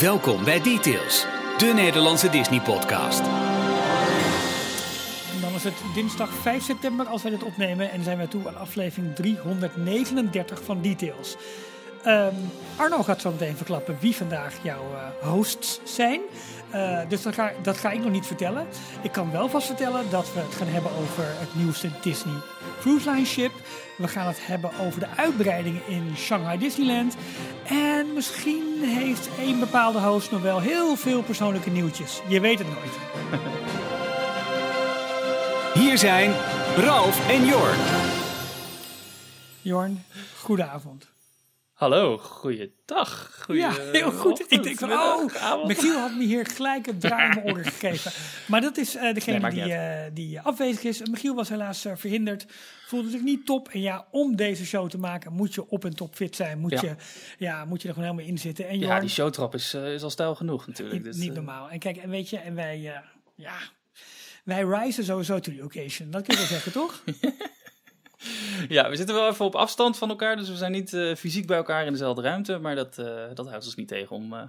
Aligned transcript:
Welkom 0.00 0.44
bij 0.44 0.60
Details, 0.60 1.26
de 1.58 1.72
Nederlandse 1.74 2.30
Disney-podcast. 2.30 3.22
Dan 5.40 5.54
is 5.54 5.64
het 5.64 5.74
dinsdag 5.94 6.30
5 6.30 6.62
september 6.62 7.06
als 7.06 7.22
wij 7.22 7.30
dit 7.30 7.42
opnemen 7.42 7.90
en 7.90 8.02
zijn 8.02 8.18
we 8.18 8.28
toe 8.28 8.48
aan 8.48 8.56
aflevering 8.56 9.14
339 9.14 10.64
van 10.64 10.82
Details. 10.82 11.36
Ehm, 12.04 12.34
Arno 12.76 13.02
gaat 13.02 13.20
zo 13.20 13.30
meteen 13.30 13.56
verklappen 13.56 13.96
wie 14.00 14.16
vandaag 14.16 14.54
jouw 14.62 14.82
eh, 14.92 15.28
hosts 15.28 15.80
zijn. 15.84 16.20
Uh, 16.74 16.98
dus 17.08 17.22
dat 17.22 17.34
ga, 17.34 17.52
dat 17.62 17.76
ga 17.76 17.90
ik 17.90 18.00
nog 18.00 18.10
niet 18.10 18.26
vertellen. 18.26 18.66
Ik 19.02 19.12
kan 19.12 19.30
wel 19.30 19.48
vast 19.48 19.66
vertellen 19.66 20.10
dat 20.10 20.32
we 20.32 20.40
het 20.40 20.54
gaan 20.54 20.66
hebben 20.66 20.90
over 20.90 21.24
het 21.26 21.54
nieuwste 21.54 21.88
Disney 22.02 22.34
Cruise 22.80 23.10
Line 23.10 23.26
ship. 23.26 23.52
We 23.96 24.08
gaan 24.08 24.26
het 24.26 24.46
hebben 24.46 24.70
over 24.80 25.00
de 25.00 25.06
uitbreidingen 25.16 25.82
in 25.86 26.16
Shanghai 26.16 26.58
Disneyland. 26.58 27.16
En 27.68 28.12
misschien 28.12 28.82
heeft 28.82 29.28
één 29.38 29.58
bepaalde 29.58 29.98
host 29.98 30.30
nog 30.30 30.42
wel 30.42 30.60
heel 30.60 30.96
veel 30.96 31.22
persoonlijke 31.22 31.70
nieuwtjes. 31.70 32.20
Je 32.28 32.40
weet 32.40 32.58
het 32.58 32.68
nooit. 32.68 32.98
Hier 35.80 35.98
zijn 35.98 36.32
Ralf 36.76 37.28
en 37.30 37.46
Jorn. 37.46 37.78
Jorn, 39.62 40.04
goedenavond. 40.40 41.13
Hallo, 41.74 42.18
goeiedag. 42.18 43.38
Goeie, 43.42 43.60
ja, 43.60 43.72
heel 43.72 44.12
goed. 44.12 44.52
Ik 44.52 44.62
denk 44.62 44.78
van, 44.78 44.92
oh, 44.92 45.66
Michiel 45.66 45.98
had 45.98 46.14
me 46.14 46.24
hier 46.24 46.46
gelijk 46.46 46.86
een 46.86 46.98
draai 46.98 47.28
in 47.28 47.34
mijn 47.34 47.46
oren 47.54 47.64
gegeven. 47.64 48.12
Maar 48.46 48.60
dat 48.60 48.76
is 48.76 48.96
uh, 48.96 49.14
degene 49.14 49.38
nee, 49.38 49.50
die, 49.50 49.72
uh, 49.72 50.02
die 50.12 50.40
afwezig 50.40 50.82
is. 50.82 51.00
Michiel 51.10 51.34
was 51.34 51.48
helaas 51.48 51.86
uh, 51.86 51.92
verhinderd. 51.96 52.46
Voelde 52.86 53.10
zich 53.10 53.20
niet 53.20 53.46
top. 53.46 53.68
En 53.68 53.80
ja, 53.80 54.06
om 54.10 54.36
deze 54.36 54.66
show 54.66 54.90
te 54.90 54.98
maken 54.98 55.32
moet 55.32 55.54
je 55.54 55.68
op 55.68 55.84
en 55.84 55.94
top 55.94 56.14
fit 56.14 56.36
zijn. 56.36 56.58
Moet, 56.58 56.70
ja. 56.70 56.80
Je, 56.82 56.94
ja, 57.38 57.64
moet 57.64 57.82
je 57.82 57.88
er 57.88 57.94
gewoon 57.94 58.08
helemaal 58.08 58.32
in 58.32 58.38
zitten. 58.38 58.68
En 58.68 58.78
ja, 58.78 59.00
die 59.00 59.08
showtrap 59.08 59.54
is, 59.54 59.74
is 59.74 60.02
al 60.02 60.10
stijl 60.10 60.34
genoeg 60.34 60.66
natuurlijk. 60.66 61.04
Dus, 61.04 61.16
niet 61.16 61.34
normaal. 61.34 61.70
En 61.70 61.78
kijk, 61.78 61.96
en 61.96 62.10
weet 62.10 62.30
je, 62.30 62.38
en 62.38 62.54
wij, 62.54 62.80
ja, 63.34 63.58
wij 64.44 64.62
reizen 64.62 65.04
sowieso 65.04 65.40
to 65.40 65.52
the 65.52 65.64
occasion. 65.64 66.10
Dat 66.10 66.22
kun 66.22 66.34
je 66.34 66.40
wel 66.40 66.48
zeggen, 66.48 66.72
toch? 66.72 67.02
Ja, 68.68 68.90
we 68.90 68.96
zitten 68.96 69.14
wel 69.14 69.28
even 69.28 69.44
op 69.44 69.54
afstand 69.54 69.98
van 69.98 70.08
elkaar, 70.08 70.36
dus 70.36 70.48
we 70.48 70.56
zijn 70.56 70.72
niet 70.72 70.92
uh, 70.92 71.14
fysiek 71.14 71.46
bij 71.46 71.56
elkaar 71.56 71.86
in 71.86 71.92
dezelfde 71.92 72.22
ruimte. 72.22 72.58
Maar 72.58 72.74
dat, 72.74 72.98
uh, 72.98 73.06
dat 73.34 73.48
houdt 73.48 73.64
ons 73.64 73.74
niet 73.74 73.88
tegen 73.88 74.16
om, 74.16 74.32
uh, 74.32 74.42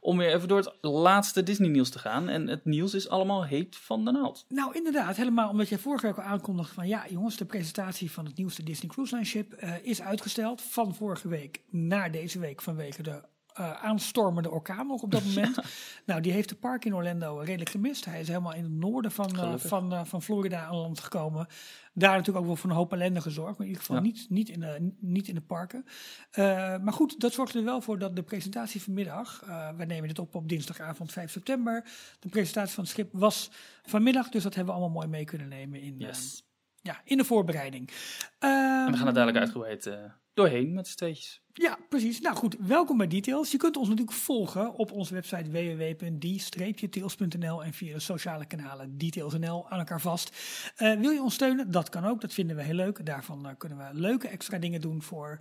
om 0.00 0.18
weer 0.18 0.34
even 0.34 0.48
door 0.48 0.58
het 0.58 0.76
laatste 0.80 1.42
Disney-nieuws 1.42 1.90
te 1.90 1.98
gaan. 1.98 2.28
En 2.28 2.46
het 2.46 2.64
nieuws 2.64 2.94
is 2.94 3.08
allemaal 3.08 3.44
heet 3.44 3.76
van 3.76 4.04
de 4.04 4.10
naald. 4.10 4.44
Nou, 4.48 4.74
inderdaad, 4.74 5.16
helemaal 5.16 5.50
omdat 5.50 5.68
jij 5.68 5.78
vorige 5.78 6.06
week 6.06 6.16
al 6.16 6.22
aankondigde 6.22 6.74
van 6.74 6.88
ja, 6.88 7.04
jongens, 7.08 7.36
de 7.36 7.44
presentatie 7.44 8.10
van 8.10 8.24
het 8.24 8.36
nieuwste 8.36 8.62
Disney 8.62 8.90
Cruise 8.90 9.14
Line 9.14 9.26
ship 9.26 9.54
is 9.82 10.02
uitgesteld 10.02 10.62
van 10.62 10.94
vorige 10.94 11.28
week 11.28 11.62
naar 11.70 12.12
deze 12.12 12.38
week 12.38 12.62
vanwege 12.62 13.02
de 13.02 13.22
uh, 13.60 13.84
aanstormende 13.84 14.50
orkaan 14.50 14.86
nog 14.86 15.02
op 15.02 15.10
dat 15.10 15.24
moment. 15.24 15.58
Nou, 16.06 16.20
die 16.20 16.32
heeft 16.32 16.48
de 16.48 16.54
park 16.54 16.84
in 16.84 16.94
Orlando 16.94 17.38
redelijk 17.38 17.70
gemist. 17.70 18.04
Hij 18.04 18.20
is 18.20 18.28
helemaal 18.28 18.54
in 18.54 18.62
het 18.62 18.72
noorden 18.72 19.10
van, 19.10 19.30
uh, 19.34 19.54
van, 19.56 19.92
uh, 19.92 20.04
van 20.04 20.22
Florida 20.22 20.64
aan 20.64 20.76
land 20.76 21.00
gekomen. 21.00 21.46
Daar 21.92 22.10
natuurlijk 22.10 22.38
ook 22.38 22.46
wel 22.46 22.56
voor 22.56 22.70
een 22.70 22.76
hoop 22.76 22.92
ellende 22.92 23.20
gezorgd. 23.20 23.58
Maar 23.58 23.66
in 23.66 23.72
ieder 23.72 23.80
geval 23.80 23.96
ja. 23.96 24.02
niet, 24.02 24.26
niet, 24.30 24.48
in 24.48 24.60
de, 24.60 24.92
niet 25.00 25.28
in 25.28 25.34
de 25.34 25.40
parken. 25.40 25.84
maar 26.82 26.92
goed, 26.92 27.20
dat 27.20 27.32
zorgt 27.32 27.54
er 27.54 27.64
wel 27.64 27.80
voor 27.80 27.98
dat 27.98 28.16
de 28.16 28.22
presentatie 28.22 28.82
vanmiddag... 28.82 29.44
we 29.76 29.84
nemen 29.84 30.08
dit 30.08 30.18
op 30.18 30.34
op 30.34 30.48
dinsdagavond 30.48 31.12
5 31.12 31.30
september. 31.30 31.84
De 32.20 32.28
presentatie 32.28 32.74
van 32.74 32.84
het 32.84 32.92
schip 32.92 33.08
was 33.12 33.50
vanmiddag. 33.82 34.28
Dus 34.28 34.42
dat 34.42 34.54
hebben 34.54 34.74
we 34.74 34.80
allemaal 34.80 34.98
mooi 34.98 35.08
mee 35.08 35.24
kunnen 35.24 35.48
nemen 35.48 35.80
in, 35.80 35.98
yes. 35.98 36.44
ja, 36.82 37.00
in 37.04 37.16
de 37.16 37.24
voorbereiding. 37.24 37.90
en 38.38 38.90
we 38.90 38.96
gaan 38.96 39.06
het 39.06 39.14
dadelijk 39.14 39.38
uitgebreid 39.38 39.90
doorheen 40.34 40.72
met 40.72 40.88
z'n 40.88 40.96
tweetjes. 40.96 41.44
Ja, 41.58 41.78
precies. 41.88 42.20
Nou 42.20 42.36
goed, 42.36 42.56
welkom 42.58 42.96
bij 42.96 43.06
Details. 43.06 43.50
Je 43.50 43.56
kunt 43.56 43.76
ons 43.76 43.88
natuurlijk 43.88 44.16
volgen 44.16 44.74
op 44.74 44.92
onze 44.92 45.14
website 45.14 45.50
www.die-tails.nl 45.50 47.64
en 47.64 47.72
via 47.72 47.94
de 47.94 48.00
sociale 48.00 48.46
kanalen 48.46 48.98
Details.nl 48.98 49.68
aan 49.68 49.78
elkaar 49.78 50.00
vast. 50.00 50.36
Uh, 50.78 51.00
wil 51.00 51.10
je 51.10 51.22
ons 51.22 51.34
steunen? 51.34 51.70
Dat 51.70 51.88
kan 51.88 52.04
ook, 52.04 52.20
dat 52.20 52.34
vinden 52.34 52.56
we 52.56 52.62
heel 52.62 52.74
leuk. 52.74 53.06
Daarvan 53.06 53.46
uh, 53.46 53.52
kunnen 53.58 53.78
we 53.78 53.84
leuke 53.92 54.28
extra 54.28 54.58
dingen 54.58 54.80
doen 54.80 55.02
voor 55.02 55.38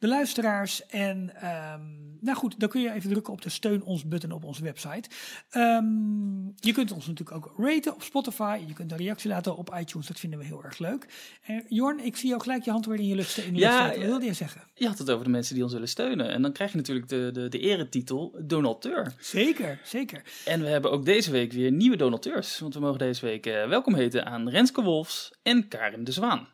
de 0.00 0.08
luisteraars. 0.08 0.86
En 0.86 1.32
um, 1.74 2.18
nou 2.20 2.36
goed, 2.36 2.60
dan 2.60 2.68
kun 2.68 2.80
je 2.80 2.92
even 2.92 3.10
drukken 3.10 3.32
op 3.32 3.42
de 3.42 3.48
steun 3.48 3.82
ons 3.82 4.08
button 4.08 4.32
op 4.32 4.44
onze 4.44 4.62
website. 4.62 5.08
Um, 5.56 6.52
je 6.56 6.72
kunt 6.72 6.92
ons 6.92 7.06
natuurlijk 7.06 7.36
ook 7.36 7.54
raten 7.56 7.94
op 7.94 8.02
Spotify. 8.02 8.60
Je 8.66 8.72
kunt 8.72 8.92
een 8.92 8.98
reactie 8.98 9.30
laten 9.30 9.56
op 9.56 9.74
iTunes. 9.78 10.06
Dat 10.06 10.20
vinden 10.20 10.38
we 10.38 10.44
heel 10.44 10.64
erg 10.64 10.78
leuk. 10.78 11.06
En 11.42 11.64
Jorn, 11.68 12.04
ik 12.04 12.16
zie 12.16 12.28
jou 12.28 12.40
gelijk 12.42 12.64
je 12.64 12.70
hand 12.70 12.86
weer 12.86 12.98
in 12.98 13.06
je 13.06 13.14
lucht 13.14 13.36
in 13.36 13.52
de 13.54 13.58
ja, 13.58 13.88
Wat 13.88 13.96
wilde 13.98 14.24
je 14.24 14.32
zeggen? 14.32 14.62
Je 14.74 14.86
had 14.86 14.98
het 14.98 15.10
over 15.10 15.24
de 15.24 15.30
mensen 15.30 15.54
die 15.54 15.64
ons 15.64 15.72
willen 15.72 15.88
steunen. 15.88 16.30
En 16.30 16.42
dan 16.42 16.52
krijg 16.52 16.70
je 16.70 16.76
natuurlijk 16.76 17.08
de, 17.08 17.30
de, 17.32 17.48
de 17.48 17.58
eretitel 17.58 18.36
donateur. 18.42 19.12
Zeker, 19.18 19.80
zeker. 19.84 20.22
En 20.44 20.60
we 20.60 20.66
hebben 20.66 20.90
ook 20.90 21.04
deze 21.04 21.30
week 21.30 21.52
weer 21.52 21.72
nieuwe 21.72 21.96
donateurs. 21.96 22.58
Want 22.58 22.74
we 22.74 22.80
mogen 22.80 22.98
deze 22.98 23.26
week 23.26 23.46
uh, 23.46 23.68
welkom 23.68 23.94
heten 23.94 24.26
aan 24.26 24.48
Renske 24.48 24.82
Wolfs 24.82 25.32
en 25.42 25.68
Karin 25.68 26.04
de 26.04 26.12
Zwaan. 26.12 26.48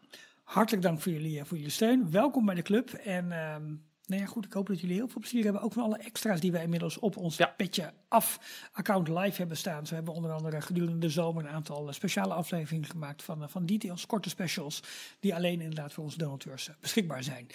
Hartelijk 0.46 0.82
dank 0.82 1.00
voor 1.00 1.12
jullie, 1.12 1.44
voor 1.44 1.56
jullie 1.56 1.72
steun. 1.72 2.10
Welkom 2.10 2.46
bij 2.46 2.54
de 2.54 2.62
club. 2.62 2.92
En 2.92 3.24
um, 3.24 3.84
nou 4.06 4.20
ja, 4.20 4.26
goed, 4.26 4.44
ik 4.44 4.52
hoop 4.52 4.66
dat 4.66 4.80
jullie 4.80 4.96
heel 4.96 5.08
veel 5.08 5.20
plezier 5.20 5.44
hebben. 5.44 5.62
Ook 5.62 5.72
van 5.72 5.82
alle 5.82 5.96
extra's 5.96 6.40
die 6.40 6.52
wij 6.52 6.62
inmiddels 6.62 6.98
op 6.98 7.16
ons 7.16 7.36
ja. 7.36 7.54
petje 7.56 7.92
af 8.08 8.40
account 8.72 9.08
live 9.08 9.36
hebben 9.36 9.56
staan. 9.56 9.86
Zo 9.86 9.94
hebben 9.94 10.12
we 10.12 10.18
onder 10.18 10.34
andere 10.34 10.60
gedurende 10.60 10.98
de 10.98 11.12
zomer 11.12 11.44
een 11.44 11.50
aantal 11.50 11.92
speciale 11.92 12.34
afleveringen 12.34 12.88
gemaakt 12.88 13.22
van, 13.22 13.50
van 13.50 13.66
details, 13.66 14.06
korte 14.06 14.28
specials. 14.28 14.82
Die 15.20 15.34
alleen 15.34 15.60
inderdaad 15.60 15.92
voor 15.92 16.04
onze 16.04 16.18
donateurs 16.18 16.70
beschikbaar 16.80 17.22
zijn. 17.22 17.46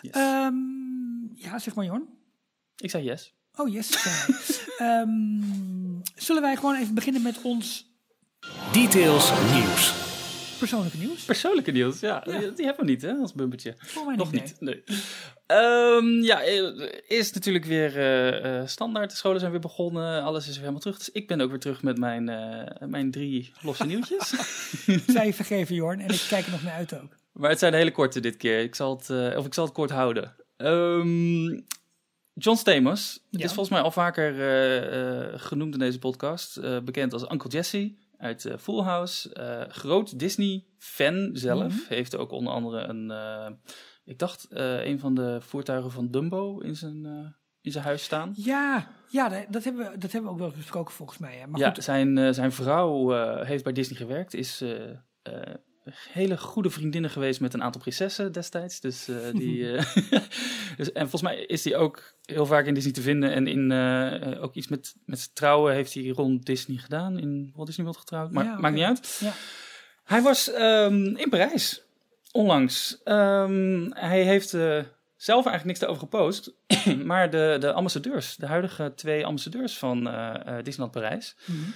Yes. 0.00 0.14
Um, 0.16 1.32
ja, 1.34 1.58
zeg 1.58 1.74
maar 1.74 1.84
Jorn. 1.84 2.08
Ik 2.76 2.90
zei 2.90 3.04
yes. 3.04 3.34
Oh 3.54 3.72
yes. 3.72 4.06
um, 4.80 6.02
zullen 6.14 6.42
wij 6.42 6.56
gewoon 6.56 6.76
even 6.76 6.94
beginnen 6.94 7.22
met 7.22 7.42
ons... 7.42 7.90
Details 8.72 9.32
nieuws. 9.52 10.01
Persoonlijke 10.62 10.98
nieuws? 10.98 11.24
Persoonlijke 11.24 11.70
nieuws, 11.70 12.00
ja. 12.00 12.22
ja. 12.24 12.38
Die, 12.38 12.52
die, 12.52 12.64
hebben 12.66 12.84
we 12.84 12.90
niet, 12.90 13.02
hè, 13.02 13.12
als 13.12 13.32
bumpertje. 13.32 13.74
Voor 13.78 14.06
mij 14.06 14.16
Nog 14.16 14.32
niet. 14.32 14.56
nee. 14.60 14.82
Um, 15.46 16.22
ja, 16.22 16.40
is 17.06 17.32
natuurlijk 17.32 17.64
weer 17.64 17.96
uh, 17.96 18.60
uh, 18.60 18.66
standaard. 18.66 19.10
De 19.10 19.16
scholen 19.16 19.40
zijn 19.40 19.52
weer 19.52 19.60
begonnen. 19.60 20.22
Alles 20.22 20.42
is 20.42 20.48
weer 20.48 20.58
helemaal 20.58 20.80
terug. 20.80 20.98
Dus 20.98 21.10
ik 21.10 21.28
ben 21.28 21.40
ook 21.40 21.50
weer 21.50 21.58
terug 21.58 21.82
met 21.82 21.98
mijn, 21.98 22.28
uh, 22.28 22.88
mijn 22.88 23.10
drie 23.10 23.52
losse 23.60 23.86
nieuwtjes. 23.86 24.34
Zij 25.06 25.34
vergeven, 25.34 25.74
Jorn. 25.74 26.00
En 26.00 26.10
ik 26.10 26.26
kijk 26.28 26.44
er 26.44 26.50
nog 26.50 26.62
naar 26.62 26.74
uit 26.74 26.94
ook. 26.94 27.16
Maar 27.32 27.50
het 27.50 27.58
zijn 27.58 27.74
hele 27.74 27.92
korte 27.92 28.20
dit 28.20 28.36
keer. 28.36 28.60
Ik 28.60 28.74
zal 28.74 28.96
het, 28.96 29.36
of 29.36 29.46
ik 29.46 29.54
zal 29.54 29.64
het 29.64 29.74
kort 29.74 29.90
houden. 29.90 30.34
Um, 30.56 31.64
John 32.34 32.56
Stamos. 32.56 33.20
Ja. 33.30 33.44
is 33.44 33.52
volgens 33.52 33.68
mij 33.68 33.80
al 33.80 33.90
vaker 33.90 34.34
genoemd 35.40 35.72
in 35.72 35.78
deze 35.78 35.98
podcast. 35.98 36.60
bekend 36.84 37.12
als 37.12 37.30
Uncle 37.30 37.50
Jesse 37.50 37.94
uit 38.22 38.44
uh, 38.44 38.56
Full 38.56 38.82
House. 38.82 39.36
Uh, 39.40 39.74
groot 39.74 40.18
Disney-fan 40.18 41.30
zelf. 41.32 41.62
Mm 41.62 41.68
-hmm. 41.68 41.84
Heeft 41.88 42.16
ook 42.16 42.30
onder 42.30 42.52
andere 42.52 42.80
een, 42.80 43.10
uh, 43.10 43.46
ik 44.04 44.18
dacht, 44.18 44.46
een 44.50 44.98
van 44.98 45.14
de 45.14 45.40
voertuigen 45.40 45.90
van 45.90 46.10
Dumbo 46.10 46.58
in 46.58 46.76
zijn, 46.76 47.04
in 47.60 47.72
zijn 47.72 47.84
huis 47.84 48.02
staan. 48.02 48.32
Ja, 48.36 48.88
ja 49.08 49.46
dat, 49.50 49.64
hebben 49.64 49.90
we, 49.90 49.98
dat 49.98 50.12
hebben 50.12 50.22
we 50.22 50.30
ook 50.30 50.38
wel 50.38 50.48
eens 50.48 50.56
besproken 50.56 50.94
volgens 50.94 51.18
mij. 51.18 51.36
Hè. 51.36 51.46
Maar 51.46 51.60
ja, 51.60 51.70
goed. 51.70 51.84
Zijn, 51.84 52.34
zijn 52.34 52.52
vrouw 52.52 53.10
heeft 53.44 53.64
bij 53.64 53.72
Disney 53.72 53.98
gewerkt, 53.98 54.34
is 54.34 54.64
hele 55.90 56.38
goede 56.38 56.70
vriendinnen 56.70 57.10
geweest 57.10 57.40
met 57.40 57.54
een 57.54 57.62
aantal 57.62 57.80
prinsessen 57.80 58.32
destijds. 58.32 58.80
Dus, 58.80 59.08
uh, 59.08 59.16
die, 59.32 59.58
uh, 59.58 59.82
dus, 60.76 60.92
en 60.92 61.00
volgens 61.08 61.22
mij 61.22 61.38
is 61.38 61.64
hij 61.64 61.76
ook 61.76 62.14
heel 62.24 62.46
vaak 62.46 62.66
in 62.66 62.74
Disney 62.74 62.92
te 62.92 63.02
vinden. 63.02 63.32
En 63.32 63.46
in, 63.46 63.70
uh, 63.70 64.42
ook 64.42 64.54
iets 64.54 64.68
met, 64.68 64.94
met 65.04 65.34
trouwen 65.34 65.74
heeft 65.74 65.94
hij 65.94 66.08
rond 66.08 66.46
Disney 66.46 66.76
gedaan. 66.76 67.18
In 67.18 67.52
Walt 67.54 67.66
Disney 67.66 67.84
World 67.84 68.00
getrouwd. 68.00 68.30
Maar, 68.30 68.44
ja, 68.44 68.50
okay. 68.50 68.62
Maakt 68.62 68.74
niet 68.74 68.84
uit. 68.84 69.18
Ja. 69.20 69.32
Hij 70.04 70.22
was 70.22 70.52
um, 70.54 71.16
in 71.16 71.28
Parijs 71.28 71.82
onlangs. 72.32 73.00
Um, 73.04 73.92
hij 73.94 74.22
heeft 74.22 74.50
zelf 75.16 75.46
eigenlijk 75.46 75.64
niks 75.64 75.78
daarover 75.78 76.02
gepost. 76.02 76.52
maar 77.04 77.30
de, 77.30 77.56
de 77.60 77.72
ambassadeurs, 77.72 78.36
de 78.36 78.46
huidige 78.46 78.92
twee 78.96 79.26
ambassadeurs 79.26 79.78
van 79.78 79.96
Disneyland 80.62 80.90
Parijs... 80.90 81.36
Mhm. 81.44 81.70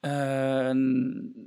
Uh, 0.00 0.70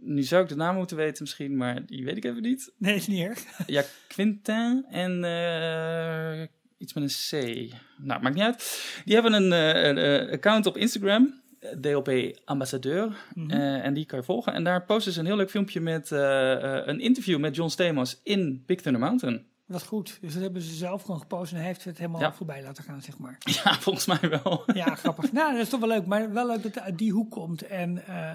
nu 0.02 0.24
zou 0.24 0.44
ik 0.44 0.50
de 0.50 0.56
naam 0.56 0.76
moeten 0.76 0.98
weten 0.98 1.24
misschien, 1.24 1.58
maar 1.58 1.86
die 1.86 2.06
weet 2.06 2.18
ik 2.18 2.26
even 2.26 2.42
niet. 2.42 2.74
Nee, 2.78 2.96
is 2.96 3.08
niet 3.08 3.24
erg. 3.24 3.44
ja, 3.68 3.84
Quintin 4.08 4.86
en 4.90 5.24
uh, 5.24 6.48
iets 6.78 6.94
met 6.94 7.04
een 7.04 7.10
C. 7.30 7.72
Nou, 7.98 8.22
maakt 8.22 8.36
niet 8.36 8.44
uit. 8.44 9.02
Die 9.06 9.14
hebben 9.14 9.34
een, 9.34 9.52
een 9.98 10.30
account 10.32 10.66
op 10.66 10.78
Instagram, 10.78 11.42
DLP 11.82 12.40
Ambassadeur, 12.46 13.06
mm 13.34 13.50
-hmm. 13.50 13.60
en 13.60 13.94
die 13.94 14.06
kan 14.06 14.20
je 14.20 14.26
volgen. 14.26 14.54
En 14.54 14.64
daar 14.64 14.86
posten 14.86 15.14
ze 15.14 15.20
een 15.20 15.26
heel 15.26 15.36
leuk 15.36 15.50
filmpje 15.50 15.82
met 15.82 16.10
een 16.12 17.00
interview 17.00 17.40
met 17.40 17.56
John 17.56 17.70
Stamos 17.70 18.20
in 18.24 18.64
Big 18.66 18.82
Thunder 18.82 19.02
Mountain. 19.02 19.46
Wat 19.72 19.84
goed. 19.84 20.18
Dus 20.22 20.34
dat 20.34 20.42
hebben 20.42 20.62
ze 20.62 20.74
zelf 20.74 21.02
gewoon 21.02 21.20
gepost 21.20 21.52
en 21.52 21.58
hij 21.58 21.66
heeft 21.66 21.84
het 21.84 21.98
helemaal 21.98 22.22
ja. 22.22 22.34
voorbij 22.34 22.64
laten 22.64 22.84
gaan, 22.84 23.02
zeg 23.02 23.18
maar. 23.18 23.38
Ja, 23.64 23.74
volgens 23.80 24.06
mij 24.06 24.30
wel. 24.44 24.64
Ja, 24.74 24.96
grappig. 24.96 25.32
nou, 25.32 25.52
dat 25.52 25.62
is 25.62 25.70
toch 25.70 25.80
wel 25.80 25.90
leuk. 25.90 26.06
Maar 26.06 26.34
wel 26.34 26.48
leuk 26.48 26.64
dat 26.64 26.76
het 26.76 26.84
uit 26.84 26.98
die 26.98 27.12
hoek 27.12 27.32
komt. 27.32 27.62
En 27.62 28.04
uh, 28.10 28.32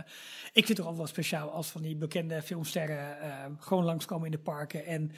ik 0.53 0.67
vind 0.67 0.69
het 0.69 0.79
altijd 0.79 0.97
wel 0.97 1.07
speciaal 1.07 1.51
als 1.51 1.69
van 1.69 1.83
die 1.83 1.97
bekende 1.97 2.43
filmsterren 2.43 3.17
uh, 3.23 3.45
gewoon 3.59 3.85
langskomen 3.85 4.25
in 4.27 4.33
de 4.33 4.39
parken. 4.39 4.87
En 4.87 5.13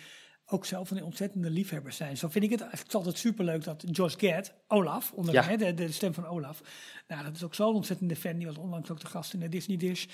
ook 0.47 0.67
zelf 0.67 0.91
een 0.91 1.05
ontzettende 1.05 1.51
liefhebbers 1.51 1.97
zijn. 1.97 2.17
Zo 2.17 2.29
vind 2.29 2.45
ik 2.45 2.51
het 2.51 2.61
eigenlijk 2.61 2.93
altijd 2.95 3.19
superleuk 3.19 3.65
dat 3.65 3.85
Josh 3.87 4.15
Gad, 4.17 4.55
Olaf, 4.67 5.13
onder 5.13 5.35
Ja. 5.35 5.43
hè, 5.43 5.57
de, 5.57 5.75
de 5.75 5.93
stem 5.93 6.15
van 6.15 6.27
Olaf. 6.27 6.61
Nou, 7.09 7.25
dat 7.25 7.35
is 7.35 7.45
ook 7.45 7.55
zo'n 7.55 7.75
ontzettende 7.75 8.17
fan. 8.17 8.37
Die 8.37 8.47
was 8.47 8.57
onlangs 8.59 8.91
ook 8.91 9.01
de 9.01 9.07
gast 9.07 9.33
in 9.33 9.41
de 9.41 9.49
Disney 9.49 9.77
Dish. 9.77 10.07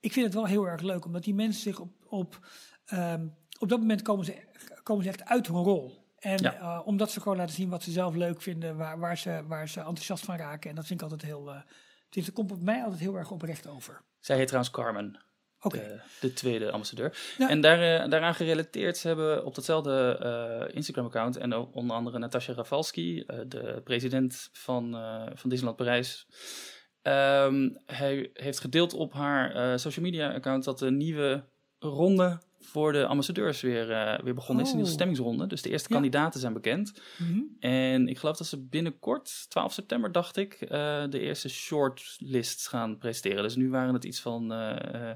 Ik 0.00 0.12
vind 0.12 0.24
het 0.26 0.34
wel 0.34 0.46
heel 0.46 0.68
erg 0.68 0.80
leuk, 0.80 1.04
omdat 1.04 1.24
die 1.24 1.34
mensen 1.34 1.62
zich 1.62 1.80
op, 1.80 1.92
op, 2.08 2.46
ehm, 2.84 3.26
op 3.58 3.68
dat 3.68 3.78
moment 3.78 4.02
komen 4.02 4.24
ze, 4.24 4.34
komen 4.82 5.04
ze 5.04 5.08
echt 5.10 5.24
uit 5.24 5.46
hun 5.46 5.56
rol. 5.56 6.06
En 6.18 6.38
Ja. 6.42 6.54
eh, 6.54 6.80
omdat 6.84 7.10
ze 7.10 7.20
gewoon 7.20 7.38
laten 7.38 7.54
zien 7.54 7.68
wat 7.68 7.82
ze 7.82 7.90
zelf 7.90 8.14
leuk 8.14 8.42
vinden, 8.42 8.76
waar, 8.76 8.98
waar, 8.98 9.18
ze, 9.18 9.42
waar 9.46 9.68
ze 9.68 9.78
enthousiast 9.78 10.24
van 10.24 10.36
raken. 10.36 10.70
En 10.70 10.76
dat 10.76 10.86
vind 10.86 11.00
ik 11.02 11.10
altijd 11.10 11.30
heel, 11.30 11.46
het 11.46 12.16
is- 12.16 12.32
komt 12.32 12.52
op 12.52 12.62
mij 12.62 12.82
altijd 12.82 13.00
heel 13.00 13.16
erg 13.16 13.30
oprecht 13.30 13.66
over. 13.68 14.00
Zij 14.20 14.36
heet 14.36 14.46
trouwens 14.46 14.74
Carmen, 14.74 15.20
Oké, 15.60 15.76
de, 15.78 16.00
de 16.20 16.32
tweede 16.32 16.70
ambassadeur. 16.70 17.18
Ja. 17.38 17.48
En 17.48 17.60
daar, 17.60 18.02
eh, 18.02 18.10
daaraan 18.10 18.34
gerelateerd, 18.34 18.96
ze 18.96 19.06
hebben 19.06 19.44
op 19.44 19.54
datzelfde 19.54 20.70
Instagram-account 20.74 21.36
en 21.36 21.54
onder 21.56 21.96
andere 21.96 22.18
Natasja 22.18 22.54
Rafalski, 22.54 23.24
de 23.46 23.80
president 23.84 24.48
van, 24.52 24.90
van 25.34 25.50
Disneyland 25.50 25.76
Parijs. 25.76 26.26
ehm, 27.02 27.68
hij 27.86 28.30
heeft 28.32 28.60
gedeeld 28.60 28.92
op 28.94 29.12
haar 29.12 29.78
social 29.78 30.04
media-account 30.04 30.64
dat 30.64 30.78
de 30.78 30.90
nieuwe 30.90 31.44
ronde 31.78 32.40
voor 32.60 32.92
de 32.92 33.06
ambassadeurs 33.06 33.60
weer, 33.60 33.90
eh, 33.90 34.20
weer 34.24 34.34
begonnen 34.34 34.64
is. 34.64 34.70
Een 34.70 34.76
nieuwe 34.76 34.90
Oh. 34.90 34.96
stemmingsronde. 34.96 35.46
Dus 35.46 35.62
de 35.62 35.70
eerste 35.70 35.88
Ja. 35.88 35.94
kandidaten 35.94 36.40
zijn 36.40 36.52
bekend. 36.52 37.00
Mhm. 37.18 37.40
En 37.60 38.08
ik 38.08 38.18
geloof 38.18 38.36
dat 38.36 38.46
ze 38.46 38.66
binnenkort, 38.66 39.46
12 39.50 39.72
september 39.72 40.12
dacht 40.12 40.36
ik, 40.36 40.52
eh, 40.52 40.68
de 41.10 41.20
eerste 41.20 41.48
shortlists 41.48 42.66
gaan 42.68 42.98
presenteren. 42.98 43.42
Dus 43.42 43.56
nu 43.56 43.70
waren 43.70 43.94
het 43.94 44.04
iets 44.04 44.20
van 44.20 44.52
eh, 44.52 45.10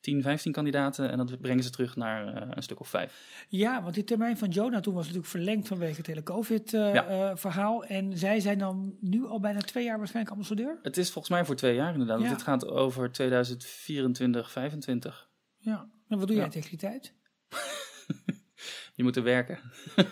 10, 0.00 0.22
15 0.22 0.52
kandidaten 0.52 1.10
en 1.10 1.16
dat 1.18 1.40
brengen 1.40 1.62
ze 1.64 1.70
terug 1.70 1.96
naar 1.96 2.34
eh, 2.34 2.48
een 2.50 2.62
stuk 2.62 2.80
of 2.80 2.88
vijf. 2.88 3.44
Ja, 3.48 3.82
want 3.82 3.94
die 3.94 4.04
termijn 4.04 4.38
van 4.38 4.48
Jonah 4.48 4.80
toen 4.82 4.94
was 4.94 5.02
natuurlijk 5.04 5.30
verlengd 5.30 5.68
vanwege 5.68 5.96
het 5.96 6.06
hele 6.06 6.18
Ja. 6.18 6.24
COVID-verhaal. 6.24 7.84
en 7.84 8.18
zij 8.18 8.40
zijn 8.40 8.58
dan 8.58 8.96
nu 9.00 9.24
al 9.26 9.40
bijna 9.40 9.60
twee 9.60 9.84
jaar 9.84 9.98
waarschijnlijk 9.98 10.34
ambassadeur. 10.34 10.78
Het 10.82 10.96
is 10.96 11.10
volgens 11.10 11.34
mij 11.34 11.44
voor 11.44 11.54
twee 11.56 11.74
jaar 11.74 11.92
inderdaad, 11.92 12.20
Ja. 12.20 12.28
dit 12.28 12.42
gaat 12.42 12.66
over 12.66 13.12
2024, 13.12 14.50
25. 14.50 15.28
Ja. 15.58 15.88
En 16.08 16.18
wat 16.18 16.26
doe 16.26 16.36
jij 16.36 16.44
Ja. 16.44 16.50
tegen 16.50 16.70
die 16.70 16.78
tijd? 16.78 17.12
Je 18.94 19.02
moet 19.02 19.16
er 19.16 19.22
werken. 19.22 19.58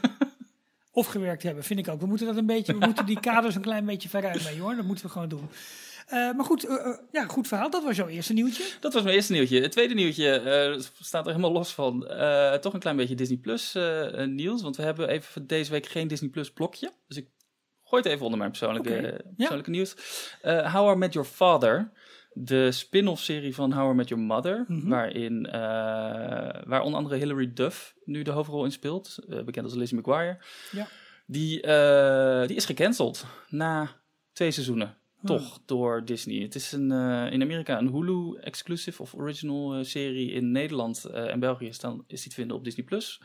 Of 0.93 1.07
gewerkt 1.07 1.43
hebben, 1.43 1.65
vind 1.65 1.79
ik 1.79 1.89
ook. 1.89 2.01
We 2.01 2.07
moeten 2.07 2.27
dat 2.27 2.37
een 2.37 2.47
beetje, 2.47 2.79
we 2.79 2.87
moeten 2.87 3.07
die 3.07 3.21
kaders 3.21 3.55
een 3.55 3.61
klein 3.63 3.85
beetje 3.85 4.09
veruit 4.09 4.45
mee 4.45 4.61
hoor. 4.61 4.77
Dat 4.77 4.85
moeten 4.85 5.05
we 5.05 5.11
gewoon 5.11 5.29
doen. 5.29 5.49
Eh, 6.07 6.33
maar 6.33 6.45
goed, 6.45 6.65
eh, 6.67 6.75
eh, 6.87 6.99
ja, 7.13 7.27
goed 7.27 7.49
verhaal. 7.49 7.71
Dat 7.71 7.85
was 7.85 7.97
jouw 7.97 8.09
eerste 8.09 8.33
nieuwtje. 8.33 8.65
Dat 8.81 8.93
was 8.93 9.03
mijn 9.03 9.15
eerste 9.15 9.33
nieuwtje. 9.33 9.61
Het 9.61 9.73
tweede 9.73 9.95
nieuwtje 9.95 10.81
staat 11.01 11.25
er 11.27 11.31
helemaal 11.31 11.53
los 11.53 11.75
van. 11.75 12.01
Toch 12.61 12.75
een 12.75 12.81
klein 12.81 12.97
beetje 12.97 13.15
Disney 13.15 13.39
Plus 13.39 13.77
nieuws. 14.27 14.63
Want 14.63 14.77
we 14.77 14.83
hebben 14.83 15.09
even 15.09 15.33
voor 15.33 15.47
deze 15.47 15.71
week 15.71 15.87
geen 15.87 16.09
Disney 16.09 16.31
Plus 16.31 16.53
blokje. 16.53 16.93
Dus 17.09 17.17
ik 17.17 17.29
gooi 17.85 18.03
het 18.03 18.13
even 18.13 18.25
onder 18.25 18.39
mijn 18.39 18.51
persoonlijke, 18.51 19.25
persoonlijke 19.37 19.71
nieuws. 19.71 19.95
How 20.73 20.95
I 20.95 20.99
Met 20.99 21.13
Your 21.13 21.29
Father. 21.29 21.93
De 22.39 22.73
spin-off 22.73 23.23
serie 23.23 23.55
van 23.55 23.73
How 23.73 23.93
I 23.93 23.95
Met 23.95 24.09
Your 24.09 24.25
Mother. 24.25 24.65
Mhm. 24.69 24.89
Waarin, 24.89 25.47
eh, 25.47 25.53
waar 26.67 26.81
onder 26.83 26.99
andere 26.99 27.17
Hilary 27.17 27.53
Duff 27.55 27.95
nu 28.05 28.23
de 28.23 28.31
hoofdrol 28.31 28.65
in 28.65 28.73
speelt. 28.73 29.19
eh, 29.29 29.43
bekend 29.43 29.65
als 29.65 29.75
Lizzie 29.75 29.99
McGuire. 29.99 30.39
Ja. 30.73 30.89
Die, 31.27 31.61
eh, 31.61 32.47
die 32.47 32.57
is 32.57 32.65
gecanceld 32.65 33.25
na 33.49 33.91
twee 34.33 34.51
seizoenen. 34.51 34.97
Hmm. 35.19 35.27
Toch 35.37 35.61
door 35.67 36.05
Disney. 36.05 36.43
Het 36.43 36.55
is 36.55 36.73
een, 36.73 36.91
in 37.31 37.43
Amerika 37.43 37.79
een 37.79 37.89
Hulu-exclusive 37.89 39.03
of 39.03 39.15
original 39.15 39.85
serie. 39.85 40.33
In 40.33 40.51
Nederland 40.53 41.05
en 41.05 41.41
België 41.41 41.67
is, 41.67 41.79
dan, 41.79 42.05
is 42.07 42.21
die 42.21 42.29
te 42.31 42.37
vinden 42.37 42.57
op 42.57 42.65
Disney+. 42.65 42.85
Plus. 42.85 43.21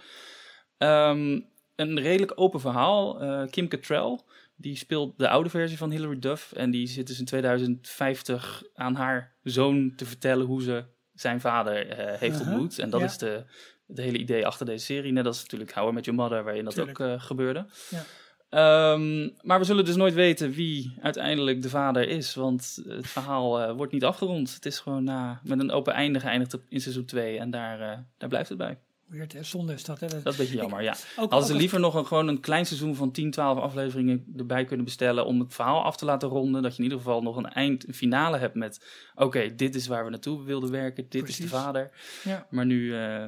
Ehm, 0.77 1.39
een 1.75 1.99
redelijk 1.99 2.31
open 2.35 2.59
verhaal. 2.59 3.17
Kim 3.49 3.67
Cattrall, 3.67 4.19
die 4.61 4.75
speelt 4.75 5.17
de 5.17 5.29
oude 5.29 5.49
versie 5.49 5.77
van 5.77 5.91
Hilary 5.91 6.19
Duff. 6.19 6.51
En 6.51 6.71
die 6.71 6.87
zit 6.87 7.07
dus 7.07 7.19
in 7.19 7.25
2050 7.25 8.63
aan 8.73 8.95
haar 8.95 9.35
zoon 9.43 9.93
te 9.95 10.05
vertellen 10.05 10.45
hoe 10.45 10.61
ze 10.61 10.83
zijn 11.13 11.41
vader 11.41 11.87
eh, 11.87 12.19
heeft 12.19 12.39
ontmoet. 12.39 12.79
En 12.79 12.89
dat 12.89 12.99
ja. 12.99 13.05
is 13.05 13.17
de, 13.17 13.43
het 13.87 13.97
hele 13.97 14.17
idee 14.17 14.45
achter 14.45 14.65
deze 14.65 14.85
serie. 14.85 15.11
Net 15.11 15.25
als 15.25 15.41
natuurlijk 15.41 15.73
How 15.73 15.89
I 15.89 15.93
Met 15.93 16.05
Your 16.05 16.19
Mother, 16.19 16.43
waarin 16.43 16.63
dat 16.63 16.73
Tuurlijk. 16.73 16.99
ook 16.99 17.07
eh, 17.07 17.21
gebeurde. 17.21 17.65
Ja. 17.89 18.03
Ehm, 18.49 19.29
maar 19.41 19.59
we 19.59 19.65
zullen 19.65 19.85
dus 19.85 19.95
nooit 19.95 20.13
weten 20.13 20.51
wie 20.51 20.97
uiteindelijk 21.01 21.61
de 21.61 21.69
vader 21.69 22.09
is. 22.09 22.35
Want 22.35 22.81
het 22.87 23.07
verhaal 23.07 23.61
eh, 23.61 23.75
wordt 23.75 23.91
niet 23.93 24.03
afgerond. 24.03 24.53
Het 24.53 24.65
is 24.65 24.79
gewoon 24.79 25.03
na, 25.03 25.41
met 25.43 25.59
een 25.59 25.71
open 25.71 25.93
einde 25.93 26.19
geëindigd 26.19 26.57
in 26.69 26.81
seizoen 26.81 27.05
2. 27.05 27.39
En 27.39 27.51
daar, 27.51 28.05
daar 28.17 28.29
blijft 28.29 28.49
het 28.49 28.57
bij. 28.57 28.77
Weird, 29.11 29.33
hè? 29.33 29.43
Zonde 29.43 29.73
is 29.73 29.83
dat. 29.83 29.99
Hè? 29.99 30.07
Dat 30.07 30.17
is 30.17 30.23
een 30.23 30.37
beetje 30.37 30.55
jammer, 30.55 30.81
ja. 30.81 30.95
ook, 31.15 31.31
Hadden 31.31 31.49
ze 31.49 31.55
liever 31.55 31.79
nog 31.79 31.95
een, 31.95 32.05
gewoon 32.05 32.27
een 32.27 32.39
klein 32.39 32.65
seizoen 32.65 32.95
van 32.95 33.11
10, 33.11 33.31
12 33.31 33.59
afleveringen 33.59 34.33
erbij 34.37 34.65
kunnen 34.65 34.85
bestellen. 34.85 35.25
om 35.25 35.39
het 35.39 35.53
verhaal 35.53 35.83
af 35.83 35.97
te 35.97 36.05
laten 36.05 36.29
ronden. 36.29 36.61
Dat 36.61 36.71
je 36.71 36.77
in 36.77 36.83
ieder 36.83 36.97
geval 36.97 37.21
nog 37.21 37.35
een 37.35 37.49
eind, 37.49 37.87
een 37.87 37.93
finale 37.93 38.37
hebt 38.37 38.55
met. 38.55 38.85
Oké, 39.15 39.55
dit 39.55 39.75
is 39.75 39.87
waar 39.87 40.03
we 40.03 40.09
naartoe 40.09 40.43
wilden 40.43 40.71
werken. 40.71 41.05
Dit 41.09 41.27
is 41.27 41.37
de 41.37 41.47
vader. 41.47 41.91
Ja. 42.23 42.47
Maar 42.49 42.65
nu, 42.65 42.95
eh, 42.95 43.27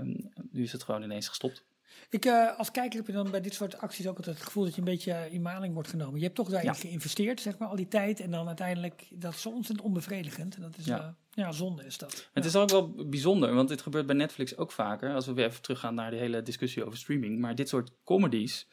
nu 0.51 0.63
is 0.63 0.71
het 0.71 0.83
gewoon 0.83 1.03
ineens 1.03 1.27
gestopt. 1.27 1.65
Ik, 2.13 2.25
eh, 2.25 2.57
als 2.57 2.71
kijker 2.71 2.97
heb 2.97 3.07
je 3.07 3.13
dan 3.13 3.31
bij 3.31 3.41
dit 3.41 3.53
soort 3.53 3.77
acties 3.77 4.07
ook 4.07 4.17
altijd 4.17 4.35
het 4.35 4.45
gevoel 4.45 4.63
dat 4.63 4.73
je 4.73 4.79
een 4.79 4.85
beetje 4.85 5.11
eh, 5.11 5.33
in 5.33 5.41
maling 5.41 5.73
wordt 5.73 5.89
genomen. 5.89 6.17
Je 6.17 6.23
hebt 6.23 6.35
toch 6.35 6.49
daarin 6.49 6.69
Ja. 6.69 6.75
geïnvesteerd, 6.75 7.41
zeg 7.41 7.57
maar, 7.57 7.67
al 7.67 7.75
die 7.75 7.87
tijd. 7.87 8.19
En 8.19 8.31
dan 8.31 8.47
uiteindelijk, 8.47 9.07
dat 9.09 9.33
is 9.33 9.45
ontzettend 9.45 9.81
onbevredigend. 9.87 10.55
En 10.55 10.61
dat 10.61 10.77
is, 10.77 10.85
Ja. 10.85 11.15
ja 11.31 11.51
zonde 11.51 11.85
is 11.85 11.97
dat. 11.97 12.29
Het 12.33 12.45
is 12.45 12.55
ook 12.55 12.69
wel 12.69 12.93
bijzonder, 13.09 13.53
want 13.53 13.69
dit 13.69 13.81
gebeurt 13.81 14.05
bij 14.05 14.15
Netflix 14.15 14.57
ook 14.57 14.71
vaker. 14.71 15.13
Als 15.13 15.25
we 15.25 15.33
weer 15.33 15.45
even 15.45 15.61
teruggaan 15.61 15.95
naar 15.95 16.11
de 16.11 16.17
hele 16.17 16.41
discussie 16.43 16.85
over 16.85 16.97
streaming. 16.97 17.39
Maar 17.39 17.55
dit 17.55 17.69
soort 17.69 17.91
comedies 18.03 18.67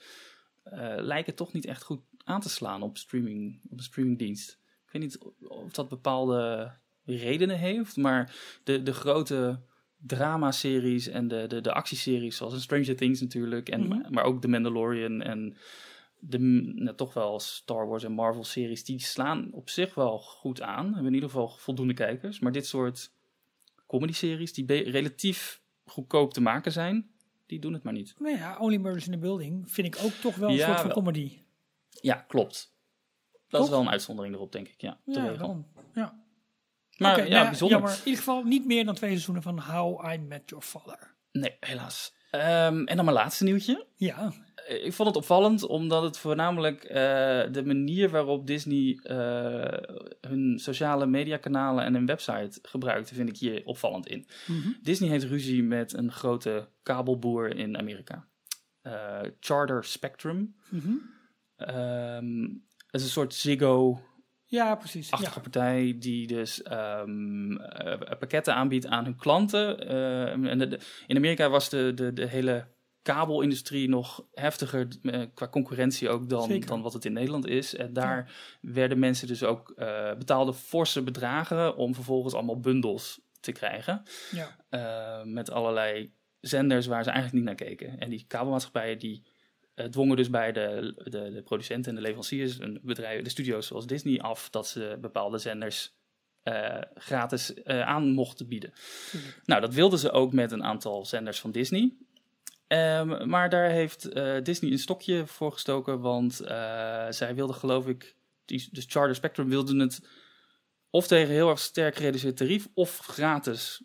eh, 0.63 0.95
lijken 0.97 1.35
toch 1.35 1.53
niet 1.53 1.67
echt 1.67 1.83
goed 1.83 2.01
aan 2.25 2.41
te 2.41 2.49
slaan 2.49 2.83
op, 2.83 2.99
streaming, 2.99 3.61
op 3.71 3.79
een 3.79 3.85
streamingdienst. 3.85 4.59
Ik 4.87 4.93
weet 4.93 5.03
niet 5.03 5.19
of 5.49 5.73
dat 5.73 5.89
bepaalde 5.89 6.73
redenen 7.05 7.59
heeft, 7.59 7.97
maar 7.97 8.35
de, 8.65 8.83
de 8.83 8.93
grote 8.93 9.61
dramaseries 10.07 11.07
en 11.09 11.29
de, 11.29 11.45
de, 11.49 11.61
de 11.61 11.73
actieseries, 11.73 12.37
zoals 12.37 12.63
Stranger 12.63 12.97
Things 12.97 13.21
natuurlijk, 13.21 13.69
en, 13.69 13.87
Mhm. 13.87 14.13
maar 14.13 14.25
ook 14.25 14.41
The 14.41 14.49
Mandalorian 14.49 15.23
en 15.23 15.57
de 16.19 16.39
nou, 16.39 16.97
toch 16.97 17.15
wel 17.15 17.41
Star 17.41 17.89
Wars 17.89 18.05
en 18.05 18.13
Marvel 18.13 18.45
series, 18.45 18.85
die 18.85 18.99
slaan 19.01 19.49
op 19.53 19.71
zich 19.71 19.95
wel 19.95 20.19
goed 20.19 20.61
aan. 20.63 20.85
Hebben 20.87 21.07
in 21.07 21.15
ieder 21.15 21.29
geval 21.29 21.49
voldoende 21.49 21.95
kijkers. 21.95 22.39
Maar 22.39 22.53
dit 22.53 22.67
soort 22.67 23.13
comedy-series, 23.87 24.53
die 24.53 24.65
be- 24.65 24.91
relatief 24.91 25.63
goedkoop 25.87 26.33
te 26.33 26.41
maken 26.41 26.73
zijn, 26.73 27.11
die 27.47 27.59
doen 27.59 27.73
het 27.73 27.83
maar 27.83 27.93
niet. 27.93 28.15
Nou 28.19 28.37
ja, 28.37 28.59
Only 28.59 28.77
Murders 28.77 29.07
in 29.07 29.13
the 29.13 29.19
Building 29.19 29.71
vind 29.73 29.87
ik 29.95 30.03
ook 30.05 30.13
toch 30.13 30.37
wel 30.37 30.49
een 30.49 30.55
Ja, 30.55 30.67
soort 30.67 30.77
van 30.79 30.87
wel. 30.87 30.97
comedy. 30.97 31.39
Ja, 32.01 32.15
klopt. 32.15 32.75
Dat 33.49 33.63
is 33.65 33.69
wel 33.71 33.81
een 33.81 33.89
uitzondering 33.91 34.35
erop, 34.35 34.53
denk 34.53 34.69
ik. 34.69 34.81
Ja, 34.81 35.01
Ja, 35.05 35.15
daarom. 35.25 35.67
Ja. 35.95 36.23
Maar 37.01 37.13
Oké, 37.19 37.23
ja, 37.23 37.29
nou 37.31 37.47
bijzonder. 37.47 37.79
Jammer. 37.79 37.97
In 37.97 38.05
ieder 38.05 38.19
geval 38.19 38.43
niet 38.43 38.67
meer 38.67 38.85
dan 38.85 38.95
twee 38.95 39.11
seizoenen 39.11 39.43
van 39.43 39.59
How 39.61 40.13
I 40.13 40.19
Met 40.19 40.43
Your 40.47 40.65
Father. 40.65 41.15
Nee, 41.33 41.57
helaas. 41.61 42.15
Ehm, 42.31 42.85
en 42.85 42.97
dan 42.97 43.05
mijn 43.05 43.17
laatste 43.17 43.45
nieuwtje. 43.45 43.87
Ja, 43.97 44.33
Eh, 44.69 44.85
Ik 44.85 44.93
vond 44.93 45.09
het 45.09 45.17
opvallend 45.17 45.67
omdat 45.67 46.03
het 46.03 46.19
voornamelijk 46.19 46.85
eh, 46.85 46.95
de 47.53 47.63
manier 47.65 48.11
waarop 48.11 48.47
Disney 48.47 48.99
eh, 49.03 49.99
hun 50.21 50.59
sociale 50.59 51.07
mediakanalen 51.07 51.85
en 51.85 51.95
hun 51.95 52.07
website 52.07 52.59
gebruikte, 52.63 53.15
vind 53.15 53.29
ik 53.29 53.37
hier 53.37 53.63
opvallend 53.65 54.07
in. 54.07 54.27
Mhm. 54.47 54.69
Disney 54.83 55.09
heeft 55.09 55.25
ruzie 55.25 55.63
met 55.63 55.93
een 55.93 56.13
grote 56.13 56.69
kabelboer 56.83 57.57
in 57.57 57.79
Amerika. 57.79 58.27
Charter 59.41 59.85
Spectrum. 59.85 60.55
Mhm. 60.69 60.93
Ehm, 61.57 62.43
het 62.87 63.01
is 63.01 63.03
een 63.03 63.09
soort 63.09 63.35
Ziggo 63.35 64.01
ja 64.51 64.75
precies. 64.75 65.11
achtige 65.11 65.35
Ja. 65.35 65.41
partij 65.41 65.97
die 65.99 66.27
dus 66.27 66.63
ehm, 66.63 67.57
eh, 67.57 67.99
pakketten 68.19 68.55
aanbiedt 68.55 68.87
aan 68.87 69.05
hun 69.05 69.17
klanten. 69.17 69.89
Ehm, 69.89 70.45
en 70.47 70.59
de- 70.59 70.69
de- 70.69 70.81
in 71.07 71.17
Amerika 71.17 71.49
was 71.51 71.69
de, 71.69 71.93
de, 71.95 72.13
de 72.13 72.27
hele 72.27 72.67
kabelindustrie 73.03 73.89
nog 73.89 74.27
heftiger 74.33 74.89
eh, 75.03 75.23
qua 75.35 75.49
concurrentie 75.49 76.09
ook 76.09 76.29
dan, 76.29 76.43
Zeker. 76.49 76.69
dan 76.69 76.83
wat 76.83 76.93
het 76.93 77.05
in 77.05 77.13
Nederland 77.13 77.47
is. 77.47 77.75
En 77.75 77.93
daar 77.93 78.33
werden 78.61 78.99
mensen 78.99 79.27
dus 79.29 79.43
ook 79.45 79.71
eh 79.77 80.15
betaalde 80.15 80.53
forse 80.55 81.03
bedragen 81.03 81.77
om 81.77 81.95
vervolgens 81.95 82.35
allemaal 82.35 82.61
bundels 82.61 83.21
te 83.41 83.53
krijgen. 83.53 84.03
Ja. 84.31 84.57
eh, 84.69 85.25
met 85.25 85.51
allerlei 85.51 86.13
zenders 86.41 86.87
waar 86.87 87.05
ze 87.05 87.11
eigenlijk 87.11 87.39
niet 87.47 87.57
naar 87.59 87.69
keken. 87.69 87.99
En 87.99 88.11
die 88.11 88.25
kabelmaatschappijen 88.27 88.99
die 88.99 89.27
dwongen 89.89 90.17
dus 90.17 90.31
bij 90.31 90.53
de, 90.53 90.95
de, 91.05 91.33
de 91.33 91.43
producenten 91.43 91.91
en 91.91 91.97
de 91.97 92.03
leveranciers, 92.03 92.59
en 92.59 92.81
bedrijven, 92.83 93.25
de 93.25 93.31
studio's 93.31 93.67
zoals 93.67 93.87
Disney, 93.87 94.21
af 94.21 94.51
dat 94.51 94.69
ze 94.69 94.99
bepaalde 95.01 95.39
zenders 95.39 95.93
eh, 96.43 96.79
gratis 96.95 97.55
eh, 97.55 97.81
aan 97.81 98.11
mochten 98.11 98.49
bieden. 98.49 98.73
Nou, 99.45 99.61
dat 99.61 99.75
wilden 99.75 99.99
ze 99.99 100.11
ook 100.11 100.33
met 100.33 100.53
een 100.53 100.65
aantal 100.65 101.05
zenders 101.05 101.41
van 101.41 101.51
Disney. 101.51 101.97
Ehm, 102.71 103.29
maar 103.29 103.49
daar 103.49 103.71
heeft 103.71 104.05
eh, 104.05 104.43
Disney 104.43 104.71
een 104.71 104.79
stokje 104.79 105.27
voor 105.27 105.53
gestoken, 105.53 106.01
want 106.01 106.41
eh, 106.41 107.07
zij 107.11 107.35
wilden 107.35 107.57
geloof 107.57 107.87
ik, 107.87 108.17
die, 108.45 108.69
dus 108.73 108.85
Charter 108.89 109.15
Spectrum 109.15 109.49
wilden 109.49 109.79
het 109.79 110.09
of 110.91 111.07
tegen 111.07 111.35
heel 111.35 111.51
erg 111.51 111.59
sterk 111.59 111.97
gereduceerd 111.97 112.37
tarief 112.37 112.69
of 112.75 112.99
gratis 112.99 113.83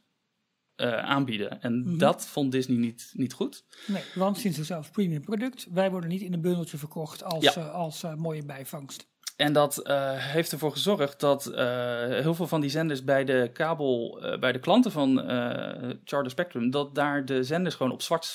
aanbieden. 0.84 1.62
En 1.62 1.79
Mhm. 1.82 1.98
dat 1.98 2.25
vond 2.27 2.51
Disney 2.51 2.77
niet, 2.77 3.12
niet 3.13 3.34
goed. 3.34 3.63
Nee, 3.88 4.01
want 4.15 4.38
zien 4.38 4.53
zichzelf 4.53 4.91
premium 4.91 5.22
product. 5.22 5.67
Wij 5.72 5.91
worden 5.91 6.10
niet 6.10 6.22
in 6.22 6.34
een 6.34 6.41
bundeltje 6.41 6.77
verkocht 6.77 7.24
als, 7.24 7.44
Ja. 7.44 7.53
eh, 7.55 7.74
als 7.74 8.03
eh, 8.03 8.13
mooie 8.13 8.46
bijvangst. 8.46 9.08
En 9.36 9.53
dat 9.53 9.77
eh, 9.77 10.12
heeft 10.13 10.51
ervoor 10.51 10.72
gezorgd 10.72 11.20
dat 11.20 11.46
eh, 11.46 11.65
heel 12.08 12.34
veel 12.36 12.48
van 12.48 12.62
die 12.62 12.70
zenders 12.70 13.03
bij 13.03 13.24
de 13.25 13.50
kabel, 13.53 14.20
eh, 14.24 14.39
bij 14.39 14.51
de 14.51 14.60
klanten 14.60 14.91
van 14.91 15.22
eh, 15.22 15.89
Charter 16.03 16.32
Spectrum, 16.32 16.70
dat 16.72 16.96
daar 16.96 17.25
de 17.25 17.44
zenders 17.44 17.75
gewoon 17.75 17.91
op 17.91 18.01
zwart 18.01 18.25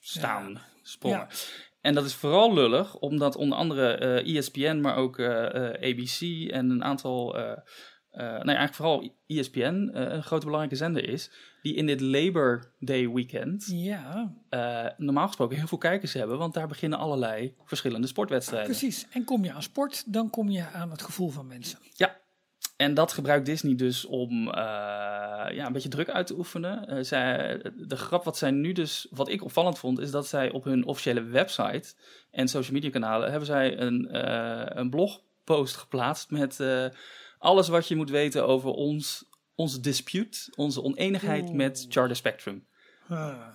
staan 0.00 0.60
sprongen. 0.82 1.18
Ja. 1.18 1.28
En 1.80 1.94
dat 1.94 2.04
is 2.04 2.14
vooral 2.14 2.54
lullig, 2.54 2.94
omdat 2.96 3.36
onder 3.36 3.58
andere 3.58 3.92
eh 3.92 4.36
ESPN, 4.36 4.80
maar 4.80 4.96
ook 4.96 5.18
eh, 5.18 5.54
eh, 5.54 5.90
ABC 5.90 6.50
en 6.50 6.70
een 6.70 6.84
aantal, 6.84 7.36
eh, 7.38 7.50
eh, 7.50 8.22
nee 8.42 8.56
eigenlijk 8.56 8.74
vooral 8.74 9.16
ESPN, 9.26 9.90
eh, 9.94 10.12
een 10.12 10.22
grote 10.22 10.44
belangrijke 10.44 10.76
zender 10.76 11.08
is, 11.08 11.30
die 11.64 11.74
in 11.74 11.86
dit 11.86 12.00
Labor 12.00 12.72
Day 12.78 13.10
weekend 13.10 13.66
Ja, 13.66 14.34
eh, 14.48 14.86
normaal 14.96 15.26
gesproken 15.26 15.56
heel 15.56 15.66
veel 15.66 15.78
kijkers 15.78 16.12
hebben, 16.12 16.38
want 16.38 16.54
daar 16.54 16.68
beginnen 16.68 16.98
allerlei 16.98 17.54
verschillende 17.64 18.06
sportwedstrijden. 18.06 18.70
precies. 18.70 19.06
En 19.10 19.24
kom 19.24 19.44
je 19.44 19.52
aan 19.52 19.62
sport, 19.62 20.12
dan 20.12 20.30
kom 20.30 20.50
je 20.50 20.66
aan 20.66 20.90
het 20.90 21.02
gevoel 21.02 21.28
van 21.28 21.46
mensen. 21.46 21.78
Ja, 21.94 22.20
en 22.76 22.94
dat 22.94 23.12
gebruikt 23.12 23.46
Disney 23.46 23.74
dus 23.74 24.04
om 24.04 24.48
eh, 24.48 24.54
ja, 25.54 25.66
een 25.66 25.72
beetje 25.72 25.88
druk 25.88 26.08
uit 26.08 26.26
te 26.26 26.36
oefenen. 26.36 26.86
Eh, 26.86 27.02
zij, 27.02 27.60
de 27.76 27.96
grap 27.96 28.24
wat 28.24 28.36
zij 28.36 28.50
nu 28.50 28.72
dus, 28.72 29.06
wat 29.10 29.28
ik 29.28 29.44
opvallend 29.44 29.78
vond, 29.78 29.98
is 29.98 30.10
dat 30.10 30.26
zij 30.26 30.50
op 30.50 30.64
hun 30.64 30.86
officiële 30.86 31.22
website 31.22 31.94
en 32.30 32.48
social 32.48 32.74
media 32.74 32.90
kanalen 32.90 33.28
hebben 33.30 33.46
zij 33.46 33.78
een, 33.78 34.16
een 34.78 34.90
blogpost 34.90 35.76
geplaatst 35.76 36.30
met 36.30 36.60
alles 37.38 37.68
wat 37.68 37.88
je 37.88 37.96
moet 37.96 38.10
weten 38.10 38.46
over 38.46 38.70
ons, 38.70 39.24
ons 39.54 39.80
dispute, 39.80 40.52
onze 40.56 40.82
oneenigheid 40.82 41.44
Oeh. 41.44 41.54
met 41.54 41.86
Charter 41.88 42.16
Spectrum. 42.16 42.66
Ah. 43.08 43.46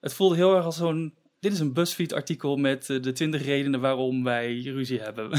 Het 0.00 0.12
voelde 0.14 0.34
heel 0.36 0.54
erg 0.56 0.64
als 0.64 0.76
zo'n, 0.76 1.14
dit 1.40 1.52
is 1.52 1.58
een 1.60 1.72
BuzzFeed-artikel 1.72 2.56
met 2.56 2.90
eh, 2.90 3.02
de 3.02 3.12
20 3.12 3.44
redenen 3.44 3.80
waarom 3.80 4.24
wij 4.24 4.60
ruzie 4.60 5.00
hebben. 5.00 5.30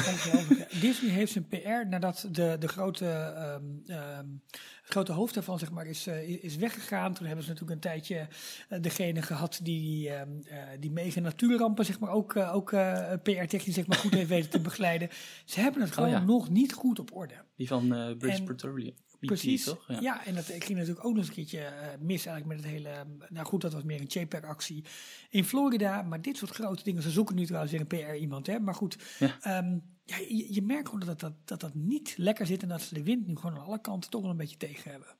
Disney 0.81 1.11
heeft 1.11 1.31
zijn 1.31 1.47
PR 1.47 1.87
nadat 1.89 2.27
de, 2.31 2.55
de 2.59 2.67
grote, 2.67 3.05
ehm, 3.05 3.63
ehm, 3.85 4.25
het 4.81 4.95
grote 4.95 5.11
hoofd 5.11 5.33
daarvan 5.33 5.59
zeg 5.59 5.71
maar, 5.71 5.85
is, 5.85 6.07
eh, 6.07 6.43
is 6.43 6.55
weggegaan. 6.55 7.13
Toen 7.13 7.25
hebben 7.25 7.43
ze 7.45 7.49
natuurlijk 7.51 7.75
een 7.75 7.89
tijdje 7.91 8.27
eh, 8.69 8.81
degene 8.81 9.21
gehad 9.21 9.59
die, 9.63 10.09
ehm, 10.09 10.29
eh, 10.45 10.57
die 10.79 10.91
mega 10.91 11.19
natuurrampen 11.19 11.85
zeg 11.85 11.99
maar, 11.99 12.11
ook, 12.11 12.35
ook 12.35 12.71
eh, 12.71 13.13
PR-technisch 13.23 13.75
zeg 13.75 13.87
maar, 13.87 13.97
goed 13.97 14.13
heeft 14.13 14.29
weten 14.29 14.49
te 14.49 14.59
begeleiden. 14.61 15.09
Ze 15.45 15.59
hebben 15.59 15.81
het 15.81 15.91
gewoon 15.91 16.09
ja. 16.09 16.23
nog 16.23 16.49
niet 16.49 16.73
goed 16.73 16.99
op 16.99 17.15
orde. 17.15 17.33
Die 17.55 17.67
van 17.67 17.93
eh 17.93 18.17
British 18.17 18.39
En- 18.39 18.45
Petroleum. 18.45 18.93
Precies. 19.19 19.63
toch? 19.63 19.85
Ja. 20.01 20.25
en 20.25 20.35
dat 20.35 20.45
ging 20.45 20.69
natuurlijk 20.69 21.05
ook 21.05 21.11
nog 21.13 21.17
eens 21.17 21.27
een 21.27 21.33
keertje 21.33 21.59
eh, 21.59 21.87
mis 21.99 22.25
eigenlijk 22.25 22.45
met 22.45 22.57
het 22.71 22.73
hele. 22.73 22.89
eh, 22.89 23.01
nou 23.29 23.45
goed, 23.45 23.61
dat 23.61 23.73
was 23.73 23.83
meer 23.83 23.99
een 24.01 24.05
JPEG-actie 24.21 24.83
in 25.29 25.43
Florida. 25.45 26.01
Maar 26.01 26.21
dit 26.21 26.37
soort 26.37 26.51
grote 26.51 26.83
dingen, 26.83 27.01
ze 27.01 27.09
zoeken 27.09 27.35
nu 27.35 27.45
trouwens 27.45 27.71
weer 27.71 27.81
een 27.81 27.87
PR-iemand, 27.87 28.47
hè. 28.47 28.59
Maar 28.59 28.75
goed, 28.75 28.97
Ja. 29.19 29.37
ehm, 29.41 29.77
ja, 30.03 30.17
je, 30.17 30.53
je 30.53 30.61
merkt 30.61 30.89
gewoon 30.89 31.05
dat 31.05 31.19
dat, 31.19 31.33
dat 31.45 31.59
dat 31.59 31.73
niet 31.73 32.13
lekker 32.17 32.45
zit 32.45 32.61
en 32.61 32.69
dat 32.69 32.81
ze 32.81 32.93
de 32.93 33.03
wind 33.03 33.27
nu 33.27 33.35
gewoon 33.35 33.55
aan 33.57 33.65
alle 33.65 33.81
kanten 33.81 34.09
toch 34.09 34.21
wel 34.21 34.31
een 34.31 34.37
beetje 34.37 34.57
tegen 34.57 34.91
hebben. 34.91 35.15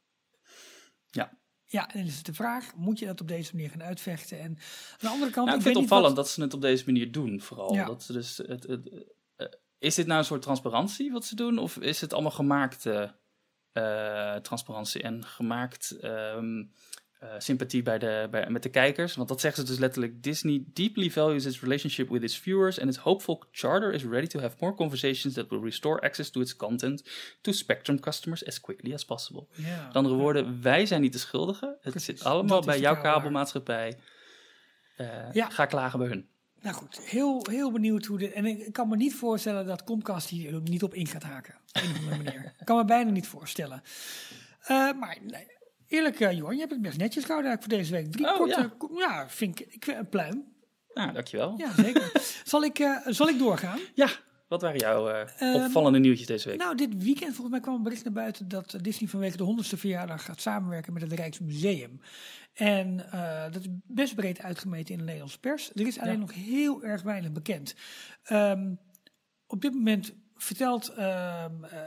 Ja. 1.10 1.38
Ja, 1.70 1.88
en 1.92 2.00
dan 2.00 2.08
is 2.08 2.16
het 2.18 2.26
de 2.26 2.34
vraag, 2.34 2.76
moet 2.76 3.00
je 3.00 3.06
dat 3.06 3.22
op 3.22 3.28
deze 3.28 3.56
manier 3.56 3.70
gaan 3.70 3.84
uitvechten? 3.84 4.40
En 4.40 4.46
aan 4.50 4.98
de 5.00 5.08
andere 5.10 5.32
kant, 5.32 5.46
Nou, 5.46 5.58
ik 5.58 5.64
vind 5.64 5.76
het 5.76 5.84
opvallend 5.84 6.16
wat- 6.16 6.26
dat 6.26 6.30
ze 6.34 6.42
het 6.42 6.54
op 6.54 6.62
deze 6.62 6.84
manier 6.86 7.12
doen, 7.12 7.42
vooral. 7.42 7.74
Ja. 7.74 7.86
Dat 7.86 8.04
ze 8.04 8.14
dus 8.14 8.38
het, 8.38 8.64
het, 8.68 8.90
eh, 9.36 9.48
is 9.80 9.96
dit 9.96 10.08
nou 10.08 10.20
een 10.20 10.26
soort 10.26 10.42
transparantie 10.42 11.12
wat 11.12 11.26
ze 11.26 11.36
doen? 11.36 11.58
Of 11.58 11.78
is 11.78 12.02
het 12.02 12.14
allemaal 12.14 12.32
gemaakte 12.32 12.92
eh, 12.94 13.10
transparantie 14.42 15.02
en 15.02 15.26
gemaakt 15.26 15.98
ehm, 16.02 16.64
eh, 17.20 17.30
sympathie 17.38 17.84
bij 17.84 17.98
de, 17.98 18.28
bij, 18.32 18.50
met 18.50 18.64
de 18.64 18.70
kijkers? 18.70 19.16
Want 19.16 19.28
dat 19.30 19.42
zeggen 19.42 19.62
ze 19.62 19.70
dus 19.72 19.80
letterlijk. 19.80 20.24
Disney 20.24 20.64
deeply 20.74 21.10
values 21.10 21.46
its 21.46 21.62
relationship 21.62 22.10
with 22.10 22.24
its 22.24 22.40
viewers 22.40 22.80
and 22.80 22.90
its 22.90 22.98
hopeful 22.98 23.44
charter 23.52 23.94
is 23.94 24.04
ready 24.04 24.28
to 24.28 24.40
have 24.40 24.56
more 24.60 24.76
conversations 24.76 25.34
that 25.34 25.50
will 25.50 25.62
restore 25.62 26.02
access 26.02 26.30
to 26.30 26.42
its 26.42 26.56
content 26.56 27.04
to 27.42 27.52
Spectrum 27.52 28.00
customers 28.00 28.46
as 28.46 28.62
quickly 28.62 28.94
as 28.94 29.06
possible. 29.06 29.48
Ja. 29.52 29.86
Met 29.86 29.96
andere 29.96 30.16
woorden, 30.16 30.62
wij 30.62 30.86
zijn 30.86 31.02
niet 31.02 31.14
de 31.14 31.20
schuldigen. 31.20 31.68
Het 31.82 31.92
Precies, 31.92 32.06
zit 32.06 32.24
allemaal 32.24 32.62
bij 32.62 32.80
jouw 32.80 33.02
kabelmaatschappij. 33.02 33.98
Eh, 34.96 35.08
Ja. 35.34 35.50
Ga 35.50 35.66
klagen 35.66 36.00
bij 36.00 36.08
hun. 36.08 36.30
Nou 36.68 36.80
goed, 36.80 37.00
heel, 37.00 37.46
heel 37.50 37.72
benieuwd 37.72 38.06
hoe 38.06 38.18
dit. 38.18 38.32
En 38.32 38.46
ik 38.46 38.74
kan 38.74 38.88
me 38.88 38.96
niet 38.96 39.16
voorstellen 39.16 39.66
dat 39.66 39.84
Comcast 39.84 40.30
hier 40.30 40.62
niet 40.62 40.84
op 40.84 40.94
in 40.94 41.08
gaat 41.08 41.24
haken. 41.24 41.56
Op 41.74 41.82
een 41.82 41.90
of 41.90 41.98
andere 41.98 42.24
manier. 42.24 42.54
Ik 42.60 42.66
kan 42.66 42.78
me 42.78 42.86
bijna 42.86 43.12
niet 43.12 43.28
voorstellen. 43.28 43.82
Eh, 44.62 44.92
maar 45.00 45.18
nee, 45.24 45.48
eerlijk, 45.88 46.20
uh, 46.20 46.32
Johan, 46.32 46.54
je 46.54 46.60
hebt 46.60 46.72
het 46.72 46.82
best 46.82 46.98
netjes 46.98 47.26
gehouden 47.26 47.58
voor 47.60 47.68
deze 47.70 47.92
week. 47.92 48.12
Drie 48.12 48.26
Oh, 48.26 48.36
korte. 48.36 48.72
ja. 48.90 48.98
Ja. 48.98 49.30
vind 49.30 49.60
ik, 49.60 49.74
ik 49.74 49.88
een 49.88 50.10
pluim. 50.10 50.44
Nou, 50.94 51.14
dankjewel. 51.14 51.54
Ja, 51.58 51.74
zeker. 51.74 52.12
zal, 52.44 52.64
ik, 52.64 52.80
eh, 52.80 52.98
zal 53.06 53.30
ik 53.30 53.40
doorgaan? 53.40 53.80
Ja, 53.94 54.10
wat 54.48 54.62
waren 54.62 54.80
jouw 54.80 55.10
eh, 55.10 55.30
Ehm, 55.38 55.64
opvallende 55.64 56.00
nieuwtjes 56.00 56.28
deze 56.28 56.50
week? 56.50 56.60
Nou, 56.60 56.76
dit 56.76 57.04
weekend 57.04 57.30
volgens 57.32 57.50
mij 57.50 57.60
kwam 57.60 57.76
een 57.76 57.84
bericht 57.84 58.04
naar 58.04 58.14
buiten 58.14 58.48
dat 58.48 58.78
Disney 58.82 59.10
vanwege 59.10 59.38
de 59.38 59.44
100ste 59.44 59.78
verjaardag 59.78 60.26
gaat 60.26 60.42
samenwerken 60.42 60.94
met 60.94 61.02
het 61.02 61.12
Rijksmuseum. 61.12 62.02
En 62.58 63.12
eh, 63.12 63.44
dat 63.52 63.62
is 63.62 63.68
best 63.84 64.16
breed 64.16 64.42
uitgemeten 64.42 64.92
in 64.92 64.98
de 64.98 65.04
Nederlandse 65.04 65.40
pers. 65.40 65.72
Er 65.76 65.88
is 65.88 66.00
alleen 66.00 66.14
Ja. 66.14 66.20
nog 66.20 66.34
heel 66.34 66.84
erg 66.84 67.02
weinig 67.02 67.32
bekend. 67.32 67.76
Ehm, 68.24 68.74
op 69.48 69.62
dit 69.62 69.74
moment 69.74 70.14
vertelt. 70.36 70.90
ehm, 70.90 71.64
eh, 71.64 71.80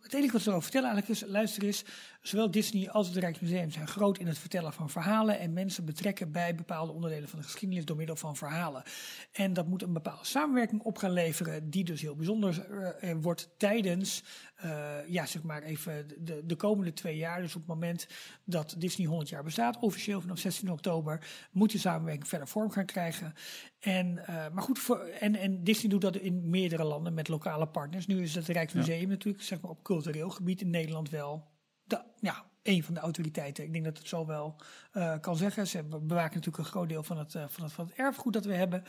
het 0.00 0.14
enige 0.14 0.32
wat 0.32 0.42
ze 0.42 0.48
erover 0.48 0.62
vertellen 0.70 0.90
eigenlijk 0.90 1.20
is: 1.20 1.28
luister 1.30 1.62
eens, 1.62 1.84
zowel 2.22 2.50
Disney 2.50 2.90
als 2.90 3.08
het 3.08 3.16
Rijksmuseum 3.16 3.70
zijn 3.70 3.88
groot 3.88 4.18
in 4.18 4.26
het 4.26 4.38
vertellen 4.38 4.72
van 4.72 4.90
verhalen. 4.90 5.38
En 5.38 5.52
mensen 5.52 5.84
betrekken 5.84 6.32
bij 6.32 6.54
bepaalde 6.54 6.92
onderdelen 6.92 7.28
van 7.28 7.38
de 7.38 7.44
geschiedenis 7.44 7.84
door 7.84 7.96
middel 7.96 8.16
van 8.16 8.36
verhalen. 8.36 8.82
En 9.32 9.52
dat 9.52 9.66
moet 9.66 9.82
een 9.82 9.92
bepaalde 9.92 10.24
samenwerking 10.24 10.82
op 10.82 10.98
gaan 10.98 11.12
leveren, 11.12 11.70
die 11.70 11.84
dus 11.84 12.00
heel 12.00 12.16
bijzonder 12.16 12.70
eh, 12.70 13.10
eh, 13.10 13.16
wordt 13.20 13.54
tijdens, 13.56 14.22
eh, 14.54 15.08
ja, 15.08 15.26
zeg 15.26 15.42
maar 15.42 15.62
even 15.62 16.08
de, 16.18 16.42
de 16.44 16.56
komende 16.56 16.92
twee 16.92 17.16
jaar. 17.16 17.40
Dus 17.40 17.54
op 17.54 17.60
het 17.60 17.70
moment 17.70 18.06
dat 18.44 18.74
Disney 18.78 19.06
100 19.06 19.28
jaar 19.28 19.44
bestaat, 19.44 19.78
officieel 19.78 20.20
vanaf 20.20 20.38
16 20.38 20.70
oktober, 20.70 21.26
moet 21.50 21.70
die 21.70 21.80
samenwerking 21.80 22.28
verder 22.28 22.48
vorm 22.48 22.70
gaan 22.70 22.86
krijgen. 22.86 23.34
En, 23.80 24.14
maar 24.26 24.62
goed, 24.62 24.78
voor, 24.78 24.98
en, 24.98 25.34
en 25.34 25.64
Disney 25.64 25.90
doet 25.90 26.00
dat 26.00 26.16
in 26.16 26.50
meerdere 26.50 26.84
landen 26.84 27.14
met 27.14 27.28
lokale 27.28 27.66
partners. 27.66 28.06
Nu 28.06 28.22
is 28.22 28.34
het 28.34 28.48
Rijksmuseum 28.48 29.08
natuurlijk, 29.08 29.44
zeg 29.44 29.60
maar 29.60 29.70
op 29.70 29.82
cultureel 29.82 30.30
gebied 30.30 30.60
in 30.60 30.70
Nederland 30.70 31.10
wel 31.10 31.51
de, 31.96 32.02
ja, 32.20 32.44
een 32.62 32.84
van 32.84 32.94
de 32.94 33.00
autoriteiten. 33.00 33.64
Ik 33.64 33.72
denk 33.72 33.84
dat 33.84 33.98
het 33.98 34.08
zo 34.08 34.26
wel 34.26 34.56
eh, 34.92 35.18
kan 35.20 35.36
zeggen. 35.36 35.66
Ze 35.66 35.82
be- 35.82 35.98
bewaken 36.00 36.34
natuurlijk 36.34 36.58
een 36.64 36.70
groot 36.70 36.88
deel 36.88 37.02
van 37.02 37.18
het, 37.18 37.34
eh, 37.34 37.44
van, 37.48 37.64
het, 37.64 37.72
van 37.72 37.86
het 37.86 37.94
erfgoed 37.94 38.32
dat 38.32 38.44
we 38.44 38.54
hebben. 38.54 38.84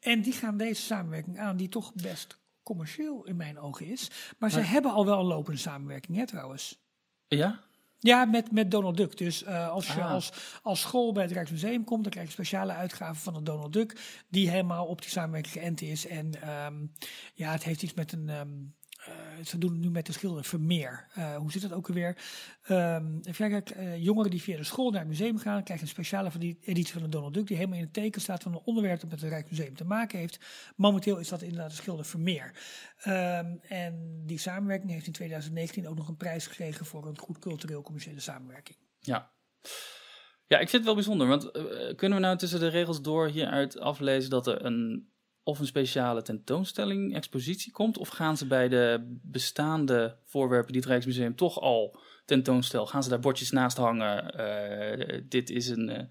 En 0.00 0.22
die 0.22 0.32
gaan 0.32 0.56
deze 0.56 0.82
samenwerking 0.82 1.38
aan, 1.38 1.56
die 1.56 1.68
toch 1.68 1.94
best 1.94 2.38
commercieel 2.62 3.24
in 3.24 3.36
mijn 3.36 3.58
ogen 3.58 3.86
is. 3.86 4.10
Maar 4.38 4.50
ze 4.50 4.60
hebben 4.60 4.92
al 4.92 5.04
wel 5.06 5.18
een 5.18 5.26
lopende 5.26 5.58
samenwerking, 5.60 6.16
hè, 6.16 6.26
trouwens. 6.26 6.78
Ja? 7.28 7.60
Ja, 7.98 8.24
met, 8.24 8.52
met 8.52 8.70
Donald 8.70 8.96
Duck. 8.96 9.16
Dus 9.18 9.42
eh, 9.42 9.68
als 9.68 9.86
je 9.86 10.02
Ah. 10.02 10.10
als, 10.10 10.32
als 10.62 10.80
school 10.80 11.12
bij 11.12 11.22
het 11.22 11.32
Rijksmuseum 11.32 11.84
komt, 11.84 12.02
dan 12.02 12.12
krijg 12.12 12.26
je 12.26 12.32
speciale 12.32 12.72
uitgaven 12.72 13.22
van 13.22 13.34
de 13.34 13.42
Donald 13.42 13.72
Duck, 13.72 14.22
die 14.28 14.50
helemaal 14.50 14.86
op 14.86 15.00
die 15.00 15.10
samenwerking 15.10 15.52
geënt 15.54 15.80
is. 15.80 16.06
En 16.06 16.42
ehm, 16.42 16.86
ja, 17.34 17.52
het 17.52 17.62
heeft 17.64 17.82
iets 17.82 17.94
met 17.94 18.12
een. 18.12 18.28
ehm, 18.28 18.40
eh, 18.40 18.44
ze 19.44 19.58
doen 19.58 19.72
het 19.72 19.80
nu 19.80 19.90
met 19.90 20.06
de 20.06 20.12
schilder 20.12 20.44
Vermeer. 20.44 21.06
Eh, 21.14 21.36
hoe 21.36 21.52
zit 21.52 21.62
dat 21.62 21.72
ook 21.72 21.88
alweer? 21.88 22.16
Ehm 22.62 23.18
even 23.22 23.64
eh, 23.64 24.02
jongeren 24.02 24.30
die 24.30 24.42
via 24.42 24.56
de 24.56 24.64
school 24.64 24.90
naar 24.90 25.00
het 25.00 25.08
museum 25.08 25.38
gaan, 25.38 25.62
krijgen 25.62 25.86
een 25.86 25.92
speciale 25.92 26.30
editie 26.60 26.92
van 26.92 27.02
de 27.02 27.08
Donald 27.08 27.34
Duck, 27.34 27.46
die 27.46 27.56
helemaal 27.56 27.78
in 27.78 27.84
het 27.84 27.92
teken 27.92 28.20
staat 28.20 28.42
van 28.42 28.52
een 28.52 28.60
onderwerp 28.64 29.00
dat 29.00 29.10
met 29.10 29.20
het 29.20 29.30
Rijksmuseum 29.30 29.76
te 29.76 29.84
maken 29.84 30.18
heeft. 30.18 30.38
Momenteel 30.76 31.18
is 31.18 31.28
dat 31.28 31.42
inderdaad 31.42 31.70
de 31.70 31.76
schilder 31.76 32.04
Vermeer. 32.04 32.52
Ehm, 33.00 33.56
en 33.68 34.22
die 34.26 34.38
samenwerking 34.38 34.92
heeft 34.92 35.06
in 35.06 35.12
2019 35.12 35.88
ook 35.88 35.96
nog 35.96 36.08
een 36.08 36.16
prijs 36.16 36.46
gekregen 36.46 36.86
voor 36.86 37.06
een 37.06 37.18
goed 37.18 37.38
cultureel 37.38 37.82
commerciële 37.82 38.20
samenwerking. 38.20 38.78
Ja. 39.00 39.30
Ja, 40.48 40.58
ik 40.58 40.68
vind 40.68 40.72
het 40.72 40.84
wel 40.84 40.94
bijzonder, 40.94 41.26
want 41.26 41.50
eh, 41.50 41.96
kunnen 41.96 42.18
we 42.18 42.24
nou 42.24 42.36
tussen 42.36 42.60
de 42.60 42.68
regels 42.68 43.02
door 43.02 43.28
hieruit 43.28 43.78
aflezen 43.78 44.30
dat 44.30 44.46
er 44.46 44.64
een 44.64 45.10
of 45.46 45.58
een 45.58 45.66
speciale 45.66 46.22
tentoonstelling, 46.22 47.14
expositie 47.14 47.72
komt, 47.72 47.98
of 47.98 48.08
gaan 48.08 48.36
ze 48.36 48.46
bij 48.46 48.68
de 48.68 49.16
bestaande 49.22 50.16
voorwerpen 50.24 50.72
die 50.72 50.80
het 50.80 50.90
Rijksmuseum 50.90 51.36
toch 51.36 51.60
al 51.60 51.98
tentoonstelt, 52.24 52.88
gaan 52.90 53.02
ze 53.02 53.08
daar 53.08 53.20
bordjes 53.20 53.50
naast 53.50 53.76
hangen? 53.76 54.30
eh, 54.30 55.22
dit 55.28 55.50
is 55.50 55.68
een, 55.68 55.88
eh, 55.88 56.04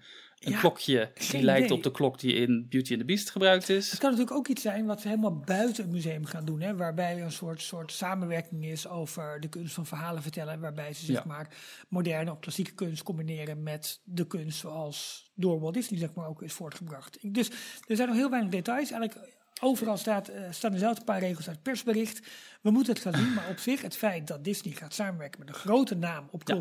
een 0.46 0.52
Ja, 0.52 0.58
klokje 0.60 1.10
die 1.30 1.42
lijkt 1.42 1.70
op 1.70 1.82
de 1.82 1.90
klok 1.90 2.18
die 2.20 2.34
in 2.34 2.66
Beauty 2.68 2.90
and 2.90 3.00
the 3.00 3.06
Beast 3.06 3.30
gebruikt 3.30 3.66
Het 3.68 3.76
is. 3.76 3.98
kan 3.98 4.10
natuurlijk 4.10 4.36
ook 4.36 4.48
iets 4.48 4.62
zijn 4.62 4.86
wat 4.86 5.00
ze 5.00 5.08
helemaal 5.08 5.36
buiten 5.38 5.82
het 5.84 5.92
museum 5.92 6.24
gaan 6.24 6.44
doen. 6.44 6.60
Hè, 6.60 6.76
waarbij 6.76 7.16
er 7.16 7.22
een 7.22 7.32
soort, 7.32 7.62
soort 7.62 7.92
samenwerking 7.92 8.64
is 8.66 8.88
over 8.88 9.40
de 9.40 9.48
kunst 9.48 9.74
van 9.74 9.86
verhalen 9.86 10.22
vertellen. 10.22 10.60
Waarbij 10.60 10.92
ze 10.92 11.04
zeg 11.04 11.16
Ja. 11.16 11.22
maar 11.26 11.48
moderne 11.88 12.30
of 12.32 12.38
klassieke 12.40 12.72
kunst 12.72 13.02
combineren 13.02 13.62
met 13.62 14.00
de 14.04 14.26
kunst 14.26 14.58
zoals 14.58 15.30
door 15.34 15.60
Walt 15.60 15.74
Disney 15.74 15.98
zeg 15.98 16.14
maar 16.14 16.28
ook 16.28 16.42
is 16.42 16.52
voortgebracht. 16.52 17.18
Dus 17.34 17.50
er 17.86 17.96
zijn 17.96 18.08
nog 18.08 18.16
heel 18.16 18.30
weinig 18.30 18.50
details. 18.50 18.90
Eigenlijk 18.90 19.34
overal 19.60 19.96
staat, 19.96 20.28
eh, 20.28 20.42
staan 20.50 20.72
dezelfde 20.72 21.04
paar 21.04 21.18
regels 21.20 21.46
uit 21.46 21.54
het 21.54 21.62
persbericht. 21.64 22.20
We 22.62 22.70
moeten 22.70 22.92
het 22.92 23.02
gaan 23.02 23.14
zien, 23.14 23.34
maar 23.34 23.48
op 23.48 23.58
zich 23.58 23.82
het 23.82 23.96
feit 23.96 24.26
dat 24.26 24.44
Disney 24.44 24.74
gaat 24.74 24.94
samenwerken 24.94 25.38
met 25.40 25.48
een 25.48 25.54
grote 25.54 25.94
naam 25.94 26.28
op 26.30 26.42
Ja. 26.48 26.54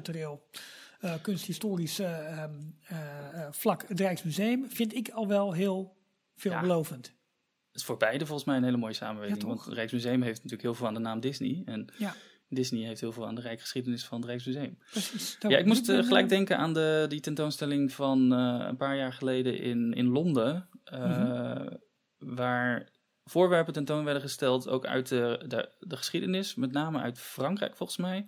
Cultureel 1.05 1.21
kunsthistorisch 1.21 1.99
ehm, 1.99 2.53
vlak 3.51 3.87
het 3.87 3.99
Rijksmuseum, 3.99 4.69
vind 4.69 4.95
ik 4.95 5.09
al 5.09 5.27
wel 5.27 5.53
heel 5.53 5.97
veelbelovend. 6.35 7.05
Het 7.05 7.83
is 7.83 7.83
voor 7.83 7.97
beide 7.97 8.25
volgens 8.25 8.47
mij 8.47 8.57
een 8.57 8.63
hele 8.63 8.77
mooie 8.77 8.93
samenwerking. 8.93 9.43
want 9.43 9.65
het 9.65 9.73
Rijksmuseum 9.73 10.21
heeft 10.21 10.35
natuurlijk 10.35 10.61
heel 10.61 10.73
veel 10.73 10.87
aan 10.87 10.93
de 10.93 10.99
naam 10.99 11.19
Disney. 11.19 11.61
En 11.65 11.93
ja. 11.97 12.15
Disney 12.49 12.85
heeft 12.85 13.01
heel 13.01 13.11
veel 13.11 13.27
aan 13.27 13.35
de 13.35 13.41
rijksgeschiedenis 13.41 14.05
van 14.05 14.17
het 14.17 14.27
Rijksmuseum. 14.27 14.77
Precies. 14.91 15.37
Ja, 15.39 15.57
ik 15.57 15.65
moest 15.65 15.91
gelijk 15.91 16.29
denken 16.29 16.57
aan 16.57 16.73
de, 16.73 17.05
die 17.09 17.19
tentoonstelling 17.19 17.93
van 17.93 18.31
een 18.31 18.77
paar 18.77 18.97
jaar 18.97 19.13
geleden 19.13 19.59
in, 19.59 19.93
in 19.93 20.07
Londen. 20.07 20.69
Mhm. 20.91 21.67
Waar 22.17 22.89
voorwerpen 23.23 23.73
tentoon 23.73 24.03
werden 24.03 24.21
gesteld, 24.21 24.67
ook 24.67 24.85
uit 24.85 25.07
de, 25.07 25.43
de, 25.47 25.69
de 25.79 25.97
geschiedenis, 25.97 26.55
met 26.55 26.71
name 26.71 26.99
uit 26.99 27.19
Frankrijk 27.19 27.75
volgens 27.75 27.97
mij. 27.97 28.25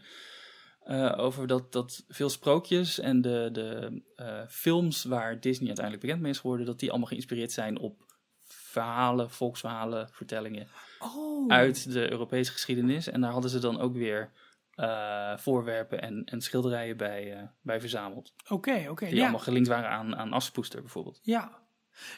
Uh, 0.90 1.14
over 1.18 1.48
dat, 1.48 1.72
dat 1.72 2.06
veel 2.08 2.30
sprookjes 2.30 3.00
en 3.00 3.22
de, 3.22 3.50
de 3.52 4.02
uh, 4.18 4.42
films 4.48 5.04
waar 5.04 5.40
Disney 5.40 5.68
uiteindelijk 5.68 6.06
bekend 6.06 6.22
mee 6.22 6.32
is 6.32 6.40
geworden, 6.40 6.66
dat 6.66 6.80
die 6.80 6.90
allemaal 6.90 7.08
geïnspireerd 7.08 7.52
zijn 7.52 7.80
op 7.80 8.06
verhalen, 8.44 9.32
volksverhalen, 9.32 10.10
vertellingen 10.12 10.68
oh. 11.00 11.52
uit 11.52 11.94
de 11.94 12.12
Europese 12.12 12.52
geschiedenis. 12.52 13.08
En 13.08 13.22
daar 13.22 13.32
hadden 13.32 13.52
ze 13.52 13.60
dan 13.60 13.80
ook 13.80 13.94
weer 13.94 14.32
uh, 14.76 15.38
voorwerpen 15.38 16.02
en, 16.02 16.26
en 16.26 16.42
schilderijen 16.42 16.98
bij, 16.98 17.52
bij 17.62 17.80
verzameld. 17.80 18.34
Oké, 18.50 18.86
oké. 18.90 19.06
die 19.06 19.22
allemaal 19.22 19.40
gelinkt 19.40 19.68
waren 19.68 19.90
aan, 19.90 20.16
aan 20.16 20.34
Aspoester 20.34 20.82
bijvoorbeeld. 20.82 21.20
Ja, 21.22 21.60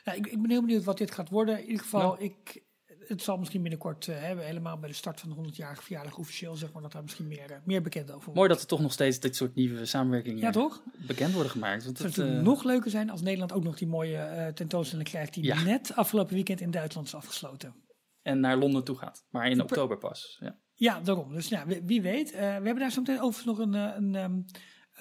nou, 0.03 0.17
ik, 0.17 0.27
ik 0.27 0.41
ben 0.41 0.51
heel 0.51 0.61
benieuwd 0.61 0.83
wat 0.83 0.97
dit 0.97 1.11
gaat 1.11 1.29
worden. 1.29 1.59
In 1.59 1.65
ieder 1.65 1.83
geval, 1.83 2.01
nou. 2.01 2.23
ik, 2.23 2.63
het 3.09 3.21
zal 3.21 3.37
misschien 3.37 3.61
binnenkort 3.61 4.07
uh, 4.07 4.19
hebben, 4.19 4.45
helemaal 4.45 4.77
bij 4.77 4.89
de 4.89 4.95
start 4.95 5.19
van 5.19 5.29
de 5.29 5.35
100-jarige 5.35 5.81
verjaardag 5.81 6.17
officieel, 6.17 6.55
zeg 6.55 6.71
maar, 6.71 6.81
dat 6.81 6.91
daar 6.91 7.01
misschien 7.01 7.27
meer, 7.27 7.51
uh, 7.51 7.57
meer 7.63 7.81
bekend 7.81 8.07
over 8.07 8.23
wordt. 8.23 8.35
Mooi 8.35 8.49
dat 8.49 8.61
er 8.61 8.67
toch 8.67 8.81
nog 8.81 8.91
steeds 8.91 9.19
dit 9.19 9.35
soort 9.35 9.55
nieuwe 9.55 9.85
samenwerkingen 9.85 10.39
ja, 10.39 10.51
toch? 10.51 10.83
bekend 11.07 11.33
worden 11.33 11.51
gemaakt. 11.51 11.85
Want 11.85 11.97
het 11.97 12.13
zou 12.13 12.29
uh, 12.29 12.41
nog 12.41 12.63
leuker 12.63 12.91
zijn 12.91 13.09
als 13.09 13.21
Nederland 13.21 13.51
ook 13.51 13.63
nog 13.63 13.77
die 13.77 13.87
mooie 13.87 14.51
tentoonstelling 14.55 15.07
krijgt 15.07 15.33
die 15.33 15.53
net 15.53 15.95
afgelopen 15.95 16.33
weekend 16.33 16.61
in 16.61 16.71
Duitsland 16.71 17.07
is 17.07 17.15
afgesloten. 17.15 17.73
En 18.21 18.39
naar 18.39 18.57
Londen 18.57 18.83
toe 18.83 18.95
gaat, 18.95 19.25
maar 19.29 19.49
in 19.49 19.61
oktober 19.61 19.97
pas. 19.97 20.37
Ja, 20.39 20.59
ja 20.73 20.99
daarom. 20.99 21.33
Dus 21.33 21.47
ja, 21.47 21.65
wie, 21.83 22.01
weet. 22.01 22.31
we 22.31 22.37
hebben 22.37 22.79
daar 22.79 22.91
zo 22.91 23.01
meteen 23.01 23.21
overigens 23.21 23.45
nog 23.45 23.57
een, 23.57 23.73
een 23.73 24.15
um, 24.15 24.45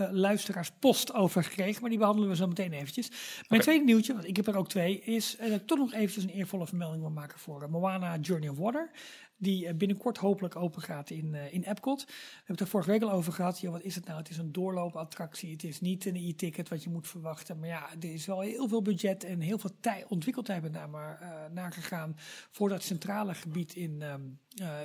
uh, 0.00 0.08
luisteraarspost 0.10 1.14
over 1.14 1.44
gekregen. 1.44 1.80
Maar 1.80 1.90
die 1.90 1.98
behandelen 1.98 2.30
we 2.30 2.36
zo 2.36 2.46
meteen 2.46 2.72
eventjes. 2.72 3.10
Mijn 3.48 3.62
tweede 3.62 3.84
nieuwtje, 3.84 4.12
want 4.12 4.26
ik 4.26 4.36
heb 4.36 4.46
er 4.46 4.56
ook 4.56 4.68
twee, 4.68 5.00
is 5.00 5.36
uh, 5.40 5.48
dat 5.48 5.60
ik 5.60 5.66
toch 5.66 5.78
nog 5.78 5.92
eventjes 5.92 6.24
een 6.24 6.30
eervolle 6.30 6.66
vermelding 6.66 7.02
wil 7.02 7.10
maken 7.10 7.38
voor 7.38 7.62
uh, 7.62 7.68
Moana 7.68 8.16
Journey 8.20 8.48
of 8.48 8.58
Water 8.58 8.90
die 9.38 9.66
eh, 9.66 9.74
binnenkort 9.74 10.16
hopelijk 10.16 10.56
open 10.56 10.82
gaat 10.82 11.10
in, 11.10 11.34
uh, 11.34 11.52
in 11.52 11.62
Epcot. 11.62 12.04
We 12.04 12.12
hebben 12.12 12.46
het 12.46 12.60
er 12.60 12.66
vorige 12.66 12.90
week 12.90 13.02
al 13.02 13.10
over 13.10 13.32
gehad. 13.32 13.60
wat 13.60 13.82
is 13.82 13.94
het 13.94 14.06
nou? 14.06 14.18
Het 14.18 14.30
is 14.30 14.38
een 14.38 14.52
doorloopattractie. 14.52 15.52
Het 15.52 15.64
is 15.64 15.80
niet 15.80 16.04
een 16.04 16.16
e-ticket 16.16 16.68
wat 16.68 16.82
je 16.82 16.90
moet 16.90 17.08
verwachten. 17.08 17.58
Maar 17.58 17.68
ja, 17.68 17.88
er 18.00 18.12
is 18.12 18.26
wel 18.26 18.40
heel 18.40 18.68
veel 18.68 18.82
budget 18.82 19.24
en 19.24 19.40
heel 19.40 19.58
veel 19.58 19.70
tijd, 19.80 20.06
ontwikkeltijd 20.06 20.62
met 20.62 20.72
name 20.72 20.98
uh, 20.98 21.28
nagegaan 21.52 22.16
voor 22.50 22.68
dat 22.68 22.82
centrale 22.82 23.34
gebied 23.34 23.74
in, 23.74 24.02
um, 24.02 24.38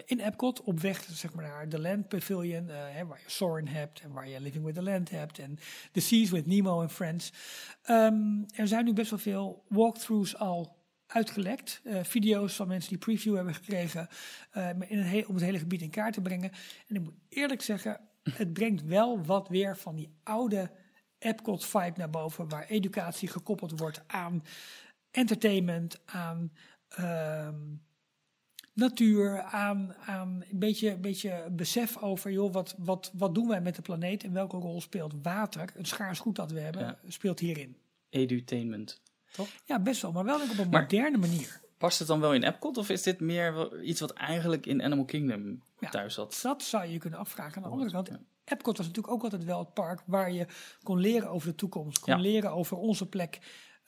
in 0.06 0.20
Epcot. 0.20 0.62
Op 0.62 0.80
weg 0.80 1.04
zeg 1.12 1.34
maar, 1.34 1.46
naar 1.46 1.70
de 1.70 1.80
Land 1.80 2.08
Pavilion, 2.08 2.68
hè, 2.68 3.06
waar 3.06 3.20
je 3.24 3.32
Soarin' 3.32 3.68
hebt 3.68 4.00
en 4.00 4.12
waar 4.12 4.30
je 4.30 4.42
Living 4.42 4.66
with 4.66 4.76
the 4.76 4.84
Land 4.84 5.10
hebt. 5.10 5.40
En 5.40 5.58
The 5.92 6.00
Seas 6.00 6.30
with 6.30 6.46
Nemo 6.46 6.82
and 6.82 6.92
Friends. 6.92 7.32
Um, 7.90 8.46
er 8.56 8.68
zijn 8.68 8.86
nu 8.86 8.94
best 8.94 9.10
wel 9.10 9.20
veel 9.20 9.64
walkthroughs 9.68 10.38
al 10.38 10.83
uitgelekt. 11.14 11.82
Uh, 11.84 12.04
video's 12.04 12.56
van 12.56 12.68
mensen 12.68 12.90
die 12.90 12.98
preview 12.98 13.36
hebben 13.36 13.54
gekregen. 13.54 14.08
Uh, 14.58 14.70
in 14.70 15.00
een 15.00 15.28
om 15.28 15.36
het 15.36 15.44
hele 15.44 15.60
gebied 15.60 15.82
in 15.82 15.90
kaart 15.90 16.14
te 16.14 16.22
brengen. 16.22 16.52
En 16.88 16.96
ik 16.96 17.02
moet 17.02 17.14
eerlijk 17.30 17.62
zeggen, 17.62 18.00
het 18.24 18.54
brengt 18.54 18.84
wel 18.84 19.24
wat 19.26 19.48
weer 19.48 19.78
van 19.78 19.96
die 19.96 20.10
oude 20.24 20.72
Epcot 21.18 21.66
vibe 21.66 21.94
naar 21.96 22.10
boven. 22.10 22.50
Waar 22.50 22.68
educatie 22.68 23.28
gekoppeld 23.28 23.80
wordt 23.80 24.02
aan 24.08 24.44
entertainment, 25.12 26.02
aan 26.06 26.52
uh, 27.00 27.50
natuur, 28.74 29.42
aan, 29.42 29.96
aan 29.96 30.44
een 30.52 30.60
beetje, 30.60 30.90
een 30.90 31.02
beetje 31.02 31.50
besef 31.52 31.98
over, 31.98 32.32
joh, 32.32 32.54
wat, 32.54 32.76
wat, 32.78 33.12
wat 33.14 33.36
doen 33.36 33.48
wij 33.48 33.62
met 33.62 33.76
de 33.76 33.82
planeet 33.82 34.24
en 34.24 34.34
welke 34.34 34.58
rol 34.58 34.82
speelt 34.82 35.14
water, 35.22 35.74
een 35.76 35.86
schaars 35.86 36.20
goed 36.20 36.36
dat 36.36 36.52
we 36.52 36.60
hebben, 36.60 36.98
speelt 37.08 37.40
hierin. 37.40 37.78
Edutainment. 38.10 39.02
Ja, 39.66 39.80
best 39.80 40.02
wel, 40.02 40.12
maar 40.12 40.24
wel 40.24 40.42
op 40.42 40.58
een 40.58 40.70
moderne 40.70 41.18
manier. 41.18 41.62
Past 41.78 42.00
het 42.00 42.08
dan 42.08 42.20
wel 42.20 42.34
in 42.34 42.44
Epcot 42.44 42.78
of 42.78 42.90
is 42.90 43.04
dit 43.04 43.20
meer 43.20 43.82
iets 43.82 44.00
wat 44.00 44.14
eigenlijk 44.14 44.66
in 44.66 44.84
Animal 44.84 45.06
Kingdom 45.06 45.62
thuis 45.92 46.14
zat? 46.14 46.40
Dat 46.42 46.64
zou 46.64 46.86
je 46.86 46.98
kunnen 46.98 47.20
afvragen. 47.20 47.56
Aan 47.56 47.64
de 47.64 47.70
andere 47.70 47.92
kant, 47.92 48.10
Epcot 48.46 48.78
was 48.78 48.88
natuurlijk 48.88 49.14
ook 49.14 49.24
altijd 49.24 49.44
wel 49.44 49.60
het 49.60 49.74
park 49.74 50.02
waar 50.06 50.32
je 50.32 50.48
kon 50.84 51.00
leren 51.00 51.30
over 51.30 51.48
de 51.48 51.56
toekomst, 51.56 52.00
kon 52.00 52.22
leren 52.22 52.52
over 52.52 52.78
onze 52.78 53.10
plek. 53.10 53.40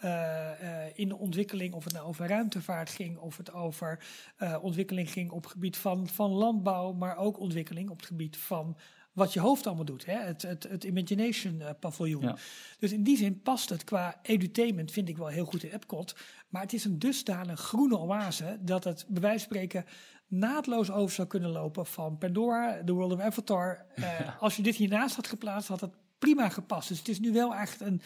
Uh, 0.03 0.97
in 0.97 1.07
de 1.07 1.17
ontwikkeling, 1.17 1.73
of 1.73 1.83
het 1.83 1.93
nou 1.93 2.07
over 2.07 2.27
ruimtevaart 2.27 2.89
ging, 2.89 3.17
of 3.17 3.37
het 3.37 3.53
over 3.53 4.05
uh, 4.39 4.57
ontwikkeling 4.61 5.11
ging 5.11 5.31
op 5.31 5.43
het 5.43 5.51
gebied 5.51 5.77
van, 5.77 6.07
van 6.07 6.31
landbouw, 6.31 6.93
maar 6.93 7.17
ook 7.17 7.39
ontwikkeling 7.39 7.89
op 7.89 7.97
het 7.97 8.05
gebied 8.05 8.37
van 8.37 8.77
wat 9.15 9.33
je 9.33 9.39
hoofd 9.39 9.67
allemaal 9.67 9.85
doet. 9.85 10.05
Hè? 10.05 10.17
Het, 10.17 10.41
het, 10.41 10.63
het 10.63 10.83
Imagination 10.83 11.55
uh, 11.59 11.69
paviljoen. 11.79 12.35
Dus 12.79 12.91
in 12.91 13.03
die 13.03 13.17
zin 13.17 13.41
past 13.41 13.69
het 13.69 13.83
qua 13.83 14.19
edutainment, 14.21 14.91
vind 14.91 15.09
ik 15.09 15.17
wel 15.17 15.27
heel 15.27 15.45
goed 15.45 15.63
in 15.63 15.71
Epcot. 15.71 16.15
Maar 16.49 16.61
het 16.61 16.73
is 16.73 16.85
een 16.85 16.99
dusdanig 16.99 17.59
groene 17.59 17.97
oase 17.97 18.57
dat 18.61 18.83
het 18.83 19.05
bij 19.07 19.21
wijze 19.21 19.47
van 19.47 19.55
spreken 19.55 19.85
naadloos 20.27 20.91
over 20.91 21.15
zou 21.15 21.27
kunnen 21.27 21.49
lopen 21.49 21.85
van 21.85 22.17
Pandora, 22.17 22.83
The 22.83 22.93
World 22.93 23.11
of 23.11 23.19
Avatar. 23.19 23.85
Uh, 23.95 24.41
Als 24.41 24.55
je 24.55 24.63
dit 24.63 24.75
hiernaast 24.75 25.15
had 25.15 25.27
geplaatst, 25.27 25.67
had 25.67 25.81
het 25.81 25.93
prima 26.19 26.49
gepast. 26.49 26.87
Dus 26.87 26.97
het 26.97 27.07
is 27.07 27.19
nu 27.19 27.33
wel 27.33 27.55
echt 27.55 27.81
een, 27.81 28.01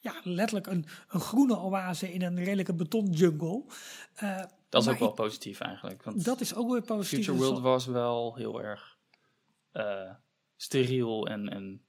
ja, 0.00 0.14
letterlijk 0.22 0.66
een, 0.66 0.86
een 1.08 1.20
groene 1.20 1.58
oase 1.58 2.12
in 2.12 2.22
een 2.22 2.36
redelijke 2.44 2.74
betonjungle. 2.74 3.64
Uh, 4.22 4.42
dat 4.68 4.82
is 4.82 4.88
ook 4.88 4.98
wel 4.98 5.12
positief 5.12 5.60
eigenlijk. 5.60 6.02
Want 6.02 6.24
dat 6.24 6.40
is 6.40 6.54
ook 6.54 6.70
weer 6.70 6.82
positief. 6.82 7.24
Future 7.24 7.44
World 7.44 7.60
was 7.60 7.86
wel 7.86 8.34
heel 8.34 8.62
erg 8.62 8.95
uh, 9.76 10.10
steriel 10.56 11.26
en, 11.26 11.48
en 11.48 11.86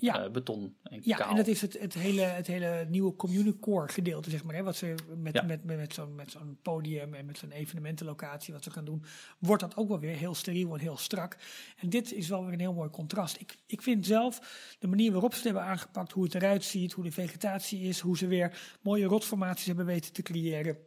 ja. 0.00 0.24
Uh, 0.24 0.30
beton 0.30 0.76
en 0.82 1.00
Ja, 1.02 1.30
en 1.30 1.36
dat 1.36 1.46
is 1.46 1.60
het, 1.60 1.80
het, 1.80 1.94
hele, 1.94 2.20
het 2.20 2.46
hele 2.46 2.86
nieuwe 2.88 3.16
communicore 3.16 3.88
gedeelte, 3.88 4.30
zeg 4.30 4.44
maar. 4.44 4.54
Hè, 4.54 4.62
wat 4.62 4.76
ze 4.76 4.94
met, 5.16 5.46
met, 5.46 5.64
met, 5.64 5.96
met 6.16 6.30
zo'n 6.30 6.58
podium 6.62 7.14
en 7.14 7.26
met 7.26 7.38
zo'n 7.38 7.50
evenementenlocatie, 7.50 8.54
wat 8.54 8.64
ze 8.64 8.70
gaan 8.70 8.84
doen, 8.84 9.04
wordt 9.38 9.62
dat 9.62 9.76
ook 9.76 9.88
wel 9.88 9.98
weer 9.98 10.16
heel 10.16 10.34
steriel 10.34 10.74
en 10.74 10.80
heel 10.80 10.96
strak. 10.96 11.36
En 11.76 11.88
dit 11.88 12.12
is 12.12 12.28
wel 12.28 12.44
weer 12.44 12.52
een 12.52 12.60
heel 12.60 12.72
mooi 12.72 12.90
contrast. 12.90 13.40
Ik, 13.40 13.56
ik 13.66 13.82
vind 13.82 14.06
zelf 14.06 14.40
de 14.78 14.86
manier 14.86 15.12
waarop 15.12 15.30
ze 15.30 15.36
het 15.36 15.46
hebben 15.46 15.64
aangepakt, 15.64 16.12
hoe 16.12 16.24
het 16.24 16.34
eruit 16.34 16.64
ziet, 16.64 16.92
hoe 16.92 17.04
de 17.04 17.12
vegetatie 17.12 17.80
is, 17.80 18.00
hoe 18.00 18.16
ze 18.16 18.26
weer 18.26 18.78
mooie 18.80 19.06
rotformaties 19.06 19.66
hebben 19.66 19.86
weten 19.86 20.12
te 20.12 20.22
creëren. 20.22 20.78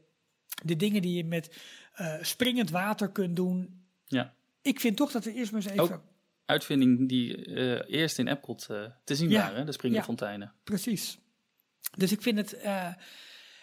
De 0.63 0.75
dingen 0.75 1.01
die 1.01 1.15
je 1.15 1.25
met 1.25 1.57
uh, 1.99 2.15
springend 2.21 2.69
water 2.69 3.09
kunt 3.09 3.35
doen. 3.35 3.85
Ja. 4.05 4.33
Ik 4.61 4.79
vind 4.79 4.97
toch 4.97 5.11
dat 5.11 5.23
we 5.23 5.33
eerst 5.33 5.51
maar 5.51 5.61
eens 5.61 5.71
even 5.71 6.01
uitvinding 6.45 7.09
die 7.09 7.47
uh, 7.47 7.81
eerst 7.87 8.19
in 8.19 8.27
Epcot 8.27 8.67
uh, 8.71 8.83
te 9.03 9.15
zien 9.15 9.31
waren, 9.31 9.65
de 9.65 9.71
springfonteinen. 9.71 10.47
Ja, 10.47 10.59
precies. 10.63 11.17
Dus 11.97 12.11
ik 12.11 12.21
vind 12.21 12.37
het, 12.37 12.55
uh, 12.63 12.93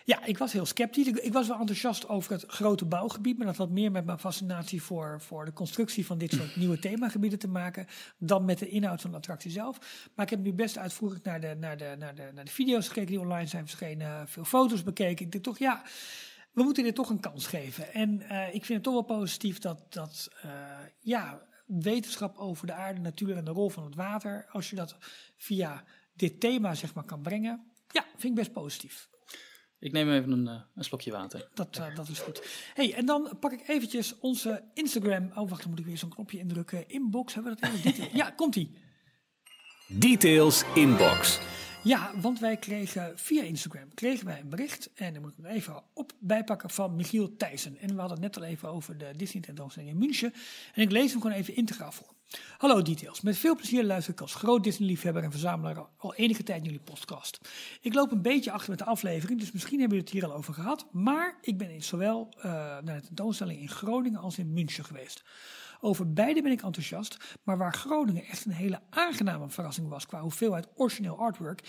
ja, 0.04 0.24
ik 0.24 0.38
was 0.38 0.52
heel 0.52 0.66
sceptisch. 0.66 1.06
Ik, 1.06 1.16
ik, 1.16 1.32
was 1.32 1.48
wel 1.48 1.58
enthousiast 1.58 2.08
over 2.08 2.32
het 2.32 2.44
grote 2.46 2.84
bouwgebied, 2.84 3.38
maar 3.38 3.46
dat 3.46 3.56
had 3.56 3.70
meer 3.70 3.90
met 3.90 4.04
mijn 4.04 4.18
fascinatie 4.18 4.82
voor, 4.82 5.20
voor 5.20 5.44
de 5.44 5.52
constructie 5.52 6.06
van 6.06 6.18
dit 6.18 6.32
soort 6.32 6.56
nieuwe 6.60 6.78
themagebieden 6.78 7.38
te 7.38 7.48
maken, 7.48 7.86
dan 8.18 8.44
met 8.44 8.58
de 8.58 8.68
inhoud 8.68 9.00
van 9.00 9.10
de 9.10 9.16
attractie 9.16 9.50
zelf. 9.50 10.08
Maar 10.14 10.24
ik 10.24 10.30
heb 10.30 10.40
nu 10.40 10.52
best 10.52 10.78
uitvoerig 10.78 11.22
naar 11.22 11.40
de, 11.40 11.56
naar 11.58 11.76
de, 11.76 11.94
naar 11.98 12.14
de, 12.14 12.30
naar 12.34 12.44
de 12.44 12.50
video's 12.50 12.88
gekeken 12.88 13.10
die 13.10 13.20
online 13.20 13.46
zijn 13.46 13.66
verschenen, 13.66 14.28
veel 14.28 14.44
foto's 14.44 14.82
bekeken. 14.82 15.26
Ik 15.26 15.32
dacht 15.32 15.44
toch, 15.44 15.58
ja, 15.58 15.82
we 16.52 16.62
moeten 16.62 16.84
dit 16.84 16.94
toch 16.94 17.10
een 17.10 17.20
kans 17.20 17.46
geven. 17.46 17.92
En 17.92 18.20
ik 18.52 18.64
vind 18.64 18.68
het 18.68 18.82
toch 18.82 18.92
wel 18.92 19.18
positief 19.18 19.58
dat, 19.58 19.92
dat 19.92 20.30
ja, 21.00 21.40
wetenschap 21.78 22.36
over 22.36 22.66
de 22.66 22.72
aarde, 22.72 23.00
natuur 23.00 23.36
en 23.36 23.44
de 23.44 23.50
rol 23.50 23.70
van 23.70 23.84
het 23.84 23.94
water, 23.94 24.46
als 24.50 24.70
je 24.70 24.76
dat 24.76 24.96
via 25.36 25.84
dit 26.14 26.40
thema 26.40 26.74
zeg 26.74 26.94
maar 26.94 27.04
kan 27.04 27.22
brengen, 27.22 27.70
ja, 27.88 28.04
vind 28.10 28.22
ik 28.22 28.34
best 28.34 28.52
positief. 28.52 29.08
Ik 29.78 29.92
neem 29.92 30.10
even 30.10 30.30
een, 30.30 30.46
uh, 30.46 30.60
een 30.74 30.84
slokje 30.84 31.10
water. 31.10 31.48
Dat, 31.54 31.78
uh, 31.78 31.94
dat 31.94 32.08
is 32.08 32.18
goed. 32.18 32.70
hey, 32.74 32.94
en 32.94 33.06
dan 33.06 33.36
pak 33.40 33.52
ik 33.52 33.68
eventjes 33.68 34.18
onze 34.18 34.64
Instagram. 34.74 35.30
Oh, 35.34 35.48
wacht, 35.48 35.60
dan 35.60 35.70
moet 35.70 35.78
ik 35.78 35.86
weer 35.86 35.98
zo'n 35.98 36.08
knopje 36.08 36.38
indrukken. 36.38 36.88
Inbox, 36.88 37.34
hebben 37.34 37.54
we 37.54 37.60
dat 37.60 37.70
even? 37.70 38.08
ja, 38.16 38.30
komt-ie. 38.30 38.78
Details 39.88 40.64
inbox. 40.74 41.40
Ja, 41.82 42.10
want 42.20 42.38
wij 42.38 42.56
kregen 42.56 43.18
via 43.18 43.42
Instagram 43.42 43.94
kregen 43.94 44.26
wij 44.26 44.40
een 44.40 44.48
bericht. 44.48 44.90
En 44.94 45.12
dan 45.12 45.22
moet 45.22 45.32
ik 45.38 45.44
even 45.44 45.82
op 45.92 46.12
bijpakken 46.18 46.70
van 46.70 46.96
Michiel 46.96 47.36
Thijssen. 47.36 47.76
En 47.78 47.94
we 47.94 48.00
hadden 48.00 48.22
het 48.22 48.34
net 48.34 48.36
al 48.36 48.50
even 48.50 48.68
over 48.68 48.98
de 48.98 49.10
Disney 49.16 49.42
tentoonstelling 49.42 49.92
in 49.92 49.98
München. 49.98 50.34
En 50.74 50.82
ik 50.82 50.90
lees 50.90 51.12
hem 51.12 51.20
gewoon 51.20 51.36
even 51.36 51.56
integraal 51.56 51.92
voor. 51.92 52.14
Hallo 52.58 52.82
Details. 52.82 53.20
Met 53.20 53.38
veel 53.38 53.56
plezier 53.56 53.84
luister 53.84 54.12
ik 54.12 54.20
als 54.20 54.34
groot 54.34 54.64
Disney-liefhebber 54.64 55.22
en 55.22 55.30
verzamelaar 55.30 55.86
al 55.96 56.14
enige 56.14 56.42
tijd 56.42 56.64
jullie 56.64 56.80
podcast. 56.80 57.40
Ik 57.80 57.94
loop 57.94 58.12
een 58.12 58.22
beetje 58.22 58.50
achter 58.50 58.70
met 58.70 58.78
de 58.78 58.84
aflevering, 58.84 59.40
dus 59.40 59.52
misschien 59.52 59.80
hebben 59.80 59.98
jullie 59.98 60.12
het 60.12 60.22
hier 60.22 60.32
al 60.32 60.38
over 60.38 60.54
gehad. 60.54 60.86
Maar 60.92 61.38
ik 61.40 61.58
ben 61.58 61.70
in 61.70 61.82
zowel 61.82 62.28
uh, 62.36 62.42
naar 62.42 63.00
de 63.00 63.06
tentoonstelling 63.06 63.60
in 63.60 63.68
Groningen 63.68 64.20
als 64.20 64.38
in 64.38 64.52
München 64.52 64.84
geweest. 64.84 65.22
Over 65.80 66.12
beide 66.12 66.42
ben 66.42 66.52
ik 66.52 66.62
enthousiast, 66.62 67.38
maar 67.42 67.58
waar 67.58 67.74
Groningen 67.74 68.24
echt 68.24 68.44
een 68.44 68.52
hele 68.52 68.80
aangename 68.90 69.48
verrassing 69.48 69.88
was 69.88 70.06
qua 70.06 70.20
hoeveelheid 70.20 70.68
origineel 70.74 71.18
artwork, 71.18 71.68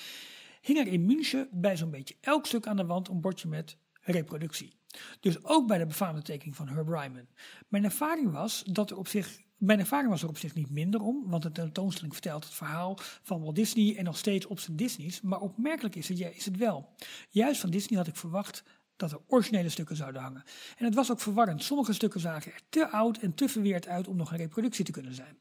hing 0.62 0.80
er 0.80 0.88
in 0.88 1.06
München 1.06 1.47
bij 1.52 1.78
zo'n 1.78 1.91
beetje 1.91 2.15
elk 2.21 2.45
stuk 2.45 2.67
aan 2.67 2.78
de 2.78 2.86
wand 2.86 3.08
een 3.08 3.21
bordje 3.21 3.47
met 3.47 3.78
reproductie. 4.02 4.74
Dus 5.19 5.43
ook 5.43 5.67
bij 5.67 5.78
de 5.78 5.86
befaamde 5.86 6.21
tekening 6.21 6.56
van 6.56 6.67
Herb 6.67 6.88
Ryman. 6.88 7.28
Mijn 7.67 7.84
ervaring 7.84 8.32
was 8.32 8.63
dat 8.63 8.91
er 8.91 8.97
op 8.97 9.08
zich 9.08 9.39
mijn 9.62 9.80
ervaring 9.80 10.10
was 10.10 10.21
er 10.21 10.30
op 10.30 10.38
zich 10.38 10.56
niet 10.56 10.69
minder 10.69 11.02
om, 11.02 11.30
want 11.30 11.43
de 11.43 11.52
tentoonstelling 11.52 12.13
vertelt 12.13 12.43
het 12.43 12.54
verhaal 12.54 12.97
van 13.00 13.41
Walt 13.41 13.56
Disney 13.56 13.97
en 13.97 14.04
nog 14.04 14.17
steeds 14.17 14.45
op 14.45 14.60
zijn 14.60 14.78
Disney's. 14.78 15.21
Maar 15.21 15.39
opmerkelijk 15.39 15.95
is 15.95 16.08
het, 16.08 16.17
ja, 16.17 16.28
is 16.28 16.45
het 16.45 16.58
wel. 16.58 16.89
Juist 17.30 17.62
van 17.62 17.69
Disney 17.69 17.97
had 17.97 18.08
ik 18.08 18.15
verwacht 18.15 18.63
dat 19.02 19.12
er 19.12 19.26
originele 19.28 19.70
stukken 19.70 19.96
zouden 19.96 20.22
hangen. 20.22 20.44
En 20.78 20.86
het 20.86 20.96
was 20.96 21.12
ook 21.12 21.20
verwarrend. 21.20 21.64
Sommige 21.64 21.94
stukken 21.94 22.20
zagen 22.20 22.52
er 22.52 22.62
te 22.70 22.90
oud 22.90 23.18
en 23.18 23.34
te 23.34 23.50
verweerd 23.50 23.88
uit 23.88 24.08
om 24.08 24.16
nog 24.16 24.32
een 24.32 24.38
reproductie 24.38 24.86
te 24.86 24.92
kunnen 24.92 25.16
zijn. 25.16 25.38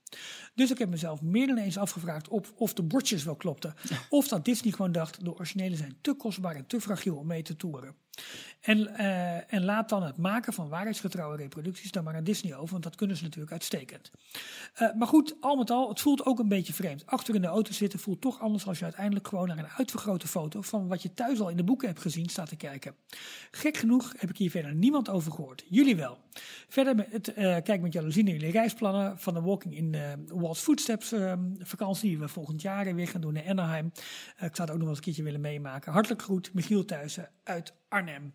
Dus 0.55 0.70
ik 0.70 0.79
heb 0.79 0.88
mezelf 0.88 1.23
meer 1.23 1.46
dan 1.46 1.57
eens 1.57 1.79
afgevraagd 1.79 2.29
of, 2.29 2.53
of 2.57 2.75
de 2.75 2.83
bordjes 2.83 3.25
wel 3.25 3.37
klopten. 3.37 3.75
Of 4.09 4.29
dat 4.29 4.44
Disney 4.44 4.73
gewoon 4.73 4.92
dacht, 4.92 5.25
de 5.25 5.35
originele 5.35 5.77
zijn 5.77 5.99
te 6.01 6.14
kostbaar 6.14 6.57
en 6.57 6.66
te 6.66 6.81
fragiel 6.81 7.16
om 7.16 7.27
mee 7.27 7.42
te 7.42 7.57
toeren. 7.57 7.94
En, 8.61 8.78
uh, 8.78 9.52
en 9.52 9.64
laat 9.64 9.88
dan 9.88 10.02
het 10.02 10.16
maken 10.16 10.52
van 10.52 10.68
waarheidsgetrouwe 10.68 11.37
reproducties 11.37 11.90
dan 11.90 12.04
maar 12.04 12.14
aan 12.14 12.24
Disney 12.24 12.56
over, 12.56 12.70
want 12.70 12.83
dat 12.83 12.96
kunnen 12.96 13.16
ze 13.16 13.22
natuurlijk 13.22 13.52
uitstekend. 13.52 14.11
Uh, 14.83 14.92
maar 14.94 15.09
goed, 15.09 15.35
al 15.40 15.56
met 15.56 15.70
al, 15.70 15.88
het 15.88 16.00
voelt 16.00 16.24
ook 16.24 16.38
een 16.38 16.48
beetje 16.48 16.72
vreemd. 16.72 17.06
Achter 17.06 17.35
in 17.35 17.40
de 17.40 17.46
auto 17.46 17.72
zitten 17.72 17.98
voelt 17.98 18.20
toch 18.20 18.40
anders 18.40 18.66
als 18.66 18.78
je 18.78 18.85
uiteindelijk 18.85 19.28
gewoon 19.28 19.48
naar 19.48 19.59
een 19.59 19.70
uitvergrote 19.76 20.28
foto 20.28 20.61
van 20.61 20.88
wat 20.88 21.02
je 21.02 21.14
thuis 21.14 21.40
al 21.40 21.48
in 21.48 21.56
de 21.56 21.64
boeken 21.64 21.88
hebt 21.88 22.00
gezien 22.00 22.28
staat 22.28 22.48
te 22.48 22.56
kijken. 22.56 22.94
Gek 23.50 23.76
genoeg 23.76 24.12
heb 24.16 24.30
ik 24.30 24.37
hier 24.37 24.50
verder 24.50 24.74
niemand 24.74 25.09
over 25.09 25.33
gehoord. 25.33 25.64
Jullie 25.68 25.96
wel. 25.96 26.18
Verder 26.68 26.94
met 26.94 27.06
het, 27.10 27.28
uh, 27.28 27.56
kijk 27.62 27.80
met 27.80 27.92
jaloezie 27.92 28.24
naar 28.24 28.32
jullie 28.32 28.50
reisplannen 28.50 29.18
van 29.18 29.34
de 29.34 29.40
Walking 29.40 29.76
in 29.76 29.96
Walt's 30.26 30.60
Footsteps 30.60 31.14
vakantie 31.58 32.08
die 32.08 32.18
we 32.18 32.28
volgend 32.28 32.62
jaar 32.62 32.94
weer 32.94 33.08
gaan 33.08 33.20
doen 33.20 33.32
naar 33.32 33.48
Anaheim. 33.48 33.86
ik 33.86 33.92
zou 34.36 34.48
het 34.50 34.70
ook 34.70 34.76
nog 34.76 34.78
wel 34.78 34.88
eens 34.88 34.96
een 34.96 35.04
keertje 35.04 35.22
willen 35.22 35.40
meemaken. 35.40 35.92
Hartelijk 35.92 36.22
groet, 36.22 36.54
Michiel 36.54 36.84
Thuisen 36.84 37.30
uit 37.42 37.74
Arnhem. 37.88 38.34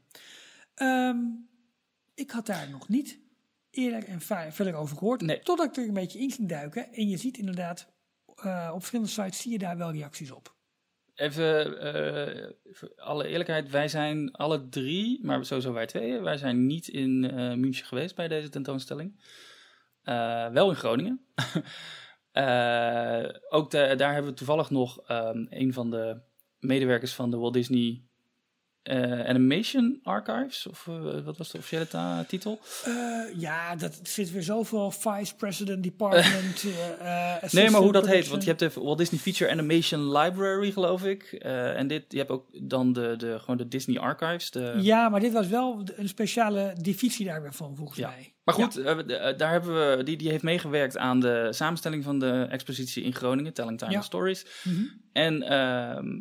Um, 0.76 1.48
ik 2.16 2.32
had 2.32 2.46
daar 2.46 2.70
nog 2.70 2.88
niet 2.88 3.20
eerder 3.72 4.04
en 4.04 4.22
verder 4.52 4.74
over 4.74 4.98
gehoord. 4.98 5.22
Nee. 5.22 5.40
Totdat 5.40 5.68
ik 5.68 5.76
er 5.76 5.88
een 5.88 5.94
beetje 5.94 6.20
in 6.20 6.32
ging 6.32 6.50
duiken. 6.50 6.94
En 6.94 7.10
je 7.10 7.18
ziet 7.18 7.38
inderdaad, 7.38 7.88
uh, 8.46 8.70
op 8.74 8.78
verschillende 8.78 9.12
sites 9.12 9.42
zie 9.42 9.52
je 9.52 9.58
daar 9.58 9.78
wel 9.78 9.92
reacties 9.92 10.32
op. 10.32 10.55
Even, 11.16 11.68
uh, 11.86 12.50
alle 12.96 13.28
eerlijkheid, 13.28 13.70
wij 13.70 13.88
zijn 13.88 14.32
alle 14.32 14.70
drie, 14.70 15.26
maar 15.26 15.46
sowieso 15.46 15.74
wij 15.74 15.86
tweeën, 15.86 16.24
wij 16.24 16.38
zijn 16.38 16.66
niet 16.66 16.88
in 16.88 17.24
uh, 17.24 17.54
München 17.54 17.86
geweest 17.86 18.16
bij 18.16 18.28
deze 18.28 18.50
tentoonstelling. 18.50 19.20
wel 20.52 20.70
in 20.70 20.76
Groningen. 20.76 21.26
ook 23.50 23.72
de, 23.72 23.94
daar 23.98 24.14
hebben 24.14 24.32
we 24.32 24.38
toevallig 24.38 24.70
nog 24.70 25.10
um, 25.12 25.48
een 25.50 25.74
van 25.74 25.90
de 25.90 26.22
medewerkers 26.60 27.14
van 27.14 27.32
de 27.32 27.38
Walt 27.38 27.54
Disney 27.54 28.04
uh, 28.90 29.26
Animation 29.26 30.00
Archives, 30.04 30.68
of 30.68 30.88
uh, 30.90 31.24
wat 31.24 31.38
was 31.38 31.52
de 31.52 31.58
officiële 31.58 32.26
titel? 32.28 32.60
Uh, 32.88 33.40
ja, 33.40 33.76
dat 33.76 34.00
zit 34.04 34.32
weer 34.32 34.44
zoveel 34.44 34.92
Vice 34.92 35.36
President 35.36 35.84
Department. 35.84 36.64
nee, 37.52 37.70
maar 37.70 37.82
hoe 37.82 37.92
dat 37.92 38.08
heet, 38.08 38.28
want 38.28 38.44
je 38.44 38.48
hebt 38.50 38.60
de 38.60 38.82
Walt 38.82 38.98
Disney 38.98 39.20
Feature 39.20 39.52
Animation 39.52 40.18
Library, 40.18 40.72
geloof 40.72 41.04
ik. 41.04 41.24
en 41.34 41.88
dit, 41.88 42.04
je 42.08 42.18
hebt 42.18 42.30
ook 42.30 42.46
dan 42.68 42.94
de, 42.94 43.14
de, 43.18 43.40
gewoon 43.40 43.58
de 43.58 43.68
Disney 43.68 44.00
Archives. 44.00 44.52
De... 44.52 44.74
Ja, 44.78 45.10
maar 45.10 45.20
dit 45.20 45.34
was 45.34 45.48
wel 45.48 45.84
een 45.96 46.10
speciale 46.10 46.76
divisie 46.82 47.26
daarvan, 47.26 47.76
volgens 47.76 48.00
ja. 48.00 48.08
mij. 48.10 48.34
Maar 48.44 48.56
goed, 48.56 48.74
ja. 49.08 49.34
daar 49.34 49.52
hebben 49.52 49.98
we, 49.98 50.04
die, 50.04 50.18
die 50.18 50.30
heeft 50.30 50.44
meegewerkt 50.44 50.98
aan 50.98 51.20
de 51.20 51.48
samenstelling 51.52 52.04
van 52.04 52.20
de 52.20 52.48
expositie 52.50 53.04
in 53.04 53.14
Groningen, 53.14 53.54
Telling 53.54 53.78
Time 53.78 53.92
ja. 53.92 54.02
Stories. 54.02 54.46
-hmm. 54.64 55.04
En 55.12 55.44
ehm, 55.44 56.20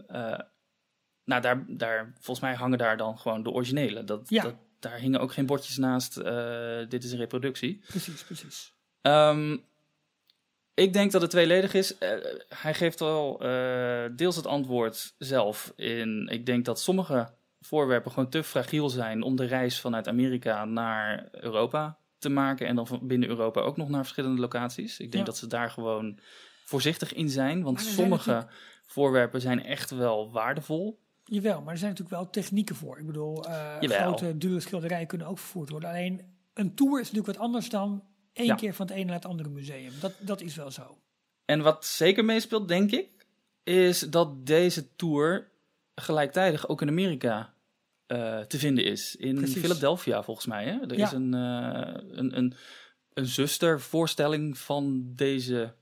nou, 1.25 1.43
daar, 1.43 1.65
daar, 1.69 2.13
volgens 2.15 2.41
mij 2.41 2.55
hangen 2.55 2.79
daar 2.79 2.97
dan 2.97 3.19
gewoon 3.19 3.43
de 3.43 3.51
originele. 3.51 4.05
Dat, 4.05 4.29
ja. 4.29 4.43
dat, 4.43 4.55
daar 4.79 4.99
hingen 4.99 5.21
ook 5.21 5.33
geen 5.33 5.47
bordjes 5.47 5.77
naast, 5.77 6.19
uh, 6.19 6.89
dit 6.89 7.05
is 7.05 7.13
een 7.13 7.19
reproductie. 7.19 7.83
Precies, 7.87 8.23
precies. 8.23 8.73
Um, 9.03 9.65
ik 10.75 10.93
denk 10.93 11.13
dat 11.13 11.23
het 11.23 11.31
tweeledig 11.31 11.75
is. 11.75 11.93
Uh, 11.93 12.09
hij 12.49 12.75
geeft 12.75 13.01
wel 13.01 13.47
uh, 13.47 14.05
deels 14.13 14.37
het 14.37 14.47
antwoord 14.47 15.15
zelf 15.19 15.73
in. 15.77 16.29
Ik 16.33 16.47
denk 16.47 16.65
dat 16.65 16.81
sommige 16.81 17.33
voorwerpen 17.61 18.11
gewoon 18.13 18.31
te 18.31 18.45
fragiel 18.45 18.89
zijn 18.89 19.23
om 19.23 19.37
de 19.37 19.45
reis 19.45 19.81
vanuit 19.81 20.09
Amerika 20.09 20.65
naar 20.65 21.29
Europa 21.31 21.99
te 22.19 22.29
maken. 22.29 22.67
En 22.67 22.77
dan 22.77 22.87
van 22.87 23.07
binnen 23.07 23.29
Europa 23.29 23.61
ook 23.61 23.77
nog 23.77 23.89
naar 23.89 24.03
verschillende 24.03 24.41
locaties. 24.41 25.01
Ik 25.01 25.13
denk 25.13 25.25
ja. 25.27 25.31
dat 25.31 25.39
ze 25.39 25.47
daar 25.47 25.71
gewoon 25.71 26.19
voorzichtig 26.65 27.13
in 27.13 27.29
zijn. 27.29 27.63
Want 27.63 27.81
sommige 27.81 28.47
voorwerpen 28.87 29.41
zijn 29.41 29.65
echt 29.65 29.91
wel 29.91 30.33
waardevol. 30.33 31.03
Jawel, 31.25 31.63
maar 31.63 31.73
er 31.73 31.79
zijn 31.79 31.91
natuurlijk 31.91 32.21
wel 32.21 32.31
technieken 32.31 32.77
voor. 32.77 32.99
Ik 32.99 33.07
bedoel, 33.07 33.49
uh, 33.49 33.77
grote, 33.81 34.39
dure 34.39 34.61
schilderijen 34.61 35.07
kunnen 35.07 35.27
ook 35.27 35.39
vervoerd 35.39 35.71
worden. 35.71 35.89
Alleen 35.89 36.21
een 36.55 36.75
tour 36.75 37.01
is 37.01 37.07
natuurlijk 37.07 37.39
wat 37.39 37.47
anders 37.47 37.69
dan 37.69 38.05
één 38.33 38.47
ja. 38.47 38.55
keer 38.55 38.75
van 38.75 38.87
het 38.87 38.95
ene 38.95 39.05
naar 39.05 39.15
het 39.15 39.25
andere 39.25 39.49
museum. 39.49 39.93
Dat, 40.01 40.15
dat 40.19 40.41
is 40.41 40.55
wel 40.55 40.71
zo. 40.71 40.99
En 41.45 41.61
wat 41.61 41.85
zeker 41.85 42.25
meespeelt, 42.25 42.69
denk 42.69 42.91
ik, 42.91 43.27
is 43.63 44.01
dat 44.01 44.47
deze 44.47 44.95
tour 44.97 45.51
gelijktijdig 45.95 46.69
ook 46.69 46.83
in 46.83 46.89
Amerika 46.89 47.55
uh, 48.07 48.41
te 48.41 48.59
vinden 48.59 48.85
is. 48.85 49.17
In 49.17 49.35
Precies. 49.35 49.61
Philadelphia, 49.61 50.23
volgens 50.23 50.47
mij. 50.47 50.65
Hè? 50.65 50.81
Er 50.81 50.97
ja. 50.97 51.07
is 51.07 51.13
een, 51.13 51.35
uh, 51.35 51.95
een, 52.11 52.37
een, 52.37 52.55
een 53.13 53.27
zustervoorstelling 53.27 54.59
van 54.59 55.13
dezezelfde 55.15 55.73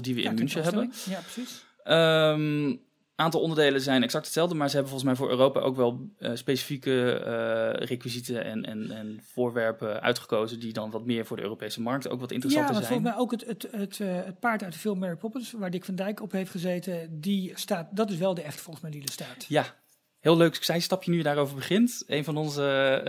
die 0.00 0.14
we 0.14 0.20
ja, 0.22 0.30
in 0.30 0.34
München 0.34 0.62
hebben. 0.62 0.92
Ja, 1.08 1.20
precies. 1.20 1.64
Um, 1.84 2.86
aantal 3.18 3.40
onderdelen 3.40 3.80
zijn 3.80 4.02
exact 4.02 4.24
hetzelfde, 4.24 4.54
maar 4.54 4.68
ze 4.68 4.76
hebben 4.76 4.92
volgens 4.92 5.10
mij 5.10 5.26
voor 5.26 5.36
Europa 5.36 5.60
ook 5.60 5.76
wel 5.76 6.08
uh, 6.18 6.30
specifieke 6.34 7.22
uh, 7.26 7.86
requisieten 7.86 8.44
en, 8.44 8.64
en, 8.64 8.90
en 8.90 9.20
voorwerpen 9.32 10.02
uitgekozen 10.02 10.60
die 10.60 10.72
dan 10.72 10.90
wat 10.90 11.04
meer 11.04 11.26
voor 11.26 11.36
de 11.36 11.42
Europese 11.42 11.80
markt 11.80 12.08
ook 12.08 12.20
wat 12.20 12.32
interessanter 12.32 12.74
ja, 12.74 12.80
zijn. 12.80 13.02
Ja, 13.02 13.10
volgens 13.12 13.16
mij 13.16 13.22
ook 13.22 13.30
het, 13.30 13.62
het, 13.62 13.80
het, 13.80 13.98
uh, 13.98 14.24
het, 14.24 14.40
paard 14.40 14.62
uit 14.62 14.72
de 14.72 14.78
film 14.78 14.98
Mary 14.98 15.16
Poppins, 15.16 15.52
waar 15.52 15.70
Dick 15.70 15.84
van 15.84 15.94
Dijk 15.94 16.22
op 16.22 16.32
heeft 16.32 16.50
gezeten, 16.50 17.20
die 17.20 17.52
staat, 17.54 17.88
dat 17.90 18.10
is 18.10 18.16
wel 18.16 18.34
de 18.34 18.42
echte 18.42 18.62
volgens 18.62 18.82
mij 18.84 18.92
die 18.92 19.02
er 19.02 19.12
staat. 19.12 19.44
Ja, 19.48 19.74
Heel 20.20 20.36
leuk 20.36 20.64
zijstapje 20.64 21.10
nu 21.10 21.16
je 21.16 21.22
daarover 21.22 21.54
begint. 21.54 22.04
Een 22.06 22.24
van 22.24 22.36
onze, 22.36 23.02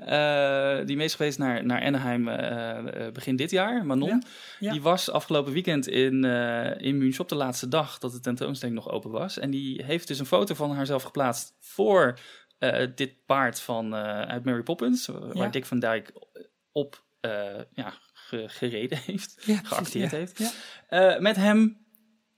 uh, 0.00 0.86
die 0.88 0.96
meest 0.96 1.14
geweest 1.14 1.38
naar, 1.38 1.66
naar 1.66 1.82
Anaheim 1.82 2.28
uh, 2.28 3.10
begin 3.12 3.36
dit 3.36 3.50
jaar, 3.50 3.86
Manon. 3.86 4.08
Ja, 4.08 4.22
ja. 4.58 4.72
Die 4.72 4.82
was 4.82 5.10
afgelopen 5.10 5.52
weekend 5.52 5.88
in, 5.88 6.24
uh, 6.24 6.80
in 6.80 6.98
München 6.98 7.20
op 7.20 7.28
de 7.28 7.34
laatste 7.34 7.68
dag 7.68 7.98
dat 7.98 8.12
de 8.12 8.20
tentoonstelling 8.20 8.76
nog 8.76 8.90
open 8.90 9.10
was. 9.10 9.38
En 9.38 9.50
die 9.50 9.84
heeft 9.84 10.08
dus 10.08 10.18
een 10.18 10.26
foto 10.26 10.54
van 10.54 10.70
haarzelf 10.70 11.02
geplaatst 11.02 11.56
voor 11.60 12.18
dit 12.94 13.24
paard 13.26 13.60
van, 13.60 13.94
uit 13.94 14.44
Mary 14.44 14.62
Poppins. 14.62 15.06
Ja. 15.06 15.18
Waar 15.18 15.50
Dick 15.50 15.66
van 15.66 15.78
Dijk 15.78 16.12
op 16.72 17.04
ja, 17.72 17.94
gereden 18.46 18.98
heeft, 18.98 19.34
geacteerd 19.62 20.10
heeft. 20.10 20.56
met 21.18 21.36
hem 21.36 21.83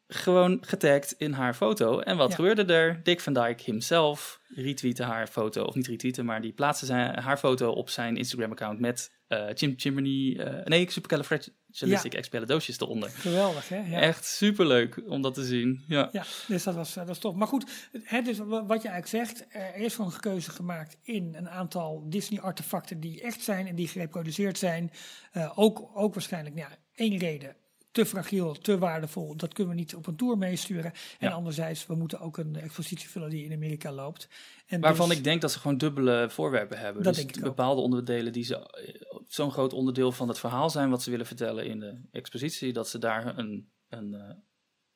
gewoon 0.08 0.58
getagd 0.60 1.14
in 1.18 1.32
haar 1.32 1.54
foto. 1.54 1.98
En 1.98 2.16
wat 2.16 2.28
ja. 2.28 2.34
gebeurde 2.34 2.74
er? 2.74 3.00
Dick 3.02 3.20
van 3.20 3.32
Dyke 3.32 3.62
himself 3.64 4.40
retweette 4.54 5.02
haar 5.02 5.26
foto, 5.26 5.64
of 5.64 5.74
niet 5.74 5.86
retweette, 5.86 6.22
maar 6.22 6.40
die 6.40 6.52
plaatste 6.52 6.86
zijn, 6.86 7.18
haar 7.18 7.36
foto 7.36 7.70
op 7.70 7.88
zijn 7.90 8.16
Instagram-account 8.16 8.80
met 8.80 9.14
uh, 9.28 9.46
Chim 9.54 9.74
Chimney, 9.76 10.10
uh, 10.10 10.64
nee, 10.64 10.90
Supercalifragilistic 10.90 12.12
ja. 12.12 12.76
Eronder. 12.78 13.10
Geweldig, 13.10 13.68
hè? 13.68 13.76
Ja. 13.76 14.00
Echt 14.00 14.24
superleuk 14.24 15.02
om 15.06 15.22
dat 15.22 15.34
te 15.34 15.44
zien. 15.44 15.84
Ja, 15.88 16.08
ja 16.12 16.24
dus 16.46 16.62
dat 16.62 16.74
was, 16.74 16.94
dat 16.94 17.06
was 17.06 17.18
tof. 17.18 17.34
Maar 17.34 17.48
goed, 17.48 17.90
hè, 18.02 18.22
dus 18.22 18.38
wat 18.38 18.82
je 18.82 18.88
eigenlijk 18.88 19.06
zegt, 19.06 19.46
er 19.48 19.76
is 19.76 19.94
gewoon 19.94 20.12
een 20.12 20.20
keuze 20.20 20.50
gemaakt 20.50 20.96
in 21.02 21.34
een 21.34 21.48
aantal 21.48 22.04
Disney-artefacten 22.08 23.00
die 23.00 23.22
echt 23.22 23.42
zijn 23.42 23.66
en 23.66 23.74
die 23.74 23.88
gereproduceerd 23.88 24.58
zijn. 24.58 24.90
Uh, 25.32 25.52
ook, 25.58 25.90
ook 25.94 26.14
waarschijnlijk, 26.14 26.58
ja, 26.58 26.68
één 26.94 27.18
reden 27.18 27.56
te 27.96 28.06
fragiel, 28.06 28.52
te 28.52 28.78
waardevol. 28.78 29.36
Dat 29.36 29.52
kunnen 29.52 29.74
we 29.74 29.80
niet 29.80 29.94
op 29.94 30.06
een 30.06 30.16
tour 30.16 30.38
meesturen. 30.38 30.92
En 31.18 31.28
ja. 31.28 31.30
anderzijds, 31.30 31.86
we 31.86 31.94
moeten 31.94 32.20
ook 32.20 32.36
een 32.36 32.56
expositie 32.56 33.08
vullen 33.08 33.30
die 33.30 33.44
in 33.44 33.52
Amerika 33.52 33.92
loopt. 33.92 34.28
En 34.66 34.80
Waarvan 34.80 35.08
dus, 35.08 35.16
ik 35.16 35.24
denk 35.24 35.40
dat 35.40 35.52
ze 35.52 35.58
gewoon 35.58 35.78
dubbele 35.78 36.26
voorwerpen 36.30 36.78
hebben. 36.78 37.02
Dat 37.02 37.14
dus 37.14 37.24
denk 37.24 37.36
ik 37.36 37.42
bepaalde 37.42 37.80
onderdelen 37.80 38.32
die 38.32 38.44
ze 38.44 38.70
zo'n 39.28 39.50
groot 39.50 39.72
onderdeel 39.72 40.12
van 40.12 40.28
het 40.28 40.38
verhaal 40.38 40.70
zijn 40.70 40.90
wat 40.90 41.02
ze 41.02 41.10
willen 41.10 41.26
vertellen 41.26 41.66
in 41.66 41.80
de 41.80 42.00
expositie, 42.10 42.72
dat 42.72 42.88
ze 42.88 42.98
daar 42.98 43.38
een, 43.38 43.70
een, 43.88 44.12
uh, 44.12 44.30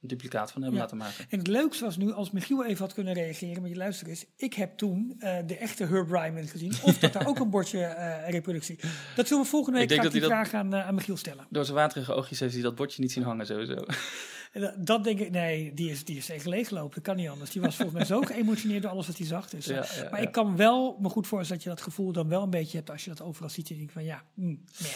een 0.03 0.09
duplicaat 0.09 0.53
van 0.53 0.63
hebben 0.63 0.79
ja. 0.79 0.85
laten 0.85 0.99
maken. 0.99 1.27
En 1.29 1.39
het 1.39 1.47
leukste 1.47 1.85
was 1.85 1.97
nu, 1.97 2.13
als 2.13 2.31
Michiel 2.31 2.65
even 2.65 2.85
had 2.85 2.95
kunnen 2.95 3.15
reageren, 3.15 3.61
maar 3.61 3.71
je 3.71 3.77
luister 3.77 4.09
eens, 4.09 4.27
ik 4.37 4.55
heb 4.55 4.77
toen 4.77 5.15
uh, 5.19 5.37
de 5.47 5.57
echte 5.57 5.87
Herb 5.87 6.11
Ryman 6.11 6.47
gezien, 6.47 6.75
of 6.83 6.99
dat 6.99 7.13
daar 7.13 7.27
ook 7.27 7.39
een 7.39 7.51
bordje 7.51 7.79
uh, 7.79 8.29
reproductie. 8.29 8.79
Dat 9.17 9.29
zullen 9.29 9.43
we 9.43 9.49
volgende 9.49 9.79
week 9.79 9.91
ik 9.91 10.11
die 10.11 10.23
vraag 10.23 10.55
aan, 10.55 10.75
uh, 10.75 10.87
aan 10.87 10.95
Michiel 10.95 11.17
stellen. 11.17 11.47
Door 11.51 11.65
zijn 11.65 11.77
waterige 11.77 12.13
oogjes 12.13 12.41
heeft 12.41 12.55
hij 12.55 12.63
dat 12.63 12.75
bordje 12.75 13.03
niet 13.03 13.13
zien 13.13 13.23
hangen 13.23 13.47
sowieso. 13.47 13.85
Dat, 14.77 15.05
denk 15.05 15.19
ik, 15.19 15.31
nee, 15.31 15.75
die 15.75 15.91
is, 15.91 16.05
die 16.05 16.17
is 16.17 16.27
tegen 16.27 16.51
leeggelopen. 16.51 16.95
Dat 16.95 17.03
kan 17.03 17.17
niet 17.17 17.29
anders. 17.29 17.51
Die 17.51 17.63
was 17.63 17.77
volgens 17.77 17.97
mij 17.97 18.07
zo 18.07 18.21
geëmotioneerd 18.33 18.83
door 18.83 18.91
alles 18.91 19.07
wat 19.07 19.17
hij 19.17 19.27
zag. 19.27 19.49
Dus, 19.49 19.67
ja, 19.67 19.75
ja, 19.75 20.09
maar 20.11 20.23
ik 20.23 20.33
kan 20.33 20.57
wel 20.57 20.97
me 21.01 21.09
goed 21.09 21.27
voorstellen 21.27 21.63
dat 21.63 21.73
je 21.73 21.77
dat 21.77 21.87
gevoel 21.87 22.13
dan 22.13 22.29
wel 22.29 22.43
een 22.43 22.51
beetje 22.51 22.77
hebt 22.77 22.91
als 22.91 23.05
je 23.05 23.11
dat 23.11 23.23
overal 23.23 23.49
ziet. 23.49 23.69
En 23.69 23.75
je 23.75 23.79
denkt 23.79 23.93
van 23.93 24.05
ja, 24.05 24.25
mm, 24.35 24.65
nee. 24.79 24.93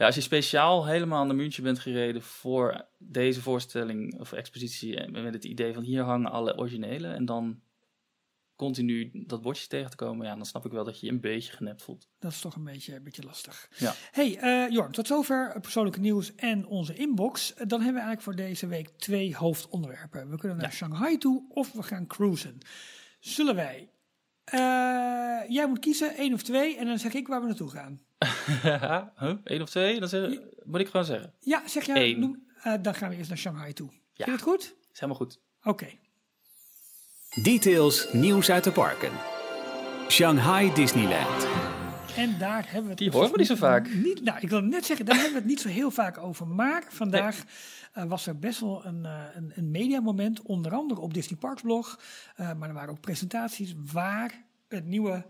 Ja, 0.00 0.06
als 0.06 0.14
je 0.14 0.20
speciaal 0.20 0.86
helemaal 0.86 1.24
naar 1.24 1.36
München 1.36 1.62
bent 1.62 1.78
gereden 1.78 2.22
voor 2.22 2.86
deze 2.98 3.42
voorstelling 3.42 4.20
of 4.20 4.32
expositie, 4.32 4.96
en 4.96 5.10
met 5.10 5.34
het 5.34 5.44
idee 5.44 5.74
van 5.74 5.82
hier 5.82 6.02
hangen 6.02 6.30
alle 6.30 6.58
originele 6.58 7.08
en 7.08 7.24
dan 7.24 7.60
continu 8.56 9.10
dat 9.26 9.42
bordje 9.42 9.66
tegen 9.66 9.90
te 9.90 9.96
komen, 9.96 10.26
ja, 10.26 10.34
dan 10.34 10.46
snap 10.46 10.66
ik 10.66 10.72
wel 10.72 10.84
dat 10.84 11.00
je 11.00 11.06
je 11.06 11.12
een 11.12 11.20
beetje 11.20 11.52
genept 11.52 11.82
voelt. 11.82 12.08
Dat 12.18 12.32
is 12.32 12.40
toch 12.40 12.54
een 12.54 12.64
beetje, 12.64 12.94
een 12.94 13.02
beetje 13.02 13.22
lastig. 13.22 13.68
Ja. 13.76 13.94
Hey, 14.10 14.38
uh, 14.42 14.72
Jorn, 14.72 14.92
tot 14.92 15.06
zover 15.06 15.60
persoonlijke 15.60 16.00
nieuws 16.00 16.34
en 16.34 16.66
onze 16.66 16.94
inbox. 16.94 17.54
Dan 17.54 17.80
hebben 17.80 18.02
we 18.02 18.08
eigenlijk 18.08 18.22
voor 18.22 18.36
deze 18.36 18.66
week 18.66 18.88
twee 18.88 19.36
hoofdonderwerpen. 19.36 20.30
We 20.30 20.38
kunnen 20.38 20.58
naar 20.58 20.72
Shanghai 20.72 21.18
toe 21.18 21.44
of 21.48 21.72
we 21.72 21.82
gaan 21.82 22.06
cruisen. 22.06 22.58
Zullen 23.18 23.54
wij? 23.54 23.90
Uh, 24.54 24.60
jij 25.48 25.68
moet 25.68 25.78
kiezen, 25.78 26.16
één 26.16 26.32
of 26.32 26.42
twee, 26.42 26.76
en 26.76 26.86
dan 26.86 26.98
zeg 26.98 27.14
ik 27.14 27.28
waar 27.28 27.40
we 27.40 27.46
naartoe 27.46 27.70
gaan. 27.70 28.08
Huh? 28.62 29.34
Eén 29.44 29.62
of 29.62 29.70
twee? 29.70 30.00
Dan 30.00 30.08
zeg, 30.08 30.38
moet 30.64 30.80
ik 30.80 30.88
gewoon 30.88 31.06
zeggen. 31.06 31.34
Ja, 31.40 31.68
zeg 31.68 31.86
jij. 31.86 32.14
Noem, 32.14 32.46
uh, 32.66 32.74
dan 32.82 32.94
gaan 32.94 33.10
we 33.10 33.16
eerst 33.16 33.28
naar 33.28 33.38
Shanghai 33.38 33.72
toe. 33.72 33.88
Ja. 33.90 34.24
Vind 34.24 34.26
je 34.26 34.32
het 34.32 34.42
goed? 34.42 34.74
Is 34.92 35.00
helemaal 35.00 35.16
goed. 35.16 35.40
Oké. 35.62 35.86
Details, 37.42 38.12
nieuws 38.12 38.50
uit 38.50 38.64
de 38.64 38.72
parken. 38.72 39.12
Shanghai 40.08 40.74
Disneyland. 40.74 41.46
En 42.16 42.38
daar 42.38 42.64
hebben 42.64 42.82
we 42.82 42.88
het. 42.88 42.98
Die 42.98 43.10
horen 43.10 43.32
we 43.32 43.38
niet 43.38 43.46
zo 43.46 43.54
vaak. 43.54 43.94
Niet, 43.94 44.22
nou, 44.22 44.38
ik 44.40 44.48
wil 44.48 44.60
net 44.60 44.86
zeggen, 44.86 45.06
daar 45.06 45.14
hebben 45.14 45.32
we 45.32 45.38
het 45.38 45.48
niet 45.48 45.60
zo 45.60 45.68
heel 45.68 45.90
vaak 45.90 46.18
over. 46.18 46.46
Maar 46.46 46.84
vandaag 46.88 47.44
uh, 47.98 48.04
was 48.04 48.26
er 48.26 48.38
best 48.38 48.60
wel 48.60 48.84
een, 48.84 49.04
uh, 49.04 49.24
een, 49.34 49.52
een 49.54 49.70
mediamoment, 49.70 50.42
onder 50.42 50.72
andere 50.72 51.00
op 51.00 51.14
Disney 51.14 51.38
Parks 51.38 51.62
blog. 51.62 52.00
Uh, 52.40 52.52
maar 52.52 52.68
er 52.68 52.74
waren 52.74 52.90
ook 52.90 53.00
presentaties 53.00 53.74
waar 53.92 54.44
het 54.68 54.84
nieuwe 54.84 55.26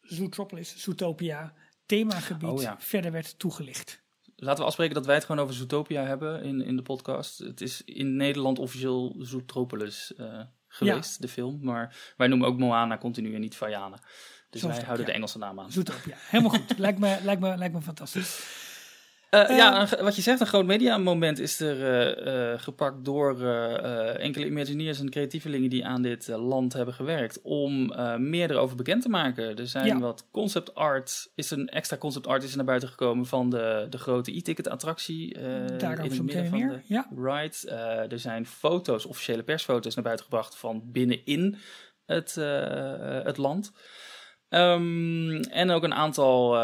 Zootropolis, 0.00 0.76
Zootopia, 0.76 1.52
themagebied 1.86 2.48
Oh, 2.48 2.62
ja. 2.62 2.76
verder 2.78 3.12
werd 3.12 3.38
toegelicht. 3.38 4.04
Laten 4.36 4.60
we 4.60 4.66
afspreken 4.66 4.94
dat 4.94 5.06
wij 5.06 5.14
het 5.14 5.24
gewoon 5.24 5.42
over 5.42 5.54
Zootopia 5.54 6.04
hebben 6.04 6.42
in, 6.42 6.60
in 6.60 6.76
de 6.76 6.82
podcast. 6.82 7.38
Het 7.38 7.60
is 7.60 7.82
in 7.84 8.16
Nederland 8.16 8.58
officieel 8.58 9.16
Zootropolis 9.18 10.12
uh, 10.16 10.40
geweest, 10.68 11.20
de 11.20 11.28
film. 11.28 11.58
Maar 11.62 12.12
wij 12.16 12.26
noemen 12.26 12.48
ook 12.48 12.58
Moana 12.58 12.98
continu 12.98 13.34
en 13.34 13.40
niet 13.40 13.56
Vaiana. 13.56 13.98
Dus 14.50 14.62
wij 14.62 14.82
houden 14.82 15.06
de 15.06 15.12
Engelse 15.12 15.38
naam 15.38 15.60
aan. 15.60 15.72
Zootopia, 15.72 16.16
helemaal 16.18 16.50
goed. 16.58 16.78
lijkt, 16.78 16.98
me, 16.98 17.18
lijkt, 17.22 17.40
me, 17.40 17.56
lijkt 17.56 17.74
me 17.74 17.80
fantastisch. 17.80 18.64
Uh, 19.36 19.50
Eh, 19.50 19.56
ja, 19.56 19.80
een- 19.92 20.04
wat 20.04 20.16
je 20.16 20.22
zegt, 20.22 20.40
een 20.40 20.46
groot 20.46 20.64
mediamoment 20.66 21.38
is 21.38 21.60
er 21.60 21.82
eh, 21.82 22.52
eh, 22.52 22.60
gepakt 22.60 23.04
door 23.04 23.40
enkele 24.18 24.46
Imagineers 24.46 25.00
en 25.00 25.10
creatievelingen 25.10 25.70
die 25.70 25.86
aan 25.86 26.02
dit 26.02 26.28
land 26.28 26.72
hebben 26.72 26.94
gewerkt. 26.94 27.40
Om 27.42 27.92
meer 28.18 28.50
erover 28.50 28.76
bekend 28.76 29.02
te 29.02 29.08
maken. 29.08 29.56
Er 29.56 29.66
zijn 29.66 29.86
Ja. 29.86 29.98
wat 29.98 30.28
concept 30.30 30.74
art, 30.74 31.30
is 31.34 31.50
een 31.50 31.68
extra 31.68 31.96
concept 31.96 32.26
art 32.26 32.42
is 32.42 32.50
er 32.50 32.56
naar 32.56 32.66
buiten 32.66 32.88
gekomen 32.88 33.26
van 33.26 33.50
de, 33.50 33.86
de 33.90 33.98
grote 33.98 34.36
e-ticket 34.36 34.68
attractie. 34.68 35.34
Daarover 35.78 36.04
in 36.04 36.10
het 36.10 36.22
midden 36.22 36.46
van 36.46 36.58
meer. 36.58 36.68
de 36.88 36.94
Ja. 36.94 37.06
ride. 37.16 37.70
Er 38.10 38.18
zijn 38.18 38.46
foto's, 38.46 39.06
officiële 39.06 39.42
persfoto's 39.42 39.94
naar 39.94 40.04
buiten 40.04 40.24
gebracht 40.24 40.56
van 40.56 40.82
binnenin 40.84 41.56
het, 42.06 42.34
het 43.24 43.36
land. 43.36 43.72
Ehm, 44.48 45.30
en 45.50 45.70
ook 45.70 45.82
een 45.82 45.94
aantal. 45.94 46.54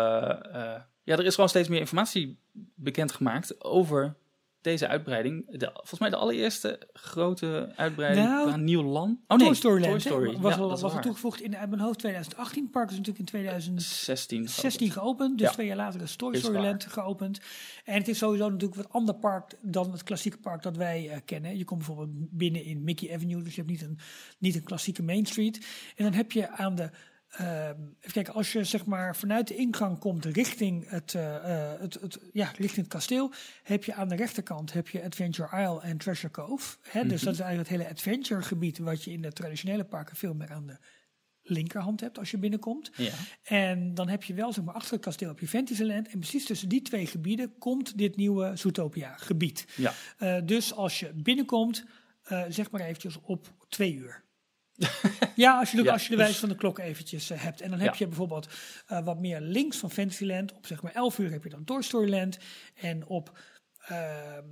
Ja, 1.05 1.17
er 1.17 1.25
is 1.25 1.35
gewoon 1.35 1.49
steeds 1.49 1.69
meer 1.69 1.81
informatie 1.81 2.39
bekendgemaakt 2.75 3.65
over 3.65 4.17
deze 4.63 4.89
uitbreiding. 4.89 5.59
De, 5.59 5.71
volgens 5.75 6.01
mij 6.01 6.11
de 6.11 6.17
allereerste 6.17 6.89
grote 6.93 7.73
uitbreiding 7.77 8.27
Nou, 8.27 8.51
aan 8.51 8.65
nieuw 8.65 8.83
land. 8.83 9.19
Oh 9.29 9.37
nee, 9.37 9.47
Toy 9.47 9.57
Story 9.57 9.83
Toy 9.83 10.37
was, 10.39 10.55
Ja, 10.55 10.61
al, 10.61 10.81
was 10.81 10.95
er 10.95 11.01
toegevoegd 11.01 11.41
in 11.41 11.51
mijn 11.51 11.79
hoofd 11.79 11.99
2018. 11.99 12.63
Het 12.63 12.73
park 12.73 12.91
is 12.91 12.97
natuurlijk 12.97 13.19
in 13.19 13.25
2016 13.25 14.49
16. 14.49 14.91
geopend. 14.91 15.39
Dus 15.39 15.47
Ja. 15.47 15.53
twee 15.53 15.67
jaar 15.67 15.77
later 15.77 16.01
is 16.01 16.17
Toy 16.17 16.37
Story. 16.37 16.59
Land 16.59 16.87
geopend. 16.87 17.41
En 17.85 17.95
het 17.95 18.09
is 18.09 18.19
sowieso 18.19 18.49
natuurlijk 18.51 18.75
wat 18.75 18.93
ander 18.93 19.15
park 19.15 19.53
dan 19.61 19.93
het 19.93 20.03
klassieke 20.03 20.39
park 20.39 20.63
dat 20.63 20.77
wij 20.77 21.09
eh, 21.11 21.19
kennen. 21.25 21.59
Je 21.59 21.65
komt 21.65 21.87
bijvoorbeeld 21.87 22.31
binnen 22.31 22.65
in 22.65 22.85
Mickey 22.85 23.15
Avenue. 23.15 23.43
Dus 23.43 23.55
je 23.55 23.61
hebt 23.61 23.73
niet 23.73 23.83
een, 23.83 23.99
niet 24.39 24.55
een 24.55 24.65
klassieke 24.65 25.03
Main 25.03 25.27
Street. 25.27 25.67
En 25.97 26.05
dan 26.05 26.13
heb 26.13 26.33
je 26.33 26.51
aan 26.51 26.75
de... 26.75 26.91
ehm, 27.33 27.81
even 27.99 28.13
kijken, 28.13 28.35
als 28.35 28.53
je 28.53 28.65
zeg 28.65 28.85
maar 28.85 29.17
vanuit 29.17 29.49
de 29.49 29.55
ingang 29.55 29.99
komt 29.99 30.25
richting 30.25 30.89
het, 30.89 31.15
eh, 31.15 31.37
eh, 31.37 31.81
het, 31.81 31.95
het, 32.01 32.19
ja, 32.33 32.47
richting 32.47 32.77
het 32.77 32.89
kasteel, 32.89 33.33
heb 33.63 33.85
je 33.85 33.95
aan 33.95 34.09
de 34.09 34.17
rechterkant 34.17 34.73
heb 34.73 34.89
je 34.89 35.05
Adventure 35.05 35.63
Isle 35.63 35.81
en 35.81 35.99
Treasure 35.99 36.33
Cove. 36.33 36.77
Hè? 36.83 37.07
Dus 37.07 37.23
dat 37.23 37.35
is 37.35 37.41
eigenlijk 37.41 37.69
het 37.69 37.79
hele 37.79 37.91
adventure 37.91 38.43
gebied 38.43 38.79
wat 38.79 39.05
je 39.05 39.13
in 39.13 39.23
de 39.23 39.33
traditionele 39.33 39.85
parken 39.85 40.17
veel 40.17 40.35
meer 40.35 40.51
aan 40.51 40.67
de 40.67 40.77
linkerhand 41.43 42.01
hebt 42.01 42.19
als 42.19 42.31
je 42.31 42.39
binnenkomt. 42.39 42.91
Ja. 42.97 43.13
En 43.43 43.95
dan 43.95 44.09
heb 44.09 44.23
je 44.23 44.35
wel, 44.35 44.53
zeg 44.53 44.65
maar, 44.65 44.75
achter 44.75 44.93
het 44.93 45.03
kasteel 45.05 45.29
heb 45.29 45.39
je 45.39 45.49
Fantasyland. 45.49 46.09
En 46.09 46.19
precies 46.19 46.47
tussen 46.47 46.69
die 46.69 46.83
twee 46.83 47.07
gebieden 47.07 47.59
komt 47.59 47.99
dit 47.99 48.17
nieuwe 48.17 48.57
Zootopia 48.57 49.17
gebied. 49.17 49.67
Ja. 49.77 49.93
Eh, 50.19 50.37
dus 50.45 50.75
als 50.75 51.01
je 51.01 51.13
binnenkomt, 51.15 51.85
zeg 52.49 52.71
maar 52.71 52.81
eventjes 52.81 53.21
op 53.21 53.55
twee 53.69 53.95
uur. 53.95 54.23
Ja, 55.35 55.59
als 55.59 55.71
je, 55.71 55.77
de, 55.77 55.83
Ja. 55.83 55.93
als 55.93 56.03
je 56.03 56.11
de 56.11 56.17
wijze 56.17 56.39
van 56.39 56.49
de 56.49 56.55
klok 56.55 56.79
eventjes 56.79 57.31
eh, 57.31 57.43
hebt. 57.43 57.61
En 57.61 57.71
dan 57.71 57.79
heb 57.79 57.93
Ja. 57.93 57.99
je 57.99 58.07
bijvoorbeeld 58.07 58.49
eh, 58.87 59.05
wat 59.05 59.19
meer 59.21 59.41
links 59.41 59.77
van 59.77 59.91
Fantasyland. 59.91 60.53
Op 60.55 60.67
zeg 60.67 60.83
maar 60.83 60.93
11 60.93 61.19
uur 61.19 61.31
heb 61.31 61.45
je 61.45 61.51
dan 61.51 61.65
Toy 61.65 61.83
Story 61.83 62.11
Land. 62.11 62.39
En 62.75 63.07
op 63.07 63.39
ehm 63.87 64.47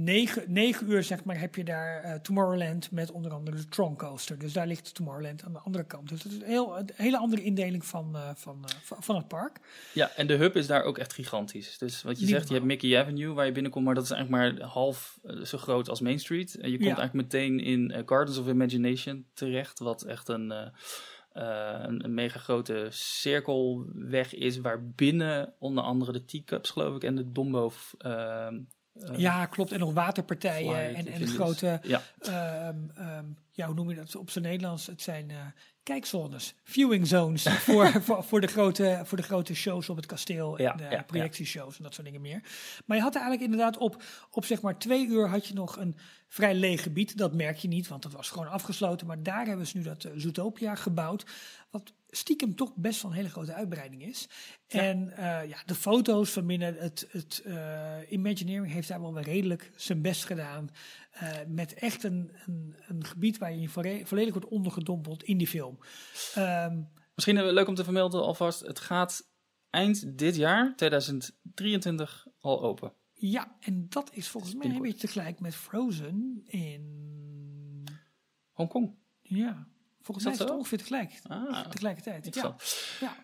9, 0.00 0.44
9 0.46 0.90
uur 0.90 1.02
zeg 1.02 1.24
maar 1.24 1.40
heb 1.40 1.54
je 1.54 1.64
daar 1.64 2.02
eh, 2.02 2.14
Tomorrowland 2.14 2.90
met 2.90 3.10
onder 3.10 3.32
andere 3.32 3.56
de 3.56 3.68
Tron 3.68 3.96
Coaster. 3.96 4.38
Dus 4.38 4.52
daar 4.52 4.66
ligt 4.66 4.94
Tomorrowland 4.94 5.44
aan 5.44 5.52
de 5.52 5.58
andere 5.58 5.84
kant. 5.84 6.08
Dus 6.08 6.22
dat 6.22 6.32
is 6.32 6.38
een, 6.38 6.46
heel, 6.46 6.78
een 6.78 6.90
hele 6.94 7.18
andere 7.18 7.42
indeling 7.42 7.84
van, 7.84 8.16
eh, 8.16 8.30
van, 8.34 8.64
eh, 8.64 8.74
van, 8.82 9.02
van 9.02 9.16
het 9.16 9.28
park. 9.28 9.60
ja, 9.94 10.10
en 10.16 10.26
de 10.26 10.34
hub 10.34 10.56
is 10.56 10.66
daar 10.66 10.82
ook 10.82 10.98
echt 10.98 11.12
gigantisch. 11.12 11.78
Dus 11.78 12.02
wat 12.02 12.18
je 12.18 12.24
Niet 12.24 12.34
zegt, 12.34 12.48
je 12.48 12.54
hebt. 12.54 12.66
Mickey 12.66 13.00
Avenue 13.00 13.32
waar 13.34 13.46
je 13.46 13.52
binnenkomt, 13.52 13.84
maar 13.84 13.94
dat 13.94 14.04
is 14.04 14.10
eigenlijk 14.10 14.58
maar 14.58 14.68
half 14.68 15.18
zo 15.42 15.58
groot 15.58 15.88
als 15.88 16.00
Main 16.00 16.18
Street. 16.18 16.54
En 16.54 16.70
je 16.70 16.76
komt 16.76 16.88
Ja. 16.88 16.96
eigenlijk 16.96 17.32
meteen 17.32 17.60
in 17.60 18.02
Gardens 18.06 18.38
of 18.38 18.48
Imagination 18.48 19.26
terecht, 19.34 19.78
wat 19.78 20.02
echt 20.02 20.28
een, 20.28 20.52
eh, 20.52 21.80
een, 21.82 22.04
een 22.04 22.14
mega 22.14 22.38
grote 22.38 22.86
cirkelweg 22.90 24.34
is, 24.34 24.58
waar 24.58 24.88
binnen 24.88 25.54
onder 25.58 25.84
andere 25.84 26.12
de 26.12 26.24
teacups, 26.24 26.70
geloof 26.70 26.96
ik, 26.96 27.04
en 27.04 27.14
de 27.14 27.32
Dombo. 27.32 27.72
Ja, 29.16 29.46
klopt. 29.46 29.72
En 29.72 29.78
nog 29.78 29.92
waterpartijen 29.92 30.74
Flight, 30.74 31.06
en, 31.06 31.12
en 31.12 31.20
de 31.20 31.26
grote, 31.26 31.80
Ja, 31.82 32.02
ehm, 32.18 32.76
ehm, 32.94 33.24
ja, 33.52 33.66
hoe 33.66 33.74
noem 33.74 33.90
je 33.90 33.96
dat 33.96 34.16
op 34.16 34.30
zijn 34.30 34.44
Nederlands? 34.44 34.86
Het 34.86 35.02
zijn 35.02 35.30
eh, 35.30 35.36
kijkzones, 35.82 36.54
viewing 36.64 37.06
zones 37.06 37.42
voor, 37.66 38.02
voor, 38.02 38.24
voor, 38.24 38.40
de 38.40 38.46
grote, 38.46 39.00
voor 39.04 39.16
de 39.16 39.22
grote 39.22 39.54
shows 39.54 39.88
op 39.88 39.96
het 39.96 40.06
kasteel 40.06 40.58
en 40.58 40.64
Ja, 40.64 40.72
de 40.72 40.82
ja, 40.82 40.90
ja. 40.90 41.02
projectieshows 41.02 41.76
en 41.76 41.82
dat 41.82 41.94
soort 41.94 42.06
dingen 42.06 42.20
meer. 42.20 42.40
Maar 42.84 42.96
je 42.96 43.02
had 43.02 43.14
eigenlijk 43.14 43.44
inderdaad 43.44 43.76
op, 43.76 44.02
op 44.30 44.44
zeg 44.44 44.60
maar 44.60 44.78
twee 44.78 45.06
uur 45.06 45.28
had 45.28 45.46
je 45.46 45.54
nog 45.54 45.76
een 45.76 45.96
vrij 46.28 46.54
leeg 46.54 46.82
gebied. 46.82 47.16
Dat 47.18 47.34
merk 47.34 47.56
je 47.56 47.68
niet, 47.68 47.88
want 47.88 48.02
dat 48.02 48.12
was 48.12 48.30
gewoon 48.30 48.48
afgesloten. 48.48 49.06
Maar 49.06 49.22
daar 49.22 49.46
hebben 49.46 49.66
ze 49.66 49.76
nu 49.76 49.82
dat 49.82 50.04
eh, 50.04 50.12
Zootopia 50.16 50.74
gebouwd. 50.74 51.26
Stiekem 52.10 52.54
toch 52.54 52.72
best 52.76 53.02
wel 53.02 53.10
een 53.10 53.16
hele 53.16 53.28
grote 53.30 53.52
uitbreiding 53.52 54.02
is. 54.02 54.28
En 54.66 55.10
eh, 55.16 55.48
ja, 55.48 55.62
de 55.66 55.74
foto's 55.74 56.30
van 56.30 56.46
binnen 56.46 56.74
het, 56.74 57.06
het 57.10 57.42
eh, 57.44 57.96
Imagineering 58.08 58.72
heeft 58.72 58.88
daar 58.88 59.00
wel 59.00 59.14
weer 59.14 59.22
redelijk 59.24 59.72
zijn 59.76 60.02
best 60.02 60.24
gedaan. 60.24 60.70
Eh, 61.10 61.30
met 61.46 61.74
echt 61.74 62.02
een, 62.04 62.30
een, 62.46 62.74
een 62.86 63.04
gebied 63.04 63.38
waar 63.38 63.54
je 63.54 63.68
volle- 63.68 64.06
volledig 64.06 64.32
wordt 64.32 64.48
ondergedompeld 64.48 65.22
in 65.22 65.38
die 65.38 65.46
film. 65.46 65.78
Ehm, 66.34 66.82
Misschien 67.14 67.52
leuk 67.52 67.68
om 67.68 67.74
te 67.74 67.84
vermelden 67.84 68.22
alvast, 68.22 68.60
het 68.60 68.78
gaat 68.80 69.28
eind 69.70 70.18
dit 70.18 70.36
jaar, 70.36 70.76
2023, 70.76 72.26
al 72.38 72.62
open. 72.62 72.92
ja, 73.14 73.56
en 73.60 73.86
dat 73.88 74.10
is 74.12 74.28
volgens 74.28 74.54
mij 74.54 74.66
een 74.66 74.82
beetje 74.82 74.98
tegelijk 75.06 75.40
met 75.40 75.54
Frozen 75.54 76.42
in... 76.46 77.84
Hongkong. 78.52 78.94
Ja, 79.20 79.68
volgens 80.14 80.24
mij 80.24 80.34
Is 80.34 80.38
het 80.38 80.50
ongeveer 80.50 80.78
tegelijk, 80.78 81.12
Ah, 81.28 81.68
tegelijkertijd. 81.68 82.34
Ja, 82.34 82.56
ja. 83.00 83.16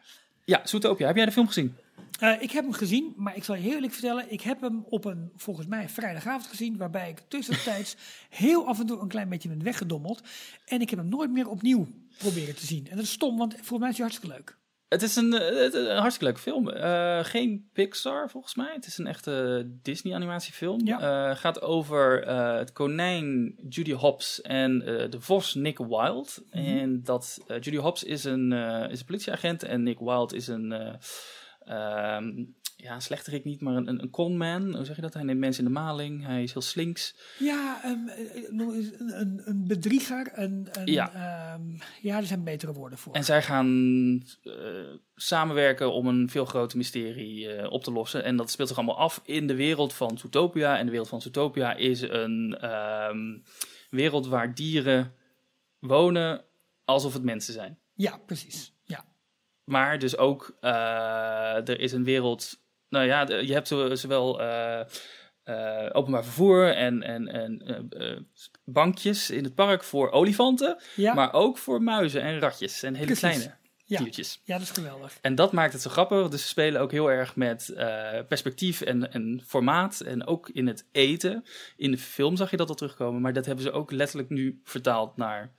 Ja, 0.44 0.61
Zootopia. 0.64 1.07
Heb 1.07 1.16
jij 1.16 1.25
de 1.25 1.33
film 1.33 1.47
gezien? 1.47 1.77
Eh, 2.20 2.42
ik 2.42 2.51
heb 2.51 2.64
hem 2.64 2.73
gezien, 2.73 3.12
maar 3.16 3.37
ik 3.37 3.44
zal 3.44 3.55
je 3.55 3.61
heel 3.61 3.75
eerlijk 3.75 3.92
vertellen, 3.92 4.33
ik 4.33 4.40
heb 4.40 4.61
hem 4.61 4.85
op 4.88 5.05
een, 5.05 5.33
volgens 5.37 5.66
mij, 5.66 5.88
vrijdagavond 5.88 6.47
gezien, 6.47 6.77
waarbij 6.77 7.09
ik 7.09 7.23
tussentijds 7.29 7.97
heel 8.31 8.66
af 8.66 8.81
en 8.81 8.87
toe 8.87 9.01
een 9.01 9.09
klein 9.09 9.29
beetje 9.29 9.49
ben 9.49 9.62
weggedommeld. 9.62 10.23
En 10.64 10.81
ik 10.81 10.90
heb 10.90 10.99
hem 10.99 11.09
nooit 11.09 11.31
meer 11.31 11.49
opnieuw 11.49 11.87
proberen 12.18 12.57
te 12.57 12.66
zien. 12.66 12.88
En 12.90 12.97
dat 12.97 13.05
is 13.05 13.11
stom, 13.12 13.37
want 13.37 13.55
volgens 13.55 13.79
mij 13.79 13.88
is 13.88 13.97
hij 13.97 14.07
hartstikke 14.07 14.37
leuk. 14.37 14.57
Het 14.88 15.03
is 15.03 15.16
een, 15.16 15.33
eh, 15.33 15.62
het 15.62 15.75
een 15.75 15.97
hartstikke 15.97 16.25
leuke 16.25 16.40
film. 16.40 16.68
Eh, 16.68 17.25
geen 17.25 17.68
Pixar 17.73 18.31
volgens 18.31 18.55
mij. 18.55 18.73
Het 18.75 18.87
is 18.87 18.99
een 18.99 19.07
echte 19.07 19.66
Disney 19.83 20.14
animatiefilm. 20.14 20.87
Ja. 20.87 21.31
Eh, 21.31 21.37
gaat 21.37 21.62
over 21.62 22.29
het 22.59 22.73
konijn 22.73 23.55
Judy 23.68 23.92
Hopps 23.92 24.42
en 24.42 24.79
de 25.11 25.20
vos 25.20 25.55
Nick 25.55 25.79
Wilde. 25.79 26.31
Mhm. 26.51 26.64
En 26.64 27.03
dat 27.03 27.40
Judy 27.47 27.77
Hopps 27.77 28.05
is 28.05 28.25
een, 28.25 28.53
is 28.90 29.01
een 29.01 29.07
politieagent 29.07 29.62
en 29.62 29.83
Nick 29.83 29.99
Wilde 29.99 30.37
is 30.37 30.47
een, 30.47 30.73
eh, 31.64 32.14
ehm, 32.14 32.44
ja, 32.85 32.94
een 32.94 33.03
slechterik 33.03 33.44
niet, 33.44 33.61
maar 33.61 33.77
een, 33.77 33.88
een, 33.88 34.03
een 34.03 34.11
conman. 34.11 34.77
Hoe 34.77 34.85
zeg 34.85 34.97
je 34.97 35.03
dat? 35.03 35.14
Hij 35.14 35.23
neemt 35.23 35.38
mensen 35.38 35.64
in 35.64 35.73
de 35.73 35.79
maling. 35.79 36.25
Hij 36.25 36.42
is 36.42 36.53
heel 36.53 36.62
slinks. 36.62 37.16
Ja, 37.38 37.81
um, 37.85 38.09
een, 38.09 39.20
een, 39.20 39.42
een 39.44 39.66
bedrieger. 39.66 40.31
Een, 40.35 40.68
een, 40.73 40.87
ja. 40.87 41.55
Um, 41.55 41.79
ja, 42.03 42.16
er 42.16 42.27
zijn 42.27 42.44
betere 42.44 42.73
woorden 42.73 42.99
voor. 42.99 43.14
En 43.14 43.25
zij 43.25 43.42
gaan 43.42 43.68
uh, 44.42 44.55
samenwerken 45.14 45.92
om 45.92 46.07
een 46.07 46.31
veel 46.31 46.44
groter 46.44 46.77
mysterie 46.77 47.57
uh, 47.57 47.73
op 47.73 47.85
te 47.85 47.92
lossen. 47.92 48.25
En 48.25 48.37
dat 48.37 48.51
speelt 48.51 48.68
zich 48.68 48.77
allemaal 48.77 48.99
af 48.99 49.20
in 49.25 49.47
de 49.47 49.55
wereld 49.55 49.92
van 49.92 50.18
Zootopia. 50.18 50.79
En 50.79 50.85
de 50.85 50.90
wereld 50.90 51.09
van 51.09 51.23
Zootopia 51.23 51.75
is 51.75 52.01
een 52.01 52.70
um, 53.09 53.42
wereld 53.90 54.27
waar 54.27 54.55
dieren 54.55 55.14
wonen 55.79 56.44
alsof 56.85 57.12
het 57.12 57.23
mensen 57.23 57.53
zijn. 57.53 57.79
Ja, 57.94 58.18
precies. 58.27 58.75
Ja. 58.83 59.05
Maar 59.64 59.99
dus 59.99 60.16
ook, 60.16 60.57
uh, 60.61 61.68
er 61.68 61.81
is 61.81 61.92
een 61.92 62.05
wereld 62.05 62.62
nou 62.94 63.07
ja, 63.07 63.28
je 63.40 63.52
hebt 63.52 63.68
zowel 63.98 64.40
uh, 64.40 64.80
uh, 65.44 65.87
openbaar 65.92 66.24
vervoer 66.24 66.74
en, 66.74 67.02
en, 67.02 67.28
en 67.28 67.62
uh, 67.90 68.18
bankjes 68.64 69.30
in 69.30 69.44
het 69.44 69.54
park 69.54 69.85
voor 69.85 70.11
olifanten, 70.11 70.76
ja. 70.96 71.14
maar 71.14 71.33
ook 71.33 71.59
voor 71.59 71.83
muizen 71.83 72.22
en 72.22 72.38
ratjes 72.38 72.83
en 72.83 72.94
hele 72.94 73.07
Precies. 73.07 73.22
kleine 73.22 73.54
ja. 73.85 73.98
diertjes. 73.98 74.40
Ja, 74.44 74.59
dat 74.59 74.62
is 74.62 74.70
geweldig. 74.70 75.18
En 75.20 75.35
dat 75.35 75.52
maakt 75.52 75.72
het 75.72 75.83
zo 75.83 75.90
grappig. 75.90 76.28
Dus 76.28 76.42
ze 76.42 76.48
spelen 76.48 76.80
ook 76.80 76.90
heel 76.90 77.11
erg 77.11 77.37
met 77.37 77.72
perspectief 78.28 78.80
en, 78.80 79.12
en 79.12 79.42
formaat. 79.46 80.00
En 80.00 80.26
ook 80.26 80.48
in 80.48 80.66
het 80.66 80.87
eten. 80.92 81.44
In 81.76 81.90
de 81.90 81.98
film 81.98 82.37
zag 82.37 82.50
je 82.50 82.57
dat 82.57 82.68
al 82.68 82.74
terugkomen. 82.74 83.20
Maar 83.20 83.33
dat 83.33 83.46
hebben 83.46 83.64
ze 83.64 83.72
ook 83.72 83.90
letterlijk 83.90 84.30
nu 84.30 84.61
vertaald 84.64 85.16
naar 85.16 85.52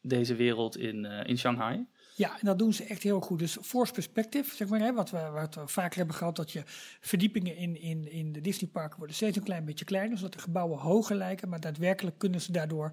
deze 0.00 0.34
wereld 0.34 0.76
in, 0.76 1.04
in 1.04 1.38
Shanghai. 1.38 1.86
Ja, 2.22 2.38
en 2.40 2.46
dat 2.46 2.58
doen 2.58 2.72
ze 2.72 2.84
echt 2.84 3.02
heel 3.02 3.20
goed. 3.20 3.38
Dus 3.38 3.58
force 3.62 3.92
perspective, 3.92 4.54
zeg 4.56 4.68
maar, 4.68 4.80
hè, 4.80 4.92
wat, 4.92 5.10
we, 5.10 5.30
wat 5.32 5.54
we 5.54 5.66
vaker 5.66 5.96
hebben 5.98 6.16
gehad, 6.16 6.36
dat 6.36 6.52
je 6.52 6.62
verdiepingen 7.00 7.56
in, 7.56 7.80
in, 7.80 8.10
in 8.12 8.32
de 8.32 8.40
Disneyparken 8.40 8.98
worden 8.98 9.16
steeds 9.16 9.36
een 9.36 9.42
klein 9.42 9.64
beetje 9.64 9.84
kleiner, 9.84 10.18
zodat 10.18 10.32
de 10.32 10.38
gebouwen 10.38 10.78
hoger 10.78 11.16
lijken, 11.16 11.48
maar 11.48 11.60
daadwerkelijk 11.60 12.18
kunnen 12.18 12.40
ze 12.40 12.52
daardoor, 12.52 12.92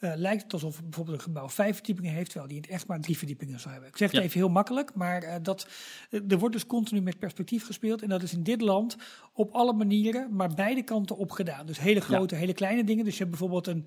uh, 0.00 0.12
lijkt 0.16 0.42
het 0.42 0.52
alsof 0.52 0.82
bijvoorbeeld 0.82 1.16
een 1.16 1.22
gebouw 1.22 1.48
vijf 1.48 1.74
verdiepingen 1.74 2.12
heeft, 2.12 2.30
terwijl 2.30 2.48
die 2.48 2.56
in 2.56 2.62
het 2.62 2.72
echt 2.72 2.86
maar 2.86 3.00
drie 3.00 3.18
verdiepingen 3.18 3.60
zou 3.60 3.72
hebben. 3.72 3.90
Ik 3.90 3.96
zeg 3.96 4.10
het 4.10 4.20
ja. 4.20 4.26
even 4.26 4.38
heel 4.38 4.48
makkelijk, 4.48 4.94
maar 4.94 5.24
uh, 5.24 5.34
dat, 5.42 5.68
uh, 6.10 6.20
er 6.28 6.38
wordt 6.38 6.54
dus 6.54 6.66
continu 6.66 7.00
met 7.00 7.18
perspectief 7.18 7.66
gespeeld 7.66 8.02
en 8.02 8.08
dat 8.08 8.22
is 8.22 8.32
in 8.32 8.42
dit 8.42 8.60
land 8.60 8.96
op 9.32 9.52
alle 9.52 9.72
manieren, 9.72 10.34
maar 10.36 10.54
beide 10.54 10.82
kanten 10.82 11.16
opgedaan. 11.16 11.66
Dus 11.66 11.78
hele 11.78 12.00
grote, 12.00 12.34
ja. 12.34 12.40
hele 12.40 12.54
kleine 12.54 12.84
dingen. 12.84 13.04
Dus 13.04 13.18
je 13.18 13.24
hebt 13.24 13.38
bijvoorbeeld 13.38 13.66
een... 13.66 13.86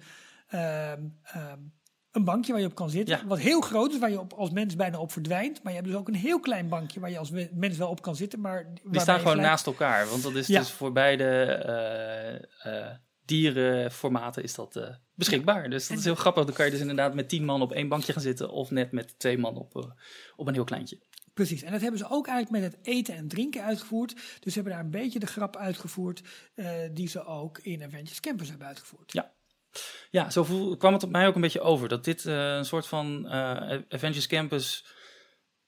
Een 2.11 2.23
bankje 2.23 2.51
waar 2.51 2.61
je 2.61 2.67
op 2.67 2.75
kan 2.75 2.89
zitten. 2.89 3.17
Ja. 3.17 3.27
Wat 3.27 3.39
heel 3.39 3.61
groot 3.61 3.91
is, 3.91 3.99
waar 3.99 4.09
je 4.09 4.19
op, 4.19 4.33
als 4.33 4.49
mens 4.49 4.75
bijna 4.75 4.99
op 4.99 5.11
verdwijnt. 5.11 5.63
Maar 5.63 5.71
je 5.71 5.79
hebt 5.79 5.91
dus 5.91 5.99
ook 5.99 6.07
een 6.07 6.15
heel 6.15 6.39
klein 6.39 6.69
bankje 6.69 6.99
waar 6.99 7.09
je 7.09 7.17
als 7.17 7.31
mens 7.51 7.77
wel 7.77 7.89
op 7.89 8.01
kan 8.01 8.15
zitten. 8.15 8.41
Maar 8.41 8.73
Die 8.83 8.99
staan 8.99 9.19
gewoon 9.19 9.37
naast 9.37 9.65
elkaar. 9.65 10.07
Want 10.09 10.23
dat 10.23 10.35
is 10.35 10.47
ja. 10.47 10.59
dus 10.59 10.71
voor 10.71 10.91
beide 10.91 11.23
uh, 12.65 12.73
uh, 12.73 12.87
dierenformaten 13.25 14.43
is 14.43 14.55
dat 14.55 14.75
uh, 14.75 14.89
beschikbaar. 15.13 15.69
Dus 15.69 15.81
dat 15.81 15.91
en, 15.91 15.97
is 15.97 16.03
heel 16.03 16.15
grappig. 16.15 16.45
Dan 16.45 16.53
kan 16.53 16.65
je 16.65 16.71
dus 16.71 16.79
inderdaad 16.79 17.13
met 17.13 17.29
tien 17.29 17.45
man 17.45 17.61
op 17.61 17.71
één 17.71 17.87
bankje 17.87 18.13
gaan 18.13 18.21
zitten. 18.21 18.49
Of 18.49 18.71
net 18.71 18.91
met 18.91 19.19
twee 19.19 19.37
man 19.37 19.55
op, 19.55 19.95
op 20.35 20.47
een 20.47 20.53
heel 20.53 20.63
kleintje. 20.63 21.05
Precies, 21.33 21.61
en 21.61 21.71
dat 21.71 21.81
hebben 21.81 21.99
ze 21.99 22.09
ook 22.09 22.27
eigenlijk 22.27 22.63
met 22.63 22.73
het 22.73 22.87
eten 22.87 23.15
en 23.15 23.27
drinken 23.27 23.63
uitgevoerd. 23.63 24.13
Dus 24.13 24.53
ze 24.53 24.59
hebben 24.59 24.73
daar 24.73 24.83
een 24.83 24.89
beetje 24.89 25.19
de 25.19 25.27
grap 25.27 25.55
uitgevoerd 25.55 26.21
die 26.91 27.07
ze 27.07 27.25
ook 27.25 27.57
in 27.57 27.83
Avengers 27.83 28.19
Campus 28.19 28.49
hebben 28.49 28.67
uitgevoerd. 28.67 29.13
Ja, 29.13 29.31
ja, 30.11 30.29
zo 30.29 30.43
voel, 30.43 30.77
kwam 30.77 30.93
het 30.93 31.03
op 31.03 31.09
mij 31.09 31.27
ook 31.27 31.35
een 31.35 31.41
beetje 31.41 31.61
over. 31.61 31.87
Dat 31.87 32.03
dit 32.03 32.25
uh, 32.25 32.55
een 32.55 32.65
soort 32.65 32.87
van 32.87 33.25
uh, 33.25 33.31
Avengers 33.89 34.27
Campus 34.27 34.85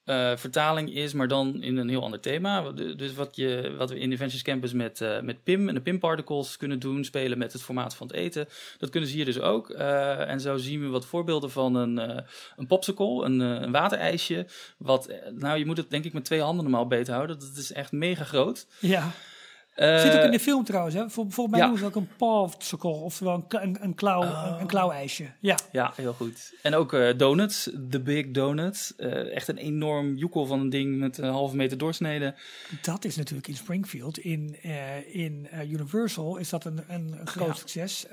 uh, 0.04 0.36
vertaling 0.36 0.94
is, 0.94 1.12
maar 1.12 1.28
dan 1.28 1.62
in 1.62 1.76
een 1.76 1.88
heel 1.88 2.02
ander 2.02 2.20
thema. 2.20 2.72
Dus 2.72 3.14
wat, 3.14 3.36
je, 3.36 3.74
wat 3.78 3.90
we 3.90 3.98
in 3.98 4.12
Avengers 4.12 4.42
Campus 4.42 4.72
met, 4.72 5.04
met 5.22 5.42
PIM 5.42 5.68
en 5.68 5.74
de 5.74 5.80
PIM 5.80 5.98
particles 5.98 6.56
kunnen 6.56 6.78
doen, 6.78 7.04
spelen 7.04 7.38
met 7.38 7.52
het 7.52 7.62
formaat 7.62 7.94
van 7.94 8.06
het 8.06 8.16
eten, 8.16 8.48
dat 8.78 8.90
kunnen 8.90 9.08
ze 9.08 9.14
hier 9.14 9.24
dus 9.24 9.40
ook. 9.40 9.70
en 9.70 10.40
zo 10.40 10.56
zien 10.56 10.80
we 10.80 10.88
wat 10.88 11.06
voorbeelden 11.06 11.50
van 11.50 11.74
een, 11.74 12.24
een 12.56 12.66
popsicle, 12.66 13.24
een, 13.24 13.40
een 13.40 13.72
waterijsje. 13.72 14.46
Wat, 14.78 15.12
nou, 15.34 15.58
je 15.58 15.66
moet 15.66 15.76
het 15.76 15.90
denk 15.90 16.04
ik 16.04 16.12
met 16.12 16.24
twee 16.24 16.40
handen 16.40 16.64
normaal 16.64 16.86
beter 16.86 17.14
houden. 17.14 17.38
Dat 17.38 17.56
is 17.56 17.72
echt 17.72 17.92
mega 17.92 18.24
groot. 18.24 18.66
Ja. 18.78 19.12
Zit 19.80 20.16
ook 20.16 20.24
in 20.24 20.30
de 20.30 20.40
film 20.40 20.64
trouwens, 20.64 20.94
hè? 20.94 21.10
Vol, 21.10 21.26
volgens 21.28 21.48
mij 21.48 21.58
ja. 21.58 21.64
noemen 21.64 21.78
ze 21.80 21.86
ook 21.86 21.96
een 21.96 22.16
popsicle, 22.16 22.90
oftewel 22.90 23.34
een, 23.34 23.62
een, 23.62 23.76
een, 23.82 23.94
klauw, 23.94 24.22
oh. 24.22 24.46
een, 24.46 24.60
een 24.60 24.66
klauwijsje. 24.66 25.26
Ja. 25.40 25.58
ja, 25.72 25.92
heel 25.96 26.12
goed. 26.12 26.54
En 26.62 26.74
ook 26.74 26.92
uh, 26.92 27.16
donuts, 27.16 27.70
de 27.74 28.00
Big 28.00 28.30
Donut. 28.30 28.94
Uh, 28.96 29.34
echt 29.34 29.48
een 29.48 29.56
enorm 29.56 30.16
joekel 30.16 30.46
van 30.46 30.60
een 30.60 30.70
ding 30.70 30.98
met 30.98 31.18
een 31.18 31.28
halve 31.28 31.56
meter 31.56 31.78
doorsnede. 31.78 32.34
Dat 32.82 33.04
is 33.04 33.16
natuurlijk 33.16 33.48
in 33.48 33.56
Springfield. 33.56 34.18
In, 34.18 34.62
in 35.12 35.48
Universal 35.68 36.36
is 36.36 36.48
dat 36.48 36.64
een, 36.64 36.80
een, 36.88 37.20
een 37.20 37.26
groot 37.26 37.46
ja. 37.46 37.54
succes. 37.54 38.06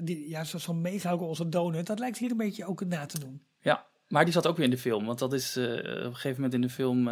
die, 0.00 0.28
ja, 0.28 0.44
zo'n 0.44 0.80
mega 0.80 1.16
grote 1.16 1.48
donut, 1.48 1.86
dat 1.86 1.98
lijkt 1.98 2.18
hier 2.18 2.30
een 2.30 2.36
beetje 2.36 2.66
ook 2.66 2.84
na 2.84 3.06
te 3.06 3.18
doen. 3.18 3.42
Ja, 3.60 3.86
maar 4.08 4.24
die 4.24 4.32
zat 4.32 4.46
ook 4.46 4.56
weer 4.56 4.64
in 4.64 4.70
de 4.70 4.78
film. 4.78 5.06
Want 5.06 5.18
dat 5.18 5.32
is 5.32 5.56
op 5.56 5.64
een 5.64 6.14
gegeven 6.14 6.34
moment 6.34 6.54
in 6.54 6.60
de 6.60 6.68
film... 6.68 7.04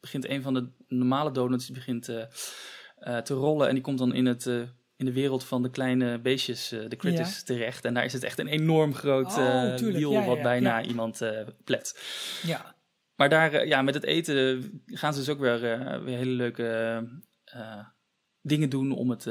begint 0.00 0.28
een 0.28 0.42
van 0.42 0.54
de 0.54 0.68
normale 0.88 1.30
donuts, 1.32 1.66
die 1.66 1.74
begint... 1.74 2.10
Uh, 3.00 3.18
te 3.18 3.34
rollen. 3.34 3.68
En 3.68 3.74
die 3.74 3.82
komt 3.82 3.98
dan 3.98 4.14
in, 4.14 4.26
het, 4.26 4.46
uh, 4.46 4.62
in 4.96 5.04
de 5.04 5.12
wereld 5.12 5.44
van 5.44 5.62
de 5.62 5.70
kleine 5.70 6.18
beestjes, 6.18 6.72
uh, 6.72 6.88
de 6.88 6.96
critters, 6.96 7.36
ja. 7.36 7.42
terecht. 7.44 7.84
En 7.84 7.94
daar 7.94 8.04
is 8.04 8.12
het 8.12 8.24
echt 8.24 8.38
een 8.38 8.46
enorm 8.46 8.94
groot 8.94 9.38
oh, 9.38 9.76
wiel 9.76 10.12
ja, 10.12 10.24
wat 10.24 10.42
bijna 10.42 10.82
iemand 10.82 11.20
plet. 11.64 12.00
Ja. 12.42 12.74
Maar 13.14 13.28
daar, 13.28 13.66
ja, 13.66 13.82
met 13.82 13.94
het 13.94 14.04
eten 14.04 14.82
gaan 14.86 15.12
ze 15.12 15.18
dus 15.18 15.28
ook 15.28 15.40
weer, 15.40 15.60
weer 16.04 16.16
hele 16.16 16.30
leuke 16.30 17.02
dingen 18.42 18.70
doen 18.70 18.92
om 18.92 19.10
het 19.10 19.28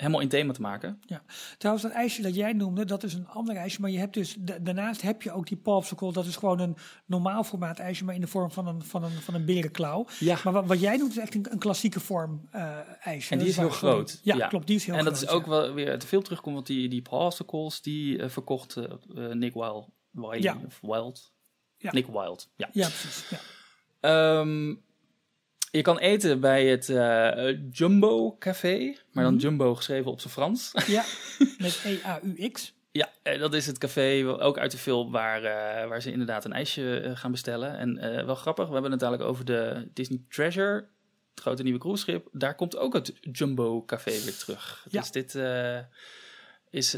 helemaal 0.00 0.20
in 0.20 0.28
thema 0.28 0.52
te 0.52 0.60
maken. 0.60 1.00
Ja, 1.06 1.22
trouwens 1.58 1.86
dat 1.86 1.94
ijsje 1.94 2.22
dat 2.22 2.34
jij 2.34 2.52
noemde, 2.52 2.84
dat 2.84 3.02
is 3.02 3.14
een 3.14 3.28
ander 3.28 3.56
ijsje. 3.56 3.80
Maar 3.80 3.90
je 3.90 3.98
hebt 3.98 4.14
dus, 4.14 4.36
daarnaast 4.60 5.02
heb 5.02 5.22
je 5.22 5.32
ook 5.32 5.46
die 5.46 5.56
popsicle. 5.56 6.12
Dat 6.12 6.26
is 6.26 6.36
gewoon 6.36 6.58
een 6.60 6.76
normaal 7.06 7.44
formaat 7.44 7.78
ijsje, 7.78 8.04
maar 8.04 8.14
in 8.14 8.20
de 8.20 8.26
vorm 8.26 8.50
van 8.50 8.66
een, 8.66 8.82
van 8.82 9.04
een, 9.04 9.10
van 9.10 9.34
een 9.34 9.44
berenklauw. 9.44 10.06
Ja. 10.18 10.38
Maar 10.44 10.52
wat, 10.52 10.66
wat 10.66 10.80
jij 10.80 10.98
doet 10.98 11.10
is 11.10 11.18
echt 11.18 11.34
een, 11.34 11.46
een 11.50 11.58
klassieke 11.58 12.00
vorm 12.00 12.48
uh, 12.54 12.78
ijsje. 13.00 13.32
En 13.32 13.38
die 13.38 13.48
is, 13.48 13.52
is 13.52 13.60
heel 13.60 13.70
groot. 13.70 14.20
Ja, 14.22 14.36
ja, 14.36 14.46
klopt, 14.46 14.66
die 14.66 14.76
is 14.76 14.84
heel 14.84 14.94
en 14.94 15.00
groot. 15.00 15.14
En 15.14 15.20
dat 15.20 15.28
is 15.28 15.36
ook 15.36 15.44
ja. 15.44 15.50
wel 15.50 15.74
weer 15.74 15.98
te 15.98 16.06
veel 16.06 16.22
terugkomt, 16.22 16.54
want 16.54 16.66
die, 16.66 16.88
die 16.88 17.02
popsicles, 17.02 17.82
die 17.82 18.18
uh, 18.18 18.28
verkocht 18.28 18.76
uh, 18.76 19.32
Nick 19.32 19.54
Wild. 19.54 19.88
Wild, 20.10 20.42
ja. 20.42 20.60
of 20.66 20.78
Wild. 20.82 21.32
Nick 21.78 22.06
Wild, 22.06 22.50
ja. 22.56 22.68
Ja, 22.72 22.88
precies. 22.88 23.24
Ja. 24.00 24.38
Um, 24.40 24.82
je 25.70 25.82
kan 25.82 25.98
eten 25.98 26.40
bij 26.40 26.66
het 26.66 26.88
uh, 26.88 27.70
Jumbo 27.70 28.36
Café, 28.38 28.78
maar 29.12 29.24
dan 29.24 29.32
mm 29.32 29.38
-hmm. 29.38 29.48
Jumbo 29.48 29.74
geschreven 29.74 30.10
op 30.10 30.20
zijn 30.20 30.32
Frans. 30.32 30.70
Ja, 30.86 31.04
met 31.58 31.82
E-A-U-X. 31.84 32.72
Ja, 32.92 33.10
dat 33.22 33.54
is 33.54 33.66
het 33.66 33.78
café, 33.78 34.26
ook 34.26 34.58
uit 34.58 34.70
de 34.70 34.78
film, 34.78 35.10
waar, 35.10 35.42
uh, 35.42 35.88
waar 35.88 36.02
ze 36.02 36.12
inderdaad 36.12 36.44
een 36.44 36.52
ijsje 36.52 37.02
uh, 37.02 37.16
gaan 37.16 37.30
bestellen. 37.30 37.78
En 37.78 37.96
uh, 37.96 38.24
wel 38.24 38.34
grappig, 38.34 38.66
we 38.66 38.72
hebben 38.72 38.90
het 38.90 39.00
dadelijk 39.00 39.28
over 39.28 39.44
de 39.44 39.88
Disney 39.94 40.20
Treasure, 40.28 40.74
het 41.30 41.40
grote 41.40 41.62
nieuwe 41.62 41.78
cruiseschip. 41.78 42.28
Daar 42.32 42.54
komt 42.54 42.76
ook 42.76 42.92
het 42.92 43.12
Jumbo 43.20 43.84
Café 43.84 44.10
weer 44.10 44.36
terug. 44.36 44.86
Ja. 44.90 45.00
Dus 45.00 45.10
dit 45.10 45.38
is 46.70 46.96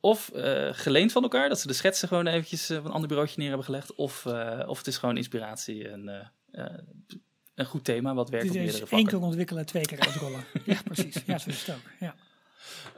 of 0.00 0.30
geleend 0.72 1.12
van 1.12 1.22
elkaar, 1.22 1.48
dat 1.48 1.60
ze 1.60 1.66
de 1.66 1.72
schetsen 1.72 2.08
gewoon 2.08 2.26
eventjes 2.26 2.66
van 2.66 2.84
een 2.84 2.90
ander 2.90 3.08
bureautje 3.08 3.38
neer 3.38 3.48
hebben 3.48 3.66
gelegd. 3.66 3.94
Of, 3.94 4.26
of 4.66 4.78
het 4.78 4.86
is 4.86 4.96
gewoon 4.96 5.16
inspiratie 5.16 5.88
en 5.88 6.32
een 7.54 7.66
goed 7.66 7.84
thema 7.84 8.14
wat 8.14 8.30
werkt 8.30 8.46
dus 8.46 8.56
op 8.56 8.62
meerdere 8.62 8.78
één 8.78 8.88
vlakken. 8.88 9.18
keer 9.18 9.26
ontwikkelen, 9.26 9.66
twee 9.66 9.82
keer 9.82 10.00
uitrollen. 10.00 10.44
ja, 10.64 10.76
precies. 10.84 11.22
Ja, 11.26 11.38
zo 11.38 11.48
is 11.48 11.66
het 11.66 11.74
ook. 11.74 11.82
Ja. 12.00 12.14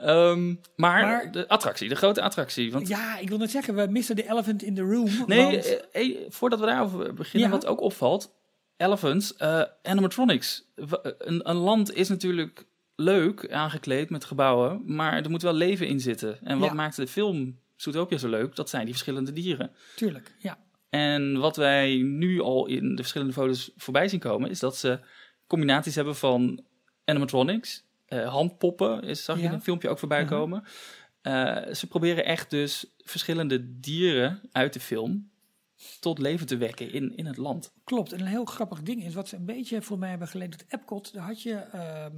Um, 0.02 0.60
maar, 0.76 1.02
maar, 1.02 1.32
de 1.32 1.48
attractie, 1.48 1.88
de 1.88 1.94
grote 1.94 2.22
attractie. 2.22 2.72
Want... 2.72 2.88
Ja, 2.88 3.18
ik 3.18 3.28
wil 3.28 3.38
net 3.38 3.50
zeggen, 3.50 3.74
we 3.74 3.86
missen 3.86 4.16
de 4.16 4.28
elephant 4.28 4.62
in 4.62 4.74
the 4.74 4.82
room. 4.82 5.10
Nee, 5.26 5.42
want... 5.42 5.80
eh, 5.92 6.10
eh, 6.10 6.16
voordat 6.28 6.60
we 6.60 6.66
daarover 6.66 7.14
beginnen, 7.14 7.48
ja. 7.48 7.54
wat 7.54 7.66
ook 7.66 7.80
opvalt. 7.80 8.32
Elephants, 8.76 9.34
uh, 9.38 9.62
animatronics. 9.82 10.64
Een, 10.74 11.50
een, 11.50 11.56
land 11.56 11.94
is 11.94 12.08
natuurlijk 12.08 12.66
leuk 12.96 13.52
aangekleed 13.52 14.10
met 14.10 14.24
gebouwen, 14.24 14.82
maar 14.86 15.22
er 15.22 15.30
moet 15.30 15.42
wel 15.42 15.52
leven 15.52 15.86
in 15.86 16.00
zitten. 16.00 16.38
En 16.42 16.58
wat 16.58 16.68
ja. 16.68 16.74
maakt 16.74 16.96
de 16.96 17.06
film 17.06 17.58
Zootopia 17.76 18.18
zo 18.18 18.28
leuk? 18.28 18.56
Dat 18.56 18.68
zijn 18.68 18.84
die 18.84 18.92
verschillende 18.92 19.32
dieren. 19.32 19.70
Tuurlijk, 19.96 20.34
ja. 20.38 20.58
En 20.94 21.38
wat 21.38 21.56
wij 21.56 21.96
nu 22.02 22.40
al 22.40 22.66
in 22.66 22.88
de 22.88 22.96
verschillende 23.02 23.32
foto's 23.32 23.70
voorbij 23.76 24.08
zien 24.08 24.20
komen, 24.20 24.50
is 24.50 24.58
dat 24.58 24.76
ze 24.76 25.00
combinaties 25.46 25.94
hebben 25.94 26.16
van 26.16 26.64
animatronics, 27.04 27.84
uh, 28.08 28.28
handpoppen, 28.28 29.02
is, 29.02 29.24
zag 29.24 29.36
je 29.36 29.42
Ja. 29.42 29.48
in 29.48 29.54
een 29.54 29.62
filmpje 29.62 29.88
ook 29.88 29.98
voorbij 29.98 30.20
Mhm. 30.22 30.28
komen. 30.30 30.64
Uh, 31.22 31.56
ze 31.72 31.86
proberen 31.88 32.24
echt 32.24 32.50
dus 32.50 32.94
verschillende 32.98 33.78
dieren 33.80 34.40
uit 34.52 34.72
de 34.72 34.80
film 34.80 35.30
tot 36.00 36.18
leven 36.18 36.46
te 36.46 36.56
wekken 36.56 36.92
in, 36.92 37.16
in 37.16 37.26
het 37.26 37.36
land. 37.36 37.72
Klopt. 37.84 38.12
En 38.12 38.20
een 38.20 38.26
heel 38.26 38.44
grappig 38.44 38.82
ding 38.82 39.04
is, 39.04 39.14
wat 39.14 39.28
ze 39.28 39.36
een 39.36 39.44
beetje 39.44 39.82
voor 39.82 39.98
mij 39.98 40.10
hebben 40.10 40.28
geleend 40.28 40.52
uit 40.52 40.80
Epcot, 40.80 41.12
daar 41.14 41.24
had 41.26 41.42
je 41.42 41.54
ehm, 41.54 42.16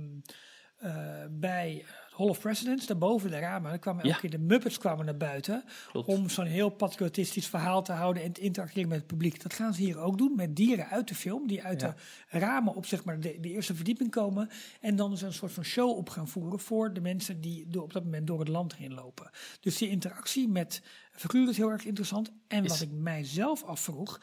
eh, 0.76 1.24
bij, 1.30 1.84
Hall 2.16 2.28
of 2.28 2.40
Presidents, 2.40 2.86
daarboven 2.86 3.30
de 3.30 3.38
ramen, 3.38 3.70
dan 3.70 3.78
kwamen 3.78 4.04
elke 4.04 4.20
keer 4.20 4.30
de 4.30 4.38
Muppets 4.38 4.78
kwamen 4.78 5.04
naar 5.04 5.16
buiten. 5.16 5.64
Klopt. 5.92 6.08
Om 6.08 6.28
zo'n 6.28 6.44
heel 6.46 6.68
patriotistisch 6.70 7.46
verhaal 7.46 7.82
te 7.82 7.92
houden 7.92 8.22
en 8.22 8.32
te 8.32 8.40
interacteren 8.40 8.88
met 8.88 8.98
het 8.98 9.06
publiek. 9.06 9.42
Dat 9.42 9.54
gaan 9.54 9.74
ze 9.74 9.82
hier 9.82 9.98
ook 9.98 10.18
doen 10.18 10.32
met 10.36 10.56
dieren 10.56 10.86
uit 10.88 11.08
de 11.08 11.14
film, 11.14 11.46
die 11.46 11.62
uit 11.62 11.80
Ja. 11.80 11.94
de 12.30 12.38
ramen 12.38 12.74
op 12.74 12.86
zeg 12.86 13.04
maar, 13.04 13.20
de, 13.20 13.38
de 13.40 13.50
eerste 13.50 13.74
verdieping 13.74 14.10
komen. 14.10 14.48
En 14.80 14.96
dan 14.96 15.10
dus 15.10 15.22
een 15.22 15.32
soort 15.32 15.52
van 15.52 15.64
show 15.64 15.96
op 15.96 16.08
gaan 16.08 16.28
voeren 16.28 16.58
voor 16.60 16.92
de 16.92 17.00
mensen 17.00 17.40
die 17.40 17.66
door, 17.68 17.82
op 17.82 17.92
dat 17.92 18.04
moment 18.04 18.26
door 18.26 18.38
het 18.38 18.48
land 18.48 18.76
heen 18.76 18.94
lopen. 18.94 19.30
Dus 19.60 19.76
die 19.78 19.88
interactie 19.88 20.48
met 20.48 20.82
figuren 21.12 21.48
is 21.48 21.56
heel 21.56 21.70
erg 21.70 21.84
interessant. 21.84 22.32
En 22.48 22.64
Is- 22.64 22.70
wat 22.70 22.80
ik 22.80 22.90
mijzelf 22.92 23.62
afvroeg. 23.64 24.20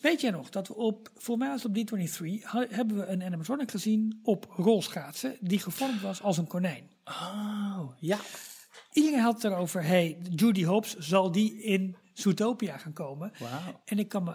Weet 0.00 0.20
jij 0.20 0.30
nog 0.30 0.48
dat 0.48 0.68
we 0.68 0.74
op, 0.74 1.10
voor 1.16 1.38
mij 1.38 1.48
was 1.48 1.62
het 1.62 1.78
op 1.78 1.98
D23, 1.98 2.42
ha- 2.42 2.66
hebben 2.68 2.96
we 2.96 3.06
een 3.06 3.22
animatronic 3.22 3.70
gezien 3.70 4.20
op 4.22 4.46
rolschaatsen 4.56 5.36
die 5.40 5.58
gevormd 5.58 6.00
was 6.00 6.22
als 6.22 6.36
een 6.38 6.46
konijn. 6.46 6.90
Oh, 7.04 7.92
ja. 7.98 8.18
Iedereen 8.92 9.20
had 9.20 9.34
het 9.42 9.44
erover, 9.52 9.84
hey, 9.84 10.18
Judy 10.34 10.64
Hopps, 10.64 10.96
zal 10.96 11.32
die 11.32 11.62
in 11.62 11.96
Zootopia 12.12 12.76
gaan 12.76 12.92
komen? 12.92 13.32
En 13.84 13.98
ik 13.98 14.08
kan 14.08 14.24
me 14.24 14.34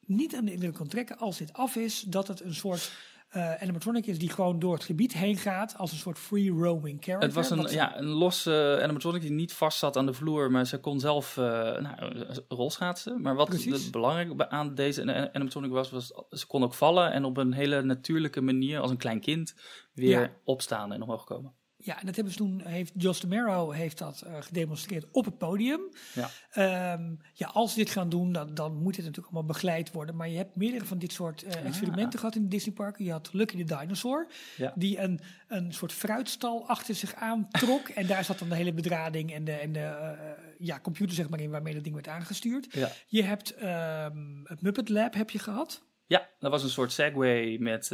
niet 0.00 0.34
aan 0.36 0.44
de 0.44 0.52
indruk 0.52 0.80
onttrekken 0.80 1.18
als 1.18 1.38
dit 1.38 1.52
af 1.52 1.76
is, 1.76 2.00
dat 2.00 2.28
het 2.28 2.40
een 2.40 2.54
soort 2.54 2.92
eh, 3.28 3.54
animatronic 3.54 4.06
is 4.06 4.18
die 4.18 4.30
gewoon 4.30 4.58
door 4.58 4.72
het 4.74 4.84
gebied 4.84 5.12
heen 5.12 5.36
gaat 5.36 5.76
als 5.78 5.92
een 5.92 5.98
soort 5.98 6.18
free 6.18 6.50
roaming 6.50 7.04
character. 7.04 7.28
Het 7.28 7.32
was 7.36 7.50
een, 7.50 7.72
ja, 7.72 7.98
een 7.98 8.06
losse 8.06 8.78
animatronic 8.82 9.20
die 9.20 9.30
niet 9.30 9.52
vast 9.52 9.78
zat 9.78 9.96
aan 9.96 10.06
de 10.06 10.12
vloer, 10.12 10.50
maar 10.50 10.66
ze 10.66 10.78
kon 10.80 11.00
zelf 11.00 11.36
eh 11.36 11.44
nou, 11.78 12.24
rolschaatsen. 12.48 13.20
Maar 13.22 13.34
wat 13.34 13.48
het 13.52 13.90
belangrijke 13.90 14.50
aan 14.50 14.74
deze 14.74 15.00
an- 15.02 15.34
animatronic 15.34 15.70
was, 15.70 15.90
was 15.90 16.12
ze 16.30 16.46
kon 16.46 16.62
ook 16.62 16.74
vallen 16.74 17.12
en 17.12 17.24
op 17.24 17.36
een 17.36 17.52
hele 17.52 17.82
natuurlijke 17.82 18.40
manier, 18.40 18.80
als 18.80 18.90
een 18.90 18.96
klein 18.96 19.20
kind, 19.20 19.54
weer 19.94 20.20
Ja. 20.20 20.30
opstaan 20.44 20.92
en 20.92 21.02
omhoog 21.02 21.24
komen. 21.24 21.56
Ja, 21.88 22.00
en 22.00 22.06
dat 22.06 22.14
hebben 22.14 22.32
ze 22.32 22.38
toen, 22.38 22.60
heeft 22.64 22.92
Josh 22.96 23.20
DeMero 23.20 23.70
heeft 23.70 23.98
dat 23.98 24.20
eh, 24.20 24.32
gedemonstreerd 24.40 25.06
op 25.10 25.24
het 25.24 25.38
podium. 25.38 25.80
Ja. 26.14 26.30
Ehm, 26.50 27.14
ja, 27.34 27.46
als 27.46 27.72
ze 27.72 27.78
dit 27.78 27.90
gaan 27.90 28.08
doen, 28.08 28.32
dan, 28.32 28.54
dan 28.54 28.76
moet 28.76 28.96
het 28.96 29.04
natuurlijk 29.04 29.34
allemaal 29.34 29.52
begeleid 29.52 29.92
worden. 29.92 30.16
Maar 30.16 30.28
je 30.28 30.36
hebt 30.36 30.56
meerdere 30.56 30.84
van 30.84 30.98
dit 30.98 31.12
soort 31.12 31.42
eh, 31.42 31.64
experimenten 31.64 32.18
gehad 32.18 32.34
in 32.34 32.42
de 32.42 32.48
Disneyparken. 32.48 33.04
Je 33.04 33.10
had 33.10 33.32
Lucky 33.32 33.64
the 33.64 33.76
Dinosaur, 33.76 34.26
Ja. 34.56 34.72
die 34.74 34.98
een, 34.98 35.20
een 35.48 35.72
soort 35.72 35.92
fruitstal 35.92 36.68
achter 36.68 36.94
zich 36.94 37.14
aantrok. 37.14 37.88
en 37.98 38.06
daar 38.06 38.24
zat 38.24 38.38
dan 38.38 38.48
de 38.48 38.54
hele 38.54 38.72
bedrading 38.72 39.32
en 39.32 39.44
de, 39.44 39.52
en 39.52 39.72
de 39.72 39.80
eh, 39.80 40.10
ja, 40.58 40.80
computer 40.80 41.14
zeg 41.14 41.28
maar 41.28 41.40
in 41.40 41.50
waarmee 41.50 41.74
dat 41.74 41.82
ding 41.82 41.94
werd 41.94 42.08
aangestuurd. 42.08 42.66
Ja. 42.70 42.90
Je 43.06 43.22
hebt 43.22 43.54
ehm, 43.54 44.44
het 44.44 44.62
Muppet 44.62 44.88
Lab 44.88 45.14
heb 45.14 45.30
je 45.30 45.38
gehad. 45.38 45.82
Ja, 46.06 46.28
dat 46.38 46.50
was 46.50 46.62
een 46.62 46.68
soort 46.68 46.92
segway 46.92 47.56
met 47.60 47.86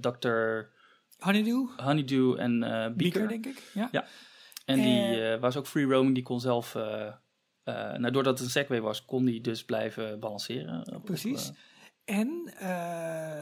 Dr. 0.00 0.76
Honeydew, 1.18 1.66
Honeydew 1.76 2.38
en 2.40 2.62
eh 2.62 2.70
Beaker. 2.70 2.94
Beaker, 2.96 3.28
denk 3.28 3.46
ik. 3.46 3.62
Ja. 3.74 3.88
Ja. 3.92 4.04
En 4.64 4.76
die 4.80 4.98
Eh, 5.00 5.32
eh, 5.32 5.40
was 5.40 5.56
ook 5.56 5.66
free 5.66 5.84
roaming, 5.84 6.14
die 6.14 6.22
kon 6.24 6.40
zelf, 6.40 6.74
eh, 6.74 7.12
nou, 7.64 8.10
doordat 8.10 8.32
het 8.38 8.40
een 8.46 8.50
segway 8.52 8.80
was, 8.80 9.04
kon 9.04 9.24
die 9.24 9.40
dus 9.40 9.64
blijven 9.64 10.20
balanceren. 10.20 10.94
op, 10.94 11.04
Precies. 11.04 11.50
En 12.04 12.52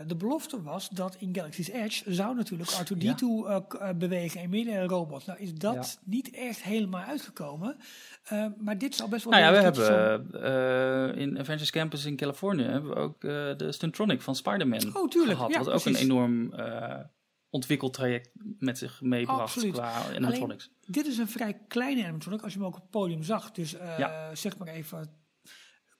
de 0.06 0.16
belofte 0.16 0.62
was 0.62 0.88
dat 0.88 1.16
in 1.18 1.34
Galaxy's 1.34 1.68
Edge 1.68 2.12
zou 2.12 2.36
natuurlijk 2.36 2.70
R2-D2 2.70 3.26
Ja. 3.26 3.54
eh, 3.54 3.60
k- 3.68 3.74
eh, 3.74 3.90
bewegen 3.94 4.40
en 4.40 4.50
midden 4.50 4.74
een 4.74 4.88
robot. 4.88 5.26
Nou 5.26 5.38
is 5.38 5.54
dat 5.54 5.74
Ja. 5.74 6.10
niet 6.10 6.30
echt 6.30 6.62
helemaal 6.62 7.02
uitgekomen. 7.02 7.76
Maar 8.58 8.78
dit 8.78 8.94
zal 8.94 9.08
best 9.08 9.24
wel... 9.24 9.32
Nou 9.32 9.44
ja, 9.44 9.50
we 9.72 9.82
hebben 9.82 11.16
in 11.16 11.38
Avengers 11.38 11.70
Campus 11.70 12.04
in 12.04 12.16
Californië 12.16 12.62
hebben 12.62 12.90
we 12.90 12.96
ook 12.96 13.20
de 13.58 13.66
Stuntronic 13.72 14.20
van 14.20 14.34
Spider-Man 14.36 14.96
Oh, 14.96 15.08
tuurlijk. 15.08 15.36
gehad. 15.38 15.56
Wat 15.56 15.70
ook 15.70 15.84
een 15.84 15.94
enorm 15.94 16.52
ontwikkeltraject 17.56 18.30
met 18.58 18.78
zich 18.78 19.00
meebracht 19.00 19.40
Absoluut. 19.40 19.72
qua 19.72 20.00
Alleen, 20.02 20.16
animatronics. 20.16 20.70
dit 20.86 21.06
is 21.06 21.18
een 21.18 21.28
vrij 21.28 21.60
kleine 21.68 22.02
animatronic 22.02 22.42
als 22.42 22.52
je 22.52 22.58
hem 22.58 22.68
ook 22.68 22.74
op 22.74 22.80
het 22.80 22.90
podium 22.90 23.22
zag. 23.22 23.50
Dus 23.50 23.74
eh, 23.74 23.98
Ja. 23.98 24.34
zeg 24.34 24.58
maar 24.58 24.68
even, 24.68 25.10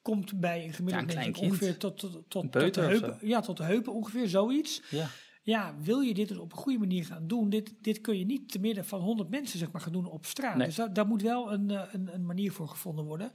komt 0.02 0.40
bij 0.40 0.64
een 0.64 0.72
gemiddeld 0.72 1.12
Ja, 1.12 1.24
een 1.24 1.36
ongeveer 1.36 1.76
tot, 1.76 1.98
tot, 1.98 2.12
tot, 2.28 2.52
tot, 2.52 2.74
de 2.74 2.80
heupen. 2.80 3.18
Ja, 3.20 3.40
tot 3.40 3.56
de 3.56 3.62
heupen 3.64 3.92
ongeveer, 3.92 4.28
zoiets. 4.28 4.82
Ja. 4.90 5.06
Ja, 5.42 5.74
wil 5.82 6.00
je 6.00 6.14
dit 6.14 6.28
dus 6.28 6.38
op 6.38 6.52
een 6.52 6.58
goede 6.58 6.78
manier 6.78 7.04
gaan 7.04 7.26
doen? 7.26 7.50
Dit, 7.50 7.74
dit 7.80 8.00
kun 8.00 8.18
je 8.18 8.24
niet 8.24 8.50
te 8.52 8.58
midden 8.58 8.84
van 8.84 9.00
100 9.00 9.30
mensen 9.30 9.58
zeg 9.58 9.70
maar, 9.72 9.80
gaan 9.80 9.92
doen 9.92 10.06
op 10.06 10.26
straat. 10.26 10.56
Nee. 10.56 10.66
Dus 10.66 10.76
daar, 10.76 10.92
daar 10.92 11.06
moet 11.06 11.22
wel 11.22 11.52
een, 11.52 11.70
eh, 11.70 11.82
een, 11.92 12.14
een 12.14 12.26
manier 12.26 12.52
voor 12.52 12.68
gevonden 12.68 13.04
worden. 13.04 13.30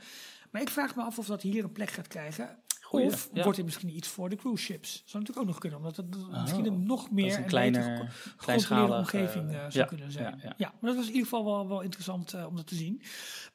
Maar 0.51 0.61
ik 0.61 0.69
vraag 0.69 0.95
me 0.95 1.01
af 1.01 1.19
of 1.19 1.25
dat 1.25 1.41
hier 1.41 1.63
een 1.63 1.71
plek 1.71 1.89
gaat 1.89 2.07
krijgen. 2.07 2.57
Goeie, 2.91 3.05
of 3.07 3.29
ja. 3.33 3.41
wordt 3.43 3.57
dit 3.57 3.65
misschien 3.65 3.95
iets 3.95 4.07
voor 4.07 4.29
de 4.29 4.35
cruise 4.35 4.63
ships? 4.63 4.91
Zou 5.05 5.23
natuurlijk 5.23 5.39
ook 5.39 5.45
nog 5.45 5.57
kunnen, 5.59 5.79
omdat 5.79 5.95
het 5.97 6.05
misschien 6.41 6.65
een 6.65 6.85
nog 6.85 7.11
meer 7.11 7.31
een 7.33 7.37
en 7.43 7.45
kleiner, 7.45 7.81
beter 7.81 7.95
gecon- 8.09 8.35
kleinschalige 8.37 8.93
gecontroleerde 8.93 9.29
omgeving 9.33 9.51
eh, 9.51 9.59
zou 9.59 9.83
ja, 9.83 9.85
kunnen 9.85 10.11
zijn. 10.11 10.39
ja, 10.57 10.73
maar 10.79 10.89
dat 10.89 10.95
was 10.95 11.07
in 11.07 11.13
ieder 11.13 11.27
geval 11.29 11.45
wel, 11.45 11.67
wel 11.67 11.81
interessant 11.81 12.33
eh, 12.33 12.45
om 12.47 12.55
dat 12.55 12.67
te 12.67 12.75
zien. 12.75 13.01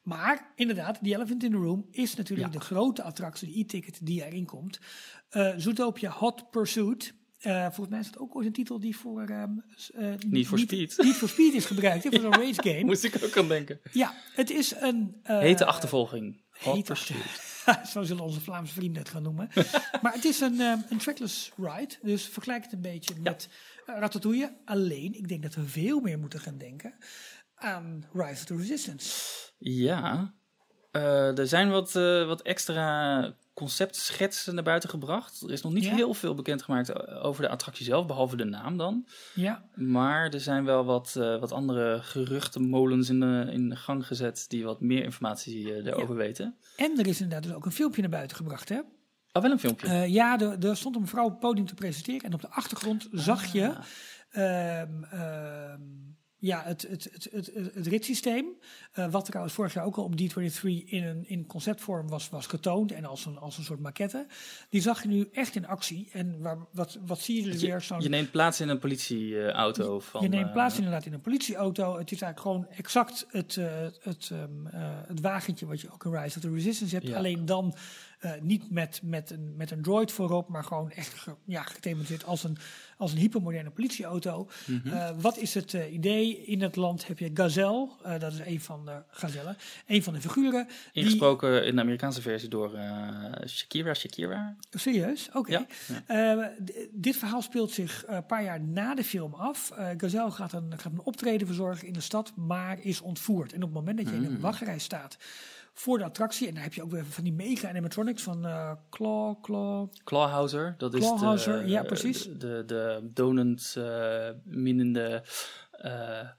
Maar 0.03 0.51
inderdaad, 0.55 0.97
die 1.01 1.13
elephant 1.15 1.43
in 1.43 1.51
the 1.51 1.57
room 1.57 1.87
is 1.91 2.15
natuurlijk 2.15 2.51
de 2.51 2.59
grote 2.59 3.03
attractie, 3.03 3.47
de 3.53 3.59
e-ticket 3.59 3.99
die 4.05 4.25
erin 4.25 4.45
komt. 4.45 4.79
Eh 5.29 5.53
Zootopia 5.57 6.09
Hot 6.11 6.49
Pursuit. 6.51 7.13
Eh, 7.37 7.61
volgens 7.61 7.89
mij 7.89 7.99
is 7.99 8.11
dat 8.11 8.19
ook 8.21 8.35
ooit 8.35 8.45
een 8.45 8.53
titel 8.53 8.79
die 8.79 8.97
voor... 8.97 9.21
ehm, 9.23 9.49
eh, 9.95 10.13
Need 10.27 10.47
for 10.47 10.59
Speed. 10.59 10.97
Need 10.97 11.15
for 11.15 11.29
Speed 11.29 11.53
is 11.53 11.65
gebruikt, 11.65 12.03
voor 12.07 12.19
zo'n 12.19 12.33
race 12.43 12.61
game. 12.63 12.83
Moest 12.83 13.03
ik 13.03 13.23
ook 13.23 13.37
aan 13.37 13.47
denken. 13.47 13.79
Ja, 13.91 14.13
het 14.35 14.49
is 14.49 14.73
een... 14.79 15.15
eh, 15.23 15.39
Hete 15.39 15.65
achtervolging. 15.65 16.41
Hot 16.59 16.75
hete 16.75 16.91
Pursuit. 16.93 17.55
Zo 17.93 18.03
zullen 18.03 18.23
onze 18.23 18.41
Vlaamse 18.41 18.73
vrienden 18.73 19.01
het 19.01 19.11
gaan 19.11 19.23
noemen. 19.23 19.49
maar 20.01 20.13
het 20.13 20.25
is 20.25 20.39
een, 20.39 20.59
ehm, 20.59 20.79
een 20.89 20.97
trackless 20.97 21.51
ride. 21.57 21.95
Dus 22.01 22.25
vergelijk 22.25 22.63
het 22.63 22.73
een 22.73 22.81
beetje 22.81 23.15
met 23.19 23.49
eh, 23.85 23.95
Ratatouille. 23.99 24.57
Alleen, 24.65 25.13
ik 25.13 25.27
denk 25.27 25.43
dat 25.43 25.55
we 25.55 25.63
veel 25.63 25.99
meer 25.99 26.19
moeten 26.19 26.39
gaan 26.39 26.57
denken 26.57 26.93
aan 27.55 28.05
Rise 28.13 28.31
of 28.31 28.43
the 28.43 28.55
Resistance. 28.55 29.25
Ja, 29.57 30.33
eh, 30.91 31.37
er 31.37 31.47
zijn 31.47 31.69
wat, 31.69 31.95
eh, 31.95 32.25
wat 32.25 32.41
extra 32.41 33.35
conceptschetsen 33.57 34.55
naar 34.55 34.63
buiten 34.63 34.89
gebracht. 34.89 35.41
Er 35.41 35.51
is 35.51 35.61
nog 35.61 35.73
niet 35.73 35.83
Ja. 35.83 35.95
heel 35.95 36.13
veel 36.13 36.33
bekendgemaakt 36.35 36.89
eh, 36.89 37.25
over 37.25 37.41
de 37.41 37.49
attractie 37.49 37.85
zelf, 37.85 38.05
behalve 38.05 38.35
de 38.35 38.43
naam 38.43 38.77
dan. 38.77 39.07
Ja, 39.33 39.63
Maar 39.75 40.29
er 40.33 40.39
zijn 40.39 40.65
wel 40.65 40.85
wat, 40.85 41.15
eh, 41.15 41.39
wat 41.39 41.51
andere 41.51 41.99
geruchtenmolens 42.01 43.09
in 43.09 43.19
de, 43.19 43.47
in 43.51 43.69
de 43.69 43.75
gang 43.75 44.07
gezet 44.07 44.45
die 44.47 44.63
wat 44.63 44.81
meer 44.81 45.03
informatie 45.03 45.73
eh, 45.73 45.85
erover 45.85 46.15
weten. 46.15 46.55
en 46.75 46.99
er 46.99 47.07
is 47.07 47.21
inderdaad 47.21 47.43
dus 47.47 47.53
ook 47.57 47.65
een 47.65 47.71
filmpje 47.71 48.01
naar 48.01 48.09
buiten 48.09 48.37
gebracht. 48.37 48.69
Hè? 48.69 48.79
Oh, 49.31 49.41
wel 49.41 49.51
een 49.51 49.59
filmpje. 49.59 50.11
Ja, 50.11 50.39
er, 50.39 50.65
er 50.65 50.77
stond 50.77 50.95
een 50.95 51.01
mevrouw 51.01 51.23
op 51.25 51.29
het 51.31 51.39
podium 51.39 51.65
te 51.65 51.73
presenteren. 51.73 52.21
En 52.21 52.33
op 52.33 52.41
de 52.41 52.49
achtergrond 52.49 53.07
zag 53.11 53.45
je 53.45 53.69
Ah. 53.75 53.83
ehm, 54.29 55.03
ehm, 55.03 55.81
ja, 56.39 56.63
het, 56.65 56.81
het, 56.81 57.09
het, 57.11 57.29
het, 57.31 57.73
het, 57.73 57.87
ritssysteem. 57.87 58.45
eh, 58.91 59.11
wat 59.11 59.25
trouwens 59.25 59.55
vorig 59.55 59.73
jaar 59.73 59.85
ook 59.85 59.97
al 59.97 60.03
op 60.03 60.13
D23 60.21 60.61
in 60.85 61.03
een 61.03 61.23
in 61.27 61.45
conceptvorm 61.45 62.09
was, 62.09 62.29
was 62.29 62.47
getoond. 62.47 62.91
En 62.91 63.05
als 63.05 63.25
een, 63.25 63.37
als 63.37 63.57
een 63.57 63.63
soort 63.63 63.79
maquette. 63.79 64.27
Die 64.69 64.81
zag 64.81 65.01
je 65.01 65.07
nu 65.07 65.29
echt 65.31 65.55
in 65.55 65.67
actie. 65.67 66.09
En 66.11 66.41
waar, 66.41 66.57
wat, 66.71 66.97
wat 67.05 67.19
zie 67.19 67.43
je 67.43 67.51
er 67.51 67.57
weer? 67.57 67.81
Zo'n 67.81 68.01
je 68.01 68.09
neemt 68.09 68.31
plaats 68.31 68.61
in 68.61 68.69
een 68.69 68.79
politieauto. 68.79 69.99
van, 69.99 70.21
je 70.21 70.29
neemt 70.29 70.47
eh, 70.47 70.53
plaats 70.53 70.77
inderdaad 70.77 71.05
in 71.05 71.13
een 71.13 71.21
politieauto. 71.21 71.97
Het 71.97 72.11
is 72.11 72.21
eigenlijk 72.21 72.39
gewoon 72.39 72.77
exact 72.77 73.25
het, 73.29 73.57
eh, 73.57 73.65
het, 73.99 74.29
ehm, 74.31 74.67
eh, 74.67 74.89
het 75.07 75.21
wagentje 75.21 75.65
wat 75.65 75.81
je 75.81 75.91
ook 75.93 76.05
in 76.05 76.11
Rise 76.11 76.37
of 76.37 76.41
the 76.41 76.51
Resistance 76.51 76.95
hebt. 76.95 77.07
Ja. 77.07 77.17
Alleen 77.17 77.45
dan 77.45 77.75
eh, 78.17 78.31
niet 78.41 78.71
met, 78.71 78.99
met, 79.03 79.29
een, 79.29 79.53
met 79.55 79.71
een 79.71 79.81
droid 79.81 80.11
voorop, 80.11 80.49
maar 80.49 80.63
gewoon 80.63 80.91
echt 80.91 81.13
ge, 81.13 81.35
ja, 81.45 81.63
gethematiseerd 81.63 82.25
als 82.25 82.43
een, 82.43 82.57
als 82.97 83.11
een 83.11 83.17
hypermoderne 83.17 83.69
politieauto. 83.69 84.49
Mhm. 84.65 84.87
Eh, 84.87 85.09
wat 85.19 85.37
is 85.37 85.53
het 85.53 85.73
eh, 85.73 85.93
idee? 85.93 86.45
In 86.45 86.61
het 86.61 86.75
land 86.75 87.07
heb 87.07 87.19
je 87.19 87.31
Gazelle, 87.33 87.89
dat 88.19 88.33
is 88.33 88.39
een 88.39 88.61
van 88.61 88.85
de 88.85 89.01
gazellen, 89.09 89.57
een 89.87 90.03
van 90.03 90.13
de 90.13 90.21
figuren. 90.21 90.65
Die, 90.67 91.03
Ingesproken 91.03 91.65
in 91.65 91.75
de 91.75 91.81
Amerikaanse 91.81 92.21
versie 92.21 92.49
door 92.49 92.71
Shakira 93.47 93.93
Shakira. 93.93 94.55
serieus? 94.69 95.29
Oké. 95.33 95.65
Ja. 96.07 96.53
Dit 96.91 97.15
verhaal 97.15 97.41
speelt 97.41 97.71
zich 97.71 98.03
een 98.07 98.25
paar 98.25 98.43
jaar 98.43 98.61
na 98.61 98.95
de 98.95 99.03
film 99.03 99.33
af. 99.33 99.71
Gazelle 99.97 100.31
gaat 100.31 100.53
een, 100.53 100.73
gaat 100.77 100.91
een 100.91 101.01
optreden 101.03 101.47
verzorgen 101.47 101.87
in 101.87 101.93
de 101.93 102.01
stad, 102.01 102.33
maar 102.35 102.79
is 102.81 103.01
ontvoerd. 103.01 103.53
En 103.53 103.63
op 103.63 103.69
het 103.73 103.85
moment 103.85 103.97
dat 103.97 104.09
je 104.09 104.15
in 104.15 104.25
een 104.25 104.39
wachtrij 104.39 104.79
staat 104.79 105.17
voor 105.79 105.97
de 105.97 106.03
attractie, 106.03 106.47
en 106.47 106.53
dan 106.53 106.63
heb 106.63 106.73
je 106.73 106.83
ook 106.83 106.91
weer 106.91 107.05
van 107.05 107.23
die 107.23 107.33
mega 107.33 107.69
animatronics 107.69 108.23
van 108.23 108.45
eh 108.45 108.71
Claw, 108.89 109.41
Claw. 109.41 109.89
Clawhauser, 110.03 110.75
dat 110.77 110.93
is 110.93 110.99
Clawhauser, 110.99 111.63
de, 111.63 111.69
ja, 111.69 111.83
precies. 111.83 112.23
de, 112.23 112.37
de, 112.37 112.63
de 112.65 113.09
donut 113.13 113.73
eh, 113.77 114.29
minnende, 114.43 115.23
eh, 115.71 116.29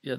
ja, 0.00 0.16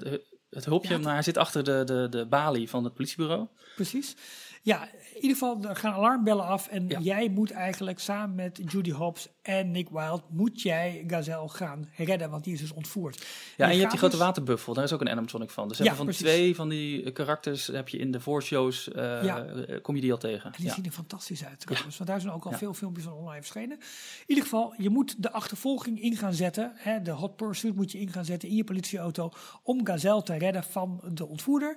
het 0.49 0.65
hulpje, 0.65 0.93
Ja, 0.93 0.99
maar 0.99 1.13
hij 1.13 1.23
zit 1.23 1.37
achter 1.37 1.63
de, 1.63 1.83
de, 1.85 2.07
de 2.09 2.25
balie 2.25 2.69
van 2.69 2.83
het 2.83 2.93
politiebureau. 2.93 3.47
Precies. 3.75 4.15
Ja, 4.61 4.87
in 4.91 5.21
ieder 5.21 5.37
geval, 5.37 5.63
er 5.63 5.75
gaan 5.75 5.93
alarmbellen 5.93 6.45
af. 6.45 6.67
En 6.67 6.87
jij 6.87 7.29
moet 7.29 7.51
eigenlijk 7.51 7.99
samen 7.99 8.35
met 8.35 8.61
Judy 8.71 8.91
Hobbs 8.91 9.27
en 9.41 9.71
Nick 9.71 9.89
Wilde... 9.89 10.23
moet 10.29 10.61
jij 10.61 11.03
Gazelle 11.07 11.49
gaan 11.49 11.89
redden, 11.95 12.29
want 12.29 12.43
die 12.43 12.53
is 12.53 12.59
dus 12.59 12.71
ontvoerd. 12.71 13.25
Ja, 13.57 13.65
en, 13.65 13.73
je, 13.73 13.79
hebt 13.79 13.89
die 13.89 13.99
grote 13.99 14.17
waterbuffel. 14.17 14.73
Daar 14.73 14.83
is 14.83 14.93
ook 14.93 15.01
een 15.01 15.09
animatronic 15.09 15.49
van. 15.49 15.67
Dus 15.67 15.77
ja, 15.77 15.95
van 15.95 16.07
twee 16.07 16.55
van 16.55 16.69
die 16.69 17.11
karakters 17.11 17.67
heb 17.67 17.89
je 17.89 17.97
in 17.97 18.11
de 18.11 18.19
voorshows... 18.19 18.87
Uh, 18.87 19.23
ja. 19.23 19.45
kom 19.81 19.95
je 19.95 20.01
die 20.01 20.11
al 20.11 20.17
tegen. 20.17 20.53
En 20.53 20.61
die 20.61 20.71
zien 20.71 20.85
er 20.85 20.91
fantastisch 20.91 21.45
uit 21.45 21.59
trouwens. 21.59 21.97
Want 21.97 22.09
daar 22.09 22.21
zijn 22.21 22.33
ook 22.33 22.45
al 22.45 22.51
veel 22.51 22.73
filmpjes 22.73 23.05
van 23.05 23.13
online 23.13 23.41
verschenen. 23.41 23.77
In 23.77 24.25
ieder 24.27 24.43
geval, 24.43 24.73
je 24.77 24.89
moet 24.89 25.23
de 25.23 25.31
achtervolging 25.31 26.01
in 26.01 26.15
gaan 26.15 26.33
zetten. 26.33 26.71
Hè, 26.75 27.01
de 27.01 27.11
hot 27.11 27.35
pursuit 27.35 27.75
moet 27.75 27.91
je 27.91 27.99
in 27.99 28.11
gaan 28.11 28.25
zetten 28.25 28.49
in 28.49 28.55
je 28.55 28.63
politieauto... 28.63 29.31
om 29.63 29.85
Gazelle 29.85 30.23
te 30.23 30.37
redden 30.37 30.63
van 30.63 31.01
de 31.13 31.27
ontvoerder. 31.27 31.75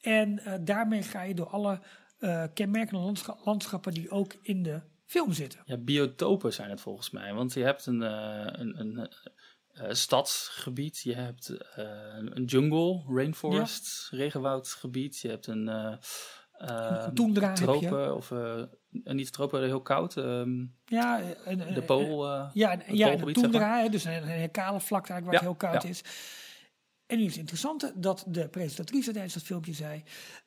En 0.00 0.40
uh, 0.46 0.54
daarmee 0.60 1.02
ga 1.02 1.22
je 1.22 1.34
door 1.34 1.48
alle 1.48 1.80
uh, 2.20 2.44
kenmerkende 2.54 3.12
landschappen 3.44 3.94
die 3.94 4.10
ook 4.10 4.34
in 4.42 4.62
de 4.62 4.80
film 5.04 5.32
zitten. 5.32 5.60
Ja, 5.64 5.76
biotopen 5.76 6.52
zijn 6.52 6.70
het 6.70 6.80
volgens 6.80 7.10
mij. 7.10 7.34
Want 7.34 7.52
je 7.52 7.62
hebt 7.62 7.86
een, 7.86 8.02
uh, 8.02 8.46
een, 8.46 8.80
een 8.80 9.10
uh, 9.72 9.86
stadsgebied, 9.90 10.98
je 10.98 11.14
hebt 11.14 11.56
een 11.74 12.44
jungle, 12.44 13.02
rainforest, 13.08 14.08
ja. 14.10 14.18
regenwoudgebied, 14.18 15.18
je 15.18 15.28
hebt 15.28 15.46
een, 15.46 15.66
een 16.52 17.14
toendra 17.14 17.52
tropen 17.52 18.16
of 18.16 18.32
niet 18.90 19.32
tropen, 19.32 19.64
heel 19.64 19.82
koud. 19.82 20.16
Um, 20.16 20.74
ja, 20.84 21.20
een, 21.44 21.74
de 21.74 21.82
pool. 21.82 22.26
ja, 22.52 22.72
een, 22.72 22.96
ja, 22.96 23.12
een 23.12 23.32
toendra, 23.32 23.88
dus 23.88 24.04
een, 24.04 24.28
een, 24.30 24.50
kale 24.50 24.80
vlakte 24.80 25.12
waar 25.12 25.32
het 25.32 25.40
heel 25.40 25.54
koud 25.54 25.84
is. 25.84 26.02
En 27.10 27.18
nu 27.18 27.24
is 27.24 27.30
het 27.30 27.38
interessante 27.38 27.92
dat 27.96 28.24
de 28.28 28.48
presentatrice 28.48 29.12
tijdens 29.12 29.34
dat 29.34 29.42
filmpje 29.42 29.72
zei 29.72 30.02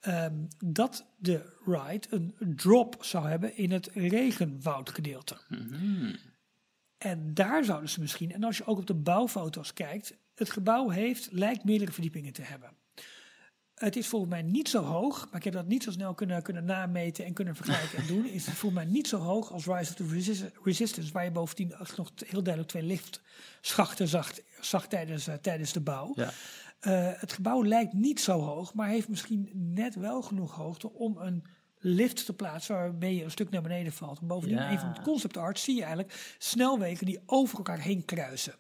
um, 0.07 0.47
dat 0.65 1.05
de 1.17 1.57
ride 1.65 2.07
een 2.09 2.35
drop 2.55 2.97
zou 2.99 3.27
hebben 3.27 3.57
in 3.57 3.71
het 3.71 3.89
regenwoudgedeelte. 3.93 5.37
Mm 5.47 6.15
En 6.97 7.33
daar 7.33 7.63
zouden 7.63 7.89
ze 7.89 7.99
misschien, 7.99 8.31
en 8.31 8.43
als 8.43 8.57
je 8.57 8.65
ook 8.65 8.77
op 8.77 8.87
de 8.87 8.93
bouwfoto's 8.93 9.73
kijkt, 9.73 10.17
het 10.35 10.49
gebouw 10.49 10.89
heeft, 10.89 11.31
lijkt 11.31 11.63
meerdere 11.63 11.91
verdiepingen 11.91 12.33
te 12.33 12.41
hebben. 12.41 12.69
Het 13.83 13.95
is 13.95 14.07
volgens 14.07 14.31
mij 14.31 14.41
niet 14.41 14.69
zo 14.69 14.83
hoog, 14.83 15.25
maar 15.25 15.35
ik 15.35 15.43
heb 15.43 15.53
dat 15.53 15.67
niet 15.67 15.83
zo 15.83 15.91
snel 15.91 16.13
kunnen, 16.13 16.41
kunnen 16.41 16.65
nameten 16.65 17.25
en 17.25 17.33
kunnen 17.33 17.55
vergelijken 17.55 17.97
en 17.97 18.07
doen. 18.07 18.25
Is 18.25 18.45
het 18.45 18.55
volgens 18.55 18.83
mij 18.83 18.91
niet 18.91 19.07
zo 19.07 19.17
hoog 19.17 19.51
als 19.51 19.65
Rise 19.65 19.91
of 19.91 19.95
the 19.95 20.47
Resistance, 20.63 21.11
waar 21.11 21.23
je 21.23 21.31
bovendien 21.31 21.73
nog 21.95 22.11
heel 22.25 22.43
duidelijk 22.43 22.67
twee 22.67 22.83
liftschachten 22.83 24.07
zag, 24.07 24.31
zag 24.59 24.87
tijdens, 24.87 25.27
uh, 25.27 25.33
tijdens 25.33 25.73
de 25.73 25.81
bouw. 25.81 26.11
Ja. 26.15 26.31
Uh, 26.81 27.19
het 27.19 27.33
gebouw 27.33 27.63
lijkt 27.65 27.93
niet 27.93 28.19
zo 28.19 28.39
hoog, 28.39 28.73
maar 28.73 28.87
heeft 28.87 29.07
misschien 29.07 29.49
net 29.53 29.95
wel 29.95 30.21
genoeg 30.21 30.55
hoogte 30.55 30.93
om 30.93 31.17
een 31.17 31.43
lift 31.77 32.25
te 32.25 32.33
plaatsen 32.33 32.75
waarmee 32.75 33.15
je 33.15 33.23
een 33.23 33.31
stuk 33.31 33.49
naar 33.49 33.61
beneden 33.61 33.93
valt. 33.93 34.21
bovendien, 34.21 34.57
ja. 34.57 34.71
een 34.71 34.79
van 34.79 34.93
de 34.93 35.01
concept 35.01 35.37
art 35.37 35.59
zie 35.59 35.75
je 35.75 35.83
eigenlijk 35.83 36.35
snelwegen 36.37 37.05
die 37.05 37.21
over 37.25 37.57
elkaar 37.57 37.79
heen 37.79 38.05
kruisen. 38.05 38.53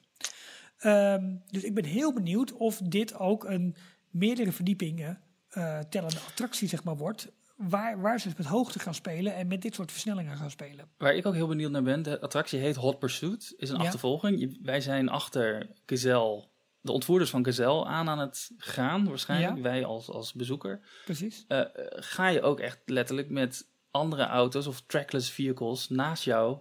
Um, 0.85 1.43
dus 1.49 1.63
ik 1.63 1.73
ben 1.73 1.85
heel 1.85 2.13
benieuwd 2.13 2.53
of 2.53 2.77
dit 2.77 3.19
ook 3.19 3.43
een 3.43 3.75
meerdere 4.13 4.51
verdiepingen 4.51 5.21
uh, 5.57 5.79
tellende 5.79 6.19
attractie 6.27 6.67
zeg 6.67 6.83
maar, 6.83 6.97
wordt. 6.97 7.31
Waar, 7.55 8.01
waar 8.01 8.19
ze 8.19 8.29
met 8.37 8.45
hoogte 8.45 8.79
gaan 8.79 8.93
spelen 8.93 9.35
en 9.35 9.47
met 9.47 9.61
dit 9.61 9.75
soort 9.75 9.91
versnellingen 9.91 10.37
gaan 10.37 10.51
spelen. 10.51 10.89
Waar 10.97 11.15
ik 11.15 11.25
ook 11.25 11.33
heel 11.33 11.47
benieuwd 11.47 11.71
naar 11.71 11.83
ben, 11.83 12.03
de 12.03 12.21
attractie 12.21 12.59
heet 12.59 12.75
Hot 12.75 12.99
Pursuit. 12.99 13.53
Is 13.57 13.69
een 13.69 13.77
ja. 13.77 13.83
achtervolging. 13.83 14.57
Wij 14.61 14.81
zijn 14.81 15.09
achter 15.09 15.69
Gazelle, 15.85 16.47
de 16.81 16.91
ontvoerders 16.91 17.29
van 17.29 17.45
Gazelle, 17.45 17.85
aan 17.85 18.09
aan 18.09 18.19
het 18.19 18.51
gaan 18.57 19.07
waarschijnlijk. 19.07 19.55
Ja. 19.55 19.61
Wij 19.61 19.85
als, 19.85 20.09
als 20.09 20.33
bezoeker. 20.33 20.79
Precies. 21.05 21.45
Uh, 21.47 21.61
ga 21.95 22.27
je 22.27 22.41
ook 22.41 22.59
echt 22.59 22.79
letterlijk 22.85 23.29
met 23.29 23.67
andere 23.91 24.23
auto's 24.23 24.67
of 24.67 24.81
trackless 24.81 25.31
vehicles 25.31 25.89
naast 25.89 26.23
jou 26.23 26.57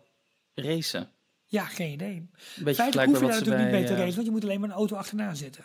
racen? 0.55 1.11
Ja, 1.46 1.64
geen 1.64 1.92
idee. 1.92 2.30
Feitelijk 2.74 3.09
hoef 3.09 3.20
je 3.20 3.26
daar 3.26 3.34
natuurlijk 3.34 3.62
niet 3.62 3.70
mee 3.70 3.84
te 3.84 3.94
racen, 3.94 4.14
want 4.14 4.26
je 4.26 4.32
moet 4.32 4.42
alleen 4.42 4.61
maar 4.61 4.68
een 4.68 4.74
auto 4.74 4.96
achterna 4.96 5.34
zitten. 5.34 5.64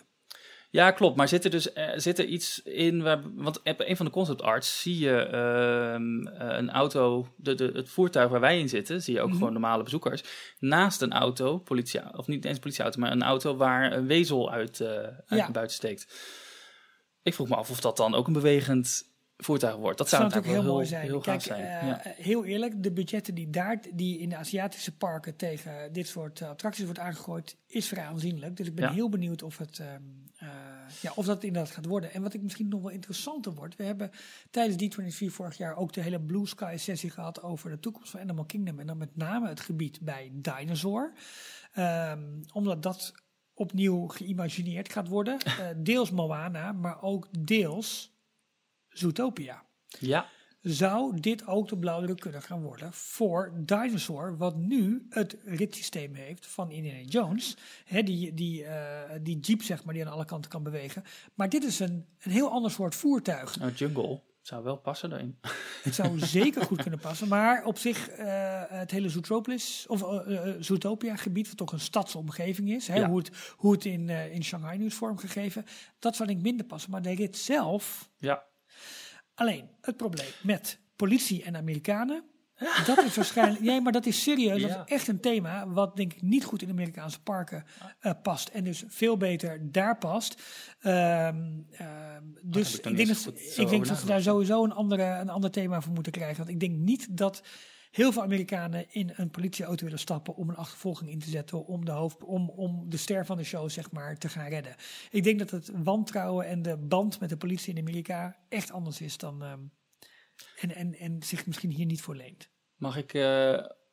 Ja, 0.78 0.91
klopt. 0.91 1.15
Maar 1.15 1.28
zit 1.28 1.43
er 1.43 1.49
dus 1.49 1.73
uh, 1.73 1.89
zit 1.95 2.19
er 2.19 2.25
iets 2.25 2.61
in 2.63 3.03
waar. 3.03 3.21
Want 3.36 3.59
op 3.59 3.73
een 3.78 3.95
van 3.95 4.05
de 4.05 4.11
concept 4.11 4.41
arts 4.41 4.82
zie 4.82 4.99
je 4.99 5.30
uh, 5.34 6.57
een 6.57 6.69
auto, 6.69 7.28
de, 7.36 7.55
de, 7.55 7.71
het 7.73 7.89
voertuig 7.89 8.30
waar 8.30 8.39
wij 8.39 8.59
in 8.59 8.69
zitten, 8.69 9.01
zie 9.01 9.13
je 9.13 9.19
ook 9.19 9.25
mm 9.25 9.32
-hmm. 9.32 9.39
gewoon 9.39 9.53
normale 9.53 9.84
bezoekers. 9.84 10.23
Naast 10.59 11.01
een 11.01 11.13
auto, 11.13 11.57
politie, 11.57 12.17
of 12.17 12.28
niet 12.28 12.45
eens 12.45 12.59
politieauto, 12.59 12.99
maar 12.99 13.11
een 13.11 13.23
auto 13.23 13.55
waar 13.55 13.91
een 13.91 14.07
wezel 14.07 14.51
uit, 14.51 14.80
uh, 14.80 14.88
uit 14.88 15.25
ja. 15.28 15.51
buiten 15.51 15.75
steekt. 15.75 16.07
Ik 17.21 17.34
vroeg 17.34 17.49
me 17.49 17.55
af 17.55 17.69
of 17.69 17.80
dat 17.80 17.97
dan 17.97 18.15
ook 18.15 18.28
een 18.28 18.34
bewegend 18.34 19.03
voertuig 19.38 19.75
wordt. 19.75 19.97
Dat 19.97 20.09
zou, 20.09 20.21
zou 20.21 20.34
natuurlijk 20.34 20.63
heel, 20.63 20.73
mooi 20.73 20.86
zijn. 20.86 21.05
Heel, 21.05 21.19
Kijk, 21.19 21.41
zijn. 21.41 21.61
Uh, 21.61 21.88
ja. 21.88 22.01
heel 22.03 22.45
eerlijk, 22.45 22.84
de 22.84 22.91
budgetten 22.91 23.36
die 23.36 23.49
daar 23.49 23.80
die 23.93 24.19
in 24.19 24.30
de 24.30 24.36
Aziatische 24.36 24.97
parken 24.97 25.36
tegen 25.36 25.93
dit 25.93 26.07
soort 26.07 26.41
attracties 26.41 26.86
wordt 26.86 26.99
aangegooid, 26.99 27.57
is 27.67 27.88
vrij 27.88 28.05
aanzienlijk. 28.05 28.55
Dus 28.57 28.67
ik 28.67 28.75
ben 28.75 28.86
ja. 28.86 28.91
heel 28.91 29.09
benieuwd 29.09 29.43
of, 29.43 29.57
het, 29.57 29.80
uh, 29.80 29.88
ja, 31.01 31.11
of 31.15 31.25
dat 31.25 31.43
inderdaad 31.43 31.71
gaat 31.71 31.85
worden. 31.85 32.13
En 32.13 32.21
wat 32.21 32.33
ik 32.33 32.41
misschien 32.41 32.67
nog 32.67 32.81
wel 32.81 32.91
interessanter 32.91 33.53
wordt, 33.53 33.75
we 33.75 33.83
hebben 33.83 34.11
tijdens 34.51 34.97
D23 34.97 35.25
vorig 35.25 35.57
jaar 35.57 35.75
ook 35.75 35.93
de 35.93 36.01
hele 36.01 36.21
Blue 36.21 36.47
Sky 36.47 36.75
sessie 36.77 37.09
gehad 37.09 37.41
over 37.43 37.69
de 37.69 37.79
toekomst 37.79 38.11
van 38.11 38.19
Animal 38.19 38.45
Kingdom. 38.45 38.79
En 38.79 38.88
dan 38.88 38.97
met 38.97 39.15
name 39.15 39.47
het 39.47 39.59
gebied 39.59 40.01
bij 40.01 40.31
Dinosaur. 40.33 41.13
Um, 41.77 42.41
omdat 42.53 42.83
dat 42.83 43.13
opnieuw 43.53 44.07
geïmagineerd 44.07 44.91
gaat 44.91 45.07
worden. 45.07 45.38
deels 45.83 46.11
Moana, 46.11 46.71
maar 46.71 47.01
ook 47.01 47.27
deels 47.39 48.15
Zootopia. 48.89 49.63
Ja. 49.99 50.29
Zou 50.62 51.20
dit 51.20 51.47
ook 51.47 51.70
de 51.70 51.78
blauwdruk 51.78 52.20
kunnen 52.20 52.41
gaan 52.41 52.62
worden 52.62 52.93
voor 52.93 53.51
Dinosaur, 53.55 54.38
wat 54.38 54.55
nu 54.55 55.05
het 55.10 55.38
ritssysteem 55.45 56.16
heeft 56.16 56.47
van 56.47 56.72
Indiana 56.72 57.01
Jones. 57.01 57.58
Hè, 57.86 58.03
die, 58.03 58.34
die, 58.34 58.64
uh, 58.64 59.01
die 59.22 59.39
jeep, 59.39 59.62
zeg 59.62 59.84
maar, 59.84 59.93
die 59.93 60.05
aan 60.05 60.12
alle 60.12 60.26
kanten 60.26 60.51
kan 60.51 60.64
bewegen. 60.64 61.03
Maar 61.34 61.49
dit 61.49 61.64
is 61.64 61.80
een, 61.80 62.05
een 62.20 62.32
heel 62.32 62.49
ander 62.49 62.72
soort 62.72 62.95
voertuig. 62.95 63.60
Nou, 63.60 63.72
jungle 63.72 64.22
zou 64.47 64.64
wel 64.64 64.78
passen 64.78 65.10
daarin. 65.10 65.39
Het 65.84 65.95
zou 65.95 66.20
zeker 66.39 66.62
goed 66.62 66.82
kunnen 66.82 66.99
passen. 66.99 67.28
Maar 67.28 67.66
op 67.66 67.78
zich, 67.78 68.20
uh, 68.20 68.64
het 68.68 68.91
hele 68.91 69.10
Zootropolis, 69.10 69.86
of 69.88 70.01
uh, 70.01 70.53
Zootopia 70.60 71.16
gebied, 71.16 71.47
wat 71.47 71.58
toch 71.58 71.72
een 71.72 71.80
stadsomgeving 71.80 72.72
is, 72.72 72.88
hè, 72.88 72.95
ja. 72.95 73.10
hoe, 73.10 73.18
het, 73.18 73.32
hoe 73.55 73.72
het 73.72 73.86
in, 73.86 74.10
in 74.10 74.43
Shanghai 74.43 74.78
nu 74.78 74.86
is 74.86 74.95
vormgegeven, 74.95 75.66
dat 75.99 76.16
zou 76.16 76.30
ik 76.30 76.41
minder 76.41 76.66
passen. 76.66 76.91
Maar 76.91 77.01
de 77.01 77.16
rit 77.16 77.38
zelf, 77.38 78.10
ja. 78.18 78.43
Alleen, 79.38 79.69
het 79.81 79.97
probleem 79.97 80.27
met 80.41 80.79
politie 80.95 81.43
en 81.43 81.55
Amerikanen, 81.55 82.23
dat 82.85 83.03
is 83.03 83.15
waarschijnlijk. 83.15 83.61
Nee, 83.61 83.81
maar 83.81 83.91
dat 83.91 84.05
is 84.05 84.21
serieus. 84.21 84.61
Ja. 84.61 84.67
Dat 84.67 84.88
is 84.88 84.93
echt 84.93 85.07
een 85.07 85.19
thema. 85.19 85.67
Wat 85.67 85.95
denk 85.95 86.13
ik 86.13 86.21
niet 86.21 86.43
goed 86.43 86.61
in 86.61 86.69
Amerikaanse 86.69 87.21
parken 87.21 87.65
uh, 88.01 88.11
past. 88.23 88.49
En 88.49 88.63
dus 88.63 88.83
veel 88.88 89.17
beter 89.17 89.71
daar 89.71 89.97
past. 89.97 90.41
Um, 90.83 91.67
uh, 91.81 92.17
dus 92.43 92.79
ik 92.79 92.97
denk, 92.97 93.07
dat, 93.07 93.33
ik 93.55 93.69
denk 93.69 93.88
dat 93.88 94.01
we 94.01 94.07
daar 94.07 94.21
sowieso 94.21 94.63
een, 94.63 94.71
andere, 94.71 95.03
een 95.03 95.29
ander 95.29 95.51
thema 95.51 95.81
voor 95.81 95.93
moeten 95.93 96.11
krijgen. 96.11 96.38
Want 96.38 96.49
ik 96.49 96.59
denk 96.59 96.75
niet 96.77 97.17
dat 97.17 97.41
heel 97.91 98.11
veel 98.11 98.21
Amerikanen 98.21 98.85
in 98.89 99.11
een 99.15 99.31
politieauto 99.31 99.83
willen 99.83 99.99
stappen 99.99 100.35
om 100.35 100.49
een 100.49 100.55
achtervolging 100.55 101.09
in 101.09 101.19
te 101.19 101.29
zetten, 101.29 101.65
om 101.65 101.85
de, 101.85 101.91
hoofd, 101.91 102.23
om, 102.23 102.49
om 102.49 102.89
de 102.89 102.97
ster 102.97 103.25
van 103.25 103.38
de 103.38 103.43
show 103.43 103.69
zeg 103.69 103.91
maar, 103.91 104.17
te 104.17 104.29
gaan 104.29 104.49
redden. 104.49 104.75
Ik 105.11 105.23
denk 105.23 105.39
dat 105.39 105.51
het 105.51 105.71
wantrouwen 105.83 106.45
en 106.45 106.61
de 106.61 106.77
band 106.77 107.19
met 107.19 107.29
de 107.29 107.38
politie 107.38 107.73
in 107.73 107.81
Amerika 107.81 108.38
echt 108.49 108.71
anders 108.71 109.01
is 109.01 109.17
dan. 109.17 109.41
Um, 109.41 109.71
en, 110.55 110.75
en, 110.75 110.95
en 110.95 111.23
zich 111.23 111.45
misschien 111.45 111.71
hier 111.71 111.85
niet 111.85 112.01
voor 112.01 112.15
leent. 112.15 112.49
Mag 112.75 112.97
ik. 112.97 113.13
Uh, 113.13 113.23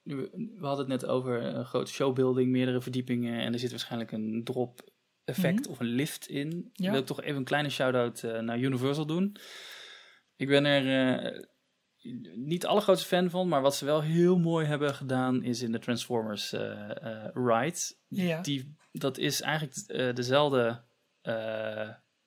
we 0.03 0.57
hadden 0.61 0.90
het 0.90 1.03
net 1.03 1.07
over 1.07 1.42
een 1.42 1.64
grote 1.64 1.92
showbuilding, 1.92 2.51
meerdere 2.51 2.80
verdiepingen 2.80 3.40
en 3.40 3.53
er 3.53 3.59
zit 3.59 3.70
waarschijnlijk 3.70 4.12
een 4.12 4.45
drop 4.45 4.92
effect 5.24 5.57
mm 5.57 5.62
-hmm. 5.62 5.72
of 5.72 5.80
een 5.80 5.86
lift 5.86 6.28
in. 6.28 6.70
Ja. 6.72 6.90
Wil 6.90 7.01
ik 7.01 7.07
toch 7.07 7.22
even 7.22 7.36
een 7.36 7.45
kleine 7.45 7.70
shout-out 7.70 8.22
uh, 8.22 8.40
naar 8.40 8.59
Universal 8.59 9.07
doen. 9.07 9.36
Ik 10.36 10.49
ben 10.49 10.64
er 10.64 10.84
uh, 11.34 11.42
niet 12.34 12.61
de 12.61 12.66
allergrootste 12.66 13.07
fan 13.07 13.30
van, 13.30 13.48
maar 13.48 13.61
wat 13.61 13.76
ze 13.76 13.84
wel 13.84 14.02
heel 14.02 14.38
mooi 14.38 14.66
hebben 14.66 14.94
gedaan 14.94 15.42
is 15.42 15.62
in 15.62 15.72
de 15.72 15.78
Transformers 15.78 16.52
uh, 16.52 16.61
uh, 16.61 17.24
ride. 17.34 17.78
Ja. 18.09 18.40
Die, 18.40 18.76
dat 18.92 19.18
is 19.18 19.40
eigenlijk 19.40 19.76
uh, 19.86 20.14
dezelfde 20.14 20.82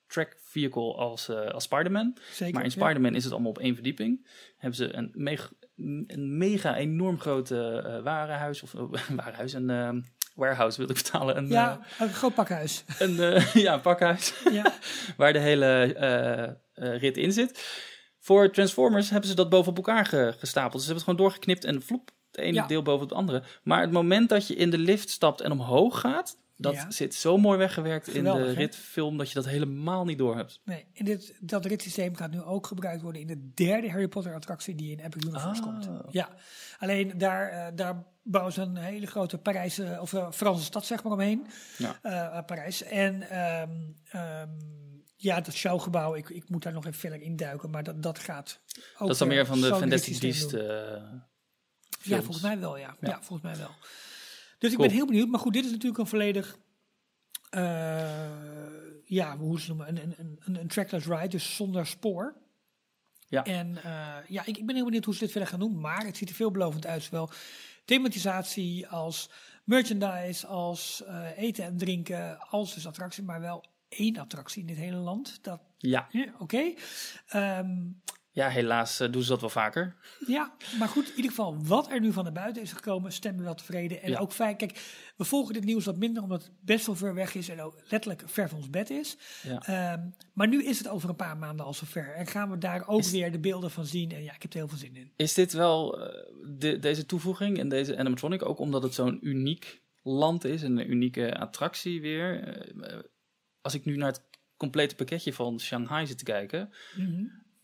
track 0.06 0.36
vehicle 0.40 0.94
als, 0.94 1.30
als 1.30 1.64
Spider-Man. 1.64 2.16
Maar 2.52 2.64
in 2.64 2.70
Spider-Man 2.70 3.10
ja. 3.10 3.16
is 3.16 3.24
het 3.24 3.32
allemaal 3.32 3.50
op 3.50 3.58
één 3.58 3.74
verdieping. 3.74 4.28
Hebben 4.56 4.78
ze 4.78 4.96
een, 4.96 5.10
mega, 5.14 5.48
een 6.06 6.36
mega 6.36 6.76
enorm 6.76 7.20
grote 7.20 8.00
warenhuis, 8.04 8.62
of 8.62 8.72
warenhuis, 9.16 9.52
een 9.52 10.04
warehouse 10.34 10.78
wil 10.78 10.90
ik 10.90 10.96
vertalen. 10.96 11.36
Een, 11.36 11.48
ja, 11.48 11.80
een 11.98 12.12
groot 12.12 12.34
pakhuis. 12.34 12.84
Een, 12.98 13.14
ja, 13.62 13.74
een 13.74 13.80
pakhuis. 13.80 14.34
Ja. 14.52 14.72
waar 15.16 15.32
de 15.32 15.38
hele 15.38 16.58
rit 16.74 17.16
in 17.16 17.32
zit. 17.32 17.86
Voor 18.28 18.50
Transformers 18.50 19.10
hebben 19.10 19.28
ze 19.28 19.34
dat 19.36 19.48
boven 19.48 19.70
op 19.70 19.76
elkaar 19.76 20.06
ge, 20.06 20.34
gestapeld. 20.38 20.82
Ze 20.82 20.88
hebben 20.88 20.94
het 20.94 21.04
gewoon 21.04 21.18
doorgeknipt 21.30 21.64
en 21.64 21.82
vloep, 21.82 22.10
het 22.30 22.40
ene 22.40 22.52
ja. 22.54 22.66
deel 22.66 22.82
boven 22.82 23.06
het 23.06 23.16
andere. 23.16 23.42
Maar 23.62 23.80
het 23.80 23.90
moment 23.92 24.28
dat 24.28 24.46
je 24.46 24.54
in 24.54 24.70
de 24.70 24.78
lift 24.78 25.10
stapt 25.10 25.40
en 25.40 25.52
omhoog 25.52 26.00
gaat, 26.00 26.36
Dat 26.60 26.74
Ja. 26.74 26.90
zit 26.90 27.14
zo 27.14 27.36
mooi 27.36 27.58
weggewerkt 27.58 28.08
in 28.08 28.24
de 28.24 28.52
ritfilm 28.52 29.16
dat 29.16 29.28
je 29.28 29.34
dat 29.34 29.46
helemaal 29.46 30.04
niet 30.04 30.18
door 30.18 30.36
hebt. 30.36 30.60
Nee, 30.64 30.84
en 30.94 31.04
dit, 31.04 31.34
dat 31.40 31.64
ritssysteem 31.66 32.16
gaat 32.16 32.30
nu 32.30 32.42
ook 32.42 32.66
gebruikt 32.66 33.02
worden 33.02 33.20
in 33.20 33.26
de 33.26 33.50
derde 33.54 33.90
Harry 33.90 34.08
Potter 34.08 34.34
attractie 34.34 34.74
die 34.74 34.92
in 34.92 34.98
Epic 34.98 35.22
Universe 35.26 35.62
Ah. 35.62 35.66
komt. 35.68 35.88
Ja, 36.10 36.28
alleen 36.78 37.18
daar, 37.18 37.48
eh, 37.48 37.66
daar 37.74 38.04
bouwen 38.22 38.52
ze 38.52 38.60
een 38.60 38.76
hele 38.76 39.06
grote 39.06 39.38
Parijse 39.38 39.98
of 40.00 40.12
eh, 40.12 40.30
Franse 40.30 40.64
stad 40.64 40.86
zeg 40.86 41.02
maar 41.02 41.12
omheen. 41.12 41.46
Ja. 41.76 41.98
Eh, 42.02 42.44
Parijs. 42.44 42.82
En 42.82 43.30
ehm, 43.30 43.70
ehm, 44.10 44.48
ja, 45.20 45.40
dat 45.40 45.54
showgebouw, 45.54 46.14
ik, 46.14 46.28
ik 46.28 46.48
moet 46.48 46.62
daar 46.62 46.72
nog 46.72 46.86
even 46.86 46.98
verder 46.98 47.20
induiken, 47.20 47.70
maar 47.70 47.82
dat, 47.82 48.02
dat 48.02 48.18
gaat 48.18 48.60
ook 48.92 48.98
dat 48.98 49.10
is 49.10 49.18
dan 49.18 49.28
meer 49.28 49.46
van 49.46 49.60
de 49.60 49.66
Fantastic 49.66 50.20
ritssysteem 50.20 50.50
Beast 50.50 50.70
eh, 52.02 52.10
Ja, 52.10 52.16
volgens 52.16 52.40
mij 52.40 52.58
wel, 52.58 52.76
ja. 52.76 52.96
ja. 53.00 53.08
Ja. 53.08 53.22
volgens 53.22 53.42
mij 53.42 53.56
wel. 53.56 53.74
Dus 54.58 54.72
ik 54.72 54.78
ben 54.78 54.90
heel 54.90 55.06
benieuwd. 55.06 55.28
Maar 55.28 55.40
goed, 55.40 55.52
dit 55.52 55.64
is 55.64 55.70
natuurlijk 55.70 55.98
een 55.98 56.06
volledig, 56.06 56.58
eh, 57.50 57.60
ja, 59.04 59.36
hoe 59.36 59.60
ze 59.60 59.66
het 59.66 59.76
noemen, 59.76 59.88
een, 59.88 60.14
een, 60.18 60.38
een, 60.44 60.60
een 60.60 60.68
trackless 60.68 61.06
ride, 61.06 61.28
dus 61.28 61.56
zonder 61.56 61.86
spoor. 61.86 62.36
Ja. 63.28 63.44
En 63.44 63.76
eh, 63.76 64.16
ja, 64.28 64.46
ik, 64.46 64.56
ik 64.56 64.66
ben 64.66 64.74
heel 64.74 64.84
benieuwd 64.84 65.04
hoe 65.04 65.14
ze 65.14 65.20
dit 65.20 65.30
verder 65.30 65.48
gaan 65.48 65.60
doen. 65.60 65.80
Maar 65.80 66.04
het 66.04 66.16
ziet 66.16 66.28
er 66.28 66.34
veelbelovend 66.34 66.86
uit, 66.86 67.02
zowel 67.02 67.30
thematisatie 67.84 68.88
als 68.88 69.30
merchandise, 69.64 70.46
als 70.46 71.02
eten 71.36 71.64
en 71.64 71.76
drinken, 71.76 72.38
als 72.38 72.74
dus 72.74 72.86
attractie, 72.86 73.22
maar 73.22 73.40
wel 73.40 73.64
één 73.88 74.16
attractie 74.18 74.60
in 74.60 74.66
dit 74.66 74.76
hele 74.76 74.96
land. 74.96 75.38
Dat, 75.42 75.60
Ja. 75.78 76.06
ja, 76.10 76.24
oké. 76.38 76.72
Ehm, 77.28 77.68
ja, 78.30 78.48
helaas 78.48 79.00
eh, 79.00 79.12
doen 79.12 79.22
ze 79.22 79.28
dat 79.28 79.40
wel 79.40 79.50
vaker. 79.50 79.96
ja, 80.26 80.54
maar 80.78 80.88
goed, 80.88 81.08
in 81.08 81.16
ieder 81.16 81.30
geval, 81.30 81.56
wat 81.64 81.90
er 81.90 82.00
nu 82.00 82.12
van 82.12 82.24
naar 82.24 82.32
buiten 82.32 82.62
is 82.62 82.72
gekomen, 82.72 83.12
stemmen 83.12 83.38
we 83.40 83.46
wel 83.46 83.54
tevreden. 83.54 84.02
En 84.02 84.10
Ja. 84.10 84.18
ook 84.18 84.32
fijn, 84.32 84.56
kijk, 84.56 84.80
we 85.16 85.24
volgen 85.24 85.54
dit 85.54 85.64
nieuws 85.64 85.84
wat 85.84 85.96
minder, 85.96 86.22
omdat 86.22 86.42
het 86.42 86.52
best 86.60 86.86
wel 86.86 86.94
ver 86.94 87.14
weg 87.14 87.34
is 87.34 87.48
en 87.48 87.60
ook 87.60 87.76
letterlijk 87.88 88.22
ver 88.26 88.48
van 88.48 88.58
ons 88.58 88.70
bed 88.70 88.90
is. 88.90 89.16
Ja. 89.42 89.62
Ehm, 89.66 90.08
maar 90.32 90.48
nu 90.48 90.64
is 90.64 90.78
het 90.78 90.88
over 90.88 91.08
een 91.08 91.16
paar 91.16 91.36
maanden 91.36 91.66
al 91.66 91.74
zover. 91.74 92.14
En 92.14 92.26
gaan 92.26 92.50
we 92.50 92.58
daar 92.58 92.88
ook 92.88 93.00
Is- 93.00 93.10
weer 93.10 93.32
de 93.32 93.38
beelden 93.40 93.70
van 93.70 93.84
zien. 93.86 94.10
En 94.12 94.22
ja, 94.22 94.34
ik 94.34 94.42
heb 94.42 94.52
er 94.52 94.58
heel 94.58 94.68
veel 94.68 94.78
zin 94.78 94.96
in. 94.96 95.12
Is 95.16 95.34
dit 95.34 95.52
wel 95.52 96.00
eh, 96.08 96.32
de, 96.58 96.78
deze 96.78 97.06
toevoeging 97.06 97.58
en 97.58 97.68
deze 97.68 97.98
animatronic 97.98 98.44
ook 98.44 98.58
omdat 98.58 98.82
het 98.82 98.94
zo'n 98.94 99.18
uniek 99.28 99.82
land 100.02 100.44
is 100.44 100.62
en 100.62 100.78
een 100.78 100.90
unieke 100.90 101.38
attractie 101.38 102.00
weer? 102.00 102.42
Eh, 102.42 102.98
als 103.68 103.76
ik 103.76 103.84
nu 103.84 103.96
naar 103.96 104.08
het 104.08 104.22
complete 104.56 104.94
pakketje 104.94 105.32
van 105.32 105.60
Shanghai 105.60 106.06
zit 106.06 106.18
te 106.18 106.24
kijken, 106.24 106.70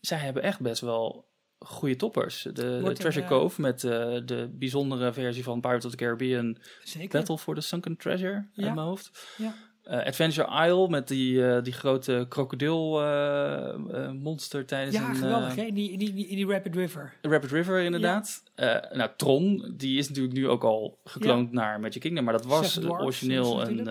zij 0.01 0.17
hebben 0.17 0.43
echt 0.43 0.59
best 0.59 0.81
wel 0.81 1.27
goede 1.59 1.95
toppers. 1.95 2.41
De, 2.41 2.51
de 2.53 2.93
Treasure 2.93 3.25
eh, 3.25 3.31
Cove 3.31 3.61
met 3.61 3.83
eh, 3.83 3.91
de 4.25 4.49
bijzondere 4.53 5.13
versie 5.13 5.43
van 5.43 5.61
Pirates 5.61 5.85
of 5.85 5.91
the 5.91 5.97
Caribbean 5.97 6.57
Zeker. 6.83 7.19
Battle 7.19 7.37
for 7.37 7.55
the 7.55 7.61
Sunken 7.61 7.97
Treasure 7.97 8.47
Ja. 8.53 8.67
in 8.67 8.73
mijn 8.73 8.87
hoofd. 8.87 9.33
Ja. 9.37 9.55
Eh, 9.85 10.05
Adventure 10.05 10.65
Isle 10.67 10.89
met 10.89 11.07
die, 11.07 11.47
eh, 11.47 11.63
die 11.63 11.73
grote 11.73 12.25
krokodil 12.29 13.03
eh, 13.03 14.11
monster 14.11 14.65
tijdens 14.65 14.95
Ja, 14.95 15.09
een 15.09 15.15
geweldig. 15.15 15.49
eh, 15.49 15.55
hè? 15.55 15.63
In, 15.63 15.73
die, 15.73 15.97
die, 15.97 16.27
in 16.27 16.35
die 16.35 16.47
Rapid 16.47 16.75
River. 16.75 17.13
Rapid 17.21 17.51
River 17.51 17.79
inderdaad. 17.79 18.43
Nou, 18.91 19.09
Tron, 19.17 19.73
die 19.77 19.97
is 19.97 20.07
natuurlijk 20.07 20.35
nu 20.35 20.47
ook 20.49 20.63
al 20.63 20.99
gekloond 21.03 21.51
naar 21.51 21.79
Magic 21.79 22.01
Kingdom, 22.01 22.23
maar 22.23 22.33
dat 22.33 22.45
was 22.45 22.73
Dwarfs, 22.73 23.03
origineel 23.03 23.61
een, 23.67 23.87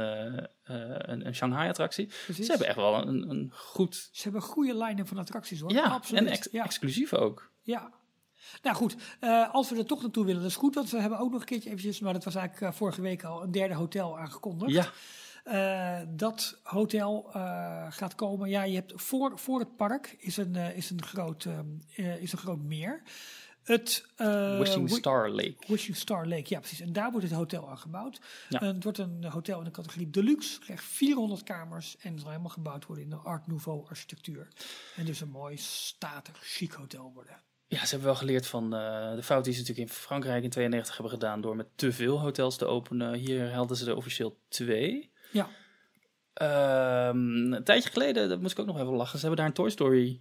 een, 0.65 1.27
een 1.27 1.35
Shanghai 1.35 1.69
attractie. 1.69 2.09
Precies. 2.25 2.45
Ze 2.45 2.51
hebben 2.51 2.69
echt 2.69 2.77
wel 2.77 3.07
een, 3.07 3.31
een 3.31 3.51
goed, 3.53 4.09
Ze 4.13 4.23
hebben 4.23 4.41
een 4.41 4.47
goede 4.49 4.77
line-up 4.77 5.09
van 5.09 5.19
attracties 5.19 5.61
hoor. 5.61 5.73
ja, 5.73 5.83
Absoluut. 5.85 6.23
en 6.27 6.29
ex- 6.33 6.49
ja. 6.53 6.65
exclusief 6.65 7.13
ook. 7.15 7.51
Ja. 7.63 7.91
Nou 8.63 8.77
goed, 8.77 8.97
als 9.53 9.71
we 9.71 9.77
er 9.77 9.87
toch 9.87 10.03
naartoe 10.03 10.25
willen, 10.25 10.41
dat 10.43 10.51
is 10.51 10.57
goed. 10.57 10.75
Want 10.75 10.91
we 10.91 11.01
hebben 11.01 11.19
ook 11.19 11.31
nog 11.31 11.41
een 11.41 11.47
keertje 11.47 11.69
eventjes, 11.71 12.01
maar 12.01 12.13
dat 12.13 12.25
was 12.25 12.35
eigenlijk 12.35 12.75
vorige 12.75 13.01
week 13.01 13.25
al, 13.25 13.43
een 13.43 13.51
derde 13.51 13.75
hotel 13.75 14.19
aangekondigd. 14.19 14.73
Ja, 14.73 14.87
Eh, 15.45 16.01
dat 16.09 16.59
hotel 16.63 17.31
eh, 17.33 17.87
gaat 17.91 18.15
komen. 18.15 18.49
Ja, 18.49 18.63
je 18.63 18.75
hebt 18.75 18.93
voor, 18.97 19.39
voor 19.39 19.59
het 19.59 19.77
park 19.77 20.17
is 20.19 20.37
een, 20.37 20.57
eh, 20.57 20.77
is 20.77 20.91
een, 20.91 21.03
groot, 21.03 21.47
is 22.21 22.33
een 22.33 22.39
groot 22.39 22.63
meer. 22.63 23.03
Het, 23.63 24.07
Wishing 24.59 24.89
Wi- 24.89 24.95
Star 24.97 25.31
Lake. 25.31 25.55
Wishing 25.67 25.97
Star 25.97 26.27
Lake, 26.27 26.45
ja 26.47 26.59
precies. 26.59 26.81
En 26.81 26.93
daar 26.93 27.11
wordt 27.11 27.27
het 27.27 27.37
hotel 27.37 27.71
aan 27.71 27.79
gebouwd. 27.79 28.21
Ja. 28.49 28.59
Het 28.65 28.83
wordt 28.83 28.99
een 28.99 29.25
hotel 29.25 29.59
in 29.59 29.65
de 29.65 29.71
categorie 29.71 30.11
deluxe. 30.11 30.59
Krijgt 30.61 30.85
400 30.85 31.43
kamers 31.43 31.97
en 32.01 32.19
zal 32.19 32.29
helemaal 32.29 32.51
gebouwd 32.51 32.87
worden 32.87 33.05
in 33.05 33.11
de 33.11 33.17
Art 33.17 33.47
Nouveau 33.47 33.87
architectuur. 33.89 34.49
En 34.97 35.05
dus 35.05 35.21
een 35.21 35.31
mooi 35.31 35.57
statig, 35.57 36.39
chic 36.41 36.73
hotel 36.73 37.11
worden. 37.15 37.37
Ja, 37.67 37.79
ze 37.81 37.87
hebben 37.89 38.07
wel 38.07 38.17
geleerd 38.17 38.47
van 38.47 38.71
de 38.71 39.21
fout 39.23 39.45
die 39.45 39.53
ze 39.53 39.61
natuurlijk 39.61 39.89
in 39.89 39.95
Frankrijk 39.95 40.45
in 40.45 40.51
92 40.51 40.95
hebben 40.97 41.13
gedaan 41.13 41.41
door 41.41 41.57
met 41.57 41.67
te 41.75 41.93
veel 41.93 42.21
hotels 42.21 42.57
te 42.57 42.65
openen. 42.65 43.15
Hier 43.15 43.53
hadden 43.55 43.77
ze 43.77 43.87
er 43.91 43.97
officieel 43.97 44.39
twee. 44.49 45.13
Ja, 45.35 45.49
Ehm, 46.35 47.53
een 47.53 47.65
tijdje 47.65 47.91
geleden, 47.91 48.29
dat 48.29 48.41
moest 48.41 48.53
ik 48.53 48.59
ook 48.59 48.67
nog 48.67 48.81
even 48.81 48.95
lachen, 48.95 49.19
ze 49.19 49.27
hebben 49.27 49.37
daar 49.37 49.47
een 49.47 49.53
Toy 49.57 49.71
Story 49.71 50.21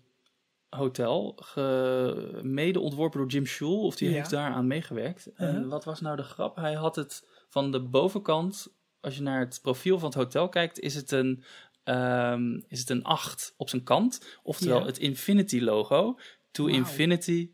hotel, 0.70 1.34
ge- 1.41 2.39
mede 2.43 2.80
ontworpen 2.80 3.20
door 3.20 3.28
Jim 3.30 3.45
Schul, 3.45 3.82
of 3.86 3.95
die 3.95 4.09
Ja. 4.09 4.16
heeft 4.16 4.30
daaraan 4.30 4.68
meegewerkt. 4.68 5.34
En 5.36 5.55
Uh-huh. 5.55 5.70
wat 5.70 5.84
was 5.86 6.01
nou 6.01 6.16
de 6.16 6.24
grap? 6.24 6.55
Hij 6.55 6.74
had 6.74 6.95
het 6.95 7.28
van 7.49 7.72
de 7.72 7.80
bovenkant, 7.82 8.68
als 9.01 9.16
je 9.16 9.22
naar 9.22 9.39
het 9.39 9.59
profiel 9.61 9.99
van 9.99 10.07
het 10.09 10.18
hotel 10.18 10.49
kijkt, 10.49 10.80
is 10.80 10.95
het 10.95 11.11
een, 11.11 11.43
ehm, 11.84 12.59
is 12.68 12.80
het 12.80 12.89
een 12.89 13.03
8 13.03 13.53
op 13.57 13.70
zijn 13.70 13.84
kant, 13.84 14.39
oftewel 14.43 14.80
Ja. 14.80 14.86
het 14.86 14.97
Infinity 14.97 15.59
logo, 15.59 16.20
to. 16.51 16.66
Infinity 16.66 17.51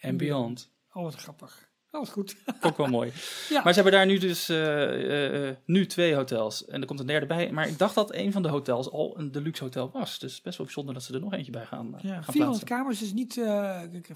and 0.00 0.16
Beyond. 0.16 0.70
oh 0.92 1.02
wat 1.02 1.14
grappig. 1.14 1.68
Oh, 1.92 2.06
goed. 2.06 2.36
Ook 2.60 2.76
wel 2.76 2.86
mooi. 2.86 3.12
Ja. 3.48 3.62
Maar 3.62 3.72
ze 3.74 3.80
hebben 3.80 3.98
daar 3.98 4.06
nu 4.06 4.18
dus 4.18 4.48
eh, 4.48 4.84
eh, 4.86 5.48
eh, 5.48 5.56
nu 5.64 5.86
twee 5.86 6.14
hotels. 6.14 6.64
En 6.66 6.80
er 6.80 6.86
komt 6.86 7.00
een 7.00 7.06
derde 7.06 7.26
bij. 7.26 7.52
Maar 7.52 7.68
ik 7.68 7.78
dacht 7.78 7.94
dat 7.94 8.14
een 8.14 8.32
van 8.32 8.42
de 8.42 8.48
hotels 8.48 8.90
al 8.90 9.18
een 9.18 9.32
deluxe 9.32 9.62
hotel 9.64 9.90
was. 9.90 10.18
Dus 10.18 10.40
best 10.40 10.56
wel 10.56 10.66
bijzonder 10.66 10.94
dat 10.94 11.02
ze 11.02 11.14
er 11.14 11.20
nog 11.20 11.32
eentje 11.32 11.52
bij 11.52 11.66
gaan, 11.66 11.86
Ja, 12.02 12.22
gaan 12.22 12.32
400 12.32 12.34
plaatsen. 12.34 12.66
kamers 12.66 13.02
is 13.02 13.12
niet. 13.12 13.32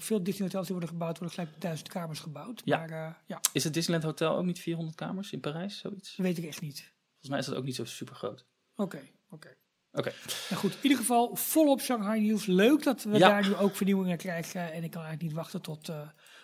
veel 0.03 0.23
Disney 0.23 0.47
hotels 0.47 0.65
die 0.65 0.75
worden 0.75 0.89
gebouwd, 0.89 1.17
worden 1.19 1.35
gelijk 1.35 1.51
met 1.51 1.61
1000 1.61 1.89
kamers 1.89 2.19
gebouwd. 2.19 2.61
Ja. 2.65 2.77
Maar 2.77 3.21
ja, 3.25 3.39
Is 3.53 3.63
het 3.63 3.73
Disneyland 3.73 4.03
Hotel 4.19 4.37
ook 4.37 4.45
niet 4.45 4.59
400 4.59 4.95
kamers 4.97 5.31
in 5.31 5.39
Parijs? 5.39 5.77
Zoiets? 5.77 6.15
dat 6.15 6.25
weet 6.25 6.37
ik 6.37 6.45
echt 6.45 6.61
niet. 6.61 6.93
Volgens 7.09 7.29
mij 7.29 7.39
is 7.39 7.45
dat 7.45 7.55
ook 7.55 7.63
niet 7.65 7.75
zo 7.75 7.85
super 7.85 8.15
groot. 8.15 8.45
Oké, 8.75 9.01
oké. 9.29 9.49
Oké. 9.91 10.11
Nou 10.49 10.61
goed, 10.61 10.71
in 10.71 10.79
ieder 10.81 10.97
geval 10.97 11.35
volop 11.35 11.81
Shanghai 11.81 12.21
nieuws. 12.21 12.45
Leuk 12.45 12.83
dat 12.83 13.03
we 13.03 13.17
Ja. 13.17 13.27
daar 13.29 13.47
nu 13.47 13.55
ook 13.55 13.75
vernieuwingen 13.75 14.17
krijgen. 14.17 14.61
En 14.73 14.83
ik 14.83 14.91
kan 14.91 15.01
eigenlijk 15.01 15.21
niet 15.21 15.33
wachten 15.33 15.61
tot, 15.61 15.91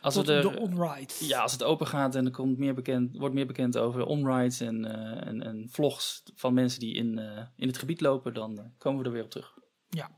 Als, 0.02 0.14
tot 0.14 0.26
we 0.28 0.34
er- 0.34 0.42
de 0.42 0.60
on-ride. 0.60 1.14
ja, 1.20 1.42
als 1.42 1.52
het 1.52 1.64
open 1.64 1.88
gaat 1.88 2.16
en 2.16 2.26
er 2.26 2.32
komt 2.32 2.58
meer 2.58 2.74
bekend, 2.74 3.18
wordt 3.18 3.36
meer 3.36 3.46
bekend 3.48 3.78
over 3.78 4.06
onrides 4.06 4.60
en, 4.60 4.86
eh, 4.86 5.28
en, 5.28 5.42
en 5.44 5.68
vlogs 5.72 6.24
van 6.36 6.54
mensen 6.54 6.80
die 6.80 6.94
in, 6.96 7.20
eh, 7.20 7.44
in 7.56 7.68
het 7.68 7.78
gebied 7.78 8.02
lopen, 8.02 8.34
dan 8.34 8.58
eh, 8.60 8.66
komen 8.78 9.00
we 9.00 9.06
er 9.06 9.12
weer 9.12 9.24
op 9.24 9.30
terug. 9.30 9.58
Ja. 9.90 10.10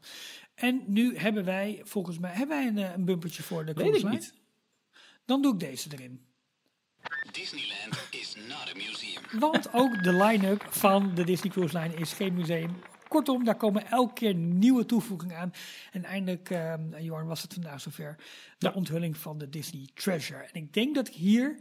En 0.55 0.83
nu 0.87 1.17
hebben 1.17 1.45
wij, 1.45 1.81
volgens 1.83 2.19
mij, 2.19 2.31
hebben 2.31 2.57
wij 2.57 2.67
een, 2.67 2.93
een 2.93 3.05
bumpertje 3.05 3.43
voor 3.43 3.65
de 3.65 3.73
Weet 3.73 3.75
cruise 3.85 3.97
ik 3.99 4.03
line? 4.03 4.15
niet. 4.15 4.33
Dan 5.25 5.41
doe 5.41 5.53
ik 5.53 5.59
deze 5.59 5.89
erin. 5.91 6.25
Disneyland 7.31 8.07
is 8.11 8.35
not 8.47 8.69
a 8.71 8.75
museum. 8.75 9.39
Want 9.39 9.73
ook 9.73 10.03
de 10.03 10.13
line-up 10.13 10.65
van 10.69 11.15
de 11.15 11.23
Disney 11.23 11.51
Cruise 11.51 11.79
Line 11.79 11.93
is 11.95 12.13
geen 12.13 12.33
museum. 12.33 12.75
Kortom, 13.13 13.43
daar 13.43 13.55
komen 13.55 13.87
elke 13.87 14.13
keer 14.13 14.33
nieuwe 14.35 14.85
toevoegingen 14.85 15.37
aan. 15.37 15.53
En 15.91 16.03
eindelijk, 16.03 16.49
eh, 16.49 16.73
Jorn, 16.99 17.25
was 17.27 17.41
het 17.41 17.53
vandaag 17.53 17.81
zover. 17.81 18.15
De 18.57 18.67
Ja. 18.67 18.71
onthulling 18.75 19.17
van 19.17 19.37
de 19.37 19.49
Disney 19.49 19.87
Treasure. 19.93 20.39
En 20.51 20.61
ik 20.61 20.73
denk 20.73 20.95
dat 20.95 21.07
ik 21.07 21.13
hier 21.13 21.57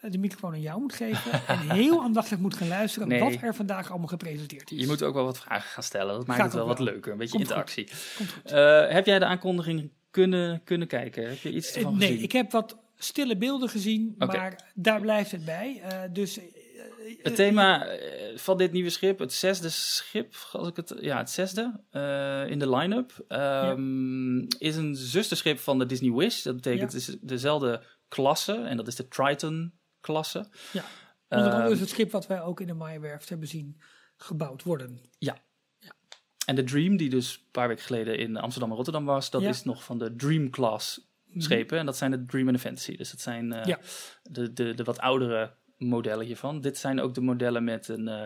eh, 0.00 0.10
de 0.10 0.18
microfoon 0.18 0.52
aan 0.52 0.60
jou 0.60 0.80
moet 0.80 0.94
geven. 0.94 1.32
en 1.46 1.70
heel 1.70 2.02
aandachtig 2.06 2.38
moet 2.38 2.54
gaan 2.54 2.68
luisteren 2.68 3.08
Nee. 3.08 3.20
wat 3.20 3.34
er 3.42 3.54
vandaag 3.54 3.90
allemaal 3.90 4.08
gepresenteerd 4.08 4.70
is. 4.70 4.80
Je 4.80 4.86
moet 4.86 5.02
ook 5.02 5.14
wel 5.14 5.24
wat 5.24 5.38
vragen 5.38 5.70
gaan 5.70 5.82
stellen. 5.82 6.14
Dat 6.14 6.26
maakt 6.26 6.38
Gaat 6.40 6.48
het 6.48 6.58
wel 6.58 6.66
wat 6.66 6.78
leuker. 6.78 7.12
Een 7.12 7.18
beetje 7.18 7.36
Komt 7.38 7.52
goed. 7.52 7.56
interactie. 7.56 7.88
Komt 8.16 8.30
goed. 8.30 8.52
Eh, 8.52 8.88
heb 8.88 9.06
jij 9.06 9.18
de 9.18 9.24
aankondiging 9.24 9.90
kunnen, 10.10 10.60
kunnen 10.64 10.88
kijken? 10.88 11.28
Heb 11.28 11.38
je 11.38 11.52
iets 11.52 11.70
Eh, 11.70 11.76
ervan 11.76 11.96
nee, 11.98 12.08
gezien? 12.08 12.22
ik 12.24 12.32
heb 12.32 12.50
wat 12.52 12.76
stille 12.96 13.36
beelden 13.36 13.68
gezien, 13.68 14.14
maar 14.18 14.70
daar 14.74 15.00
blijft 15.00 15.30
het 15.30 15.44
bij. 15.44 15.82
Dus 16.12 16.38
Het 17.22 17.34
thema 17.36 17.86
eh, 17.86 18.38
van 18.38 18.58
dit 18.58 18.72
nieuwe 18.72 18.90
schip, 18.90 19.18
het 19.18 19.32
zesde 19.32 19.68
schip, 19.68 20.34
als 20.52 20.68
ik 20.68 20.76
het, 20.76 20.94
ja, 21.00 21.18
het 21.18 21.30
zesde 21.30 21.80
eh, 21.90 22.50
in 22.50 22.58
de 22.58 22.70
line-up, 22.76 23.24
ehm, 23.28 24.38
is 24.38 24.76
een 24.76 24.94
zusterschip 24.96 25.58
van 25.58 25.78
de 25.78 25.86
Disney 25.86 26.12
Wish. 26.12 26.42
Dat 26.42 26.54
betekent 26.54 26.92
Ja. 26.92 26.98
het 26.98 27.08
is 27.08 27.16
dezelfde 27.20 27.82
klasse 28.08 28.52
en 28.54 28.76
dat 28.76 28.86
is 28.86 28.94
de 28.96 29.08
Triton-klasse. 29.08 30.46
ja, 30.72 30.84
onder 31.28 31.46
andere 31.46 31.62
Ehm, 31.64 31.72
is 31.72 31.80
het 31.80 31.88
schip 31.88 32.10
wat 32.10 32.26
wij 32.26 32.42
ook 32.42 32.60
in 32.60 32.66
de 32.66 32.74
Maaierwerft 32.74 33.28
hebben 33.28 33.48
zien 33.48 33.80
gebouwd 34.16 34.62
worden. 34.62 35.00
Ja. 35.18 35.42
En 36.46 36.54
de 36.54 36.64
Dream, 36.64 36.96
die 36.96 37.10
dus 37.10 37.34
een 37.34 37.50
paar 37.50 37.68
weken 37.68 37.84
geleden 37.84 38.18
in 38.18 38.36
Amsterdam 38.36 38.70
en 38.70 38.76
Rotterdam 38.76 39.04
was, 39.04 39.30
dat 39.30 39.42
Ja. 39.42 39.48
is 39.48 39.64
nog 39.64 39.84
van 39.84 39.98
de 39.98 40.16
Dream 40.16 40.50
Class 40.50 41.12
schepen. 41.36 41.78
En 41.78 41.86
dat 41.86 41.96
zijn 41.96 42.10
de 42.10 42.24
Dream 42.24 42.46
en 42.46 42.52
de 42.52 42.58
Fantasy. 42.58 42.96
Dus 42.96 43.10
dat 43.10 43.20
zijn 43.20 43.52
eh, 43.52 43.64
Ja. 43.64 43.78
de, 44.22 44.52
de, 44.52 44.74
de 44.74 44.82
wat 44.84 44.98
oudere 44.98 45.54
modellen 45.84 46.26
hiervan. 46.26 46.60
Dit 46.60 46.78
zijn 46.78 47.00
ook 47.00 47.14
de 47.14 47.20
modellen 47.20 47.64
met 47.64 47.88
een. 47.88 48.08
eh, 48.08 48.24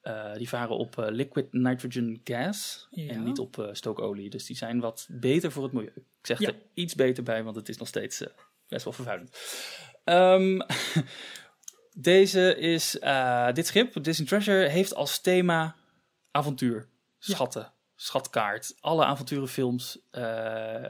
eh, 0.00 0.36
die 0.36 0.48
varen 0.48 0.76
op 0.76 0.98
eh, 0.98 1.06
liquid 1.10 1.52
nitrogen 1.52 2.20
gas 2.24 2.86
Ja. 2.90 3.12
en 3.12 3.24
niet 3.24 3.38
op 3.38 3.68
stookolie. 3.72 4.30
Dus 4.30 4.46
die 4.46 4.56
zijn 4.56 4.80
wat 4.80 5.06
beter 5.10 5.52
voor 5.52 5.62
het 5.62 5.72
milieu. 5.72 5.92
Ik 5.96 6.26
zeg 6.26 6.38
Ja. 6.38 6.48
er 6.48 6.54
iets 6.74 6.94
beter 6.94 7.22
bij, 7.22 7.42
want 7.42 7.56
het 7.56 7.68
is 7.68 7.76
nog 7.76 7.88
steeds 7.88 8.24
best 8.68 8.84
wel 8.84 8.92
vervuilend. 8.92 9.30
Ehm, 10.04 10.60
Deze 11.94 12.56
is, 12.58 12.90
dit 13.54 13.66
schip, 13.66 14.04
Disney 14.04 14.26
Treasure, 14.26 14.68
heeft 14.68 14.94
als 14.94 15.20
thema 15.20 15.76
avontuur, 16.30 16.88
schatten, 17.18 17.72
schatkaart. 17.96 18.74
Alle 18.80 19.04
avonturenfilms 19.04 19.98
uh, 20.12 20.84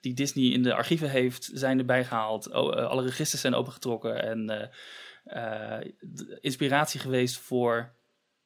die 0.00 0.14
Disney 0.14 0.44
in 0.44 0.62
de 0.62 0.74
archieven 0.74 1.10
heeft, 1.10 1.50
zijn 1.52 1.78
erbij 1.78 2.04
gehaald. 2.04 2.52
O, 2.52 2.76
uh, 2.76 2.86
alle 2.86 3.02
registers 3.02 3.40
zijn 3.40 3.54
opengetrokken 3.54 4.22
en 4.22 4.70
inspiratie 6.40 7.00
geweest 7.00 7.38
voor 7.38 7.94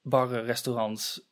barren, 0.02 0.44
restaurants, 0.44 1.30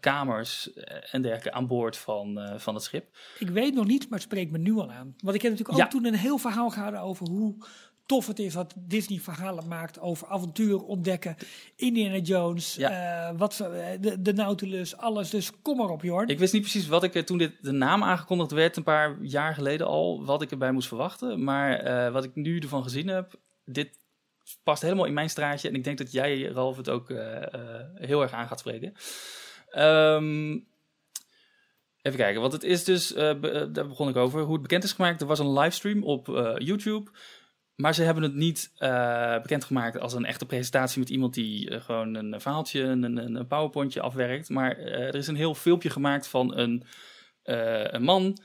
kamers 0.00 0.72
en 1.10 1.22
dergelijke 1.22 1.52
aan 1.52 1.66
boord 1.66 1.96
van, 1.96 2.54
van 2.56 2.74
het 2.74 2.82
schip. 2.82 3.16
Ik 3.38 3.48
weet 3.48 3.74
nog 3.74 3.86
niet, 3.86 4.02
maar 4.02 4.18
het 4.18 4.28
spreekt 4.28 4.50
me 4.50 4.58
nu 4.58 4.74
al 4.74 4.90
aan. 4.90 5.14
Want 5.18 5.36
ik 5.36 5.42
heb 5.42 5.50
natuurlijk 5.50 5.78
ook 5.78 5.90
toen 5.90 6.04
een 6.04 6.14
heel 6.14 6.38
verhaal 6.38 6.70
gehouden 6.70 7.00
over 7.00 7.28
hoe 7.28 7.56
tof 8.06 8.26
het 8.26 8.38
is 8.38 8.54
wat 8.54 8.74
Disney 8.76 9.18
verhalen 9.18 9.68
maakt 9.68 10.00
over 10.00 10.28
avontuur 10.28 10.82
ontdekken. 10.82 11.36
Indiana 11.76 12.16
Jones, 12.18 12.74
ja. 12.74 13.30
uh, 13.30 13.38
wat, 13.38 13.56
de, 14.00 14.16
de, 14.22 14.32
Nautilus, 14.32 14.96
alles. 14.96 15.30
Dus 15.30 15.60
kom 15.62 15.76
maar 15.76 15.88
op, 15.88 16.02
Jorn. 16.02 16.28
Ik 16.28 16.38
wist 16.38 16.52
niet 16.52 16.62
precies 16.62 16.86
wat 16.86 17.02
ik 17.02 17.14
er 17.14 17.24
toen 17.24 17.38
dit, 17.38 17.52
de 17.60 17.72
naam 17.72 18.02
aangekondigd 18.02 18.50
werd, 18.50 18.76
een 18.76 18.82
paar 18.82 19.16
jaar 19.22 19.54
geleden 19.54 19.86
al, 19.86 20.24
wat 20.24 20.42
ik 20.42 20.50
erbij 20.50 20.72
moest 20.72 20.88
verwachten. 20.88 21.44
Maar 21.44 22.12
wat 22.12 22.24
ik 22.24 22.34
nu 22.34 22.58
ervan 22.58 22.82
gezien 22.82 23.08
heb, 23.08 23.40
dit 23.64 23.98
past 24.62 24.82
helemaal 24.82 25.04
in 25.04 25.14
mijn 25.14 25.30
straatje. 25.30 25.68
En 25.68 25.74
ik 25.74 25.84
denk 25.84 25.98
dat 25.98 26.12
jij, 26.12 26.42
Ralf, 26.42 26.76
het 26.76 26.88
ook 26.88 27.10
uh, 27.10 27.18
heel 27.94 28.22
erg 28.22 28.32
aan 28.32 28.48
gaat 28.48 28.58
spreken. 28.58 28.94
Um, 29.78 30.66
Even 32.02 32.18
kijken, 32.18 32.40
want 32.40 32.52
het 32.52 32.62
is 32.62 32.84
dus, 32.84 33.12
uh, 33.12 33.18
daar 33.72 33.86
begon 33.86 34.08
ik 34.08 34.16
over, 34.16 34.40
hoe 34.40 34.52
het 34.52 34.62
bekend 34.62 34.84
is 34.84 34.92
gemaakt. 34.92 35.20
Er 35.20 35.26
was 35.26 35.38
een 35.38 35.52
livestream 35.52 36.04
op 36.04 36.26
YouTube 36.58 37.10
maar 37.76 37.94
ze 37.94 38.02
hebben 38.02 38.22
het 38.22 38.34
niet 38.34 38.72
uh, 38.78 39.40
bekendgemaakt 39.42 39.98
als 39.98 40.12
een 40.12 40.24
echte 40.24 40.46
presentatie 40.46 41.00
met 41.00 41.10
iemand 41.10 41.34
die 41.34 41.80
gewoon 41.80 42.14
een 42.14 42.40
verhaaltje, 42.40 42.82
een, 42.82 43.36
een, 43.36 43.46
powerpointje 43.46 44.00
afwerkt. 44.00 44.48
Maar 44.48 44.78
er 44.78 45.14
is 45.14 45.26
een 45.26 45.36
heel 45.36 45.54
filmpje 45.54 45.90
gemaakt 45.90 46.28
van 46.28 46.56
een, 46.56 46.84
een 47.42 48.02
man, 48.02 48.38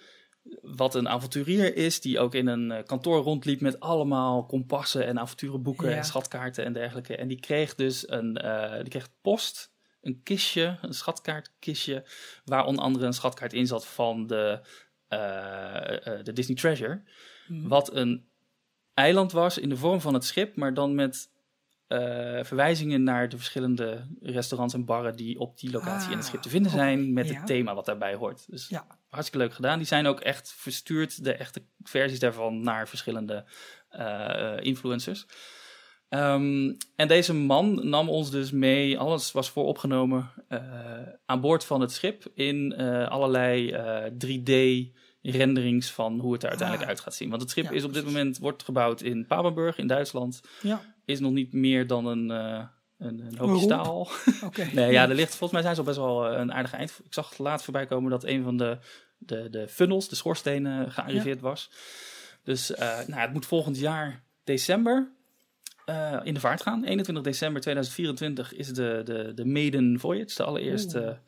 wat 0.62 0.96
een 0.96 1.10
avonturier 1.10 1.76
is, 1.76 2.02
die 2.02 2.20
ook 2.20 2.36
in 2.36 2.48
een 2.48 2.86
kantoor 2.86 3.24
rondliep 3.24 3.62
met 3.62 3.80
allemaal 3.80 4.46
kompassen 4.46 5.06
en 5.06 5.20
avonturenboeken 5.20 5.90
ja. 5.90 5.96
en 5.96 6.04
schatkaarten 6.04 6.66
en 6.66 6.74
dergelijke. 6.74 7.16
En 7.16 7.28
die 7.28 7.40
kreeg 7.40 7.76
dus 7.76 8.10
een, 8.10 8.34
die 8.82 8.90
kreeg 8.90 9.10
post, 9.22 9.74
een 10.02 10.24
kistje, 10.24 10.78
een 10.82 10.94
schatkaartkistje, 10.94 12.04
waar 12.46 12.66
onder 12.66 12.84
andere 12.84 13.06
een 13.06 13.14
schatkaart 13.14 13.54
in 13.54 13.68
zat 13.68 13.88
van 13.88 14.28
de, 14.28 14.60
de 16.24 16.32
Disney 16.34 16.58
Treasure. 16.58 17.02
Hmm. 17.48 17.68
Wat 17.68 17.96
een 17.96 18.30
eiland 18.94 19.32
was 19.32 19.58
in 19.58 19.70
de 19.70 19.78
vorm 19.78 20.02
van 20.02 20.14
het 20.14 20.26
schip, 20.26 20.56
maar 20.56 20.74
dan 20.74 20.96
met 20.96 21.31
uh, 21.92 22.44
verwijzingen 22.44 23.04
naar 23.04 23.30
de 23.30 23.38
verschillende 23.38 24.08
restaurants 24.22 24.74
en 24.74 24.86
barren 24.86 25.16
die 25.16 25.40
op 25.40 25.60
die 25.60 25.72
locatie 25.72 26.12
in 26.12 26.18
het 26.18 26.26
schip 26.26 26.42
te 26.42 26.48
ah, 26.48 26.54
vinden 26.54 26.72
zijn, 26.72 27.14
met 27.14 27.30
het 27.30 27.46
thema 27.46 27.76
wat 27.76 27.86
daarbij 27.86 28.14
hoort. 28.16 28.46
Dus 28.50 28.68
ja. 28.68 28.88
hartstikke 29.10 29.46
leuk 29.46 29.56
gedaan. 29.56 29.78
Die 29.78 29.88
zijn 29.88 30.08
ook 30.08 30.20
echt 30.20 30.54
verstuurd, 30.58 31.24
de 31.24 31.34
echte 31.34 31.64
versies 31.84 32.20
daarvan, 32.20 32.62
naar 32.62 32.88
verschillende 32.88 33.46
uh, 33.92 34.58
influencers. 34.60 35.26
Um, 36.10 36.78
en 36.96 37.08
deze 37.08 37.34
man 37.34 37.90
nam 37.90 38.10
ons 38.10 38.32
dus 38.32 38.52
mee, 38.52 39.00
alles 39.00 39.32
was 39.32 39.50
vooropgenomen, 39.50 40.32
uh, 40.50 40.60
aan 41.26 41.42
boord 41.42 41.66
van 41.66 41.82
het 41.82 41.92
schip 41.92 42.32
in 42.34 42.76
allerlei 43.08 43.76
3D 44.26 44.54
renderings 45.22 45.92
van 45.92 46.20
hoe 46.20 46.34
het 46.34 46.44
er 46.44 46.50
uiteindelijk 46.50 46.88
ah. 46.88 46.94
uit 46.96 47.04
gaat 47.04 47.16
zien. 47.16 47.30
Want 47.30 47.42
het 47.42 47.52
schip 47.52 47.72
is 47.72 47.84
op 47.84 47.94
dit 47.94 48.06
moment 48.06 48.38
wordt 48.38 48.64
gebouwd 48.64 49.02
in 49.02 49.26
Papenburg 49.26 49.78
in 49.78 49.88
Duitsland. 49.88 50.42
Ja. 50.62 50.91
Is 51.06 51.20
nog 51.20 51.32
niet 51.32 51.54
meer 51.54 51.88
dan 51.88 52.06
een, 52.06 52.30
uh, 52.30 52.64
een, 52.98 53.20
een 53.20 53.38
hoopje 53.38 53.62
staal. 53.62 54.10
nee, 54.74 54.92
ja, 54.92 55.10
er 55.10 55.16
ligt 55.16 55.36
volgens 55.36 55.52
mij 55.52 55.62
zijn 55.62 55.76
ze 55.76 55.82
al 55.82 55.88
best 55.88 55.98
wel 55.98 56.28
eh, 56.28 56.40
een 56.40 56.54
aardige 56.54 56.76
eind. 56.76 57.00
Ik 57.04 57.14
zag 57.14 57.38
laat 57.38 57.64
voorbij 57.64 57.86
komen 57.86 58.12
dat 58.12 58.24
een 58.24 58.44
van 58.44 58.58
de, 58.58 58.78
de, 59.18 59.50
de 59.50 59.68
funnels, 59.68 60.10
de 60.10 60.16
schoorstenen, 60.16 60.92
gearriveerd 60.92 61.42
was. 61.42 61.72
Dus 62.44 62.72
uh, 62.72 62.78
nou, 63.08 63.22
het 63.22 63.34
moet 63.34 63.46
volgend 63.46 63.78
jaar 63.78 64.24
december 64.44 65.12
uh, 65.86 66.20
in 66.24 66.34
de 66.34 66.40
vaart 66.40 66.62
gaan. 66.62 66.84
21 66.84 67.24
december 67.24 67.62
2024 67.62 68.54
is 68.54 68.68
de, 68.68 69.02
de, 69.04 69.32
de 69.34 69.46
Maiden 69.46 70.00
Voyage, 70.00 70.36
de 70.36 70.44
allereerste 70.44 71.20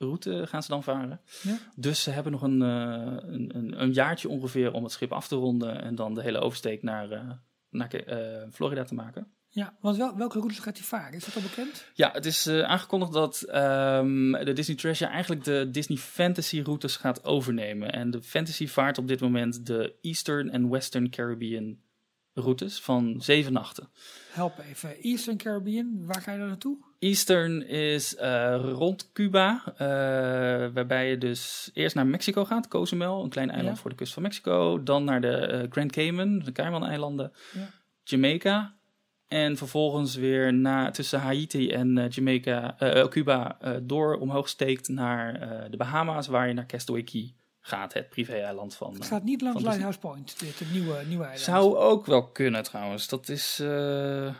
route 0.00 0.46
gaan 0.46 0.62
ze 0.62 0.68
dan 0.68 0.82
varen. 0.82 1.20
Ja. 1.42 1.58
Dus 1.76 2.02
ze 2.02 2.10
hebben 2.10 2.32
nog 2.32 2.42
een, 2.42 2.60
uh, 2.60 3.16
een, 3.20 3.82
een, 3.82 3.92
jaartje 3.92 4.28
ongeveer 4.28 4.72
om 4.72 4.82
het 4.82 4.92
schip 4.92 5.12
af 5.12 5.28
te 5.28 5.36
ronden 5.36 5.82
en 5.82 5.94
dan 5.94 6.14
de 6.14 6.22
hele 6.22 6.38
oversteek 6.38 6.82
naar, 6.82 7.12
uh, 7.12 7.30
naar 7.70 8.08
uh, 8.08 8.52
Florida 8.52 8.84
te 8.84 8.94
maken. 8.94 9.26
Ja, 9.52 9.76
want 9.80 9.96
wel, 9.96 10.16
welke 10.16 10.38
routes 10.38 10.58
gaat 10.58 10.76
hij 10.76 10.86
varen? 10.86 11.14
Is 11.14 11.24
dat 11.24 11.36
al 11.36 11.42
bekend? 11.42 11.86
Ja, 11.94 12.10
het 12.12 12.26
is 12.26 12.48
aangekondigd 12.48 13.12
dat 13.12 13.42
um, 13.54 14.32
de 14.32 14.52
Disney 14.52 14.76
Treasure 14.76 15.10
eigenlijk 15.10 15.44
de 15.44 15.68
Disney 15.70 15.98
Fantasy 15.98 16.60
routes 16.60 16.96
gaat 16.96 17.24
overnemen. 17.24 17.92
En 17.92 18.10
de 18.10 18.22
Fantasy 18.22 18.66
vaart 18.66 18.98
op 18.98 19.08
dit 19.08 19.20
moment 19.20 19.66
de 19.66 19.94
Eastern 20.00 20.50
en 20.50 20.68
Western 20.68 21.10
Caribbean 21.10 21.78
routes 22.40 22.80
van 22.80 23.14
zeven 23.18 23.52
nachten. 23.52 23.88
Help 24.30 24.58
even. 24.70 24.96
Eastern 25.00 25.36
Caribbean, 25.36 26.06
waar 26.06 26.22
ga 26.22 26.32
je 26.32 26.38
dan 26.38 26.48
naartoe? 26.48 26.78
Eastern 26.98 27.66
is 27.68 28.14
uh, 28.14 28.60
rond 28.72 29.12
Cuba, 29.12 29.62
uh, 29.72 29.78
waarbij 30.74 31.10
je 31.10 31.18
dus 31.18 31.70
eerst 31.74 31.94
naar 31.94 32.06
Mexico 32.06 32.44
gaat, 32.44 32.68
Cozumel, 32.68 33.22
een 33.22 33.28
klein 33.28 33.50
eiland 33.50 33.78
voor 33.78 33.90
de 33.90 33.96
kust 33.96 34.12
van 34.12 34.22
Mexico. 34.22 34.82
Dan 34.82 35.04
naar 35.04 35.20
de 35.20 35.48
uh, 35.52 35.70
Grand 35.70 35.92
Cayman, 35.92 36.38
de 36.38 36.52
Cayman-eilanden, 36.52 37.32
ja. 37.52 37.70
Jamaica. 38.04 38.74
En 39.28 39.56
vervolgens 39.56 40.14
weer 40.14 40.54
na, 40.54 40.90
tussen 40.90 41.20
Haiti 41.20 41.70
en 41.70 42.08
Jamaica, 42.08 42.76
Cuba 43.08 43.58
door 43.82 44.16
omhoog 44.16 44.48
steekt 44.48 44.88
naar 44.88 45.40
de 45.70 45.76
Bahama's, 45.76 46.26
waar 46.26 46.48
je 46.48 46.54
naar 46.54 46.66
Castaway 46.66 47.02
Key 47.02 47.34
gaat, 47.60 47.92
het 47.92 48.08
privé-eiland 48.08 48.74
van. 48.74 48.94
Het 48.94 49.06
gaat 49.06 49.24
niet 49.24 49.40
langs 49.40 49.62
Lighthouse 49.62 49.98
Point, 49.98 50.38
dit 50.40 50.58
het 50.58 50.72
nieuwe, 50.72 51.02
nieuwe 51.06 51.24
eiland. 51.24 51.40
Zou 51.40 51.76
ook 51.76 52.06
wel 52.06 52.28
kunnen 52.28 52.62
trouwens. 52.62 53.08
Dat 53.08 53.28
is. 53.28 53.60
Uh, 53.62 54.34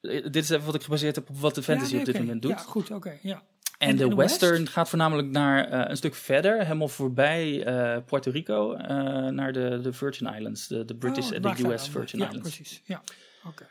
dit 0.00 0.36
is 0.36 0.50
even 0.50 0.66
wat 0.66 0.74
ik 0.74 0.82
gebaseerd 0.82 1.14
heb 1.14 1.30
op 1.30 1.38
wat 1.38 1.54
de 1.54 1.62
fantasy 1.62 1.96
op 1.96 2.04
dit 2.04 2.18
moment 2.18 2.42
doet. 2.42 2.50
Ja, 2.50 2.56
goed, 2.56 2.90
oké. 2.90 3.18
ja. 3.22 3.42
En, 3.78 3.96
de, 3.96 4.14
western 4.14 4.68
gaat 4.68 4.88
voornamelijk 4.88 5.28
naar 5.28 5.72
uh, 5.72 5.84
een 5.88 5.96
stuk 5.96 6.14
verder, 6.14 6.62
helemaal 6.62 6.88
voorbij 6.88 7.66
uh, 7.66 8.04
Puerto 8.04 8.30
Rico, 8.30 8.76
naar 9.30 9.52
de, 9.52 9.80
de 9.82 9.92
Virgin 9.92 10.34
Islands, 10.34 10.66
de, 10.66 10.84
de 10.84 10.94
British 10.94 11.28
oh, 11.28 11.34
en 11.34 11.42
de 11.42 11.68
US 11.68 11.88
Virgin 11.88 12.18
ja, 12.18 12.26
Islands. 12.26 12.48
Precies, 12.48 12.82
ja, 12.84 13.02
oké. 13.44 13.66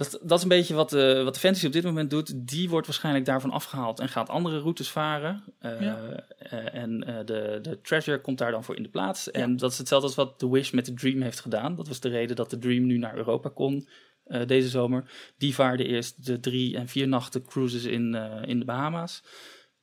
Dat, 0.00 0.18
dat 0.22 0.36
is 0.36 0.42
een 0.42 0.48
beetje 0.48 0.74
wat 0.74 0.90
de, 0.90 1.22
wat 1.24 1.34
de 1.34 1.40
fantasy 1.40 1.66
op 1.66 1.72
dit 1.72 1.84
moment 1.84 2.10
doet. 2.10 2.46
Die 2.48 2.68
wordt 2.68 2.86
waarschijnlijk 2.86 3.24
daarvan 3.24 3.50
afgehaald 3.50 4.00
en 4.00 4.08
gaat 4.08 4.28
andere 4.28 4.58
routes 4.58 4.90
varen. 4.90 5.44
Uh, 5.62 5.80
uh, 5.80 6.74
en 6.74 7.04
uh, 7.08 7.16
de, 7.24 7.58
de 7.62 7.80
Treasure 7.80 8.20
komt 8.20 8.38
daar 8.38 8.50
dan 8.50 8.64
voor 8.64 8.76
in 8.76 8.82
de 8.82 8.88
plaats. 8.88 9.30
En 9.30 9.56
dat 9.56 9.72
is 9.72 9.78
hetzelfde 9.78 10.06
als 10.06 10.16
wat 10.16 10.38
The 10.38 10.50
Wish 10.50 10.70
met 10.70 10.86
de 10.86 10.94
Dream 10.94 11.22
heeft 11.22 11.40
gedaan. 11.40 11.76
Dat 11.76 11.88
was 11.88 12.00
de 12.00 12.08
reden 12.08 12.36
dat 12.36 12.50
de 12.50 12.58
Dream 12.58 12.86
nu 12.86 12.98
naar 12.98 13.16
Europa 13.16 13.48
kon 13.48 13.88
deze 14.46 14.68
zomer. 14.68 15.32
Die 15.38 15.54
vaarde 15.54 15.84
eerst 15.84 16.26
de 16.26 16.40
drie 16.40 16.76
en 16.76 16.88
vier 16.88 17.08
nachten 17.08 17.44
cruises 17.44 17.84
in, 17.84 18.14
in 18.44 18.58
de 18.58 18.64
Bahama's. 18.64 19.22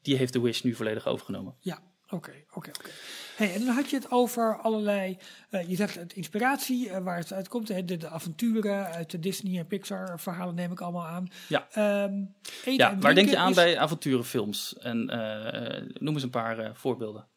Die 0.01 0.15
heeft 0.15 0.34
The 0.34 0.41
Wish 0.41 0.61
nu 0.61 0.74
volledig 0.74 1.07
overgenomen. 1.07 1.55
Ja, 1.59 1.82
oké, 2.09 2.34
oké, 2.53 2.70
oké. 2.70 2.89
Hey, 3.38 3.53
en 3.53 3.65
dan 3.65 3.75
had 3.75 3.89
je 3.89 3.95
het 3.95 4.11
over 4.11 4.59
allerlei, 4.61 5.17
uh, 5.51 5.69
je 5.69 5.75
zegt 5.75 5.95
het 5.95 6.13
inspiratie, 6.13 6.88
uh, 6.88 6.97
waar 6.97 7.17
het 7.17 7.33
uitkomt, 7.33 7.67
hè, 7.67 7.85
de, 7.85 7.97
de, 7.97 8.07
avonturen 8.07 8.85
uit 8.85 9.11
de 9.11 9.19
Disney 9.19 9.59
en 9.59 9.67
Pixar 9.67 10.19
verhalen 10.19 10.55
neem 10.55 10.71
ik 10.71 10.81
allemaal 10.81 11.05
aan. 11.05 11.27
Ja, 11.47 11.67
um, 12.03 12.35
ja 12.65 12.97
waar 12.97 13.15
denk 13.15 13.29
je 13.29 13.38
aan 13.38 13.53
bij 13.53 13.77
avonturenfilms? 13.77 14.77
En 14.77 15.11
uh, 15.13 16.01
noem 16.01 16.13
eens 16.13 16.23
een 16.23 16.29
paar 16.29 16.75
voorbeelden. 16.75 17.27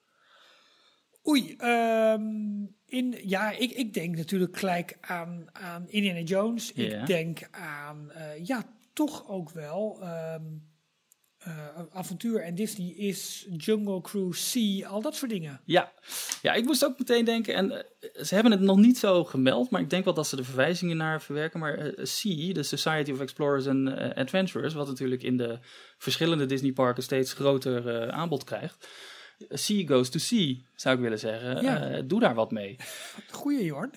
Oei, 1.28 1.56
um, 1.58 2.76
in, 2.86 3.16
ja, 3.22 3.50
ik, 3.50 3.70
ik 3.70 3.94
denk 3.94 4.16
natuurlijk 4.16 4.58
gelijk 4.58 4.98
aan, 5.00 5.46
aan 5.52 5.88
Indiana 5.88 6.20
Jones. 6.20 6.72
Ik 6.72 7.06
denk 7.06 7.48
aan, 7.50 8.12
ja, 8.42 8.64
toch 8.92 9.28
ook 9.28 9.50
wel... 9.50 10.02
Um, 10.34 10.69
uh, 11.46 11.82
avontuur 11.92 12.42
en 12.42 12.54
Disney 12.54 12.88
is 12.88 13.46
Jungle 13.56 14.00
Cruise 14.00 14.42
Sea, 14.42 14.88
al 14.88 15.02
dat 15.02 15.16
soort 15.16 15.30
dingen. 15.30 15.60
Ja, 15.64 15.92
ja 16.42 16.52
ik 16.52 16.64
moest 16.64 16.84
ook 16.84 16.98
meteen 16.98 17.24
denken, 17.24 17.54
en 17.54 17.70
uh, 17.70 18.22
ze 18.22 18.34
hebben 18.34 18.52
het 18.52 18.60
nog 18.60 18.76
niet 18.76 18.98
zo 18.98 19.24
gemeld, 19.24 19.70
maar 19.70 19.80
ik 19.80 19.90
denk 19.90 20.04
wel 20.04 20.14
dat 20.14 20.26
ze 20.26 20.36
de 20.36 20.44
verwijzingen 20.44 20.96
naar 20.96 21.22
verwerken. 21.22 21.60
Maar 21.60 21.86
uh, 21.86 22.04
Sea, 22.04 22.52
de 22.52 22.62
Society 22.62 23.12
of 23.12 23.20
Explorers 23.20 23.66
and 23.66 23.88
Adventurers, 24.14 24.74
wat 24.74 24.86
natuurlijk 24.86 25.22
in 25.22 25.36
de 25.36 25.58
verschillende 25.98 26.46
Disney 26.46 26.72
parken 26.72 27.02
steeds 27.02 27.32
groter 27.32 28.10
aanbod 28.10 28.44
krijgt. 28.44 28.88
Sea 29.48 29.86
goes 29.86 30.10
to 30.10 30.18
sea, 30.18 30.54
zou 30.74 30.96
ik 30.96 31.02
willen 31.02 31.18
zeggen. 31.18 31.62
Ja. 31.62 32.02
doe 32.02 32.20
daar 32.20 32.34
wat 32.34 32.50
mee. 32.50 32.76
Goeie, 33.30 33.64
Jorn 33.64 33.90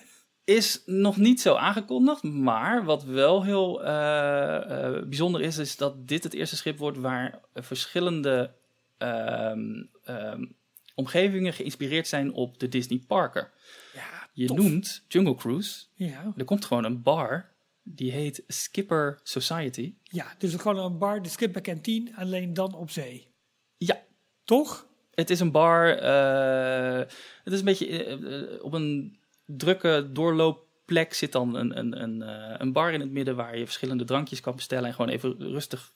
is 0.44 0.82
nog 0.86 1.16
niet 1.16 1.40
zo 1.40 1.54
aangekondigd. 1.54 2.22
Maar 2.22 2.84
wat 2.84 3.04
wel 3.04 3.42
heel 3.44 3.84
uh, 3.84 3.88
uh, 3.88 5.02
bijzonder 5.02 5.40
is, 5.40 5.58
is 5.58 5.76
dat 5.76 6.08
dit 6.08 6.22
het 6.22 6.34
eerste 6.34 6.56
schip 6.56 6.78
wordt 6.78 6.98
waar 6.98 7.40
verschillende 7.54 8.54
um, 8.98 9.90
um, 10.08 10.56
omgevingen 10.94 11.52
geïnspireerd 11.52 12.06
zijn 12.08 12.32
op 12.32 12.58
de 12.58 12.68
Disney 12.68 12.98
parken. 13.06 13.50
Ja, 13.94 14.28
Je 14.32 14.52
noemt 14.52 15.04
Jungle 15.08 15.34
Cruise. 15.34 15.84
Ja. 15.94 16.32
Er 16.36 16.44
komt 16.44 16.64
gewoon 16.64 16.84
een 16.84 17.02
bar 17.02 17.52
Die 17.82 18.12
heet 18.12 18.42
Skipper 18.46 19.20
Society. 19.22 19.94
Ja, 20.02 20.34
dus 20.38 20.54
gewoon 20.54 20.78
een 20.78 20.98
bar, 20.98 21.22
de 21.22 21.28
Skipper 21.28 21.62
Canteen, 21.62 22.14
alleen 22.16 22.54
dan 22.54 22.74
op 22.74 22.90
zee. 22.90 23.28
Ja, 23.76 24.02
Toch? 24.44 24.86
Het 25.14 25.30
is 25.30 25.40
een 25.40 25.50
bar. 25.50 25.98
eh, 25.98 26.98
het 27.44 27.52
is 27.52 27.58
een 27.58 27.64
beetje 27.64 28.04
eh, 28.04 28.12
eh, 28.12 28.64
op 28.64 28.72
een 28.72 29.18
drukke 29.46 30.08
doorloopplek 30.12 31.14
zit 31.14 31.32
dan 31.32 31.54
een, 31.54 31.78
een, 31.78 32.02
een, 32.02 32.22
eh, 32.22 32.54
een 32.58 32.72
bar 32.72 32.92
in 32.92 33.00
het 33.00 33.10
midden 33.10 33.36
waar 33.36 33.58
je 33.58 33.64
verschillende 33.64 34.04
drankjes 34.04 34.40
kan 34.40 34.54
bestellen 34.54 34.84
en 34.86 34.94
gewoon 34.94 35.10
even 35.10 35.34
rustig 35.38 35.92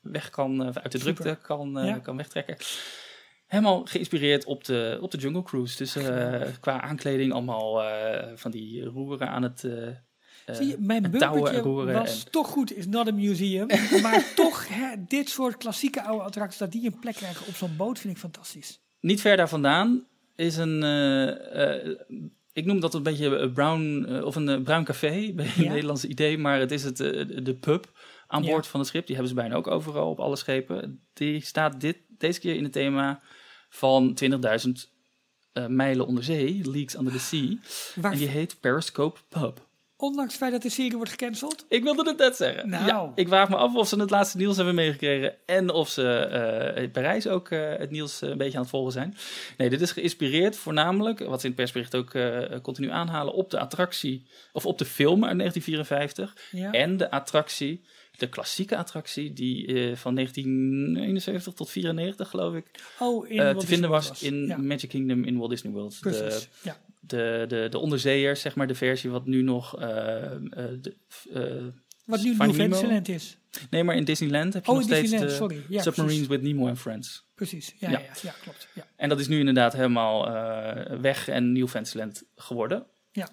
weg 0.00 0.30
kan, 0.30 0.60
eh, 0.64 0.82
uit 0.82 0.92
de 0.92 0.98
Super. 0.98 1.14
drukte 1.14 1.46
kan, 1.46 1.78
eh, 1.78 1.86
Ja. 1.86 1.98
kan 1.98 2.16
wegtrekken. 2.16 2.56
Helemaal 3.46 3.84
geïnspireerd 3.84 4.44
op 4.44 4.64
de, 4.64 4.98
op 5.00 5.10
de 5.10 5.18
Jungle 5.18 5.42
Cruise. 5.42 5.76
Dus 5.76 5.92
qua 6.60 6.80
aankleding 6.80 7.32
allemaal 7.32 7.82
van 8.34 8.50
die 8.50 8.84
roeren 8.84 9.28
aan 9.28 9.42
het. 9.42 9.58
Zie 10.46 10.66
je, 10.66 10.76
mijn 10.78 11.02
bumpertje 11.02 11.92
was 11.92 12.24
en- 12.24 12.30
toch 12.30 12.48
goed, 12.48 12.76
is 12.76 12.86
not 12.86 13.08
a 13.08 13.12
museum. 13.12 13.66
maar 14.02 14.32
toch, 14.34 14.68
hè, 14.68 14.94
dit 15.08 15.28
soort 15.28 15.56
klassieke 15.56 16.02
oude 16.02 16.24
attracties, 16.24 16.58
dat 16.58 16.72
die 16.72 16.86
een 16.86 16.98
plek 16.98 17.14
krijgen 17.14 17.46
op 17.46 17.54
zo'n 17.54 17.76
boot, 17.76 17.98
vind 17.98 18.12
ik 18.14 18.18
fantastisch. 18.20 18.80
Niet 19.00 19.20
ver 19.20 19.36
daar 19.36 19.48
vandaan 19.48 20.06
is 20.36 20.56
een. 20.56 20.82
Eh, 22.52 22.62
eh, 22.62 22.62
ik 22.62 22.64
noem 22.64 22.80
dat 22.80 22.94
een 22.94 23.02
beetje 23.02 23.26
een 23.26 23.52
brown 23.52 24.04
eh, 24.08 24.24
of 24.24 24.36
een 24.36 24.48
eh, 24.48 24.62
bruin 24.62 24.84
café, 24.84 25.12
een 25.14 25.36
beetje 25.42 25.58
een 25.58 25.64
Ja. 25.64 25.70
Nederlands 25.70 26.04
idee, 26.04 26.38
maar 26.38 26.58
het 26.60 26.70
is 26.70 26.82
het, 26.84 27.00
eh, 27.00 27.26
de 27.42 27.54
pub 27.60 27.92
aan 28.26 28.42
Ja. 28.42 28.50
boord 28.50 28.66
van 28.66 28.80
het 28.80 28.88
schip. 28.88 29.06
Die 29.06 29.14
hebben 29.16 29.34
ze 29.34 29.40
bijna 29.40 29.54
ook 29.54 29.66
overal 29.66 30.10
op 30.10 30.20
alle 30.20 30.36
schepen. 30.36 31.00
Die 31.12 31.40
staat 31.44 31.80
dit, 31.80 31.96
deze 32.08 32.40
keer 32.40 32.54
in 32.56 32.62
het 32.62 32.72
thema 32.72 33.20
van 33.68 34.14
20.000 34.14 34.90
eh, 35.52 35.66
mijlen 35.66 36.06
onder 36.06 36.24
zee, 36.24 36.70
Leaks 36.70 36.96
Under 36.96 37.12
the 37.12 37.18
Sea. 37.18 37.56
Waar, 37.94 38.12
En 38.12 38.18
die 38.18 38.28
heet 38.28 38.60
Periscope 38.60 39.20
Pub. 39.28 39.66
Ondanks 40.02 40.32
het 40.32 40.40
feit 40.40 40.52
dat 40.52 40.62
de 40.62 40.68
serie 40.68 40.96
wordt 40.96 41.10
gecanceld, 41.10 41.64
Ik 41.68 41.82
wilde 41.82 42.08
het 42.08 42.18
net 42.18 42.36
zeggen. 42.36 42.68
Nou. 42.68 42.86
Ja, 42.86 43.12
ik 43.14 43.28
vraag 43.28 43.48
me 43.48 43.56
af 43.56 43.74
of 43.74 43.88
ze 43.88 44.00
het 44.00 44.10
laatste 44.10 44.36
nieuws 44.36 44.56
hebben 44.56 44.74
meegekregen. 44.74 45.34
En 45.46 45.70
of 45.70 45.88
ze 45.88 46.08
eh, 46.16 46.82
in 46.82 46.90
Parijs 46.90 47.26
ook 47.26 47.48
eh, 47.48 47.76
het 47.76 47.90
nieuws 47.90 48.22
eh, 48.22 48.28
een 48.28 48.38
beetje 48.38 48.56
aan 48.56 48.62
het 48.62 48.70
volgen 48.70 48.92
zijn. 48.92 49.16
Nee, 49.56 49.70
dit 49.70 49.80
is 49.80 49.92
geïnspireerd 49.92 50.56
voornamelijk, 50.56 51.18
wat 51.18 51.40
ze 51.40 51.46
in 51.46 51.52
het 51.52 51.60
persbericht 51.60 51.94
ook 51.94 52.16
continu 52.62 52.90
aanhalen, 52.90 53.34
op 53.34 53.50
de 53.50 53.58
attractie, 53.58 54.26
of 54.52 54.66
op 54.66 54.78
de 54.78 54.84
film 54.84 55.24
uit 55.24 55.38
1954. 55.38 56.36
ja. 56.50 56.70
En 56.70 56.96
de 56.96 57.10
attractie, 57.10 57.84
de 58.16 58.28
klassieke 58.28 58.76
attractie, 58.76 59.32
die 59.32 59.66
van 59.96 60.14
1971 60.14 61.52
tot 61.52 61.70
94 61.70 62.28
geloof 62.28 62.54
ik, 62.54 62.66
oh, 62.98 63.30
in 63.30 63.58
te 63.58 63.66
vinden 63.66 63.90
was 63.90 64.22
in 64.22 64.46
Ja, 64.46 64.56
Magic 64.56 64.88
Kingdom 64.88 65.24
in 65.24 65.38
Walt 65.38 65.50
Disney 65.50 65.72
World. 65.72 66.02
De, 66.02 66.42
ja. 66.62 66.80
De, 67.12 67.44
de, 67.48 67.66
de 67.70 67.78
onderzeeërs, 67.78 68.40
zeg 68.40 68.54
maar, 68.54 68.66
de 68.66 68.74
versie 68.74 69.10
wat 69.10 69.26
nu 69.26 69.42
nog... 69.42 69.78
eh, 69.80 70.24
eh, 70.34 70.40
de, 70.80 70.96
eh, 71.32 71.64
Wat 72.04 72.22
nu 72.22 72.28
New? 72.36 72.36
Fantasyland 72.64 73.08
is. 73.08 73.38
Nee, 73.70 73.84
maar 73.84 73.96
in 73.96 74.04
Disneyland 74.04 74.52
heb 74.54 74.64
je 74.64 74.70
Oh, 74.70 74.76
nog 74.76 74.86
steeds 74.86 75.10
de 75.10 75.28
sorry. 75.28 75.64
Ja, 75.68 75.82
Submarines 75.82 76.26
precies. 76.26 76.26
with 76.26 76.42
Nemo 76.42 76.68
and 76.68 76.78
Friends. 76.78 77.26
Precies, 77.34 77.74
ja, 77.78 77.90
Ja. 77.90 77.98
ja. 77.98 78.12
Ja, 78.22 78.34
klopt. 78.42 78.68
Ja. 78.74 78.86
En 78.96 79.08
dat 79.08 79.20
is 79.20 79.28
nu 79.28 79.38
inderdaad 79.38 79.72
helemaal 79.72 80.30
weg 81.00 81.28
en 81.28 81.52
New 81.52 81.68
Fantasyland 81.68 82.24
geworden. 82.36 82.86
Ja. 83.12 83.28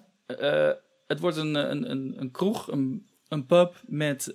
Het 1.06 1.20
wordt 1.20 1.36
een, 1.36 1.54
een, 1.54 1.90
een, 1.90 2.14
een 2.16 2.30
kroeg, 2.30 2.70
een, 2.72 3.06
een 3.28 3.46
pub 3.46 3.80
met 3.86 4.34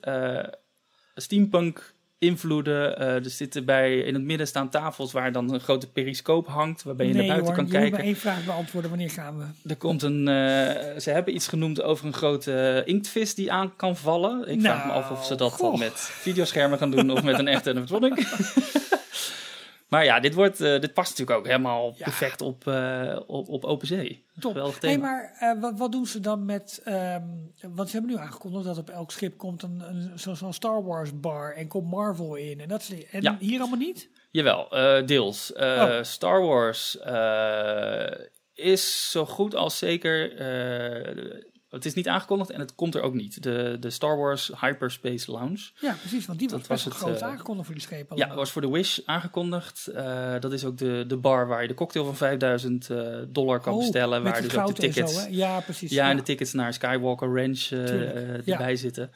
steampunk 1.15 1.94
invloeden. 2.17 2.97
Eh, 2.99 3.07
er 3.15 3.29
zitten 3.29 3.65
bij, 3.65 3.97
in 3.99 4.13
het 4.13 4.23
midden 4.23 4.47
staan 4.47 4.69
tafels 4.69 5.11
waar 5.11 5.31
dan 5.31 5.53
een 5.53 5.59
grote 5.59 5.91
periscoop 5.91 6.47
hangt, 6.47 6.83
waarbij 6.83 7.05
je 7.07 7.13
nee, 7.13 7.27
naar 7.27 7.35
buiten 7.35 7.55
hoor, 7.55 7.63
kan 7.63 7.71
kijken. 7.73 7.91
maar 7.91 8.05
één 8.07 8.15
vraag 8.15 8.45
beantwoorden. 8.45 8.89
Wanneer 8.89 9.09
gaan 9.09 9.37
we? 9.37 9.69
Er 9.69 9.75
komt 9.75 10.03
een, 10.03 10.27
eh, 10.27 10.99
ze 10.99 11.09
hebben 11.09 11.35
iets 11.35 11.47
genoemd 11.47 11.81
over 11.81 12.05
een 12.05 12.13
grote 12.13 12.81
inktvis 12.85 13.35
die 13.35 13.51
aan 13.51 13.75
kan 13.75 13.95
vallen. 13.97 14.47
Ik 14.47 14.61
vraag 14.61 14.85
me 14.85 14.91
Nou, 14.91 15.03
af 15.03 15.11
of 15.11 15.25
ze 15.25 15.35
dat 15.35 15.51
goh. 15.51 15.69
dan 15.69 15.79
met 15.79 15.93
videoschermen 15.99 16.77
gaan 16.77 16.91
doen 16.91 17.09
of 17.11 17.23
met 17.23 17.39
een 17.39 17.47
echte 17.47 17.69
animatronic. 17.75 18.25
Maar 19.87 20.03
ja, 20.03 20.19
dit, 20.19 20.33
wordt, 20.33 20.61
eh, 20.61 20.79
dit 20.79 20.93
past 20.93 21.09
natuurlijk 21.09 21.37
ook 21.39 21.45
helemaal 21.45 21.93
Ja. 21.97 22.03
perfect 22.03 22.41
op, 22.41 22.67
eh, 22.67 23.19
op, 23.27 23.49
op 23.49 23.65
open 23.65 23.87
zee. 23.87 24.25
Top. 24.39 24.75
Hey, 24.79 24.97
maar 24.97 25.35
eh, 25.39 25.61
wat, 25.61 25.77
wat 25.77 25.91
doen 25.91 26.05
ze 26.05 26.19
dan 26.19 26.45
met... 26.45 26.81
ehm, 26.83 27.23
want 27.61 27.89
ze 27.89 27.97
hebben 27.97 28.15
nu 28.15 28.21
aangekondigd 28.21 28.65
dat 28.65 28.77
op 28.77 28.89
elk 28.89 29.11
schip 29.11 29.37
komt 29.37 29.63
een, 29.63 29.81
een, 29.89 30.19
zo- 30.19 30.33
zo'n 30.33 30.53
Star 30.53 30.83
Wars 30.83 31.19
bar 31.19 31.53
en 31.55 31.67
komt 31.67 31.89
Marvel 31.91 32.35
in. 32.35 32.59
En, 32.59 32.67
dat 32.67 32.81
soort 32.81 33.09
en 33.09 33.21
Ja. 33.21 33.37
hier 33.39 33.59
allemaal 33.59 33.79
niet? 33.79 34.09
Jawel, 34.31 34.67
deels. 35.05 35.53
Oh. 35.53 36.01
Star 36.01 36.41
Wars 36.41 36.97
is 38.53 39.11
zo 39.11 39.25
goed 39.25 39.55
als 39.55 39.77
zeker. 39.77 40.31
Het 41.75 41.85
is 41.85 41.93
niet 41.93 42.07
aangekondigd 42.07 42.49
en 42.49 42.59
het 42.59 42.75
komt 42.75 42.95
er 42.95 43.01
ook 43.01 43.13
niet. 43.13 43.43
De, 43.43 43.77
de 43.79 43.89
Star 43.89 44.17
Wars 44.17 44.51
Hyperspace 44.59 45.31
Lounge. 45.31 45.69
Ja, 45.79 45.93
precies. 45.93 46.25
Want 46.25 46.39
die 46.39 46.47
Dat 46.47 46.67
was 46.67 46.85
het, 46.85 46.93
groot 46.93 47.21
eh, 47.21 47.27
aangekondigd 47.27 47.65
voor 47.65 47.75
die 47.75 47.83
schepen 47.83 48.17
Ja, 48.17 48.35
was 48.35 48.51
voor 48.51 48.61
de 48.61 48.69
Wish 48.69 48.99
aangekondigd. 49.05 49.87
Eh, 49.87 50.33
dat 50.39 50.53
is 50.53 50.65
ook 50.65 50.77
de, 50.77 51.03
de 51.07 51.17
bar 51.17 51.47
waar 51.47 51.61
je 51.61 51.67
de 51.67 51.73
cocktail 51.73 52.05
van 52.05 52.15
5000 52.15 52.89
eh, 52.89 53.17
dollar 53.27 53.59
kan 53.59 53.73
Oh, 53.73 53.79
bestellen. 53.79 54.23
Waar 54.23 54.41
dus 54.41 54.57
ook 54.57 54.67
de 54.67 54.73
tickets. 54.73 55.23
Zo, 55.23 55.29
ja, 55.29 55.59
precies. 55.59 55.91
ja, 55.91 56.09
en 56.09 56.17
de 56.17 56.23
tickets 56.23 56.53
naar 56.53 56.73
Skywalker 56.73 57.41
Ranch 57.41 57.69
eh, 57.71 58.45
ja. 58.45 58.75
zitten. 58.75 59.11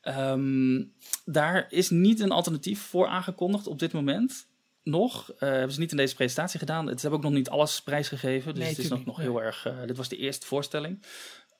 Ehm, 0.00 0.84
daar 1.24 1.66
is 1.68 1.90
niet 1.90 2.20
een 2.20 2.30
alternatief 2.30 2.80
voor 2.80 3.06
aangekondigd 3.06 3.66
op 3.66 3.78
dit 3.78 3.92
moment. 3.92 4.48
Nog. 4.82 5.32
Eh, 5.38 5.48
hebben 5.48 5.72
ze 5.72 5.80
niet 5.80 5.90
in 5.90 5.96
deze 5.96 6.14
presentatie 6.14 6.58
gedaan. 6.58 6.86
Het 6.86 7.00
hebben 7.02 7.18
ook 7.18 7.24
nog 7.24 7.34
niet 7.34 7.50
alles 7.50 7.82
prijsgegeven. 7.82 8.54
Dus 8.54 8.62
Nee, 8.62 8.72
het 8.72 8.78
is 8.78 8.88
nog, 8.88 9.04
nog 9.04 9.16
heel 9.16 9.42
erg. 9.42 9.68
dit 9.86 9.96
was 9.96 10.08
de 10.08 10.16
eerste 10.16 10.46
voorstelling. 10.46 11.02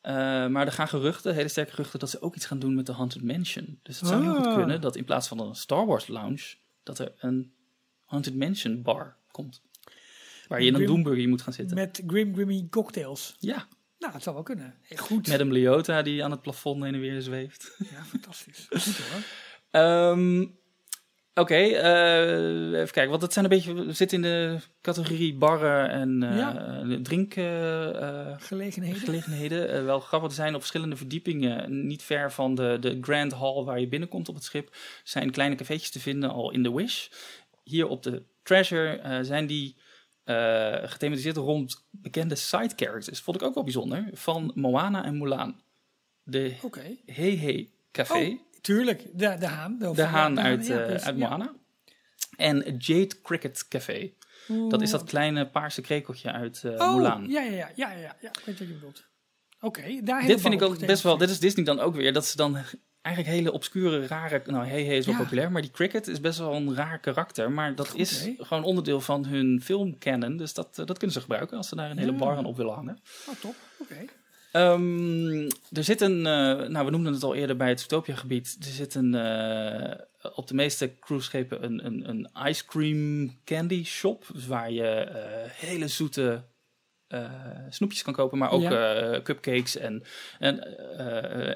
Eh, 0.00 0.12
maar 0.46 0.66
er 0.66 0.72
gaan 0.72 0.88
geruchten, 0.88 1.34
hele 1.34 1.48
sterke 1.48 1.70
geruchten, 1.70 1.98
dat 1.98 2.10
ze 2.10 2.22
ook 2.22 2.36
iets 2.36 2.46
gaan 2.46 2.58
doen 2.58 2.74
met 2.74 2.86
de 2.86 2.92
Haunted 2.92 3.22
Mansion. 3.22 3.78
Dus 3.82 4.00
het 4.00 4.08
zou 4.08 4.22
heel 4.22 4.34
goed 4.34 4.46
Ah. 4.46 4.54
kunnen 4.54 4.80
dat 4.80 4.96
in 4.96 5.04
plaats 5.04 5.28
van 5.28 5.40
een 5.40 5.54
Star 5.54 5.86
Wars 5.86 6.06
lounge, 6.08 6.54
dat 6.82 6.98
er 6.98 7.12
een 7.18 7.52
Haunted 8.04 8.34
Mansion 8.36 8.82
bar 8.82 9.16
komt. 9.30 9.62
Waar 10.48 10.60
je 10.62 10.66
in 10.66 10.74
een 10.74 10.86
Doomburger 10.86 11.28
moet 11.28 11.42
gaan 11.42 11.52
zitten. 11.52 11.76
Met 11.76 12.02
Grim 12.06 12.34
Grimmy 12.34 12.66
cocktails. 12.70 13.36
Ja, 13.38 13.66
Nou, 13.98 14.12
het 14.12 14.22
zou 14.22 14.34
wel 14.34 14.44
kunnen. 14.44 14.74
Hey, 14.82 14.96
goed. 14.96 15.28
met 15.28 15.40
een 15.40 15.52
Leota 15.52 16.02
die 16.02 16.24
aan 16.24 16.30
het 16.30 16.40
plafond 16.42 16.82
heen 16.84 16.94
en 16.94 17.00
weer 17.00 17.22
zweeft. 17.22 17.76
Ja, 17.90 18.02
fantastisch. 18.04 18.66
Goed 18.70 18.96
hoor. 18.98 19.22
Ehm, 19.70 20.46
Oké, 21.34 21.54
eh, 21.54 22.80
even 22.80 22.92
kijken. 22.92 23.10
Want 23.10 23.22
het 23.22 23.32
zijn 23.32 23.44
een 23.44 23.50
beetje. 23.50 23.74
We 23.74 23.92
zitten 23.92 24.16
in 24.16 24.22
de 24.22 24.58
categorie 24.80 25.34
barren 25.34 25.90
en 25.90 26.22
eh 26.22 26.36
Ja. 26.36 26.52
drinkgelegenheden. 27.02 28.40
Gelegenheden. 28.40 29.00
gelegenheden. 29.00 29.72
Eh, 29.72 29.84
wel 29.84 30.00
grappig, 30.00 30.28
er 30.28 30.34
zijn 30.34 30.54
op 30.54 30.60
verschillende 30.60 30.96
verdiepingen, 30.96 31.86
niet 31.86 32.02
ver 32.02 32.32
van 32.32 32.54
de, 32.54 32.76
de 32.80 32.98
Grand 33.00 33.32
Hall 33.32 33.64
waar 33.64 33.80
je 33.80 33.88
binnenkomt 33.88 34.28
op 34.28 34.34
het 34.34 34.44
schip, 34.44 34.76
zijn 35.04 35.30
kleine 35.30 35.54
cafeetjes 35.54 35.90
te 35.90 36.00
vinden 36.00 36.30
al 36.30 36.50
in 36.50 36.62
de 36.62 36.72
Wish. 36.72 37.08
Hier 37.64 37.88
op 37.88 38.02
de 38.02 38.22
Treasure 38.42 38.88
eh, 38.96 39.18
zijn 39.22 39.46
die 39.46 39.76
eh, 40.24 40.76
gethematiseerd 40.84 41.36
rond 41.36 41.86
bekende 41.90 42.34
side 42.34 42.72
characters. 42.76 43.20
Vond 43.20 43.36
ik 43.40 43.42
ook 43.42 43.54
wel 43.54 43.64
bijzonder. 43.64 44.08
Van 44.12 44.52
Moana 44.54 45.04
en 45.04 45.18
Mulan. 45.18 45.60
De 46.22 46.54
Oké. 46.62 46.96
Hey 47.06 47.36
Hey 47.36 47.70
Café. 47.92 48.14
Oh, 48.26 48.38
tuurlijk. 48.60 49.02
De, 49.12 49.36
de 49.38 49.46
haan. 49.46 49.78
De, 49.78 49.92
De 49.94 50.02
haan 50.02 50.40
uit, 50.40 50.66
ja, 50.66 50.78
eh, 50.78 51.04
uit. 51.06 51.16
Moana. 51.16 51.52
En 52.36 52.76
Jade 52.78 53.20
Cricket 53.22 53.68
Café. 53.68 54.12
Dat 54.68 54.82
is 54.82 54.90
dat 54.90 55.04
kleine 55.04 55.46
paarse 55.46 55.80
krekeltje 55.80 56.32
uit 56.32 56.64
eh 56.64 56.70
Oh, 56.72 56.94
Mulan. 56.94 57.26
Ja, 57.28 57.40
ja, 57.42 57.50
ja, 57.50 57.68
ja, 57.74 57.90
ja, 57.92 58.16
ja. 58.20 58.28
Ik 58.28 58.42
weet 58.44 58.58
wat 58.58 58.68
je 58.68 58.74
bedoelt. 58.74 59.04
Oké, 59.60 60.00
daar 60.02 60.26
Dit 60.26 60.40
vind 60.40 60.54
ik 60.54 60.62
ook 60.62 60.86
best 60.86 61.02
wel. 61.02 61.16
Dit 61.16 61.30
is 61.30 61.38
Disney 61.40 61.64
dan 61.64 61.80
ook 61.80 61.94
weer. 61.94 62.12
Dat 62.12 62.26
ze 62.26 62.36
dan 62.36 62.56
eigenlijk 63.02 63.36
hele 63.36 63.52
obscure, 63.52 64.06
rare. 64.06 64.42
Nou, 64.46 64.66
hey, 64.66 64.84
hey 64.84 64.96
is 64.96 65.06
wel 65.06 65.14
Ja. 65.14 65.20
populair. 65.22 65.52
Maar 65.52 65.62
die 65.62 65.70
Cricket 65.70 66.06
is 66.08 66.20
best 66.20 66.38
wel 66.38 66.54
een 66.54 66.74
raar 66.74 66.98
karakter. 66.98 67.50
Maar 67.50 67.74
dat 67.74 67.88
Goed, 67.88 68.00
is 68.00 68.28
gewoon 68.38 68.64
onderdeel 68.64 69.00
van 69.00 69.24
hun 69.24 69.60
filmcanon. 69.64 70.36
Dus 70.36 70.54
dat, 70.54 70.78
eh, 70.78 70.86
dat 70.86 70.96
kunnen 70.98 71.16
ze 71.16 71.22
gebruiken 71.22 71.56
als 71.56 71.68
ze 71.68 71.76
daar 71.76 71.90
een 71.90 71.98
hele 71.98 72.12
bar 72.12 72.36
aan 72.36 72.44
op 72.44 72.56
willen 72.56 72.74
hangen. 72.74 72.98
Oh, 73.28 73.34
top. 73.40 73.54
Oké. 73.78 74.04
Ehm, 74.52 75.50
er 75.72 75.84
zit 75.84 76.00
een, 76.00 76.26
eh, 76.26 76.68
nou 76.68 76.84
we 76.84 76.90
noemden 76.90 77.12
het 77.12 77.22
al 77.22 77.34
eerder 77.34 77.56
bij 77.56 77.68
het 77.68 77.80
Zootopia 77.80 78.14
gebied. 78.14 78.56
Er 78.60 78.66
zit 78.66 78.94
een, 78.94 79.14
eh, 79.14 79.98
op 80.34 80.46
de 80.48 80.54
meeste 80.54 80.98
cruiseschepen 81.00 81.64
een, 81.64 81.86
een, 81.86 82.08
een 82.08 82.28
ice 82.48 82.64
cream 82.66 83.30
candy 83.44 83.84
shop. 83.84 84.26
Dus 84.32 84.46
waar 84.46 84.70
je 84.72 84.86
eh, 84.88 85.50
hele 85.50 85.88
zoete 85.88 86.42
snoepjes 87.68 88.02
kan 88.02 88.14
kopen, 88.14 88.38
maar 88.38 88.50
ook 88.50 88.68
cupcakes 89.22 89.76
en, 89.76 90.02
en 90.38 90.58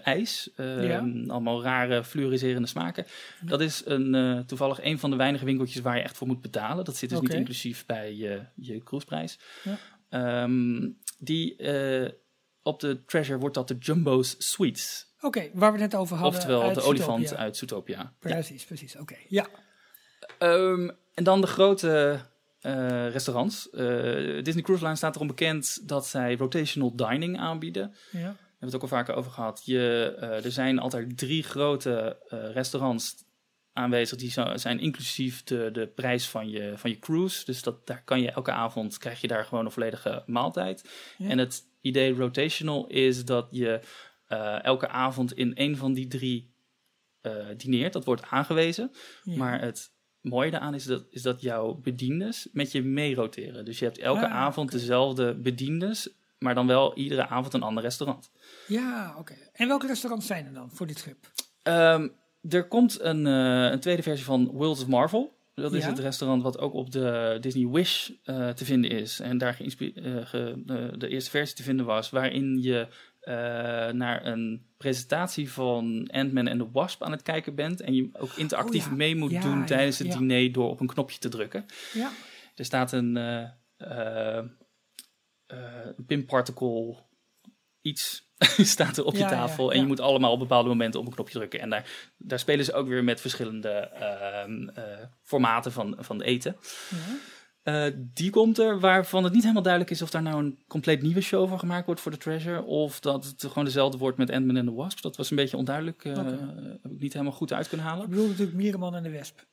ijs. 0.02 0.50
Eh, 0.56 0.86
Ja. 0.88 0.98
Allemaal 1.26 1.62
rare 1.62 2.04
fluoriserende 2.04 2.68
smaken. 2.68 3.06
Dat 3.40 3.60
is 3.60 3.82
een, 3.84 4.42
toevallig 4.46 4.82
een 4.82 4.98
van 4.98 5.10
de 5.10 5.16
weinige 5.16 5.44
winkeltjes 5.44 5.82
waar 5.82 5.96
je 5.96 6.02
echt 6.02 6.16
voor 6.16 6.26
moet 6.26 6.40
betalen. 6.40 6.84
Dat 6.84 6.96
zit 6.96 7.10
dus 7.10 7.20
niet 7.20 7.32
inclusief 7.32 7.86
bij 7.86 8.14
je, 8.14 8.40
je 8.54 8.82
cruiseprijs. 8.82 9.38
Ja. 9.62 9.78
Ehm, 10.08 10.88
die 11.18 11.56
op 12.64 12.80
de 12.80 13.04
Treasure 13.04 13.38
wordt 13.38 13.54
dat 13.54 13.68
de 13.68 13.76
Jumbo's 13.78 14.34
Sweets. 14.38 15.12
Oké, 15.20 15.50
waar 15.52 15.72
we 15.72 15.80
het 15.80 15.90
net 15.92 16.00
over 16.00 16.16
hadden. 16.16 16.38
Oftewel 16.40 16.72
de 16.72 16.82
olifant 16.82 17.20
Zootopia. 17.20 17.44
uit 17.44 17.56
Zootopia. 17.56 17.98
Ja. 17.98 18.12
Precies, 18.18 18.64
precies. 18.64 18.96
Oké, 18.96 19.16
ja. 19.28 19.46
Ehm, 20.38 20.90
en 21.14 21.24
dan 21.24 21.40
de 21.40 21.46
grote 21.46 22.20
eh, 22.60 23.10
restaurants. 23.10 23.70
Eh, 23.70 24.42
Disney 24.42 24.62
Cruise 24.62 24.84
Line 24.84 24.96
staat 24.96 25.14
erom 25.14 25.26
bekend 25.26 25.88
dat 25.88 26.06
zij 26.06 26.36
rotational 26.36 26.96
dining 26.96 27.38
aanbieden. 27.38 27.94
ja. 28.10 28.36
We 28.58 28.70
we 28.70 28.76
het 28.76 28.82
ook 28.82 28.90
al 28.90 28.98
vaker 28.98 29.14
over 29.14 29.30
gehad. 29.32 29.62
Je, 29.64 30.14
er 30.44 30.52
zijn 30.52 30.78
altijd 30.78 31.18
drie 31.18 31.42
grote 31.42 32.16
restaurants 32.52 33.14
aanwezig. 33.74 34.18
Die 34.18 34.58
zijn 34.58 34.80
inclusief 34.80 35.44
de, 35.44 35.70
de 35.72 35.86
prijs 35.86 36.28
van 36.28 36.50
je, 36.50 36.72
van 36.76 36.90
je 36.90 36.98
cruise. 36.98 37.44
Dus 37.44 37.62
dat, 37.62 37.86
daar 37.86 38.02
kan 38.04 38.20
je 38.20 38.30
elke 38.30 38.52
avond, 38.52 38.98
krijg 38.98 39.20
je 39.20 39.28
daar 39.28 39.44
gewoon 39.44 39.64
een 39.64 39.72
volledige 39.72 40.22
maaltijd. 40.26 40.90
En 41.18 41.38
het 41.38 41.62
idee 41.80 42.14
rotational 42.14 42.86
is 42.86 43.24
dat 43.24 43.48
je 43.50 43.80
elke 44.62 44.88
avond 44.88 45.32
in 45.32 45.52
een 45.54 45.76
van 45.76 45.92
die 45.92 46.06
drie 46.06 46.52
dineert. 47.56 47.92
Dat 47.92 48.04
wordt 48.04 48.22
aangewezen. 48.22 48.90
Maar 49.24 49.60
het 49.60 49.92
mooie 50.20 50.50
daaraan 50.50 50.74
is 50.74 50.84
dat, 50.84 51.06
is 51.10 51.22
dat 51.22 51.40
jouw 51.40 51.74
bediendes 51.74 52.48
met 52.52 52.72
je 52.72 52.82
mee 52.82 53.14
roteren. 53.14 53.64
Dus 53.64 53.78
je 53.78 53.84
hebt 53.84 53.98
elke 53.98 54.26
ah, 54.26 54.32
avond 54.32 54.70
dezelfde 54.70 55.34
bediendes, 55.34 56.08
maar 56.38 56.54
dan 56.54 56.66
wel 56.66 56.96
iedere 56.96 57.26
avond 57.26 57.54
een 57.54 57.62
ander 57.62 57.82
restaurant. 57.82 58.30
Ja, 58.66 59.14
oké. 59.18 59.34
En 59.52 59.68
welke 59.68 59.86
restaurants 59.86 60.26
zijn 60.26 60.46
er 60.46 60.52
dan 60.52 60.70
voor 60.72 60.86
dit 60.86 60.98
schip? 60.98 61.32
Um, 61.62 62.12
er 62.48 62.68
komt 62.68 63.00
een, 63.00 63.26
uh, 63.26 63.70
een, 63.70 63.80
tweede 63.80 64.02
versie 64.02 64.24
van 64.24 64.50
Worlds 64.52 64.80
of 64.82 64.88
Marvel. 64.88 65.32
Dat 65.54 65.72
is 65.72 65.84
het 65.84 65.98
restaurant 65.98 66.42
wat 66.42 66.58
ook 66.58 66.72
op 66.72 66.90
de 66.90 67.38
Disney 67.40 67.68
Wish 67.68 68.10
uh, 68.24 68.48
te 68.48 68.64
vinden 68.64 68.90
is. 68.90 69.20
En 69.20 69.38
daar 69.38 69.60
uh, 69.60 69.70
de 70.94 71.08
eerste 71.08 71.30
versie 71.30 71.56
te 71.56 71.62
vinden 71.62 71.86
was. 71.86 72.10
Waarin 72.10 72.62
je 72.62 72.88
naar 73.92 74.26
een 74.26 74.66
presentatie 74.76 75.52
van 75.52 76.08
Ant-Man 76.12 76.46
en 76.46 76.58
the 76.58 76.70
Wasp 76.72 77.02
aan 77.02 77.10
het 77.10 77.22
kijken 77.22 77.54
bent. 77.54 77.80
En 77.80 77.94
je 77.94 78.08
ook 78.12 78.32
interactief 78.36 78.86
oh 78.86 78.92
mee 78.92 79.16
moet 79.16 79.42
doen 79.42 79.64
tijdens 79.64 79.98
het 79.98 80.12
diner 80.12 80.52
door 80.52 80.70
op 80.70 80.80
een 80.80 80.86
knopje 80.86 81.18
te 81.18 81.28
drukken. 81.28 81.64
Ja. 81.92 82.10
Er 82.54 82.64
staat 82.64 82.92
een 82.92 83.18
pin 86.06 86.24
particle 86.24 86.96
iets 87.84 88.32
staat 88.74 88.96
er 88.96 89.04
op 89.04 89.16
je 89.16 89.24
tafel. 89.24 89.72
en 89.72 89.80
je 89.80 89.86
moet 89.86 90.00
allemaal 90.00 90.32
op 90.32 90.38
bepaalde 90.38 90.68
momenten 90.68 91.00
op 91.00 91.06
een 91.06 91.12
knopje 91.12 91.34
drukken. 91.34 91.60
En 91.60 91.70
daar, 91.70 92.12
daar 92.16 92.38
spelen 92.38 92.64
ze 92.64 92.72
ook 92.72 92.88
weer 92.88 93.04
met 93.04 93.20
verschillende 93.20 93.90
uh, 94.76 94.82
formaten 95.22 95.72
van, 95.72 95.96
van 95.98 96.20
eten. 96.20 96.56
Uh, 97.64 97.86
die 97.96 98.30
komt 98.30 98.58
er, 98.58 98.80
waarvan 98.80 99.24
het 99.24 99.32
niet 99.32 99.42
helemaal 99.42 99.62
duidelijk 99.62 99.92
is 99.92 100.02
of 100.02 100.10
daar 100.10 100.22
nou 100.22 100.44
een 100.44 100.58
compleet 100.68 101.02
nieuwe 101.02 101.20
show 101.20 101.48
van 101.48 101.58
gemaakt 101.58 101.86
wordt 101.86 102.00
voor 102.00 102.10
de 102.10 102.16
Treasure. 102.16 102.62
Of 102.62 103.00
dat 103.00 103.24
het 103.24 103.42
gewoon 103.42 103.64
dezelfde 103.64 103.98
wordt 103.98 104.18
met 104.18 104.30
Ant-Man 104.30 104.56
and 104.56 104.66
the 104.66 104.74
Wasp. 104.74 105.02
Dat 105.02 105.16
was 105.16 105.30
een 105.30 105.36
beetje 105.36 105.56
onduidelijk. 105.56 106.04
Uh, 106.04 106.16
Heb 106.16 106.92
ik 106.92 107.00
niet 107.00 107.12
helemaal 107.12 107.34
goed 107.34 107.52
uit 107.52 107.68
kunnen 107.68 107.86
halen. 107.86 108.04
Ik 108.04 108.10
bedoel 108.10 108.28
natuurlijk 108.28 108.56
Mierenman 108.56 108.94
en 108.94 109.02
de 109.02 109.10
Wesp. 109.10 109.46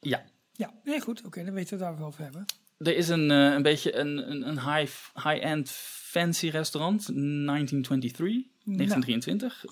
Ja. 0.00 0.22
Ja, 0.52 0.72
nee, 0.84 1.00
goed. 1.00 1.24
Oké, 1.24 1.44
dan 1.44 1.54
weten 1.54 1.78
we 1.78 1.84
het 1.84 1.92
daar 1.92 1.98
wel 1.98 2.06
over 2.06 2.22
hebben. 2.22 2.44
Er 2.78 2.96
is 2.96 3.08
een, 3.08 3.30
uh, 3.30 3.52
een 3.52 3.62
beetje 3.62 3.94
een, 3.94 4.30
een, 4.30 4.48
een 4.48 4.74
high, 4.74 4.92
high-end 5.14 5.70
fancy 6.08 6.48
restaurant, 6.48 7.06
1923, 7.06 8.44
1923. 8.64 9.64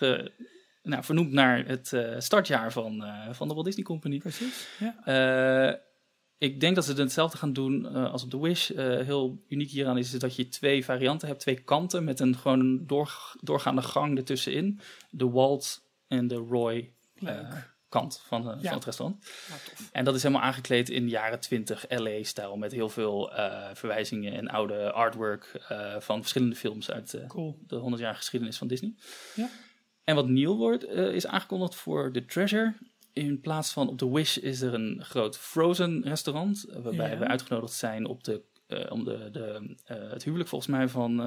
Nou. 0.00 0.30
nou, 0.82 1.04
vernoemd 1.04 1.32
naar 1.32 1.66
het 1.66 1.92
uh, 1.92 2.14
startjaar 2.18 2.72
van, 2.72 3.02
uh, 3.02 3.32
van 3.32 3.48
de 3.48 3.54
Walt 3.54 3.66
Disney 3.66 3.84
Company. 3.84 4.18
Precies, 4.18 4.68
ja. 4.78 5.68
Uh, 5.68 5.74
ik 6.38 6.60
denk 6.60 6.74
dat 6.74 6.84
ze 6.84 6.92
hetzelfde 6.92 7.38
gaan 7.38 7.52
doen 7.52 7.86
als 7.86 8.22
op 8.22 8.30
de 8.30 8.38
Wish. 8.38 8.68
heel 8.76 9.44
uniek 9.48 9.70
hieraan 9.70 9.98
is 9.98 10.10
dat 10.10 10.36
je 10.36 10.48
twee 10.48 10.84
varianten 10.84 11.28
hebt, 11.28 11.40
twee 11.40 11.60
kanten 11.60 12.04
met 12.04 12.20
een 12.20 12.36
gewoon 12.36 12.86
door, 12.86 13.36
doorgaande 13.40 13.82
gang 13.82 14.16
ertussenin. 14.16 14.80
De 15.10 15.28
Walt 15.28 15.82
en 16.08 16.26
de 16.26 16.34
Roy 16.34 16.92
kant 17.88 18.22
van, 18.26 18.42
van 18.42 18.58
het 18.58 18.84
restaurant. 18.84 19.30
en 19.92 20.04
dat 20.04 20.14
is 20.14 20.22
helemaal 20.22 20.44
aangekleed 20.44 20.88
in 20.88 21.08
jaren 21.08 21.40
20 21.40 21.84
LA-stijl. 21.88 22.56
Met 22.56 22.72
heel 22.72 22.88
veel 22.88 23.32
uh, 23.32 23.68
verwijzingen 23.72 24.32
en 24.32 24.48
oude 24.48 24.92
artwork 24.92 25.66
uh, 25.72 25.96
van 25.98 26.20
verschillende 26.20 26.56
films 26.56 26.90
uit 26.90 27.14
uh, 27.14 27.26
cool. 27.26 27.58
de 27.66 27.76
100 27.76 28.02
jaar 28.02 28.14
geschiedenis 28.14 28.58
van 28.58 28.66
Disney. 28.66 28.94
Ja. 29.34 29.48
En 30.04 30.14
wat 30.14 30.28
nieuw 30.28 30.56
wordt, 30.56 30.88
is 30.88 31.26
aangekondigd 31.26 31.74
voor 31.74 32.12
The 32.12 32.24
Treasure. 32.24 32.74
In 33.12 33.40
plaats 33.40 33.72
van 33.72 33.88
op 33.88 33.98
The 33.98 34.12
Wish 34.12 34.36
is 34.36 34.60
er 34.60 34.74
een 34.74 35.04
groot 35.04 35.38
Frozen 35.38 36.02
restaurant. 36.02 36.66
Waarbij 36.68 37.10
ja. 37.10 37.18
we 37.18 37.26
uitgenodigd 37.26 37.72
zijn 37.72 38.06
op 38.06 38.24
de, 38.24 38.42
om 38.88 39.04
de, 39.04 39.28
de, 39.32 39.74
het 39.84 40.24
huwelijk 40.24 40.48
volgens 40.48 40.70
mij 40.70 40.88
van 40.88 41.20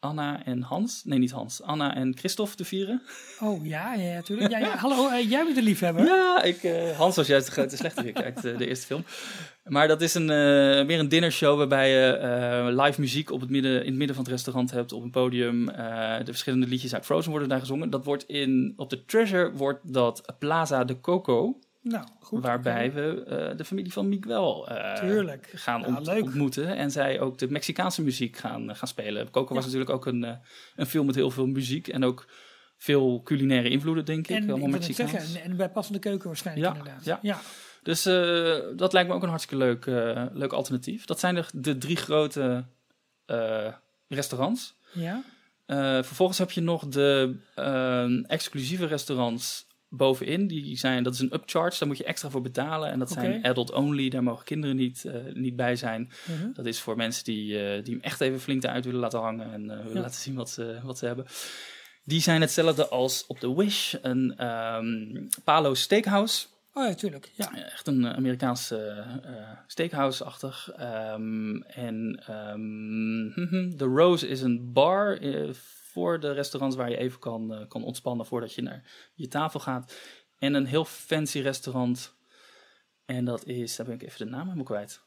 Anna 0.00 0.44
en 0.44 0.62
Hans, 0.62 1.04
nee 1.04 1.18
niet 1.18 1.30
Hans, 1.30 1.62
Anna 1.62 1.94
en 1.94 2.16
Christophe 2.16 2.56
te 2.56 2.64
vieren. 2.64 3.02
Oh 3.40 3.66
ja, 3.66 3.94
ja, 3.94 4.14
natuurlijk. 4.14 4.50
Ja, 4.50 4.58
ja. 4.58 4.76
Hallo, 4.76 5.08
uh, 5.08 5.30
jij 5.30 5.44
bent 5.44 5.56
de 5.56 5.62
liefhebber. 5.62 6.04
Ja, 6.04 6.42
ik, 6.42 6.62
uh, 6.62 6.90
Hans 6.98 7.16
was 7.16 7.26
juist 7.26 7.46
de 7.46 7.52
grote 7.52 7.76
slechterik 7.76 8.22
uit 8.22 8.44
uh, 8.44 8.58
de 8.58 8.66
eerste 8.66 8.86
film. 8.86 9.04
Maar 9.64 9.88
dat 9.88 10.00
is 10.00 10.14
een, 10.14 10.26
meer 10.86 10.98
een 10.98 11.08
dinnershow 11.08 11.58
waarbij 11.58 11.90
je 11.90 12.72
live 12.82 13.00
muziek 13.00 13.30
op 13.30 13.40
het 13.40 13.50
midden, 13.50 13.80
in 13.80 13.86
het 13.86 13.96
midden 13.96 14.16
van 14.16 14.24
het 14.24 14.32
restaurant 14.32 14.70
hebt, 14.70 14.92
op 14.92 15.02
een 15.02 15.10
podium. 15.10 15.66
de 15.66 16.22
verschillende 16.24 16.66
liedjes 16.66 16.94
uit 16.94 17.04
Frozen 17.04 17.30
worden 17.30 17.48
daar 17.48 17.60
gezongen. 17.60 17.90
Dat 17.90 18.04
wordt 18.04 18.24
in, 18.26 18.72
op 18.76 18.90
de 18.90 19.04
Treasure 19.04 19.52
wordt 19.52 19.92
dat 19.92 20.24
Plaza 20.38 20.84
de 20.84 21.00
Coco. 21.00 21.58
Nou, 21.82 22.06
goed. 22.20 22.42
Waarbij 22.42 22.92
we 22.92 23.24
uh, 23.50 23.56
de 23.56 23.64
familie 23.64 23.92
van 23.92 24.08
Miguel 24.08 24.70
uh, 24.70 24.92
gaan 25.54 25.86
ont 25.86 26.06
ja, 26.06 26.20
ontmoeten. 26.20 26.76
En 26.76 26.90
zij 26.90 27.20
ook 27.20 27.38
de 27.38 27.50
Mexicaanse 27.50 28.02
muziek 28.02 28.36
gaan, 28.36 28.70
uh, 28.70 28.76
gaan 28.76 28.88
spelen. 28.88 29.30
Coco 29.30 29.48
ja. 29.48 29.54
was 29.54 29.64
natuurlijk 29.64 29.90
ook 29.90 30.06
een, 30.06 30.38
een 30.76 30.86
film 30.86 31.06
met 31.06 31.14
heel 31.14 31.30
veel 31.30 31.46
muziek. 31.46 31.88
En 31.88 32.04
ook 32.04 32.26
veel 32.76 33.22
culinaire 33.24 33.68
invloeden, 33.68 34.04
denk 34.04 34.28
ik. 34.28 34.36
En, 34.36 34.56
ik 34.56 34.66
Mexicaans. 34.66 35.10
Zeggen, 35.10 35.42
en, 35.42 35.56
bij 35.56 35.70
passende 35.70 35.98
keuken 35.98 36.26
waarschijnlijk 36.26 36.66
ja, 36.66 36.78
inderdaad. 36.78 37.04
Ja. 37.04 37.18
ja. 37.22 37.40
Dus 37.82 38.02
dat 38.76 38.92
lijkt 38.92 39.08
me 39.08 39.14
ook 39.14 39.22
een 39.22 39.28
hartstikke 39.28 39.64
leuk, 39.64 39.84
leuk 40.32 40.52
alternatief. 40.52 41.04
Dat 41.04 41.20
zijn 41.20 41.34
de, 41.34 41.44
de 41.52 41.78
drie 41.78 41.96
grote 41.96 42.64
restaurants. 44.08 44.74
Ja. 44.92 45.22
vervolgens 46.02 46.38
heb 46.38 46.50
je 46.50 46.60
nog 46.60 46.88
de 46.88 47.36
exclusieve 48.26 48.86
restaurants 48.86 49.68
bovenin. 49.90 50.46
Die 50.46 50.78
zijn, 50.78 51.02
dat 51.02 51.14
is 51.14 51.20
een 51.20 51.34
upcharge, 51.34 51.78
daar 51.78 51.88
moet 51.88 51.98
je 51.98 52.04
extra 52.04 52.30
voor 52.30 52.40
betalen. 52.40 52.90
En 52.90 52.98
dat 52.98 53.10
zijn 53.10 53.44
adult 53.44 53.72
only, 53.72 54.08
daar 54.08 54.22
mogen 54.22 54.44
kinderen 54.44 54.76
niet, 54.76 55.04
uh, 55.06 55.14
niet 55.34 55.56
bij 55.56 55.76
zijn. 55.76 56.10
Mhm. 56.26 56.52
Dat 56.52 56.66
is 56.66 56.80
voor 56.80 56.96
mensen 56.96 57.24
die, 57.24 57.52
uh, 57.52 57.84
die 57.84 57.94
hem 57.94 58.02
echt 58.02 58.20
even 58.20 58.40
flink 58.40 58.64
uit 58.64 58.84
willen 58.84 59.00
laten 59.00 59.20
hangen 59.20 59.52
en 59.52 59.66
willen 59.66 59.94
ja. 59.94 60.00
laten 60.00 60.20
zien 60.20 60.34
wat 60.34 60.50
ze, 60.50 60.80
wat 60.82 60.98
ze 60.98 61.06
hebben. 61.06 61.26
Die 62.04 62.20
zijn 62.20 62.40
hetzelfde 62.40 62.88
als 62.88 63.26
op 63.26 63.40
de 63.40 63.54
Wish, 63.54 63.94
een 64.02 64.46
um, 64.46 65.28
Palo 65.44 65.74
Steakhouse. 65.74 66.46
Oh 66.74 66.86
ja, 66.86 66.94
tuurlijk. 66.94 67.30
Ja. 67.34 67.54
Echt 67.54 67.86
een 67.86 68.06
Amerikaanse 68.06 69.04
steakhouse-achtig. 69.66 70.70
Um, 71.14 71.62
en 71.62 72.22
um, 72.52 73.76
The 73.76 73.84
Rose 73.84 74.28
is 74.28 74.42
een 74.42 74.72
bar 74.72 75.18
voor 75.90 76.20
de 76.20 76.32
restaurants 76.32 76.76
waar 76.76 76.90
je 76.90 76.96
even 76.96 77.18
kan, 77.18 77.52
uh, 77.52 77.68
kan 77.68 77.84
ontspannen 77.84 78.26
voordat 78.26 78.54
je 78.54 78.62
naar 78.62 79.10
je 79.14 79.28
tafel 79.28 79.60
gaat. 79.60 79.94
En 80.38 80.54
een 80.54 80.66
heel 80.66 80.84
fancy 80.84 81.40
restaurant. 81.40 82.14
En 83.04 83.24
dat 83.24 83.46
is, 83.46 83.76
daar 83.76 83.86
ben 83.86 83.94
ik 83.94 84.02
even 84.02 84.18
de 84.18 84.32
naam 84.32 84.44
helemaal 84.44 84.64
kwijt. 84.64 85.02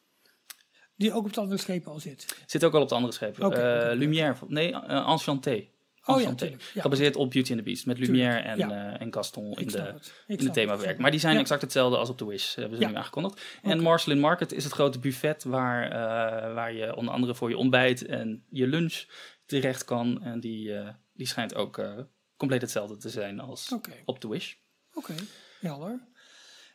Die 0.95 1.13
ook 1.13 1.25
op 1.25 1.33
de 1.33 1.41
andere 1.41 1.59
schepen 1.59 1.91
al 1.91 1.99
zit? 1.99 2.43
Zit 2.45 2.63
ook 2.63 2.73
al 2.73 2.81
op 2.81 2.89
de 2.89 2.95
andere 2.95 3.13
schepen. 3.13 3.45
Okay, 3.45 3.91
uh, 3.91 3.97
Lumière, 3.97 4.35
nee, 4.47 4.71
uh, 4.71 5.09
Enchanté. 5.09 5.67
Oh 6.05 6.21
ja, 6.21 6.33
ja, 6.73 6.81
Gebaseerd 6.81 7.15
op 7.15 7.31
Beauty 7.31 7.51
and 7.51 7.59
the 7.59 7.65
Beast. 7.65 7.85
Met 7.85 7.99
Lumière 7.99 8.39
en, 8.39 8.59
uh, 8.59 9.01
en 9.01 9.13
Gaston 9.13 9.53
in 9.53 9.67
de, 9.67 9.93
in 10.27 10.37
de 10.37 10.49
themawerk. 10.49 10.97
Maar 10.97 11.11
die 11.11 11.19
zijn 11.19 11.37
exact 11.37 11.61
hetzelfde 11.61 11.97
als 11.97 12.09
op 12.09 12.17
The 12.17 12.27
Wish. 12.27 12.55
Hebben 12.55 12.77
ze 12.77 12.85
nu 12.85 12.95
aangekondigd. 12.95 13.41
Okay. 13.57 13.71
En 13.71 13.79
Marceline 13.79 14.21
Market 14.21 14.51
is 14.51 14.63
het 14.63 14.73
grote 14.73 14.99
buffet 14.99 15.43
waar, 15.43 15.85
uh, 15.85 16.53
waar 16.53 16.73
je 16.73 16.95
onder 16.95 17.13
andere 17.13 17.35
voor 17.35 17.49
je 17.49 17.57
ontbijt 17.57 18.05
en 18.05 18.43
je 18.49 18.67
lunch 18.67 19.05
terecht 19.45 19.85
kan. 19.85 20.21
En 20.21 20.39
die, 20.39 20.69
uh, 20.69 20.89
die 21.13 21.27
schijnt 21.27 21.55
ook 21.55 21.77
uh, 21.77 21.99
compleet 22.37 22.61
hetzelfde 22.61 22.97
te 22.97 23.09
zijn 23.09 23.39
als 23.39 23.71
okay. 23.71 24.01
op 24.05 24.19
The 24.19 24.29
Wish. 24.29 24.53
Oké, 24.93 25.11
okay. 25.11 25.25
helder. 25.59 26.07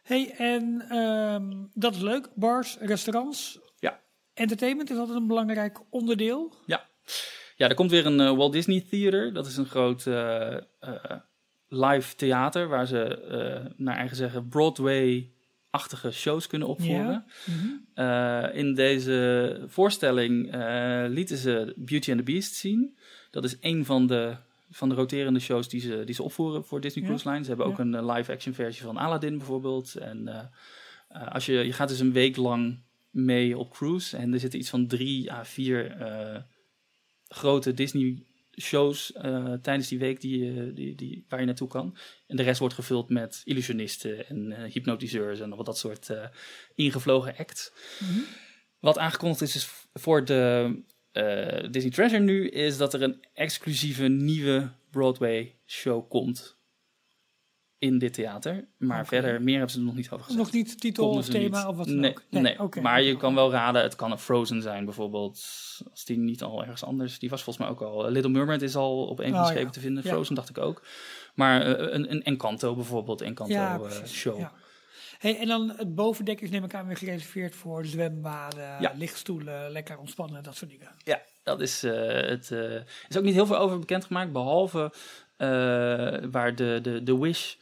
hey, 0.03 0.35
en 0.37 0.97
um, 0.97 1.71
dat 1.75 1.95
is 1.95 2.01
leuk. 2.01 2.29
Bars, 2.35 2.77
restaurants. 2.81 3.59
Ja. 3.79 4.01
Entertainment 4.35 4.91
is 4.91 4.97
altijd 4.97 5.19
een 5.19 5.27
belangrijk 5.27 5.81
onderdeel. 5.91 6.55
Ja. 6.67 6.87
Ja, 7.57 7.69
er 7.69 7.75
komt 7.75 7.91
weer 7.91 8.07
een 8.07 8.21
uh, 8.21 8.37
Walt 8.37 8.53
Disney 8.53 8.87
Theater. 8.91 9.33
Dat 9.33 9.47
is 9.47 9.57
een 9.57 9.67
groot 9.67 10.05
live 11.69 12.15
theater 12.17 12.69
waar 12.69 12.87
ze 12.87 13.73
naar 13.77 13.97
eigen 13.97 14.17
zeggen 14.17 14.49
Broadway 14.49 15.33
achtige 15.71 16.11
shows 16.11 16.47
kunnen 16.47 16.69
opvoeren. 16.69 17.25
Ja. 17.95 18.49
Uh, 18.51 18.57
in 18.57 18.75
deze 18.75 19.65
voorstelling 19.67 20.55
uh, 20.55 21.05
lieten 21.09 21.37
ze 21.37 21.75
Beauty 21.77 22.11
and 22.11 22.19
the 22.19 22.33
Beast 22.33 22.55
zien. 22.55 22.97
Dat 23.31 23.45
is 23.45 23.57
een 23.61 23.85
van 23.85 24.07
de, 24.07 24.37
van 24.71 24.89
de 24.89 24.95
roterende 24.95 25.41
shows 25.41 25.69
die 25.69 25.81
ze, 25.81 26.03
die 26.05 26.15
ze 26.15 26.23
opvoeren 26.23 26.65
voor 26.65 26.81
Disney 26.81 27.05
ja. 27.05 27.11
Cruise 27.11 27.31
Line. 27.31 27.43
Ze 27.43 27.49
hebben 27.49 27.67
ook 27.67 27.79
een 27.79 27.95
uh, 27.95 28.15
live-action 28.15 28.55
versie 28.55 28.85
van 28.85 28.97
Aladdin 28.97 29.39
bijvoorbeeld. 29.39 29.95
En 29.95 30.51
als 31.09 31.47
je, 31.47 31.53
je 31.53 31.73
gaat 31.73 31.89
dus 31.89 32.01
een 32.01 32.13
week 32.13 32.37
lang 32.37 32.79
mee 33.11 33.59
op 33.59 33.71
cruise. 33.71 34.17
En 34.17 34.33
er 34.33 34.41
zitten 34.41 34.59
iets 34.59 34.71
van 34.71 34.87
drie 34.87 35.33
à 35.33 35.45
vier 35.45 35.97
grote 37.29 37.75
Disney 37.75 38.23
shows 38.61 39.13
uh, 39.17 39.53
tijdens 39.53 39.89
die 39.89 39.99
week 39.99 40.21
die, 40.21 40.73
die, 40.73 40.95
die, 40.95 41.25
waar 41.29 41.41
je 41.41 41.47
naartoe 41.47 41.69
kan. 41.69 41.97
En 42.27 42.37
de 42.37 42.43
rest 42.43 42.59
wordt 42.59 42.75
gevuld 42.75 43.11
met 43.11 43.41
illusionisten 43.45 44.27
en 44.29 44.51
uh, 44.51 44.73
hypnotiseurs 44.73 45.41
en 45.41 45.57
wat 45.57 45.67
dat 45.67 45.79
soort 45.79 46.09
uh, 46.09 46.25
ingevlogen 46.75 47.37
acts. 47.37 47.73
Mm 47.99 48.09
-hmm. 48.09 48.25
Wat 48.81 48.99
aangekondigd 48.99 49.41
is, 49.43 49.55
is 49.55 49.69
voor 49.93 50.25
de 50.25 50.75
eh, 51.13 51.71
Disney 51.71 51.93
Treasure 51.93 52.23
nu 52.23 52.49
is 52.49 52.77
dat 52.77 52.95
er 52.95 53.03
een 53.03 53.25
exclusieve 53.35 54.09
nieuwe 54.09 54.71
Broadway 54.91 55.57
show 55.67 56.09
komt 56.09 56.58
in 57.79 57.99
dit 57.99 58.13
theater. 58.13 58.69
Maar 58.77 59.07
verder, 59.07 59.43
meer 59.43 59.55
hebben 59.55 59.73
ze 59.73 59.79
er 59.79 59.85
nog 59.85 59.95
niet 59.95 60.11
over 60.11 60.25
gezegd. 60.25 60.43
Nog 60.43 60.53
niet 60.53 60.81
titel 60.81 61.09
of 61.11 61.29
thema 61.29 61.59
niet. 61.59 61.67
of 61.67 61.77
wat 61.77 61.87
dan 61.87 62.01
nee, 62.01 62.11
ook? 62.11 62.23
Nee, 62.31 62.61
oké. 62.61 62.81
maar 62.81 63.03
je 63.03 63.17
kan 63.17 63.35
wel 63.35 63.51
raden, 63.51 63.83
het 63.83 63.97
kan 63.97 64.11
een 64.11 64.19
Frozen 64.19 64.63
zijn 64.63 64.85
bijvoorbeeld. 64.85 65.35
Als 65.91 66.05
die 66.05 66.19
niet 66.19 66.43
al 66.43 66.63
ergens 66.63 66.85
anders... 66.85 67.19
Die 67.19 67.31
was 67.31 67.43
volgens 67.43 67.65
mij 67.67 67.75
ook 67.75 67.83
al... 67.83 68.11
Little 68.11 68.31
Mermaid 68.31 68.63
is 68.63 68.77
al 68.77 69.07
op 69.07 69.19
een 69.19 69.25
van 69.25 69.33
de 69.33 69.39
Oh, 69.39 69.45
schepen 69.47 69.65
ja. 69.65 69.71
te 69.71 69.81
vinden. 69.81 70.03
Ja. 70.05 70.11
Frozen 70.11 70.35
dacht 70.35 70.49
ik 70.49 70.59
ook. 70.59 70.83
Maar 71.35 71.63
eh, 71.63 71.95
een, 71.95 72.11
een 72.11 72.23
Encanto 72.23 72.75
bijvoorbeeld, 72.75 73.21
Encanto 73.21 73.53
Ja, 73.53 73.79
eh, 73.81 74.05
show. 74.05 74.39
ja. 74.39 74.53
Hey, 75.19 75.39
en 75.39 75.47
dan 75.47 75.73
het 75.77 75.95
bovendek 75.95 76.41
is 76.41 76.51
neem 76.51 76.65
ik 76.65 76.75
aan 76.75 76.87
weer 76.87 76.97
gereserveerd 76.97 77.55
voor 77.55 77.85
zwembaden, 77.85 78.93
lichtstoelen, 78.97 79.71
lekker 79.71 79.99
ontspannen, 79.99 80.43
dat 80.43 80.57
soort 80.57 80.71
dingen. 80.71 80.89
Ja, 81.05 81.23
dat 81.43 81.61
is 81.61 81.83
eh, 81.83 81.93
het. 82.29 82.51
eh, 82.51 82.59
Er 82.75 82.85
is 83.09 83.17
ook 83.17 83.25
niet 83.25 83.35
heel 83.35 83.47
veel 83.47 83.59
over 83.59 83.79
bekendgemaakt, 83.79 84.33
behalve 84.33 84.93
eh, 84.93 84.99
waar 86.31 86.55
de, 86.55 86.79
de, 86.83 87.03
de 87.03 87.19
Wish. 87.19 87.55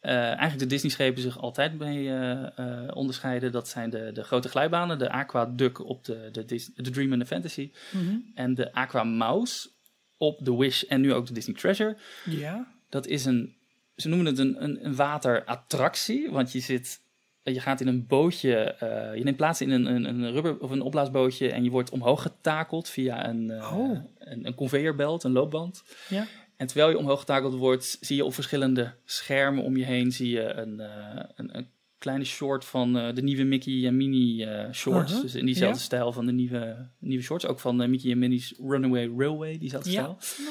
eh, 0.00 0.12
eigenlijk 0.14 0.58
de 0.58 0.66
Disney-schepen 0.66 1.22
zich 1.22 1.38
altijd 1.38 1.78
mee 1.78 2.08
eh, 2.08 2.58
eh, 2.58 2.96
onderscheiden. 2.96 3.52
Dat 3.52 3.68
zijn 3.68 3.90
de, 3.90 4.10
de 4.12 4.22
grote 4.24 4.48
glijbanen, 4.48 4.98
de 4.98 5.10
Aqua 5.10 5.46
Duck 5.46 5.84
op 5.84 6.04
de, 6.04 6.28
de, 6.32 6.44
Dis- 6.44 6.70
de 6.74 6.90
Dream 6.90 7.12
and 7.12 7.20
the 7.20 7.26
Fantasy. 7.26 7.70
Mhm. 7.92 8.16
En 8.34 8.54
de 8.54 8.72
Aqua 8.72 9.04
Mouse 9.04 9.68
op 10.16 10.44
de 10.44 10.56
Wish 10.56 10.82
en 10.82 11.00
nu 11.00 11.12
ook 11.12 11.26
de 11.26 11.32
Disney 11.32 11.56
Treasure. 11.56 11.96
Ja, 12.24 12.72
Dat 12.88 13.06
is 13.06 13.24
een, 13.24 13.54
ze 13.96 14.08
noemen 14.08 14.26
het 14.26 14.38
een, 14.38 14.62
een, 14.62 14.84
een 14.84 14.94
waterattractie, 14.96 16.30
want 16.30 16.52
je 16.52 16.60
zit, 16.60 17.00
je 17.42 17.60
gaat 17.60 17.80
in 17.80 17.86
een 17.86 18.06
bootje, 18.06 18.54
eh, 18.56 19.16
je 19.16 19.24
neemt 19.24 19.36
plaats 19.36 19.60
in 19.60 19.70
een, 19.70 19.84
een, 19.86 20.04
een 20.04 20.32
rubber 20.32 20.58
of 20.60 20.70
een 20.70 20.80
opblaasbootje 20.82 21.50
en 21.52 21.64
je 21.64 21.70
wordt 21.70 21.90
omhoog 21.90 22.22
getakeld 22.22 22.88
via 22.88 23.28
een, 23.28 23.50
eh, 23.50 23.76
Oh. 23.78 23.98
een, 24.18 24.46
een 24.46 24.54
conveyorbelt, 24.54 25.24
een 25.24 25.32
loopband. 25.32 25.82
ja. 26.08 26.26
En 26.56 26.66
terwijl 26.66 26.90
je 26.90 26.98
omhoog 26.98 27.18
getakeld 27.18 27.54
wordt, 27.54 27.96
zie 28.00 28.16
je 28.16 28.24
op 28.24 28.34
verschillende 28.34 28.94
schermen 29.04 29.64
om 29.64 29.76
je 29.76 29.84
heen, 29.84 30.12
zie 30.12 30.30
je 30.30 30.52
een, 30.52 30.80
eh, 30.80 31.22
een, 31.34 31.56
een 31.56 31.68
kleine 31.98 32.24
short 32.24 32.64
van 32.64 32.98
eh, 32.98 33.14
de 33.14 33.22
nieuwe 33.22 33.42
Mickey 33.44 33.86
en 33.86 33.96
Minnie 33.96 34.46
eh, 34.46 34.72
shorts. 34.72 35.10
Uh-huh. 35.10 35.22
Dus 35.24 35.34
in 35.34 35.44
diezelfde 35.46 35.78
Ja. 35.78 35.84
stijl 35.84 36.12
van 36.12 36.26
de 36.26 36.32
nieuwe, 36.32 36.90
nieuwe 36.98 37.22
shorts. 37.24 37.46
Ook 37.46 37.60
van 37.60 37.90
Mickey 37.90 38.10
en 38.10 38.18
Minnie's 38.18 38.54
Runaway 38.58 39.10
Railway, 39.16 39.58
diezelfde 39.58 39.90
Ja. 39.90 40.16
stijl. 40.18 40.44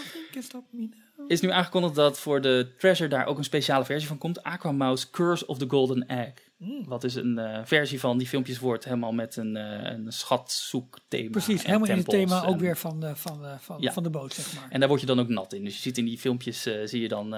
Is 1.27 1.41
nu 1.41 1.51
aangekondigd 1.51 1.95
dat 1.95 2.19
voor 2.19 2.41
de 2.41 2.73
Treasure 2.77 3.09
daar 3.09 3.25
ook 3.25 3.37
een 3.37 3.43
speciale 3.43 3.85
versie 3.85 4.07
van 4.07 4.17
komt. 4.17 4.43
Aquamouse 4.43 5.09
Curse 5.09 5.47
of 5.47 5.57
the 5.57 5.65
Golden 5.67 6.07
Egg. 6.07 6.33
Mm. 6.57 6.85
Wat 6.87 7.03
is 7.03 7.15
een 7.15 7.37
eh, 7.37 7.61
versie 7.63 7.99
van 7.99 8.17
die 8.17 8.27
filmpjes 8.27 8.59
wordt 8.59 8.83
helemaal 8.83 9.11
met 9.11 9.35
een, 9.35 9.55
eh 9.55 9.91
een 9.91 10.11
schatzoekthema. 10.11 11.29
Precies, 11.29 11.65
helemaal 11.65 11.89
in 11.89 11.97
het 11.97 12.09
thema 12.09 12.45
ook 12.45 12.59
weer 12.59 12.77
van 12.77 12.99
de, 12.99 13.15
van, 13.15 13.41
de, 13.41 13.55
van, 13.59 13.81
Ja. 13.81 13.93
van 13.93 14.03
de 14.03 14.09
boot, 14.09 14.33
zeg 14.33 14.53
maar. 14.55 14.67
En 14.69 14.79
daar 14.79 14.89
word 14.89 15.01
je 15.01 15.07
dan 15.07 15.19
ook 15.19 15.27
nat 15.27 15.53
in. 15.53 15.63
Dus 15.63 15.75
je 15.75 15.81
ziet 15.81 15.97
in 15.97 16.05
die 16.05 16.17
filmpjes 16.17 16.65
eh, 16.65 16.85
zie 16.85 17.01
je 17.01 17.07
dan 17.07 17.29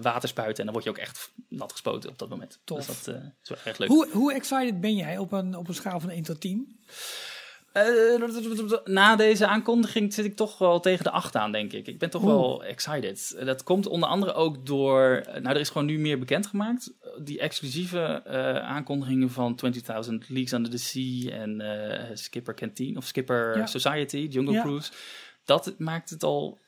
water 0.00 0.28
spuiten 0.28 0.58
en 0.58 0.64
dan 0.64 0.72
word 0.72 0.84
je 0.84 0.90
ook 0.90 0.98
echt 0.98 1.32
nat 1.48 1.72
gespoten 1.72 2.10
op 2.10 2.18
dat 2.18 2.28
moment. 2.28 2.58
Tof. 2.64 2.86
Dus 2.86 3.04
dat 3.04 3.14
is 3.42 3.48
wel 3.48 3.58
erg 3.64 3.78
leuk. 3.78 3.88
Hoe, 3.88 4.08
hoe 4.12 4.34
excited 4.34 4.80
ben 4.80 4.96
jij 4.96 5.18
op 5.18 5.32
een, 5.32 5.56
op 5.56 5.68
een 5.68 5.74
schaal 5.74 6.00
van 6.00 6.10
1 6.10 6.22
tot 6.22 6.40
10? 6.40 6.78
Eh, 7.72 8.80
na 8.84 9.16
deze 9.16 9.46
aankondiging 9.46 10.14
zit 10.14 10.24
ik 10.24 10.36
toch 10.36 10.58
wel 10.58 10.80
tegen 10.80 11.04
de 11.04 11.10
8 11.10 11.36
aan, 11.36 11.52
denk 11.52 11.72
ik. 11.72 11.86
Ik 11.86 11.98
ben 11.98 12.10
toch 12.10 12.22
Oeh. 12.22 12.30
wel 12.32 12.64
excited. 12.64 13.34
Eh, 13.38 13.46
Dat 13.46 13.62
komt 13.62 13.86
onder 13.86 14.08
andere 14.08 14.32
ook 14.32 14.66
door... 14.66 15.10
eh, 15.26 15.40
Nou, 15.42 15.54
er 15.54 15.60
is 15.60 15.68
gewoon 15.68 15.86
nu 15.86 15.98
meer 15.98 16.18
bekendgemaakt. 16.18 16.92
Die 17.22 17.38
exclusieve 17.40 18.24
aankondigingen 18.62 19.30
van 19.30 19.54
20.000 19.64 20.26
Leagues 20.28 20.52
Under 20.52 20.70
the 20.70 20.78
Sea 20.78 21.30
en 21.30 22.18
Skipper 22.18 22.54
Canteen 22.54 22.96
of 22.96 23.04
Skipper 23.06 23.56
Ja. 23.56 23.66
Society, 23.66 24.26
Jungle 24.30 24.52
Ja. 24.54 24.62
Cruise. 24.62 24.92
Dat 25.44 25.74
maakt 25.78 26.10
het 26.10 26.22
al 26.22 26.58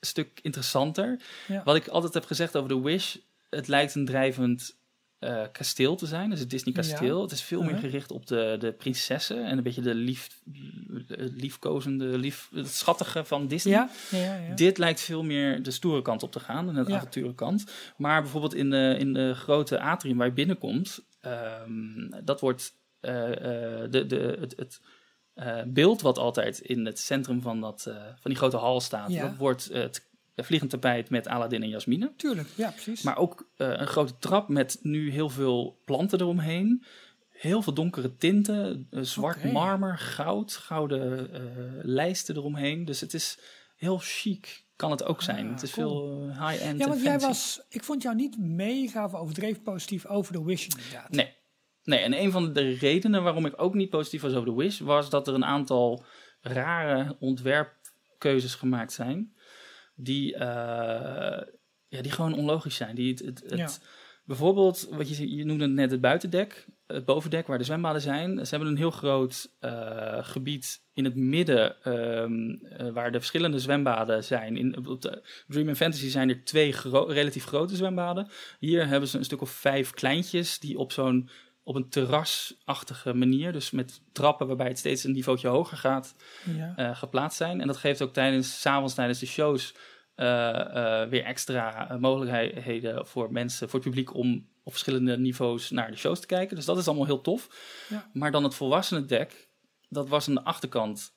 een 0.00 0.06
stuk 0.08 0.38
interessanter. 0.42 1.20
Ja. 1.48 1.62
Wat 1.64 1.76
ik 1.76 1.88
altijd 1.88 2.14
heb 2.14 2.24
gezegd 2.24 2.56
over 2.56 2.68
The 2.68 2.82
Wish, 2.82 3.16
het 3.50 3.68
lijkt 3.68 3.94
een 3.94 4.04
drijvend 4.06 4.76
eh, 5.22 5.42
kasteel 5.52 5.96
te 5.96 6.06
zijn. 6.06 6.30
Dus 6.30 6.40
het 6.40 6.50
Disney 6.50 6.74
kasteel. 6.74 7.22
Het 7.22 7.32
is 7.32 7.42
veel 7.42 7.60
meer 7.60 7.70
Uh-huh. 7.70 7.84
gericht 7.84 8.10
op 8.10 8.26
de, 8.26 8.56
de 8.58 8.72
prinsessen 8.72 9.44
en 9.44 9.56
een 9.56 9.62
beetje 9.62 9.80
de 9.80 9.94
lief, 9.94 10.28
liefkozende, 11.16 12.18
lief, 12.18 12.48
het 12.54 12.68
schattige 12.68 13.24
van 13.24 13.46
Disney. 13.46 13.72
Ja, 13.72 13.90
ja. 14.10 14.54
Dit 14.54 14.78
lijkt 14.78 15.00
veel 15.00 15.22
meer 15.22 15.62
de 15.62 15.70
stoere 15.70 16.02
kant 16.02 16.22
op 16.22 16.32
te 16.32 16.40
gaan, 16.40 16.76
en 16.76 16.84
de 16.84 16.94
avonturenkant. 16.94 17.64
Maar 17.96 18.22
bijvoorbeeld 18.22 18.54
in 18.54 18.70
de, 18.70 18.96
in 18.98 19.12
de 19.12 19.34
grote 19.34 19.80
atrium 19.80 20.16
waar 20.16 20.26
je 20.26 20.32
binnenkomt, 20.32 21.00
ehm, 21.20 22.24
dat 22.24 22.40
wordt 22.40 22.72
eh, 23.00 23.30
eh, 23.32 23.90
de, 23.90 24.06
de, 24.06 24.36
het, 24.40 24.54
het 24.56 24.80
eh, 25.34 25.62
beeld 25.66 26.00
wat 26.02 26.18
altijd 26.18 26.58
in 26.58 26.86
het 26.86 26.98
centrum 26.98 27.42
van, 27.42 27.60
dat, 27.60 27.86
eh, 27.88 27.94
van 27.94 28.30
die 28.30 28.36
grote 28.36 28.56
hal 28.56 28.80
staat. 28.80 29.12
Dat 29.14 29.36
wordt 29.36 29.68
het 29.72 30.10
vliegend 30.34 30.70
tapijt 30.70 31.10
met 31.10 31.28
Aladdin 31.28 31.62
en 31.62 31.68
Jasmine. 31.68 32.12
Tuurlijk, 32.16 32.48
ja, 32.54 32.70
precies. 32.70 33.02
Maar 33.02 33.16
ook 33.16 33.50
eh, 33.56 33.68
een 33.68 33.86
grote 33.86 34.18
trap 34.18 34.48
met 34.48 34.78
nu 34.82 35.10
heel 35.10 35.28
veel 35.28 35.80
planten 35.84 36.20
eromheen. 36.20 36.84
Heel 37.30 37.62
veel 37.62 37.74
donkere 37.74 38.16
tinten, 38.16 38.86
eh, 38.90 39.02
zwart 39.02 39.52
marmer, 39.52 39.98
goud, 39.98 40.52
gouden 40.52 41.32
eh, 41.32 41.40
lijsten 41.82 42.36
eromheen. 42.36 42.84
Dus 42.84 43.00
het 43.00 43.14
is 43.14 43.38
heel 43.76 43.98
chic, 44.02 44.64
kan 44.76 44.90
het 44.90 45.04
ook 45.04 45.22
zijn. 45.22 45.46
Ah, 45.46 45.52
het 45.52 45.62
is 45.62 45.70
cool. 45.70 45.88
veel 45.88 46.28
eh, 46.28 46.48
high-end 46.48 46.78
ja, 46.78 46.88
want 46.88 47.02
jij 47.02 47.18
was, 47.18 47.60
ik 47.68 47.84
vond 47.84 48.02
jou 48.02 48.14
niet 48.14 48.38
mega 48.38 49.04
of 49.04 49.14
overdreven 49.14 49.62
positief 49.62 50.06
over 50.06 50.32
de 50.32 50.44
Wish 50.44 50.66
inderdaad. 50.66 51.10
Nee. 51.10 51.34
nee, 51.84 51.98
en 51.98 52.20
een 52.20 52.30
van 52.30 52.52
de 52.52 52.70
redenen 52.70 53.22
waarom 53.22 53.46
ik 53.46 53.62
ook 53.62 53.74
niet 53.74 53.90
positief 53.90 54.22
was 54.22 54.32
over 54.32 54.48
de 54.48 54.54
Wish... 54.54 54.78
was 54.78 55.10
dat 55.10 55.28
er 55.28 55.34
een 55.34 55.44
aantal 55.44 56.04
rare 56.40 57.16
ontwerpkeuzes 57.20 58.54
gemaakt 58.54 58.92
zijn... 58.92 59.34
die, 60.04 60.34
eh, 60.34 61.42
ja, 61.88 62.02
die 62.02 62.10
gewoon 62.12 62.34
onlogisch 62.34 62.76
zijn. 62.76 62.94
Die 62.94 63.10
het, 63.10 63.18
het, 63.24 63.40
het- 63.50 63.58
Ja. 63.58 63.68
Bijvoorbeeld, 64.24 64.88
wat 64.90 65.16
je, 65.16 65.36
je 65.36 65.44
noemde 65.44 65.66
net 65.66 65.90
het 65.90 66.00
buitendek, 66.00 66.66
het 66.86 67.04
bovendek 67.04 67.46
waar 67.46 67.58
de 67.58 67.64
zwembaden 67.64 68.00
zijn. 68.00 68.46
Ze 68.46 68.50
hebben 68.50 68.68
een 68.68 68.76
heel 68.76 68.90
groot 68.90 69.48
eh, 69.60 70.18
gebied 70.24 70.82
in 70.92 71.04
het 71.04 71.14
midden 71.16 71.82
ehm, 71.82 72.50
eh, 72.50 72.88
waar 72.92 73.12
de 73.12 73.18
verschillende 73.18 73.58
zwembaden 73.58 74.24
zijn. 74.24 74.56
In, 74.56 74.86
op 74.86 75.02
de 75.02 75.22
Dream 75.46 75.68
and 75.68 75.76
Fantasy 75.76 76.08
zijn 76.08 76.28
er 76.28 76.44
twee 76.44 76.72
gro- 76.72 77.04
relatief 77.04 77.44
grote 77.44 77.76
zwembaden. 77.76 78.28
Hier 78.58 78.86
hebben 78.86 79.08
ze 79.08 79.18
een 79.18 79.24
stuk 79.24 79.40
of 79.40 79.50
vijf 79.50 79.90
kleintjes 79.90 80.58
die 80.58 80.78
op 80.78 80.92
zo'n 80.92 81.28
op 81.64 81.74
een 81.74 81.88
terrasachtige 81.88 83.14
manier, 83.14 83.52
dus 83.52 83.70
met 83.70 84.00
trappen 84.12 84.46
waarbij 84.46 84.68
het 84.68 84.78
steeds 84.78 85.04
een 85.04 85.12
niveautje 85.12 85.48
hoger 85.48 85.76
gaat, 85.76 86.14
Ja. 86.76 86.94
geplaatst 86.94 87.36
zijn. 87.38 87.60
En 87.60 87.66
dat 87.66 87.76
geeft 87.76 88.02
ook 88.02 88.12
tijdens, 88.12 88.60
s'avonds 88.60 88.94
tijdens 88.94 89.18
de 89.18 89.26
shows, 89.26 89.74
weer 90.14 91.24
extra 91.24 91.90
eh, 91.90 91.96
mogelijkheden 91.96 93.06
voor 93.06 93.32
mensen, 93.32 93.68
voor 93.68 93.78
het 93.78 93.88
publiek 93.88 94.14
om 94.14 94.50
op 94.62 94.72
verschillende 94.72 95.18
niveaus 95.18 95.70
naar 95.70 95.90
de 95.90 95.96
shows 95.96 96.20
te 96.20 96.26
kijken. 96.26 96.56
Dus 96.56 96.64
dat 96.64 96.78
is 96.78 96.86
allemaal 96.86 97.06
heel 97.06 97.20
tof. 97.20 97.48
Ja. 97.88 98.10
Maar 98.12 98.30
dan 98.30 98.44
het 98.44 98.54
volwassenendek, 98.54 99.48
dat 99.88 100.08
was 100.08 100.28
aan 100.28 100.34
de 100.34 100.42
achterkant 100.44 101.14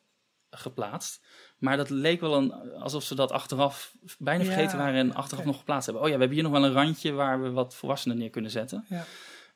geplaatst. 0.50 1.26
Maar 1.58 1.78
dat 1.78 1.90
leek 1.90 2.22
wel 2.22 2.36
een, 2.36 2.52
alsof 2.74 3.04
ze 3.04 3.16
dat 3.16 3.32
achteraf 3.32 3.96
bijna 4.20 4.44
Ja, 4.44 4.52
vergeten 4.52 4.78
waren 4.78 5.00
en 5.00 5.14
achteraf 5.14 5.46
nog 5.46 5.58
geplaatst 5.58 5.86
hebben. 5.86 6.04
Oh 6.04 6.10
ja, 6.10 6.14
we 6.16 6.20
hebben 6.20 6.38
hier 6.38 6.50
nog 6.50 6.60
wel 6.60 6.70
een 6.70 6.76
randje 6.76 7.12
waar 7.12 7.42
we 7.42 7.50
wat 7.50 7.76
volwassenen 7.76 8.18
neer 8.18 8.30
kunnen 8.30 8.52
zetten. 8.52 8.86
Ja. 8.90 9.06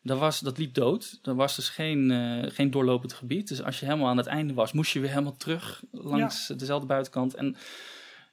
Dat, 0.04 0.20
was, 0.20 0.40
dat 0.40 0.58
liep 0.58 0.74
dood. 0.74 1.20
Er 1.24 1.36
was 1.36 1.56
dus 1.56 1.70
geen, 1.70 2.12
eh, 2.12 2.52
geen 2.52 2.72
doorlopend 2.72 3.14
gebied. 3.14 3.48
Dus 3.48 3.64
als 3.64 3.80
je 3.80 3.86
helemaal 3.86 4.08
aan 4.08 4.18
het 4.18 4.26
einde 4.26 4.54
was, 4.54 4.72
moest 4.72 4.92
je 4.92 5.00
weer 5.00 5.10
helemaal 5.10 5.38
terug 5.38 5.84
langs 5.92 6.48
dezelfde 6.48 6.88
buitenkant. 6.88 7.36
En 7.36 7.56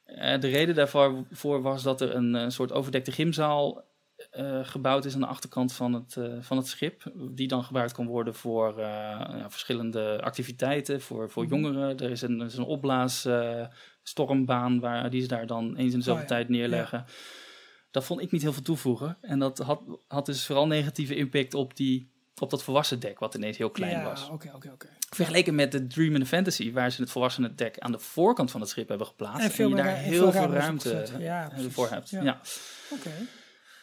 eh, 0.06 0.40
de 0.40 0.48
reden 0.48 0.74
daarvoor 0.74 1.24
voor 1.30 1.62
was 1.62 1.82
dat 1.82 2.00
er 2.00 2.14
een, 2.14 2.52
soort 2.52 2.72
overdekte 2.72 3.12
gymzaal 3.12 3.84
eh, 4.30 4.60
gebouwd 4.62 5.04
is 5.04 5.14
aan 5.14 5.20
de 5.20 5.26
achterkant 5.26 5.72
van 5.72 5.92
het, 5.92 6.16
eh, 6.16 6.32
van 6.40 6.56
het 6.56 6.66
schip. 6.66 7.02
Die 7.14 7.48
dan 7.48 7.64
gebruikt 7.64 7.92
kan 7.92 8.06
worden 8.06 8.34
voor 8.34 8.80
ja, 8.80 9.50
verschillende 9.50 10.20
activiteiten, 10.22 11.00
voor, 11.00 11.30
voor 11.30 11.44
Mhm. 11.44 11.54
jongeren. 11.54 11.98
Er 11.98 12.10
is 12.10 12.22
een, 12.22 12.40
er 12.40 12.46
is 12.46 12.56
een 12.56 12.64
opblaas 12.64 13.24
eh, 13.24 13.66
stormbaan 14.02 14.80
waar 14.80 15.10
die 15.10 15.20
ze 15.20 15.28
daar 15.28 15.46
dan 15.46 15.76
eens 15.76 15.92
in 15.92 15.98
de 15.98 16.04
zoveel 16.04 16.22
Oh 16.22 16.28
ja, 16.28 16.34
tijd 16.34 16.48
neerleggen. 16.48 17.04
Dat 17.90 18.04
vond 18.04 18.20
ik 18.20 18.30
niet 18.30 18.42
heel 18.42 18.52
veel 18.52 18.62
toevoegen. 18.62 19.18
En 19.20 19.38
dat 19.38 19.58
had, 19.58 19.82
had 20.08 20.26
dus 20.26 20.46
vooral 20.46 20.66
negatieve 20.66 21.14
impact 21.14 21.54
op, 21.54 21.76
die, 21.76 22.10
op 22.40 22.50
dat 22.50 22.62
volwassen 22.62 23.00
dek, 23.00 23.18
wat 23.18 23.34
ineens 23.34 23.56
heel 23.56 23.70
klein 23.70 23.92
ja, 23.98 24.04
was. 24.04 24.28
oké, 24.28 24.50
oké, 24.54 24.70
oké. 24.72 24.88
Vergeleken 25.14 25.54
met 25.54 25.72
de 25.72 25.86
Dream 25.86 26.14
and 26.14 26.28
Fantasy, 26.28 26.72
waar 26.72 26.90
ze 26.90 27.00
het 27.00 27.10
volwassenen 27.10 27.56
dek 27.56 27.78
aan 27.78 27.92
de 27.92 27.98
voorkant 27.98 28.50
van 28.50 28.60
het 28.60 28.70
schip 28.70 28.88
hebben 28.88 29.06
geplaatst. 29.06 29.44
En 29.44 29.50
veel 29.50 29.68
je 29.68 29.74
daar 29.74 29.96
heel 29.96 30.32
veel 30.32 30.50
ruimte. 30.52 31.06
Ja, 31.18 31.48
precies. 31.48 31.72
voor 31.72 31.90
hebt. 31.90 32.10
Ja. 32.10 32.40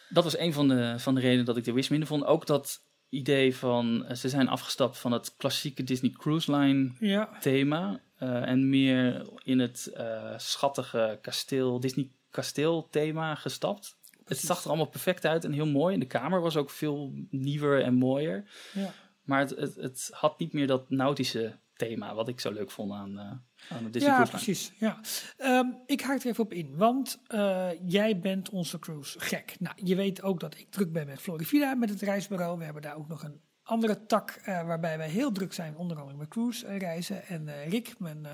Dat 0.08 0.24
was 0.24 0.38
een 0.38 0.52
van 0.52 0.68
de, 0.68 0.94
van 0.98 1.14
de 1.14 1.20
redenen 1.20 1.44
dat 1.44 1.56
ik 1.56 1.64
de 1.64 1.72
Wish 1.72 1.88
minder 1.88 2.08
vond. 2.08 2.24
Ook 2.24 2.46
dat 2.46 2.82
idee 3.08 3.56
van, 3.56 4.04
eh, 4.06 4.16
ze 4.16 4.28
zijn 4.28 4.48
afgestapt 4.48 4.98
van 4.98 5.12
het 5.12 5.34
klassieke 5.36 5.84
Disney 5.84 6.10
Cruise 6.10 6.56
Line 6.56 6.90
Ja, 6.98 7.28
thema. 7.40 8.00
eh, 8.18 8.48
en 8.48 8.68
meer 8.68 9.26
in 9.42 9.58
het 9.58 9.86
eh, 9.94 10.34
schattige 10.36 11.18
kasteel, 11.22 11.80
Disney 11.80 12.10
kasteel 12.30 12.88
thema 12.90 13.34
gestapt. 13.34 13.96
Het 14.24 14.38
zag 14.38 14.62
er 14.62 14.68
allemaal 14.68 14.86
perfect 14.86 15.26
uit 15.26 15.44
en 15.44 15.52
heel 15.52 15.66
mooi. 15.66 15.94
En 15.94 16.00
de 16.00 16.06
kamer 16.06 16.40
was 16.40 16.56
ook 16.56 16.70
veel 16.70 17.12
nieuwer 17.30 17.82
en 17.82 17.94
mooier. 17.94 18.44
ja. 18.72 18.92
Maar 19.24 19.40
het, 19.40 19.50
het, 19.50 19.74
het 19.74 20.08
had 20.12 20.38
niet 20.38 20.52
meer 20.52 20.66
dat 20.66 20.90
nautische 20.90 21.58
thema 21.76 22.14
wat 22.14 22.28
ik 22.28 22.40
zo 22.40 22.52
leuk 22.52 22.70
vond 22.70 22.92
aan, 22.92 23.10
uh, 23.10 23.76
aan 23.76 23.84
de 23.84 23.90
Disney 23.90 24.10
ja, 24.10 24.22
Cruise 24.22 24.32
precies. 24.32 24.72
Ja, 24.78 25.00
um, 25.38 25.82
ik 25.86 26.00
haak 26.00 26.20
er 26.20 26.26
even 26.26 26.44
op 26.44 26.52
in, 26.52 26.76
want 26.76 27.20
uh, 27.28 27.68
jij 27.86 28.18
bent 28.18 28.50
onze 28.50 28.78
cruise 28.78 29.20
gek. 29.20 29.56
Nou, 29.58 29.76
je 29.84 29.94
weet 29.94 30.22
ook 30.22 30.40
dat 30.40 30.58
ik 30.58 30.70
druk 30.70 30.92
ben 30.92 31.06
met 31.06 31.20
Florida, 31.20 31.74
met 31.74 31.90
het 31.90 32.00
reisbureau. 32.00 32.58
We 32.58 32.64
hebben 32.64 32.82
daar 32.82 32.96
ook 32.96 33.08
nog 33.08 33.22
een 33.22 33.40
andere 33.62 34.06
tak 34.06 34.40
uh, 34.40 34.44
waarbij 34.66 34.98
wij 34.98 35.08
heel 35.08 35.32
druk 35.32 35.52
zijn, 35.52 35.76
onder 35.76 35.98
andere 35.98 36.18
met 36.18 36.28
cruise 36.28 36.76
reizen. 36.76 37.26
En 37.26 37.68
Rick, 37.68 37.98
mijn 37.98 38.26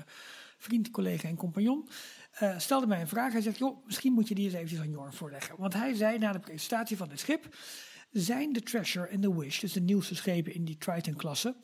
vriend, 0.57 0.91
collega 0.91 1.27
en 1.27 1.35
compagnon, 1.35 1.89
stelde 2.57 2.87
mij 2.87 3.01
een 3.01 3.07
vraag. 3.07 3.31
Hij 3.31 3.41
zegt, 3.41 3.57
joh, 3.57 3.85
misschien 3.85 4.13
moet 4.13 4.27
je 4.27 4.35
die 4.35 4.45
eens 4.45 4.53
eventjes 4.53 4.79
aan 4.79 4.89
Jorn 4.89 5.13
voorleggen. 5.13 5.55
Want 5.57 5.73
hij 5.73 5.93
zei 5.93 6.17
na 6.17 6.31
de 6.31 6.39
presentatie 6.39 6.97
van 6.97 7.09
dit 7.09 7.19
schip, 7.19 7.55
zijn 8.11 8.53
de 8.53 8.61
Treasure 8.61 9.07
en 9.07 9.21
de 9.21 9.33
Wish, 9.33 9.59
dus 9.59 9.73
de 9.73 9.81
nieuwste 9.81 10.15
schepen 10.15 10.53
in 10.53 10.65
die 10.65 10.77
Triton-klasse, 10.77 11.55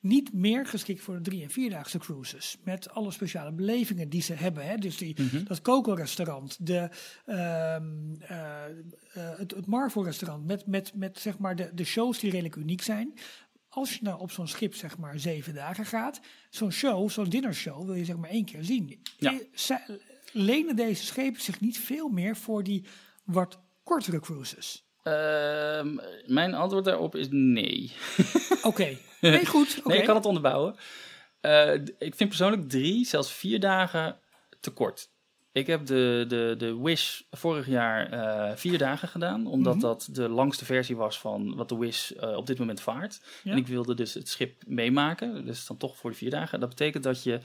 niet 0.00 0.32
meer 0.32 0.66
geschikt 0.66 1.00
voor 1.02 1.14
de 1.14 1.20
drie- 1.20 1.42
en 1.42 1.50
vierdaagse 1.50 1.98
cruises. 1.98 2.56
Met 2.64 2.90
alle 2.90 3.10
speciale 3.10 3.52
belevingen 3.52 4.08
die 4.08 4.22
ze 4.22 4.32
hebben. 4.32 4.66
Hè? 4.66 4.76
Dus 4.76 4.96
die, 4.96 5.22
Mhm. 5.22 5.44
dat 5.44 5.62
Coco-restaurant, 5.62 6.58
ehm, 6.64 6.84
eh, 7.24 8.64
eh, 8.64 9.38
het, 9.38 9.50
het 9.54 9.66
Marvel-restaurant. 9.66 10.46
Met, 10.46 10.66
met, 10.66 10.92
met 10.94 11.18
zeg 11.18 11.38
maar 11.38 11.56
de, 11.56 11.70
de 11.74 11.84
shows 11.84 12.18
die 12.18 12.30
redelijk 12.30 12.56
uniek 12.56 12.82
zijn. 12.82 13.14
Als 13.68 13.92
je 13.94 13.98
nou 14.02 14.20
op 14.20 14.30
zo'n 14.30 14.48
schip 14.48 14.74
zeg 14.74 14.98
maar 14.98 15.18
zeven 15.18 15.54
dagen 15.54 15.86
gaat. 15.86 16.20
Zo'n 16.50 16.70
show, 16.72 17.10
zo'n 17.10 17.28
dinnershow 17.28 17.84
wil 17.84 17.94
je 17.94 18.04
zeg 18.04 18.16
maar 18.16 18.30
één 18.30 18.44
keer 18.44 18.64
zien. 18.64 19.00
Ja. 19.18 19.38
Zij- 19.52 19.86
lenen 20.32 20.76
deze 20.76 21.04
schepen 21.04 21.40
zich 21.40 21.60
niet 21.60 21.78
veel 21.78 22.08
meer 22.08 22.36
voor 22.36 22.62
die 22.62 22.84
wat 23.24 23.58
kortere 23.82 24.20
cruises? 24.20 24.85
Ehm, 25.06 25.96
mijn 26.26 26.54
antwoord 26.54 26.84
daarop 26.84 27.14
is 27.16 27.26
nee. 27.30 27.92
Oké, 28.62 28.96
nee 29.20 29.46
goed. 29.46 29.80
Nee, 29.84 29.98
ik 29.98 30.04
kan 30.04 30.14
het 30.16 30.26
onderbouwen. 30.26 30.74
Eh, 31.40 31.74
ik 31.98 32.14
vind 32.14 32.28
persoonlijk 32.28 32.68
drie, 32.68 33.06
zelfs 33.06 33.32
vier 33.32 33.60
dagen 33.60 34.18
te 34.60 34.70
kort. 34.70 35.08
Ik 35.52 35.66
heb 35.66 35.86
de, 35.86 36.24
de, 36.28 36.54
de 36.58 36.80
Wish 36.82 37.20
vorig 37.30 37.66
jaar 37.66 38.12
eh, 38.12 38.56
vier 38.56 38.78
dagen 38.78 39.08
gedaan, 39.08 39.46
omdat 39.46 39.74
Mhm. 39.74 39.82
dat 39.82 40.08
de 40.12 40.28
langste 40.28 40.64
versie 40.64 40.96
was 40.96 41.18
van 41.18 41.56
wat 41.56 41.68
de 41.68 41.76
Wish 41.78 42.10
eh, 42.10 42.36
op 42.36 42.46
dit 42.46 42.58
moment 42.58 42.80
vaart. 42.80 43.20
Ja. 43.42 43.52
En 43.52 43.56
ik 43.58 43.66
wilde 43.66 43.94
dus 43.94 44.14
het 44.14 44.28
schip 44.28 44.62
meemaken, 44.66 45.44
dus 45.46 45.66
dan 45.66 45.76
toch 45.76 45.96
voor 45.96 46.10
de 46.10 46.16
vier 46.16 46.30
dagen. 46.30 46.60
Dat 46.60 46.68
betekent 46.68 47.02
dat 47.04 47.22
je, 47.22 47.40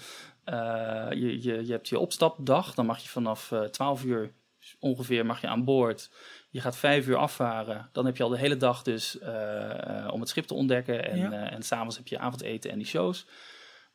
je, 1.09 1.38
je, 1.41 1.65
je 1.65 1.71
hebt 1.71 1.89
je 1.89 1.99
opstapdag, 1.99 2.73
dan 2.73 2.85
mag 2.85 2.99
je 3.01 3.09
vanaf 3.09 3.51
eh 3.51 3.61
12 3.61 4.03
uur 4.03 4.31
ongeveer 4.79 5.25
mag 5.25 5.41
je 5.41 5.47
aan 5.47 5.63
boord. 5.63 6.09
Je 6.52 6.61
gaat 6.61 6.78
vijf 6.78 7.07
uur 7.07 7.15
afvaren, 7.15 7.90
dan 7.91 8.06
heb 8.06 8.18
je 8.18 8.23
al 8.23 8.30
de 8.30 8.38
hele 8.38 8.57
dag 8.57 8.82
dus 8.82 9.19
eh, 9.19 10.06
eh, 10.06 10.14
om 10.14 10.19
het 10.19 10.30
schip 10.30 10.45
te 10.45 10.53
ontdekken. 10.53 11.10
En, 11.10 11.18
Ja. 11.18 11.32
eh, 11.32 11.53
en 11.53 11.64
s'avonds 11.64 11.98
heb 11.98 12.07
je 12.07 12.19
avondeten 12.19 12.72
en 12.72 12.78
die 12.78 12.88
shows. 12.88 13.26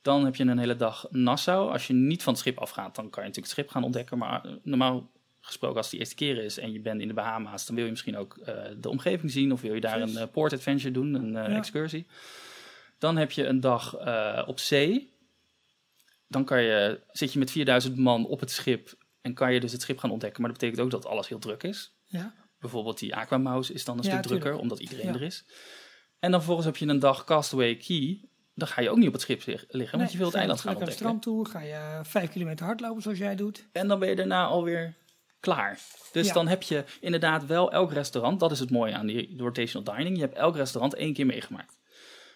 Dan 0.02 0.24
heb 0.24 0.36
je 0.36 0.44
een 0.44 0.58
hele 0.58 0.76
dag 0.76 1.06
Nassau. 1.10 1.72
Als 1.72 1.86
je 1.86 1.92
niet 1.92 2.22
van 2.22 2.32
het 2.32 2.42
schip 2.42 2.58
afgaat, 2.58 2.94
dan 2.94 3.10
kan 3.10 3.22
je 3.22 3.28
natuurlijk 3.28 3.36
het 3.36 3.48
schip 3.48 3.68
gaan 3.68 3.84
ontdekken. 3.84 4.18
Maar 4.18 4.44
normaal 4.62 5.10
gesproken, 5.40 5.76
als 5.76 5.86
het 5.86 5.94
de 5.94 5.98
eerste 6.00 6.14
keer 6.14 6.44
is 6.44 6.58
en 6.58 6.72
je 6.72 6.80
bent 6.80 7.00
in 7.00 7.08
de 7.08 7.14
Bahama's, 7.14 7.66
dan 7.66 7.74
wil 7.76 7.84
je 7.84 7.90
misschien 7.90 8.16
ook 8.16 8.38
de 8.80 8.88
omgeving 8.88 9.30
zien. 9.30 9.52
Of 9.52 9.60
wil 9.60 9.74
je 9.74 9.80
daar 9.80 9.96
Precies. 9.98 10.16
een 10.16 10.22
eh, 10.22 10.32
port 10.32 10.52
adventure 10.52 10.90
doen, 10.90 11.14
een 11.14 11.32
Ja. 11.32 11.56
excursie. 11.56 12.06
Dan 12.98 13.16
heb 13.16 13.30
je 13.30 13.46
een 13.46 13.60
dag 13.60 13.94
op 14.46 14.58
zee. 14.58 15.12
Dan 16.28 16.44
kan 16.44 16.62
je, 16.62 17.00
zit 17.10 17.32
je 17.32 17.38
met 17.38 17.50
4000 17.50 17.96
man 17.96 18.26
op 18.26 18.40
het 18.40 18.50
schip 18.50 18.94
en 19.20 19.34
kan 19.34 19.52
je 19.54 19.60
dus 19.60 19.72
het 19.72 19.80
schip 19.82 19.98
gaan 19.98 20.10
ontdekken. 20.10 20.40
Maar 20.42 20.50
dat 20.50 20.60
betekent 20.60 20.84
ook 20.84 20.90
dat 20.90 21.06
alles 21.06 21.28
heel 21.28 21.38
druk 21.38 21.62
is. 21.62 21.92
Ja. 22.04 22.34
Bijvoorbeeld 22.60 22.98
die 22.98 23.14
Aquamouse 23.16 23.72
is 23.72 23.84
dan 23.84 23.96
een 23.98 24.02
Ja, 24.04 24.08
stuk 24.10 24.22
tuurlijk. 24.22 24.42
drukker, 24.42 24.62
omdat 24.62 24.80
iedereen 24.80 25.06
Ja. 25.06 25.14
er 25.14 25.22
is. 25.22 25.44
En 26.18 26.30
dan 26.30 26.38
vervolgens 26.40 26.66
heb 26.66 26.76
je 26.76 26.86
een 26.86 26.98
dag 26.98 27.24
Castaway 27.24 27.76
Key. 27.76 28.28
Dan 28.54 28.68
ga 28.68 28.80
je 28.80 28.90
ook 28.90 28.96
niet 28.96 29.06
op 29.06 29.12
het 29.12 29.22
schip 29.22 29.46
lig- 29.46 29.64
liggen, 29.68 29.98
want 29.98 30.10
je 30.12 30.16
wil 30.16 30.26
het 30.26 30.34
ga 30.34 30.40
eiland 30.40 30.60
gaan 30.60 30.70
ontdekken. 30.70 30.96
strand 30.98 31.22
toe, 31.22 31.48
ga 31.48 31.60
je 31.60 32.00
vijf 32.02 32.30
kilometer 32.30 32.66
hardlopen 32.66 33.02
zoals 33.02 33.18
jij 33.18 33.36
doet. 33.36 33.68
En 33.72 33.88
dan 33.88 33.98
ben 33.98 34.08
je 34.08 34.16
daarna 34.16 34.44
alweer 34.46 34.94
klaar. 35.40 35.78
Dus 36.12 36.26
Ja. 36.26 36.32
dan 36.32 36.48
heb 36.48 36.62
je 36.62 36.84
inderdaad 37.00 37.46
wel 37.46 37.72
elk 37.72 37.92
restaurant. 37.92 38.40
Dat 38.40 38.50
is 38.52 38.58
het 38.58 38.70
mooie 38.70 38.94
aan 38.94 39.06
die 39.06 39.34
rotational 39.38 39.96
dining. 39.96 40.16
Je 40.16 40.22
hebt 40.22 40.36
elk 40.36 40.56
restaurant 40.56 40.94
één 40.94 41.12
keer 41.12 41.26
meegemaakt. 41.26 41.78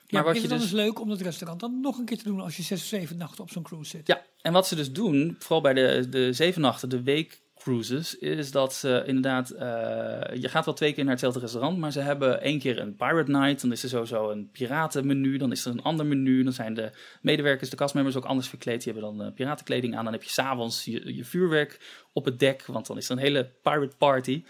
Maar 0.08 0.24
wat 0.24 0.30
is 0.34 0.36
je 0.36 0.40
het 0.48 0.50
dan 0.50 0.60
dus- 0.60 0.70
dus 0.70 0.80
leuk 0.80 1.00
om 1.00 1.08
dat 1.08 1.20
restaurant 1.20 1.60
dan 1.60 1.80
nog 1.80 1.98
een 1.98 2.04
keer 2.04 2.18
te 2.18 2.24
doen 2.24 2.40
als 2.40 2.56
je 2.56 2.62
zes 2.62 2.80
of 2.80 2.86
zeven 2.86 3.16
nachten 3.16 3.42
op 3.42 3.50
zo'n 3.50 3.62
cruise 3.62 3.90
zit? 3.90 4.06
Ja, 4.06 4.22
en 4.42 4.52
wat 4.52 4.66
ze 4.66 4.74
dus 4.76 4.92
doen, 4.92 5.36
vooral 5.38 5.60
bij 5.60 5.74
de, 5.74 6.06
de 6.08 6.32
zeven 6.32 6.60
nachten, 6.60 6.88
de 6.88 7.02
week 7.02 7.42
cruises, 7.62 8.18
is 8.18 8.50
dat 8.50 8.74
ze 8.74 9.02
inderdaad, 9.06 9.50
eh, 9.50 10.40
je 10.40 10.48
gaat 10.48 10.64
wel 10.64 10.74
twee 10.74 10.92
keer 10.92 11.02
naar 11.02 11.12
hetzelfde 11.12 11.40
restaurant, 11.40 11.78
maar 11.78 11.92
ze 11.92 12.00
hebben 12.00 12.40
één 12.40 12.58
keer 12.58 12.78
een 12.78 12.96
pirate 12.96 13.30
night, 13.30 13.60
dan 13.60 13.72
is 13.72 13.82
er 13.82 13.88
sowieso 13.88 14.30
een 14.30 14.50
piratenmenu, 14.52 15.36
dan 15.36 15.52
is 15.52 15.64
er 15.64 15.72
een 15.72 15.82
ander 15.82 16.06
menu, 16.06 16.42
dan 16.42 16.52
zijn 16.52 16.74
de 16.74 16.90
medewerkers, 17.22 17.70
de 17.70 17.76
castmembers 17.76 18.16
ook 18.16 18.24
anders 18.24 18.48
verkleed, 18.48 18.84
die 18.84 18.92
hebben 18.92 19.16
dan 19.16 19.26
eh, 19.26 19.34
piratenkleding 19.34 19.96
aan, 19.96 20.04
dan 20.04 20.12
heb 20.12 20.22
je 20.22 20.30
s'avonds 20.30 20.84
je, 20.84 21.14
je 21.14 21.24
vuurwerk 21.24 22.04
op 22.12 22.24
het 22.24 22.38
dek, 22.38 22.66
want 22.66 22.86
dan 22.86 22.96
is 22.96 23.08
er 23.08 23.16
een 23.16 23.22
hele 23.22 23.50
pirate 23.62 23.96
party. 23.96 24.44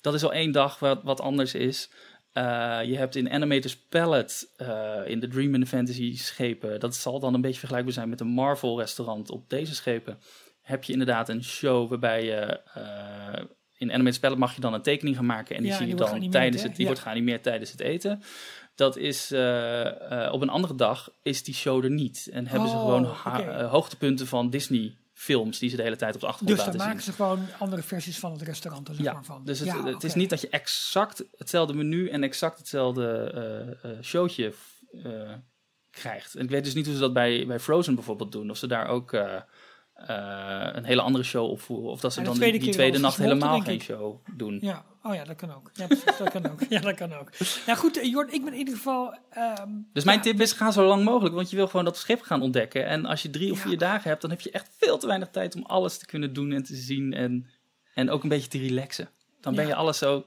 Dat 0.00 0.14
is 0.14 0.24
al 0.24 0.32
één 0.32 0.52
dag 0.52 0.78
wat, 0.78 1.02
wat 1.02 1.20
anders 1.20 1.54
is. 1.54 1.90
Eh, 2.32 2.80
je 2.84 2.96
hebt 2.96 3.16
in 3.16 3.30
Animators 3.30 3.76
Palette, 3.76 4.46
in 5.06 5.20
de 5.20 5.28
Dream 5.28 5.54
and 5.54 5.68
Fantasy 5.68 6.16
schepen, 6.16 6.80
dat 6.80 6.94
zal 6.94 7.20
dan 7.20 7.34
een 7.34 7.40
beetje 7.40 7.58
vergelijkbaar 7.58 7.94
zijn 7.94 8.08
met 8.08 8.20
een 8.20 8.26
Marvel 8.26 8.78
restaurant 8.78 9.30
op 9.30 9.50
deze 9.50 9.74
schepen. 9.74 10.18
Heb 10.68 10.84
je 10.84 10.92
inderdaad 10.92 11.28
een 11.28 11.44
show 11.44 11.88
waarbij 11.88 12.24
je 12.24 12.60
eh, 12.74 13.44
in 13.76 13.88
Animators 13.92 14.18
Palette 14.18 14.40
mag 14.40 14.54
je 14.54 14.60
dan 14.60 14.74
een 14.74 14.82
tekening 14.82 15.16
gaan 15.16 15.26
maken 15.26 15.56
en 15.56 15.62
die 15.62 15.70
Ja, 15.70 15.76
zie 15.78 15.86
je 15.86 15.94
dan 15.94 16.30
tijdens 16.30 16.62
het, 16.62 16.70
die 16.70 16.80
Ja. 16.80 16.86
wordt 16.86 17.00
geanimeerd 17.00 17.42
tijdens 17.42 17.70
het 17.70 17.80
eten. 17.80 18.22
Dat 18.74 18.96
is 18.96 19.30
eh, 19.32 20.24
eh, 20.26 20.32
op 20.32 20.40
een 20.42 20.48
andere 20.48 20.74
dag 20.74 21.10
is 21.22 21.42
die 21.42 21.54
show 21.54 21.84
er 21.84 21.90
niet 21.90 22.28
en 22.32 22.46
hebben 22.46 22.68
ze 22.68 22.74
Oh, 22.76 22.82
gewoon 22.82 23.04
hoogtepunten 23.64 24.26
van 24.26 24.50
Disney 24.50 24.96
films 25.14 25.58
die 25.58 25.70
ze 25.70 25.76
de 25.76 25.82
hele 25.82 25.96
tijd 25.96 26.14
op 26.14 26.20
de 26.20 26.26
achtergrond 26.26 26.56
Dus 26.56 26.66
dan 26.66 26.74
laten 26.76 26.80
zien. 26.80 26.96
maken 26.96 27.12
ze 27.38 27.46
gewoon 27.46 27.62
andere 27.64 27.82
versies 27.82 28.18
van 28.18 28.32
het 28.32 28.42
restaurant 28.42 28.88
zeg 28.88 28.98
Ja, 28.98 29.12
maar 29.12 29.24
van. 29.24 29.44
dus 29.44 29.58
het, 29.58 29.68
Ja, 29.68 29.84
het 29.84 30.04
is 30.04 30.14
niet 30.14 30.30
dat 30.30 30.40
je 30.40 30.48
exact 30.48 31.24
hetzelfde 31.36 31.74
menu 31.74 32.08
en 32.08 32.22
exact 32.22 32.58
hetzelfde 32.58 33.78
showtje 34.02 34.52
krijgt. 35.90 36.34
En 36.34 36.44
ik 36.44 36.50
weet 36.50 36.64
dus 36.64 36.74
niet 36.74 36.84
hoe 36.86 36.94
ze 36.94 37.00
dat 37.00 37.12
bij, 37.12 37.46
bij 37.46 37.60
Frozen 37.60 37.94
bijvoorbeeld 37.94 38.32
doen. 38.32 38.50
Of 38.50 38.56
ze 38.56 38.66
daar 38.66 38.86
ook 38.88 39.16
een 40.06 40.84
hele 40.84 41.00
andere 41.02 41.24
show 41.24 41.50
opvoeren. 41.50 41.90
Of 41.90 42.00
dat 42.00 42.12
ze 42.12 42.20
Ja, 42.20 42.26
dan 42.26 42.34
tweede 42.34 42.58
die, 42.58 42.72
tweede 42.72 42.98
nacht 42.98 43.16
helemaal 43.16 43.60
geen 43.60 43.80
show 43.80 44.16
doen. 44.36 44.58
Ja, 44.60 44.84
oh 45.02 45.14
ja, 45.14 45.24
dat 45.24 45.36
kan 45.36 45.54
ook. 45.54 45.70
Ja, 45.74 45.86
precies, 45.86 46.16
dat 46.18 46.30
kan 46.30 46.50
ook. 46.50 46.60
Ja, 46.68 46.80
dat 46.80 46.94
kan 46.94 47.12
ook. 47.14 47.30
Nou 47.66 47.78
goed, 47.78 47.98
eh, 48.00 48.10
Jord, 48.10 48.32
ik 48.32 48.44
ben 48.44 48.52
in 48.52 48.58
ieder 48.58 48.74
geval... 48.74 49.18
ehm, 49.30 49.68
Dus 49.92 50.04
mijn 50.04 50.16
ja, 50.16 50.22
tip 50.22 50.40
is, 50.40 50.52
ga 50.52 50.70
zo 50.70 50.84
lang 50.86 51.04
mogelijk. 51.04 51.34
Want 51.34 51.50
je 51.50 51.56
wil 51.56 51.66
gewoon 51.66 51.84
dat 51.84 51.96
schip 51.96 52.20
gaan 52.22 52.42
ontdekken. 52.42 52.86
En 52.86 53.04
als 53.04 53.22
je 53.22 53.30
drie 53.30 53.52
of 53.52 53.58
vier 53.60 53.78
dagen 53.78 54.08
hebt, 54.08 54.20
dan 54.20 54.30
heb 54.30 54.40
je 54.40 54.50
echt 54.50 54.70
veel 54.78 54.98
te 54.98 55.06
weinig 55.06 55.28
tijd 55.28 55.54
om 55.54 55.62
alles 55.62 55.98
te 55.98 56.06
kunnen 56.06 56.32
doen 56.32 56.52
en 56.52 56.62
te 56.62 56.76
zien. 56.76 57.12
En, 57.12 57.46
en 57.94 58.10
ook 58.10 58.22
een 58.22 58.28
beetje 58.28 58.48
te 58.48 58.58
relaxen. 58.58 59.08
Dan 59.40 59.54
ben 59.54 59.66
je 59.66 59.74
alles 59.74 59.98
zo 59.98 60.24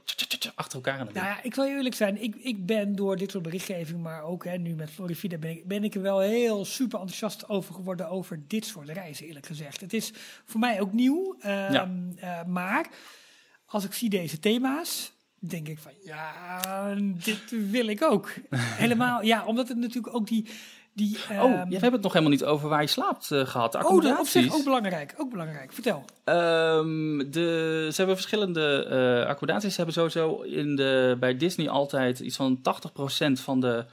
achter 0.55 0.75
elkaar 0.75 0.99
aan 0.99 1.05
het 1.05 1.13
doen. 1.15 1.23
Nou 1.23 1.35
ja, 1.35 1.43
ik 1.43 1.55
wil 1.55 1.63
je 1.63 1.75
eerlijk 1.75 1.95
zijn. 1.95 2.21
Ik, 2.23 2.35
ik 2.35 2.65
ben 2.65 2.95
door 2.95 3.17
dit 3.17 3.31
soort 3.31 3.43
berichtgeving, 3.43 4.01
maar 4.01 4.23
ook 4.23 4.45
hè, 4.45 4.57
nu 4.57 4.75
met 4.75 4.89
Florida, 4.89 5.37
ben 5.37 5.49
ik, 5.51 5.67
ben 5.67 5.83
ik 5.83 5.95
er 5.95 6.01
wel 6.01 6.19
heel 6.19 6.65
super 6.65 6.99
enthousiast 6.99 7.49
over 7.49 7.73
geworden 7.73 8.09
over 8.09 8.39
dit 8.47 8.65
soort 8.65 8.89
reizen, 8.89 9.25
eerlijk 9.25 9.45
gezegd. 9.45 9.81
Het 9.81 9.93
is 9.93 10.11
voor 10.45 10.59
mij 10.59 10.81
ook 10.81 10.93
nieuw. 10.93 11.35
ehm, 11.39 11.71
Ja. 11.71 11.89
eh, 12.17 12.43
maar 12.45 12.89
als 13.65 13.83
ik 13.83 13.93
zie 13.93 14.09
deze 14.09 14.39
thema's, 14.39 15.11
denk 15.39 15.67
ik 15.67 15.79
van 15.79 15.91
ja, 16.03 16.95
dit 16.95 17.69
wil 17.71 17.87
ik 17.87 18.01
ook. 18.01 18.33
Helemaal, 18.83 19.21
ja, 19.23 19.45
omdat 19.45 19.67
het 19.67 19.77
natuurlijk 19.77 20.15
ook 20.15 20.27
die. 20.27 20.45
Die 20.93 21.17
Oh, 21.17 21.37
ehm, 21.37 21.51
ja, 21.51 21.65
we 21.65 21.71
hebben 21.71 21.91
het 21.91 22.01
nog 22.01 22.13
helemaal 22.13 22.33
niet 22.33 22.43
over 22.43 22.69
waar 22.69 22.81
je 22.81 22.87
slaapt 22.87 23.31
eh, 23.31 23.45
gehad. 23.45 23.75
Oh, 23.75 24.01
dat 24.01 24.19
op 24.19 24.25
zich 24.25 24.55
ook 24.55 24.63
belangrijk. 24.63 25.13
Ook 25.17 25.29
belangrijk. 25.29 25.73
Vertel. 25.73 26.05
Ehm, 26.23 27.17
de, 27.31 27.87
ze 27.89 27.95
hebben 27.95 28.15
verschillende 28.15 28.85
eh, 28.85 29.27
accommodaties. 29.29 29.69
Ze 29.69 29.75
hebben 29.75 29.93
sowieso 29.93 30.41
in 30.41 30.75
de, 30.75 31.17
bij 31.19 31.37
Disney 31.37 31.69
altijd 31.69 32.19
iets 32.19 32.35
van 32.35 32.57
80% 32.57 33.31
van 33.31 33.59
de 33.59 33.85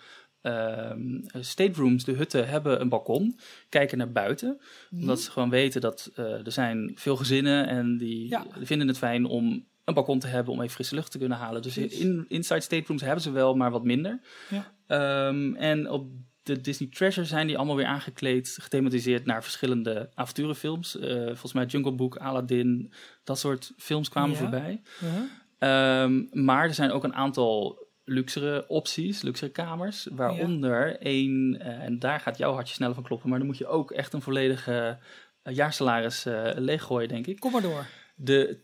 ehm 0.42 1.20
staterooms, 1.40 2.04
de 2.04 2.12
hutten, 2.12 2.48
hebben 2.48 2.80
een 2.80 2.88
balkon. 2.88 3.38
Kijken 3.68 3.98
naar 3.98 4.12
buiten. 4.12 4.60
Omdat 4.90 5.20
ze 5.20 5.30
gewoon 5.30 5.50
weten 5.50 5.80
dat 5.80 6.10
eh, 6.14 6.24
er 6.46 6.52
zijn 6.52 6.92
veel 6.94 7.16
gezinnen 7.16 7.66
en 7.68 7.96
die 7.98 8.28
Ja. 8.28 8.46
vinden 8.62 8.88
het 8.88 8.98
fijn 8.98 9.24
om 9.24 9.66
een 9.84 9.94
balkon 9.94 10.18
te 10.18 10.26
hebben 10.26 10.52
om 10.52 10.60
even 10.60 10.72
frisse 10.74 10.94
lucht 10.94 11.10
te 11.10 11.18
kunnen 11.18 11.38
halen. 11.38 11.62
Dus 11.62 11.76
in 11.76 12.24
inside 12.28 12.60
staterooms 12.60 13.02
hebben 13.02 13.22
ze 13.22 13.30
wel, 13.30 13.54
maar 13.54 13.70
wat 13.70 13.84
minder. 13.84 14.20
Ja. 14.48 14.72
Ehm, 14.86 15.54
en 15.54 15.90
op 15.90 16.06
de 16.54 16.60
Disney 16.60 16.88
Treasure 16.88 17.26
zijn 17.26 17.46
die 17.46 17.56
allemaal 17.56 17.76
weer 17.76 17.86
aangekleed, 17.86 18.56
gethematiseerd 18.60 19.24
naar 19.24 19.42
verschillende 19.42 20.10
avonturenfilms. 20.14 20.98
Eh, 20.98 21.16
volgens 21.26 21.52
mij 21.52 21.64
Jungle 21.66 21.92
Book, 21.92 22.16
Aladdin, 22.16 22.92
dat 23.24 23.38
soort 23.38 23.72
films 23.76 24.08
kwamen 24.08 24.30
Ja. 24.30 24.36
voorbij. 24.36 24.82
Uh-huh. 25.02 25.22
Ehm, 25.58 26.44
maar 26.44 26.64
er 26.64 26.74
zijn 26.74 26.90
ook 26.90 27.04
een 27.04 27.14
aantal 27.14 27.86
luxere 28.04 28.68
opties, 28.68 29.22
luxere 29.22 29.50
kamers. 29.50 30.08
Waaronder 30.10 30.98
één, 31.00 31.60
eh, 31.60 31.82
en 31.84 31.98
daar 31.98 32.20
gaat 32.20 32.38
jouw 32.38 32.52
hartje 32.52 32.74
sneller 32.74 32.94
van 32.94 33.02
kloppen, 33.04 33.28
maar 33.28 33.38
dan 33.38 33.46
moet 33.46 33.58
je 33.58 33.66
ook 33.66 33.90
echt 33.90 34.12
een 34.12 34.22
volledige 34.22 34.98
eh, 35.42 35.54
jaarsalaris 35.54 36.24
leeggooien, 36.54 37.08
denk 37.08 37.26
ik. 37.26 37.40
Kom 37.40 37.52
maar 37.52 37.62
door. 37.62 37.86
De 38.16 38.58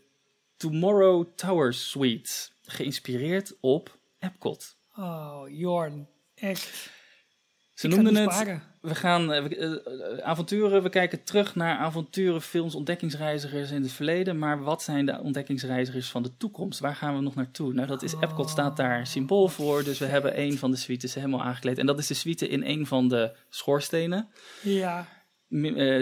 Tomorrow 0.57 1.25
Tower 1.35 1.73
Suite, 1.73 2.31
geïnspireerd 2.65 3.57
op 3.59 3.97
Epcot. 4.19 4.77
Oh, 4.95 5.41
Jorn. 5.47 6.07
Echt. 6.35 6.89
Ze 7.75 7.87
noemden 7.87 8.15
het. 8.15 8.59
We 8.81 8.95
gaan 8.95 9.33
uh, 9.33 9.45
avonturen. 10.17 10.83
We 10.83 10.89
kijken 10.89 11.23
terug 11.23 11.55
naar 11.55 11.77
avonturen, 11.77 12.41
films, 12.41 12.75
ontdekkingsreizigers 12.75 13.71
in 13.71 13.81
het 13.81 13.91
verleden. 13.91 14.37
Maar 14.37 14.63
wat 14.63 14.83
zijn 14.83 15.05
de 15.05 15.19
ontdekkingsreizigers 15.19 16.09
van 16.09 16.23
de 16.23 16.37
toekomst? 16.37 16.79
Waar 16.79 16.95
gaan 16.95 17.15
we 17.15 17.21
nog 17.21 17.35
naartoe? 17.35 17.73
Nou, 17.73 17.87
dat 17.87 18.03
is 18.03 18.13
oh, 18.13 18.21
Epcot 18.21 18.49
staat 18.49 18.77
daar 18.77 19.07
symbool 19.07 19.47
voor. 19.47 19.83
Dus 19.83 19.99
we 19.99 20.05
hebben 20.05 20.39
een 20.39 20.57
van 20.57 20.71
de 20.71 20.77
suites 20.77 21.13
helemaal 21.13 21.43
aangekleed. 21.43 21.77
En 21.77 21.85
dat 21.85 21.99
is 21.99 22.07
de 22.07 22.13
suite 22.13 22.47
in 22.47 22.63
een 22.63 22.87
van 22.87 23.07
de 23.07 23.35
schoorstenen. 23.49 24.29
Ja. 24.61 25.07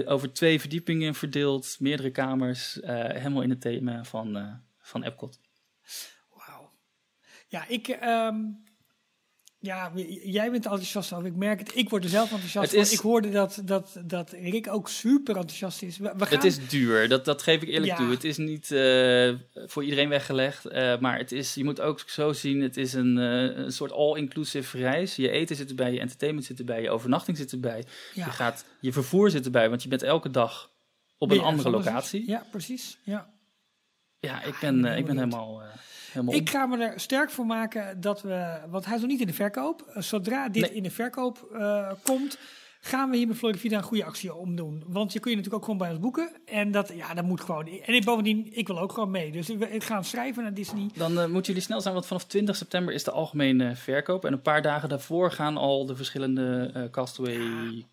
over 0.06 0.34
twee 0.34 0.60
verdiepingen 0.60 1.16
verdeeld, 1.16 1.76
meerdere 1.80 2.12
kamers. 2.12 2.80
helemaal 2.84 3.42
in 3.42 3.50
het 3.50 3.62
thema 3.62 4.04
van, 4.04 4.60
van 4.80 5.04
Epcot. 5.04 5.40
Wauw. 6.30 6.72
Ja, 7.48 7.68
ik. 7.68 7.88
Ehm, 7.88 8.36
ja, 9.64 9.92
jij 10.24 10.52
bent 10.52 10.66
enthousiast 10.66 11.14
over. 11.14 11.26
Ik 11.26 11.36
merk 11.36 11.60
het. 11.60 11.76
Ik 11.76 11.90
word 11.90 12.04
er 12.04 12.10
zelf 12.10 12.32
enthousiast 12.32 12.74
van. 12.74 12.84
Ik 12.84 13.00
hoorde 13.00 13.30
dat, 13.30 13.62
dat, 13.66 14.02
dat 14.06 14.32
Rick 14.32 14.68
ook 14.68 14.90
super 14.90 15.36
enthousiast 15.36 15.82
is. 15.82 15.98
We, 15.98 16.08
gaan... 16.08 16.28
Het 16.28 16.44
is 16.44 16.68
duur, 16.68 17.10
dat, 17.10 17.26
dat 17.26 17.42
geef 17.42 17.62
ik 17.62 17.68
eerlijk 17.68 17.96
toe. 17.96 18.10
Het 18.10 18.24
is 18.24 18.38
niet 18.38 18.72
uh, 18.72 19.34
voor 19.54 19.84
iedereen 19.84 20.10
weggelegd. 20.10 20.66
Uh, 20.66 21.00
maar 21.00 21.18
het 21.18 21.32
is, 21.32 21.54
je 21.54 21.64
moet 21.64 21.82
ook 21.82 22.00
zo 22.06 22.34
zien, 22.34 22.62
het 22.62 22.78
is 22.78 22.94
een, 22.94 23.18
uh, 23.18 23.58
een 23.58 23.72
soort 23.72 23.92
all-inclusive 23.92 24.78
reis. 24.78 25.16
Je 25.16 25.30
eten 25.30 25.56
zit 25.56 25.70
erbij, 25.70 25.94
je 25.94 26.00
entertainment 26.00 26.46
zit 26.46 26.60
erbij, 26.60 26.82
je 26.82 26.90
overnachting 26.90 27.38
zit 27.38 27.52
erbij. 27.52 27.84
Ja. 28.14 28.26
Je, 28.26 28.32
gaat, 28.32 28.66
je 28.80 28.94
vervoer 28.94 29.30
zit 29.30 29.46
erbij, 29.46 29.70
want 29.70 29.84
je 29.84 29.90
bent 29.90 30.04
elke 30.04 30.30
dag 30.32 30.72
op 31.18 31.32
een 31.32 31.40
andere 31.40 31.70
locatie. 31.70 32.28
Ja, 32.28 32.46
precies. 32.52 32.98
Ja, 33.04 33.30
ja 34.20 34.44
ik 34.44 34.58
ben, 34.62 34.86
ik 34.86 35.06
ben 35.06 35.18
helemaal... 35.18 35.64
Ik 36.28 36.50
ga 36.50 36.66
me 36.66 36.78
er 36.78 37.00
sterk 37.00 37.30
voor 37.30 37.46
maken 37.46 38.02
dat 38.02 38.22
we, 38.22 38.58
want 38.70 38.86
hij 38.86 38.96
is 38.96 39.02
nog 39.02 39.10
niet 39.10 39.20
in 39.20 39.28
de 39.28 39.34
verkoop. 39.34 39.82
Eh, 39.82 40.02
zodra 40.02 40.50
dit 40.50 40.70
in 40.70 40.84
de 40.84 40.92
verkoop 40.92 41.50
uh, 41.54 41.92
komt, 42.04 42.38
gaan 42.86 43.10
we 43.10 43.18
hier 43.18 43.28
met 43.28 43.38
Florida 43.38 43.78
een 43.78 43.84
goede 43.84 44.04
actie 44.04 44.36
omdoen. 44.36 44.84
Want 44.88 45.14
je 45.14 45.20
kun 45.20 45.32
je 45.32 45.38
natuurlijk 45.38 45.64
ook 45.64 45.70
gewoon 45.70 45.88
bij 45.88 45.96
ons 45.96 46.00
boeken. 46.00 46.32
En 46.46 46.72
dat, 46.72 46.92
ja, 46.96 47.14
dat 47.14 47.26
moet 47.26 47.42
gewoon. 47.42 47.68
En 47.68 47.94
ik, 47.94 48.06
bovendien, 48.06 48.50
ik 48.52 48.68
wil 48.68 48.80
ook 48.80 48.92
gewoon 48.92 49.12
mee. 49.12 49.32
Dus 49.32 49.50
ik 49.50 49.84
ga 49.84 50.02
schrijven 50.02 50.44
naar 50.44 50.54
Disney. 50.54 50.90
Dan 50.94 51.12
uh, 51.12 51.26
moeten 51.26 51.46
jullie 51.46 51.68
snel 51.68 51.82
zijn, 51.82 51.94
want 51.94 52.06
vanaf 52.06 52.26
20 52.26 52.56
september 52.56 52.94
is 52.94 53.04
de 53.04 53.12
algemene 53.12 53.76
verkoop. 53.76 54.26
En 54.26 54.34
een 54.34 54.42
paar 54.42 54.62
dagen 54.62 54.90
daarvoor 54.90 55.32
gaan 55.32 55.58
al 55.58 55.86
de 55.86 55.96
verschillende 55.96 56.72
uh, 56.76 56.84
Castaway 56.92 57.40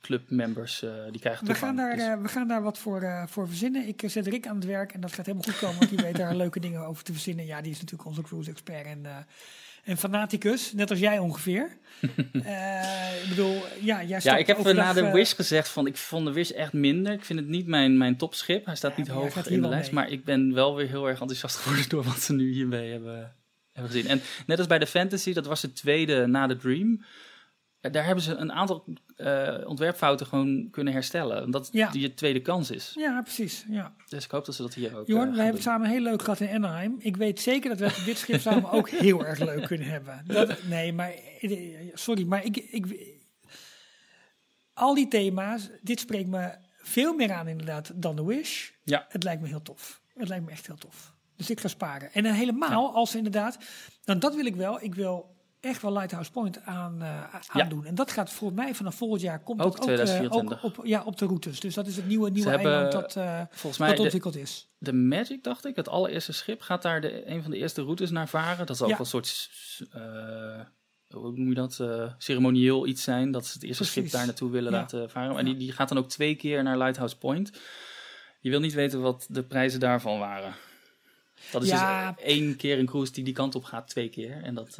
Club 0.01 0.31
members, 0.31 0.83
uh, 0.83 0.91
die 1.11 1.21
krijgen 1.21 1.47
we 1.47 1.55
gaan, 1.55 1.77
daar, 1.77 1.97
dus- 1.97 2.23
we 2.23 2.29
gaan 2.29 2.49
daar 2.49 2.63
wat 2.63 2.79
voor, 2.79 3.25
voor 3.29 3.49
verzinnen. 3.49 3.89
Ik 3.89 4.03
zet 4.07 4.27
Rick 4.27 4.47
aan 4.47 4.57
het 4.57 4.65
werk 4.65 4.93
en 4.93 5.01
dat 5.01 5.13
gaat 5.13 5.27
helemaal 5.27 5.49
goed 5.49 5.59
komen. 5.59 5.79
Want 5.79 5.91
die 5.91 5.99
weet 5.99 6.17
daar 6.17 6.37
leuke 6.45 6.61
dingen 6.61 6.87
over 6.87 7.05
te 7.05 7.13
verzinnen. 7.13 7.47
Ja, 7.47 7.61
die 7.61 7.73
is 7.73 7.81
natuurlijk 7.81 8.09
onze 8.09 8.23
cruise 8.23 8.51
expert 8.51 8.87
en 8.87 9.07
en 9.85 9.97
fanaticus, 9.97 10.73
net 10.73 10.91
als 10.91 10.99
jij 10.99 11.19
ongeveer. 11.19 11.79
uh, 12.01 13.23
ik 13.23 13.29
bedoel, 13.29 13.63
ja, 13.81 14.03
jij 14.05 14.21
Ja, 14.23 14.37
ik 14.37 14.47
heb 14.47 14.73
na 14.73 14.93
de 14.93 15.01
eh, 15.01 15.13
Wish 15.13 15.35
gezegd 15.35 15.69
van, 15.69 15.87
ik 15.87 15.97
vond 15.97 16.27
de 16.27 16.33
Wish 16.33 16.51
echt 16.51 16.73
minder. 16.73 17.13
Ik 17.13 17.25
vind 17.25 17.39
het 17.39 17.49
niet 17.49 17.67
mijn, 17.67 17.99
mijn 17.99 18.17
topschip. 18.17 18.65
Hij 18.65 18.77
staat 18.77 18.97
niet 18.97 19.09
hoog 19.09 19.47
in 19.47 19.63
de 19.63 19.69
lijst. 19.69 19.93
Maar 19.93 20.11
ik 20.11 20.25
ben 20.25 20.55
wel 20.55 20.77
weer 20.77 20.89
heel 20.89 21.09
erg 21.09 21.21
enthousiast 21.21 21.57
geworden 21.61 21.89
door 21.89 22.03
wat 22.03 22.21
ze 22.21 22.33
nu 22.33 22.53
hiermee 22.53 22.91
hebben, 22.91 23.37
hebben 23.73 23.93
gezien. 23.93 24.11
En 24.11 24.21
net 24.47 24.59
als 24.59 24.67
bij 24.67 24.79
de 24.79 24.87
Fantasy, 24.87 25.33
dat 25.33 25.47
was 25.47 25.61
de 25.61 25.73
tweede 25.73 26.27
na 26.27 26.47
de 26.47 26.57
Dream 26.57 27.05
daar 27.81 28.05
hebben 28.05 28.25
ze 28.25 28.35
een 28.35 28.53
aantal 28.53 28.85
uh, 29.17 29.69
ontwerpfouten 29.69 30.27
gewoon 30.27 30.69
kunnen 30.71 30.93
herstellen. 30.93 31.45
Omdat 31.45 31.69
ja. 31.73 31.91
die 31.91 32.01
je 32.01 32.15
tweede 32.15 32.41
kans 32.41 32.71
is. 32.71 32.93
Ja, 32.95 33.23
precies. 33.23 33.65
Ja. 33.69 33.95
Dus 34.09 34.25
ik 34.25 34.31
hoop 34.31 34.45
dat 34.45 34.55
ze 34.55 34.63
dat 34.63 34.75
hier 34.75 34.97
ook 34.97 35.07
Jorn, 35.07 35.29
uh, 35.29 35.35
we 35.35 35.37
hebben 35.37 35.55
het 35.55 35.65
samen 35.65 35.89
heel 35.89 36.01
leuk 36.01 36.23
gehad 36.23 36.41
in 36.41 36.55
Anaheim. 36.55 36.95
Ik 36.99 37.17
weet 37.17 37.41
zeker 37.41 37.77
dat 37.77 37.79
we 37.79 38.05
dit 38.05 38.19
schip 38.19 38.41
samen 38.41 38.71
ook 38.71 38.91
heel 38.91 39.27
erg 39.27 39.39
leuk 39.39 39.67
kunnen 39.67 39.87
hebben. 39.87 40.25
Dat, 40.27 40.63
nee, 40.63 40.93
maar 40.93 41.15
sorry, 41.95 42.25
maar 42.27 42.45
ik, 42.45 42.57
ik, 42.57 42.87
al 44.75 44.95
die 44.95 45.09
thema's, 45.09 45.71
dit 45.83 46.01
spreekt 46.01 46.29
me 46.29 46.55
veel 46.83 47.15
meer 47.15 47.33
aan 47.33 47.49
inderdaad 47.49 47.93
dan 47.95 48.17
The 48.17 48.27
Wish. 48.27 48.71
Ja. 48.85 49.07
Het 49.09 49.23
lijkt 49.23 49.43
me 49.43 49.49
heel 49.49 49.63
tof. 49.63 50.03
Het 50.15 50.29
lijkt 50.29 50.45
me 50.45 50.51
echt 50.51 50.67
heel 50.67 50.77
tof. 50.77 51.15
Dus 51.37 51.51
ik 51.51 51.61
ga 51.61 51.69
sparen. 51.69 52.13
En 52.13 52.23
dan 52.23 52.33
helemaal 52.33 52.95
als 52.95 53.15
inderdaad, 53.15 53.59
dan 54.05 54.19
dat 54.19 54.35
wil 54.35 54.45
ik 54.45 54.57
wel. 54.57 54.83
Ik 54.83 54.95
wil 54.95 55.39
echt 55.61 55.83
wel 55.83 55.93
Lighthouse 55.93 56.31
Point 56.31 56.63
aan, 56.65 57.03
uh, 57.03 57.25
aan 57.49 57.69
doen. 57.69 57.85
En 57.85 57.95
dat 57.95 58.11
gaat 58.11 58.31
voor 58.31 58.53
mij 58.53 58.75
vanaf 58.75 58.95
volgend 58.95 59.21
jaar 59.21 59.43
komt 59.43 59.61
ook, 59.61 59.87
dat 59.87 60.11
ook, 60.11 60.21
uh, 60.21 60.33
ook, 60.33 60.63
op, 60.63 60.81
ja, 60.83 61.03
op 61.05 61.19
de 61.19 61.27
routes. 61.27 61.61
Dus 61.61 61.75
dat 61.75 61.87
is 61.87 61.97
het 61.97 62.07
nieuwe, 62.07 62.31
nieuwe 62.31 62.51
eiland 62.51 62.93
dat, 62.93 63.17
uh, 63.17 63.41
volgens 63.51 63.79
mij 63.79 63.89
dat 63.89 63.99
ontwikkeld 63.99 64.35
de, 64.35 64.41
is. 64.41 64.69
De 64.79 64.93
Magic, 64.93 65.45
dacht 65.45 65.65
ik, 65.65 65.77
het 65.77 65.89
allereerste 65.89 66.33
schip, 66.33 66.61
gaat 66.61 66.83
daar 66.83 67.01
de, 67.01 67.29
een 67.29 67.43
van 67.43 67.51
de 67.51 67.57
eerste 67.57 67.83
routes 67.83 68.11
naar 68.11 68.29
varen. 68.29 68.67
Dat 68.67 68.77
zal 68.77 68.93
ook 68.93 68.99
een 68.99 69.07
soort, 69.07 69.51
hoe 71.09 71.33
noem 71.33 71.49
je 71.49 71.55
dat, 71.55 71.85
ceremonieel 72.19 72.87
iets 72.87 73.03
zijn. 73.03 73.31
Dat 73.31 73.47
ze 73.47 73.53
het 73.53 73.63
eerste 73.63 73.85
schip 73.85 74.11
daar 74.11 74.27
naartoe 74.27 74.51
willen 74.51 74.73
laten 74.73 75.11
varen. 75.11 75.39
En 75.39 75.45
die, 75.45 75.57
die 75.57 75.73
gaat 75.73 75.89
dan 75.89 75.99
ook 75.99 76.09
twee 76.09 76.35
keer 76.35 76.63
naar 76.63 76.79
Lighthouse 76.79 77.19
Point. 77.19 77.51
Je 78.41 78.51
wil 78.51 78.61
niet 78.61 78.75
weten 78.75 79.01
wat 79.01 79.27
de 79.29 79.43
prijzen 79.43 79.81
daarvan 79.81 80.19
waren. 80.19 80.55
Dat 81.53 81.63
is 81.63 81.71
dus 81.71 81.81
één 82.17 82.57
keer 82.57 82.79
een 82.79 82.87
cruise 82.87 83.13
die 83.13 83.25
die 83.25 83.35
kant 83.35 83.55
op 83.55 83.65
gaat, 83.65 83.89
twee 83.89 84.09
keer. 84.09 84.43
En 84.43 84.55
dat... 84.55 84.79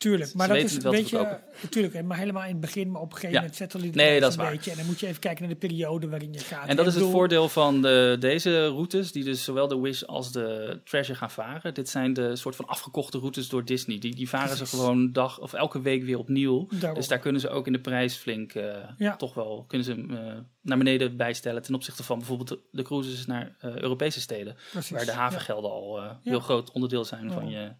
Tuurlijk, 0.00 0.34
maar 0.34 0.48
dat 0.48 0.56
is 0.56 0.84
een 0.84 0.90
beetje, 0.90 1.40
natuurlijk, 1.62 2.04
maar 2.04 2.18
helemaal 2.18 2.42
in 2.42 2.50
het 2.50 2.60
begin, 2.60 2.90
maar 2.90 3.00
op 3.00 3.12
een 3.12 3.14
gegeven 3.14 3.36
moment 3.36 3.56
zetten 3.56 3.80
jullie 3.80 3.94
nee, 3.94 4.20
dat 4.20 4.30
is 4.30 4.36
een 4.36 4.42
waar. 4.42 4.52
beetje. 4.52 4.70
En 4.70 4.76
dan 4.76 4.86
moet 4.86 5.00
je 5.00 5.06
even 5.06 5.20
kijken 5.20 5.42
naar 5.42 5.52
de 5.52 5.66
periode 5.66 6.08
waarin 6.08 6.32
je 6.32 6.38
gaat. 6.38 6.68
En 6.68 6.76
dat 6.76 6.86
is 6.86 6.94
het 6.94 7.04
voordeel 7.04 7.48
van 7.48 7.82
de, 7.82 8.16
deze 8.20 8.66
routes, 8.66 9.12
die 9.12 9.24
dus 9.24 9.44
zowel 9.44 9.68
de 9.68 9.78
Wish 9.78 10.02
als 10.02 10.32
de 10.32 10.80
Treasure 10.84 11.18
gaan 11.18 11.30
varen. 11.30 11.74
Dit 11.74 11.88
zijn 11.88 12.12
de 12.12 12.36
soort 12.36 12.56
van 12.56 12.66
afgekochte 12.66 13.18
routes 13.18 13.48
door 13.48 13.64
Disney. 13.64 13.98
Die, 13.98 14.14
die 14.14 14.28
varen 14.28 14.56
ze 14.56 14.66
gewoon 14.66 15.12
dag 15.12 15.40
of 15.40 15.52
elke 15.52 15.80
week 15.80 16.04
weer 16.04 16.18
opnieuw. 16.18 16.68
Dus 16.94 17.08
daar 17.08 17.18
kunnen 17.18 17.40
ze 17.40 17.48
ook 17.48 17.66
in 17.66 17.72
de 17.72 17.80
prijs 17.80 18.14
flink 18.16 18.54
uh, 18.54 18.76
ja. 18.96 19.16
toch 19.16 19.34
wel 19.34 19.64
kunnen 19.68 19.86
ze, 19.86 19.94
uh, 19.96 20.16
naar 20.62 20.78
beneden 20.78 21.16
bijstellen 21.16 21.62
ten 21.62 21.74
opzichte 21.74 22.02
van 22.02 22.18
bijvoorbeeld 22.18 22.60
de, 22.70 22.82
cruises 22.82 23.26
naar 23.26 23.56
uh, 23.64 23.76
Europese 23.76 24.20
steden. 24.20 24.56
Precies. 24.70 24.90
Waar 24.90 25.04
de 25.04 25.12
havengelden 25.12 25.70
al 25.70 26.00
heel 26.22 26.40
groot 26.40 26.70
onderdeel 26.70 27.04
zijn 27.04 27.30
van 27.30 27.48
je 27.50 27.72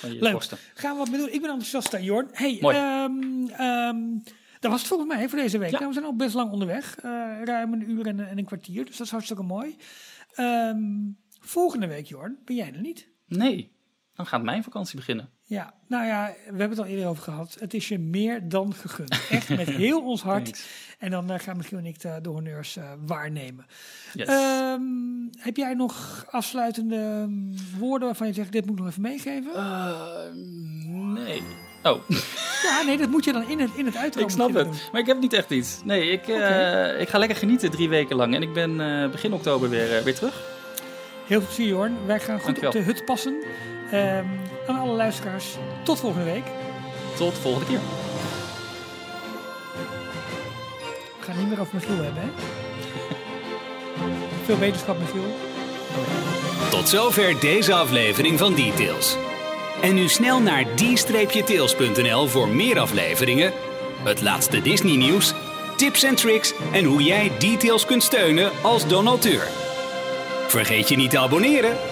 Leuk. 0.00 0.48
Gaan 0.74 0.92
we 0.92 0.98
wat 0.98 1.06
doen? 1.06 1.32
Ik 1.32 1.40
ben 1.40 1.50
enthousiast, 1.50 1.96
Jorn. 2.00 2.28
Hey, 2.32 2.60
um, 3.04 3.50
um, 3.60 4.22
dat 4.60 4.70
was 4.70 4.80
het 4.80 4.88
volgens 4.88 5.14
mij 5.14 5.28
voor 5.28 5.38
deze 5.38 5.58
week. 5.58 5.70
Nou, 5.70 5.86
we 5.86 5.92
zijn 5.92 6.04
al 6.04 6.16
best 6.16 6.34
lang 6.34 6.50
onderweg. 6.50 6.96
Uh, 7.04 7.42
ruim 7.44 7.72
een 7.72 7.90
uur 7.90 8.06
en, 8.06 8.28
en, 8.28 8.38
een 8.38 8.44
kwartier. 8.44 8.84
Dus 8.84 8.96
dat 8.96 9.06
is 9.06 9.12
hartstikke 9.12 9.42
mooi. 9.42 9.76
Um, 10.36 11.16
volgende 11.40 11.86
week, 11.86 12.06
Jorn, 12.06 12.38
ben 12.44 12.56
jij 12.56 12.72
er 12.72 12.80
niet? 12.80 13.08
Nee. 13.26 13.72
Dan 14.14 14.26
gaat 14.26 14.42
mijn 14.42 14.62
vakantie 14.62 14.96
beginnen. 14.96 15.30
Ja, 15.52 15.72
nou 15.86 16.06
ja, 16.06 16.34
we 16.44 16.58
hebben 16.58 16.70
het 16.70 16.78
al 16.78 16.86
eerder 16.86 17.06
over 17.06 17.22
gehad. 17.22 17.56
Het 17.60 17.74
is 17.74 17.88
je 17.88 17.98
meer 17.98 18.48
dan 18.48 18.74
gegund. 18.74 19.20
Echt 19.30 19.48
met 19.48 19.68
heel 19.84 20.00
ons 20.00 20.22
hart. 20.22 20.64
En 20.98 21.10
dan 21.10 21.32
uh, 21.32 21.38
gaan 21.38 21.56
Michiel 21.56 21.78
en 21.78 21.86
ik 21.86 22.00
de, 22.00 22.18
de 22.22 22.28
honneurs 22.28 22.76
uh, 22.76 22.84
waarnemen. 23.06 23.66
Yes. 24.14 24.28
Um, 24.28 25.30
heb 25.38 25.56
jij 25.56 25.74
nog 25.74 26.24
afsluitende 26.30 26.96
um, 26.96 27.54
woorden 27.78 28.08
waarvan 28.08 28.26
je 28.26 28.32
zegt, 28.32 28.52
dit 28.52 28.66
moet 28.66 28.74
ik 28.74 28.80
nog 28.80 28.90
even 28.90 29.02
meegeven? 29.02 29.52
Uh, 29.54 29.96
nee. 31.24 31.42
Oh. 31.82 32.00
Ja, 32.62 32.82
nee, 32.82 32.96
dat 32.96 33.08
moet 33.08 33.24
je 33.24 33.32
dan 33.32 33.48
in 33.48 33.60
het, 33.60 33.70
in 33.74 33.86
het 33.86 33.96
uitroepen. 33.96 34.22
Ik 34.22 34.40
snap 34.40 34.54
het, 34.54 34.88
maar 34.92 35.00
ik 35.00 35.06
heb 35.06 35.20
niet 35.20 35.32
echt 35.32 35.50
iets. 35.50 35.80
Nee, 35.84 36.10
ik, 36.10 36.22
okay. 36.28 36.98
ik 36.98 37.08
ga 37.08 37.18
lekker 37.18 37.36
genieten 37.36 37.70
drie 37.70 37.88
weken 37.88 38.16
lang. 38.16 38.34
En 38.34 38.42
ik 38.42 38.52
ben 38.52 38.76
begin 39.10 39.32
oktober 39.32 39.68
weer, 39.68 40.04
weer 40.04 40.14
terug. 40.14 40.42
Heel 41.26 41.40
veel 41.40 41.46
plezier, 41.46 41.66
Jorn. 41.66 42.06
Wij 42.06 42.20
gaan 42.20 42.40
goed 42.40 42.66
op 42.66 42.72
de 42.72 42.82
hut 42.82 43.04
passen. 43.04 43.34
Um, 43.92 44.40
aan 44.66 44.78
alle 44.78 44.92
luisteraars, 44.92 45.46
tot 45.82 46.00
volgende 46.00 46.24
week. 46.24 46.44
Tot 47.16 47.38
volgende 47.38 47.66
keer. 47.66 47.80
We 51.18 51.24
gaan 51.24 51.38
niet 51.38 51.48
meer 51.48 51.60
over 51.60 51.74
Michiel 51.74 52.04
hebben, 52.04 52.22
hè? 52.22 52.28
Veel 54.44 54.58
wetenschap, 54.58 54.98
Michiel. 54.98 55.24
Tot 56.70 56.88
zover 56.88 57.40
deze 57.40 57.74
aflevering 57.74 58.38
van 58.38 58.54
Details. 58.54 59.16
En 59.82 59.94
nu 59.94 60.08
snel 60.08 60.40
naar 60.40 60.64
d-tails.nl 60.74 62.26
voor 62.26 62.48
meer 62.48 62.78
afleveringen, 62.78 63.52
het 64.02 64.20
laatste 64.20 64.62
Disney 64.62 64.96
nieuws, 64.96 65.34
tips 65.76 66.02
en 66.02 66.14
tricks 66.14 66.52
en 66.72 66.84
hoe 66.84 67.02
jij 67.02 67.32
Details 67.38 67.86
kunt 67.86 68.02
steunen 68.02 68.50
als 68.62 68.86
donateur. 68.86 69.48
Vergeet 70.48 70.88
je 70.88 70.96
niet 70.96 71.10
te 71.10 71.18
abonneren 71.18 71.91